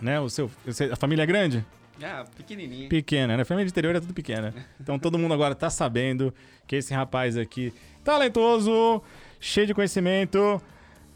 né, 0.00 0.20
o 0.20 0.28
seu, 0.28 0.50
a 0.92 0.96
família 0.96 1.22
é 1.22 1.26
grande? 1.26 1.64
Ah, 2.02 2.24
pequenininho. 2.36 2.88
Pequena, 2.88 3.36
né? 3.36 3.42
A 3.42 3.46
família 3.46 3.64
de 3.66 3.70
interior 3.70 3.94
é 3.94 4.00
tudo 4.00 4.12
pequena. 4.12 4.52
Então 4.80 4.98
todo 4.98 5.16
mundo 5.16 5.32
agora 5.32 5.54
tá 5.54 5.70
sabendo 5.70 6.34
que 6.66 6.74
esse 6.76 6.92
rapaz 6.92 7.36
aqui, 7.36 7.72
talentoso, 8.02 9.00
cheio 9.38 9.66
de 9.68 9.74
conhecimento, 9.74 10.60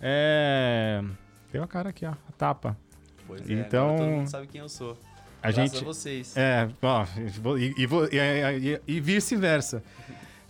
é... 0.01 1.03
Tem 1.51 1.61
uma 1.61 1.67
cara 1.67 1.89
aqui, 1.89 2.07
ó, 2.07 2.11
a 2.13 2.33
tapa. 2.37 2.77
Pois 3.27 3.49
é, 3.51 3.55
Então- 3.55 3.87
agora 3.87 3.99
todo 3.99 4.11
mundo 4.11 4.29
sabe 4.29 4.47
quem 4.47 4.61
eu 4.61 4.69
sou. 4.69 4.97
A 5.43 5.51
Graças 5.53 5.73
gente... 5.73 5.83
a 5.83 5.87
vocês. 5.87 6.37
É, 6.37 6.69
ó, 6.83 7.07
e, 7.57 7.75
e, 7.77 7.87
e- 8.17 8.81
e- 8.97 9.01
vice-versa. 9.01 9.83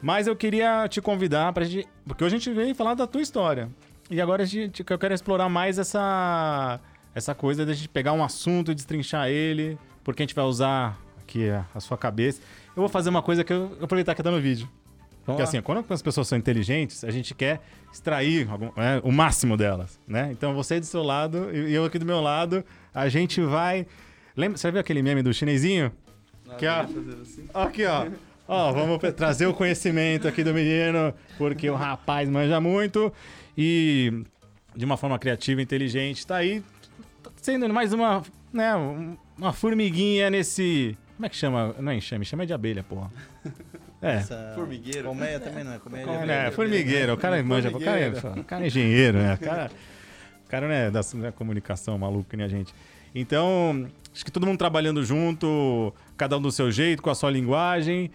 Mas 0.00 0.26
eu 0.26 0.36
queria 0.36 0.86
te 0.88 1.00
convidar 1.00 1.52
pra 1.52 1.64
gente. 1.64 1.86
Porque 2.06 2.24
hoje 2.24 2.36
a 2.36 2.38
gente 2.38 2.52
veio 2.54 2.74
falar 2.74 2.94
da 2.94 3.06
tua 3.06 3.20
história. 3.20 3.68
E 4.10 4.20
agora 4.20 4.44
a 4.44 4.46
gente, 4.46 4.84
eu 4.88 4.98
quero 4.98 5.12
explorar 5.12 5.48
mais 5.48 5.78
essa, 5.78 6.80
essa 7.14 7.34
coisa 7.34 7.66
da 7.66 7.74
gente 7.74 7.88
pegar 7.88 8.12
um 8.14 8.24
assunto 8.24 8.70
e 8.72 8.74
destrinchar 8.74 9.28
ele, 9.28 9.76
porque 10.02 10.22
a 10.22 10.24
gente 10.24 10.34
vai 10.34 10.44
usar 10.44 10.98
aqui 11.20 11.50
a, 11.50 11.66
a 11.74 11.80
sua 11.80 11.98
cabeça. 11.98 12.40
Eu 12.74 12.80
vou 12.80 12.88
fazer 12.88 13.10
uma 13.10 13.20
coisa 13.22 13.44
que 13.44 13.52
eu 13.52 13.62
eu 13.62 13.68
vou 13.70 13.84
aproveitar 13.84 14.14
que 14.14 14.22
tá 14.22 14.30
no 14.30 14.40
vídeo. 14.40 14.68
Porque 15.26 15.42
assim, 15.42 15.60
quando 15.60 15.84
as 15.92 16.00
pessoas 16.00 16.26
são 16.26 16.38
inteligentes, 16.38 17.04
a 17.04 17.10
gente 17.10 17.34
quer 17.34 17.60
extrair 17.92 18.48
algum- 18.50 18.70
né, 18.74 18.98
o 19.04 19.12
máximo 19.12 19.58
delas, 19.58 20.00
né? 20.08 20.30
Então 20.32 20.54
você 20.54 20.80
do 20.80 20.86
seu 20.86 21.02
lado 21.02 21.50
e 21.54 21.74
eu 21.74 21.84
aqui 21.84 21.98
do 21.98 22.06
meu 22.06 22.20
lado, 22.22 22.64
a 22.94 23.10
gente 23.10 23.38
vai... 23.42 23.86
Lembra, 24.38 24.56
você 24.56 24.70
viu 24.70 24.80
aquele 24.80 25.02
meme 25.02 25.20
do 25.20 25.34
chinesinho? 25.34 25.90
Que 26.56 26.66
ó, 26.68 26.82
assim. 26.82 27.48
aqui 27.52 27.84
ó, 27.84 28.06
ó, 28.46 28.72
vamos 28.72 28.98
trazer 29.16 29.46
o 29.46 29.52
conhecimento 29.52 30.28
aqui 30.28 30.44
do 30.44 30.54
menino, 30.54 31.12
porque 31.36 31.68
o 31.68 31.74
rapaz 31.74 32.28
manja 32.28 32.60
muito 32.60 33.12
e 33.56 34.22
de 34.76 34.84
uma 34.84 34.96
forma 34.96 35.18
criativa 35.18 35.60
e 35.60 35.64
inteligente, 35.64 36.24
tá 36.24 36.36
aí 36.36 36.62
sendo 37.42 37.68
mais 37.74 37.92
uma, 37.92 38.22
né, 38.52 38.76
um- 38.76 39.16
uma 39.36 39.52
formiguinha 39.52 40.30
nesse, 40.30 40.96
como 41.16 41.26
é 41.26 41.28
que 41.28 41.34
chama? 41.36 41.74
Não 41.80 41.90
é 41.90 41.96
enxame, 41.96 42.24
chama 42.24 42.46
de 42.46 42.52
abelha, 42.52 42.84
porra. 42.84 43.10
É. 44.00 44.18
Essa... 44.18 44.52
Formigueiro. 44.54 45.08
Colmeia 45.08 45.40
também 45.40 45.64
não 45.64 45.72
é 45.72 45.78
colmeia. 45.80 46.02
É, 46.04 46.06
de 46.06 46.26
né, 46.26 46.38
abelha. 46.38 46.52
formigueiro, 46.52 47.14
o 47.14 47.16
cara 47.16 47.42
manja, 47.42 47.68
o 47.68 47.80
cara, 47.80 47.98
é, 47.98 48.08
o 48.10 48.44
cara 48.44 48.62
é 48.62 48.66
engenheiro, 48.68 49.18
né? 49.18 49.34
O 49.34 49.38
cara, 49.38 49.70
o 50.46 50.48
cara 50.48 50.68
não 50.68 50.74
é 50.74 50.88
da 50.88 51.00
é 51.00 51.32
comunicação 51.32 51.98
maluco 51.98 52.30
que 52.30 52.36
nem 52.36 52.46
a 52.46 52.48
gente. 52.48 52.72
Então, 53.12 53.88
acho 54.18 54.24
que 54.24 54.32
todo 54.32 54.44
mundo 54.44 54.58
trabalhando 54.58 55.04
junto, 55.04 55.94
cada 56.16 56.36
um 56.36 56.42
do 56.42 56.50
seu 56.50 56.72
jeito, 56.72 57.00
com 57.00 57.08
a 57.08 57.14
sua 57.14 57.30
linguagem. 57.30 58.10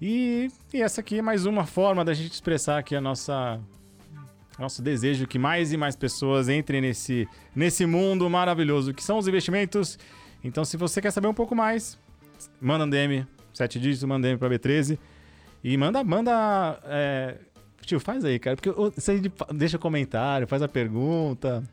E, 0.00 0.48
e 0.72 0.80
essa 0.80 1.00
aqui 1.00 1.18
é 1.18 1.22
mais 1.22 1.46
uma 1.46 1.66
forma 1.66 2.04
da 2.04 2.14
gente 2.14 2.30
expressar 2.32 2.78
aqui 2.78 2.94
a 2.94 3.00
nossa 3.00 3.60
nosso 4.56 4.80
desejo 4.82 5.26
que 5.26 5.36
mais 5.38 5.72
e 5.72 5.76
mais 5.76 5.96
pessoas 5.96 6.48
entrem 6.48 6.80
nesse, 6.80 7.28
nesse 7.56 7.86
mundo 7.86 8.28
maravilhoso 8.30 8.94
que 8.94 9.02
são 9.02 9.18
os 9.18 9.26
investimentos. 9.26 9.98
Então, 10.44 10.64
se 10.64 10.76
você 10.76 11.00
quer 11.00 11.10
saber 11.10 11.26
um 11.26 11.34
pouco 11.34 11.56
mais, 11.56 11.98
manda 12.60 12.84
um 12.84 12.88
DM, 12.90 13.26
7 13.52 13.80
dígitos, 13.80 14.04
manda 14.04 14.18
um 14.28 14.30
DM 14.30 14.38
pra 14.38 14.48
B13. 14.48 14.96
E 15.64 15.76
manda, 15.76 16.04
manda. 16.04 16.78
é, 16.84 17.36
Tio, 17.84 17.98
faz 17.98 18.24
aí, 18.24 18.38
cara. 18.38 18.54
Porque 18.54 18.70
você 18.70 19.18
de- 19.18 19.32
deixa 19.52 19.76
comentário, 19.76 20.46
faz 20.46 20.62
a 20.62 20.68
pergunta. 20.68 21.64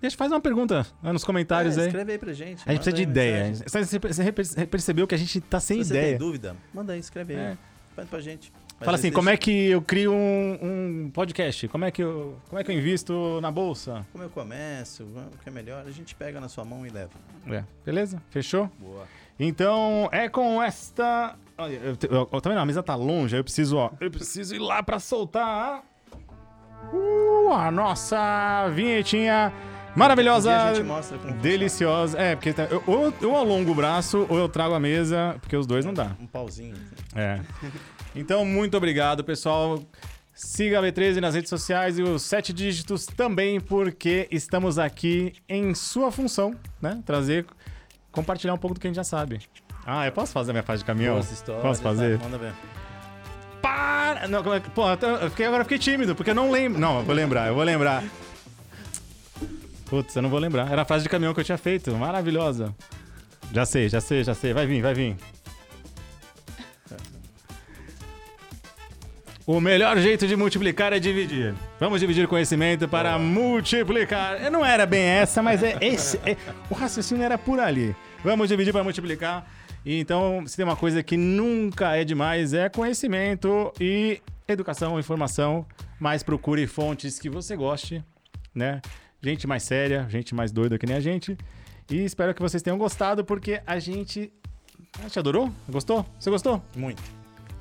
Deixa, 0.00 0.16
faz 0.16 0.30
uma 0.32 0.40
pergunta 0.40 0.86
né, 1.02 1.12
nos 1.12 1.24
comentários 1.24 1.76
É, 1.78 1.82
aí. 1.82 1.86
escreve 1.88 2.12
aí 2.12 2.18
pra 2.18 2.32
gente. 2.32 2.62
A 2.66 2.72
gente 2.72 2.82
precisa 2.82 2.92
de 2.96 3.02
ideia. 3.02 3.52
Você, 3.54 4.66
percebeu 4.66 5.06
que 5.06 5.14
a 5.14 5.18
gente 5.18 5.40
tá 5.40 5.58
sem 5.60 5.78
Se 5.82 5.88
você 5.88 5.94
ideia. 5.94 6.08
tem 6.10 6.18
dúvida, 6.18 6.56
manda 6.74 6.92
aí, 6.92 7.00
escreve 7.00 7.34
aí. 7.34 7.40
É. 7.40 7.58
Manda 7.96 8.08
pra 8.08 8.20
gente. 8.20 8.52
Fala 8.80 8.96
assim, 8.96 9.12
como 9.12 9.28
é 9.28 9.36
que 9.36 9.50
eu 9.66 9.82
crio 9.82 10.10
um, 10.10 11.04
um 11.06 11.10
podcast? 11.12 11.68
Como 11.68 11.84
é, 11.84 11.90
que 11.90 12.02
eu, 12.02 12.38
como 12.48 12.58
é 12.58 12.64
que 12.64 12.70
eu 12.70 12.74
invisto 12.78 13.38
na 13.42 13.50
bolsa? 13.50 14.06
Como 14.10 14.24
eu 14.24 14.30
começo, 14.30 15.04
o 15.04 15.38
que 15.42 15.50
é 15.50 15.52
melhor, 15.52 15.84
a 15.86 15.90
gente 15.90 16.14
pega 16.14 16.40
na 16.40 16.48
sua 16.48 16.64
mão 16.64 16.86
e 16.86 16.88
leva. 16.88 17.10
É, 17.46 17.62
beleza? 17.84 18.22
Fechou? 18.30 18.70
Boa. 18.78 19.06
Então, 19.38 20.08
é 20.12 20.30
com 20.30 20.62
esta. 20.62 21.36
Olha, 21.58 21.74
eu, 21.74 21.96
eu, 22.10 22.28
eu- 22.32 22.40
tá 22.40 22.48
vendo? 22.48 22.58
A 22.58 22.64
mesa 22.64 22.82
tá 22.82 22.94
longe, 22.94 23.34
aí 23.34 23.40
eu 23.40 23.44
preciso, 23.44 23.76
ó. 23.76 23.90
Eu 24.00 24.10
preciso 24.10 24.54
ir 24.54 24.58
lá 24.58 24.82
pra 24.82 24.98
soltar 24.98 25.46
a. 25.46 25.82
Uh, 26.92 27.52
a 27.52 27.70
nossa 27.70 28.68
vinhetinha 28.74 29.52
maravilhosa. 29.94 30.50
Deliciosa. 31.40 32.18
É, 32.18 32.34
porque 32.36 32.52
tá- 32.52 32.64
eu, 32.70 32.82
ou 32.86 33.12
eu 33.20 33.36
alongo 33.36 33.72
o 33.72 33.74
braço 33.74 34.26
ou 34.28 34.38
eu 34.38 34.48
trago 34.48 34.74
a 34.74 34.80
mesa, 34.80 35.36
porque 35.40 35.56
os 35.56 35.66
dois 35.66 35.84
não 35.84 35.92
dá. 35.94 36.12
Um 36.20 36.26
pauzinho. 36.26 36.74
É. 37.14 37.40
Então, 38.14 38.44
muito 38.44 38.76
obrigado, 38.76 39.22
pessoal. 39.24 39.82
Siga 40.34 40.78
a 40.78 40.82
B13 40.82 41.20
nas 41.20 41.34
redes 41.34 41.50
sociais 41.50 41.98
e 41.98 42.02
os 42.02 42.22
sete 42.22 42.52
dígitos 42.52 43.04
também, 43.04 43.60
porque 43.60 44.26
estamos 44.30 44.78
aqui 44.78 45.34
em 45.48 45.74
sua 45.74 46.10
função, 46.10 46.54
né? 46.80 47.02
Trazer, 47.04 47.44
compartilhar 48.10 48.54
um 48.54 48.58
pouco 48.58 48.74
do 48.74 48.80
que 48.80 48.86
a 48.86 48.90
gente 48.90 48.96
já 48.96 49.04
sabe. 49.04 49.40
Ah, 49.84 50.06
eu 50.06 50.12
posso 50.12 50.32
fazer 50.32 50.50
a 50.52 50.54
minha 50.54 50.62
fase 50.62 50.80
de 50.82 50.86
caminhão? 50.86 51.18
Histórias, 51.18 51.62
Posso 51.62 51.82
fazer? 51.82 52.16
vai, 52.16 52.26
Manda 52.30 52.38
ver. 52.38 52.52
Não, 54.28 54.54
é 54.54 54.60
pô, 54.60 54.84
eu 54.90 55.30
fiquei, 55.30 55.46
agora 55.46 55.62
eu 55.62 55.64
fiquei 55.64 55.78
tímido, 55.78 56.14
porque 56.14 56.30
eu 56.30 56.34
não 56.34 56.50
lembro. 56.50 56.78
Não, 56.80 56.98
eu 56.98 57.04
vou 57.04 57.14
lembrar, 57.14 57.48
eu 57.48 57.54
vou 57.54 57.64
lembrar. 57.64 58.04
Putz, 59.86 60.14
eu 60.14 60.22
não 60.22 60.30
vou 60.30 60.38
lembrar. 60.38 60.70
Era 60.70 60.82
a 60.82 60.84
frase 60.84 61.02
de 61.02 61.08
caminhão 61.08 61.34
que 61.34 61.40
eu 61.40 61.44
tinha 61.44 61.58
feito. 61.58 61.92
Maravilhosa. 61.96 62.74
Já 63.52 63.64
sei, 63.66 63.88
já 63.88 64.00
sei, 64.00 64.22
já 64.22 64.34
sei. 64.34 64.52
Vai 64.52 64.66
vir, 64.66 64.80
vai 64.82 64.94
vir. 64.94 65.16
O 69.46 69.58
melhor 69.60 69.98
jeito 69.98 70.28
de 70.28 70.36
multiplicar 70.36 70.92
é 70.92 71.00
dividir. 71.00 71.54
Vamos 71.80 71.98
dividir 71.98 72.28
conhecimento 72.28 72.86
para 72.86 73.18
multiplicar. 73.18 74.48
Não 74.50 74.64
era 74.64 74.86
bem 74.86 75.02
essa, 75.02 75.42
mas 75.42 75.60
é 75.62 75.76
esse. 75.80 76.18
é- 76.24 76.36
o 76.70 76.74
raciocínio 76.74 77.24
era 77.24 77.36
por 77.36 77.58
ali. 77.58 77.96
Vamos 78.22 78.48
dividir 78.48 78.72
para 78.72 78.84
multiplicar. 78.84 79.44
E 79.84 79.98
então, 79.98 80.44
se 80.46 80.56
tem 80.56 80.64
uma 80.64 80.76
coisa 80.76 81.02
que 81.02 81.16
nunca 81.16 81.96
é 81.96 82.04
demais, 82.04 82.52
é 82.52 82.68
conhecimento 82.68 83.72
e 83.80 84.20
educação, 84.46 84.98
informação. 84.98 85.66
Mas 85.98 86.22
procure 86.22 86.66
fontes 86.66 87.18
que 87.18 87.28
você 87.28 87.56
goste, 87.56 88.02
né? 88.54 88.80
Gente 89.22 89.46
mais 89.46 89.62
séria, 89.62 90.06
gente 90.08 90.34
mais 90.34 90.50
doida 90.50 90.78
que 90.78 90.86
nem 90.86 90.96
a 90.96 91.00
gente. 91.00 91.36
E 91.90 92.04
espero 92.04 92.34
que 92.34 92.40
vocês 92.40 92.62
tenham 92.62 92.78
gostado, 92.78 93.24
porque 93.24 93.60
a 93.66 93.78
gente. 93.78 94.32
A 94.98 95.02
gente 95.02 95.18
adorou? 95.18 95.50
Gostou? 95.68 96.06
Você 96.18 96.30
gostou? 96.30 96.62
Muito. 96.74 97.02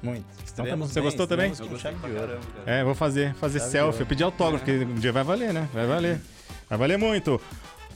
Muito. 0.02 0.26
Então 0.52 0.66
tá 0.66 0.76
Você 0.78 0.96
bem, 0.96 1.04
gostou 1.04 1.28
também? 1.28 1.52
Eu 1.60 1.68
gostei 1.68 1.92
pra 1.92 2.10
caramba, 2.10 2.40
cara. 2.56 2.72
É, 2.80 2.84
vou 2.84 2.96
fazer, 2.96 3.34
fazer 3.36 3.60
Chave 3.60 3.72
de 3.72 3.72
selfie, 3.72 4.06
pedir 4.06 4.24
autógrafo, 4.24 4.64
porque 4.64 4.86
um 4.86 4.96
dia 4.96 5.12
vai 5.12 5.24
valer, 5.24 5.54
né? 5.54 5.68
Vai 5.74 5.86
valer. 5.86 6.22
Vai 6.70 6.78
valer 6.78 6.98
muito. 6.98 7.40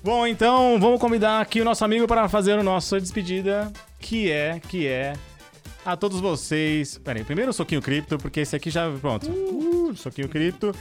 Bom, 0.04 0.28
então 0.28 0.78
vamos 0.80 1.00
convidar 1.00 1.40
aqui 1.40 1.62
o 1.62 1.64
nosso 1.64 1.86
amigo 1.86 2.06
para 2.06 2.28
fazer 2.28 2.60
a 2.60 2.64
nossa 2.64 3.00
despedida, 3.00 3.72
que 4.04 4.30
é, 4.30 4.60
que 4.60 4.86
é 4.86 5.14
a 5.86 5.96
todos 5.96 6.20
vocês. 6.20 6.98
Pera 6.98 7.20
aí, 7.20 7.26
primeiro 7.26 7.52
o 7.52 7.54
Soquinho 7.54 7.82
Cripto, 7.82 8.18
porque 8.18 8.42
esse 8.42 8.56
aqui 8.56 8.70
já. 8.70 8.92
Pronto. 8.92 9.32
Uh, 9.32 9.96
Soquinho 9.96 10.28
Cripto. 10.28 10.76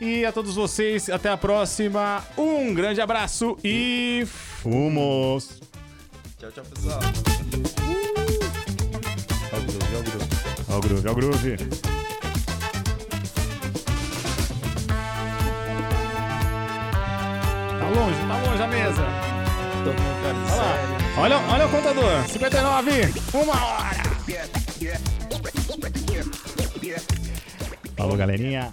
E 0.00 0.24
a 0.24 0.32
todos 0.32 0.56
vocês, 0.56 1.08
até 1.08 1.28
a 1.30 1.36
próxima. 1.36 2.24
Um 2.36 2.74
grande 2.74 3.00
abraço 3.00 3.56
e 3.62 4.24
fumos! 4.26 5.60
Tchau, 6.38 6.50
tchau, 6.50 6.64
pessoal. 6.64 7.00
Ó 9.52 9.56
o 9.56 9.60
groove, 9.60 9.96
ó 9.96 10.00
o 10.00 10.02
groove. 10.02 10.28
Ó 10.68 10.76
o 10.76 10.80
groove, 10.80 11.08
ó 11.08 11.12
o 11.12 11.14
groove. 11.14 11.56
Tá 17.78 17.88
longe, 17.88 18.18
tá 18.26 18.50
longe 18.50 18.62
a 18.62 18.66
mesa. 18.66 19.31
Sério. 19.84 21.18
Olha, 21.18 21.38
olha 21.38 21.66
o 21.66 21.70
contador. 21.70 22.28
59, 22.28 22.90
uma 23.34 23.64
hora. 23.66 24.02
Falou, 27.96 28.16
galerinha. 28.16 28.72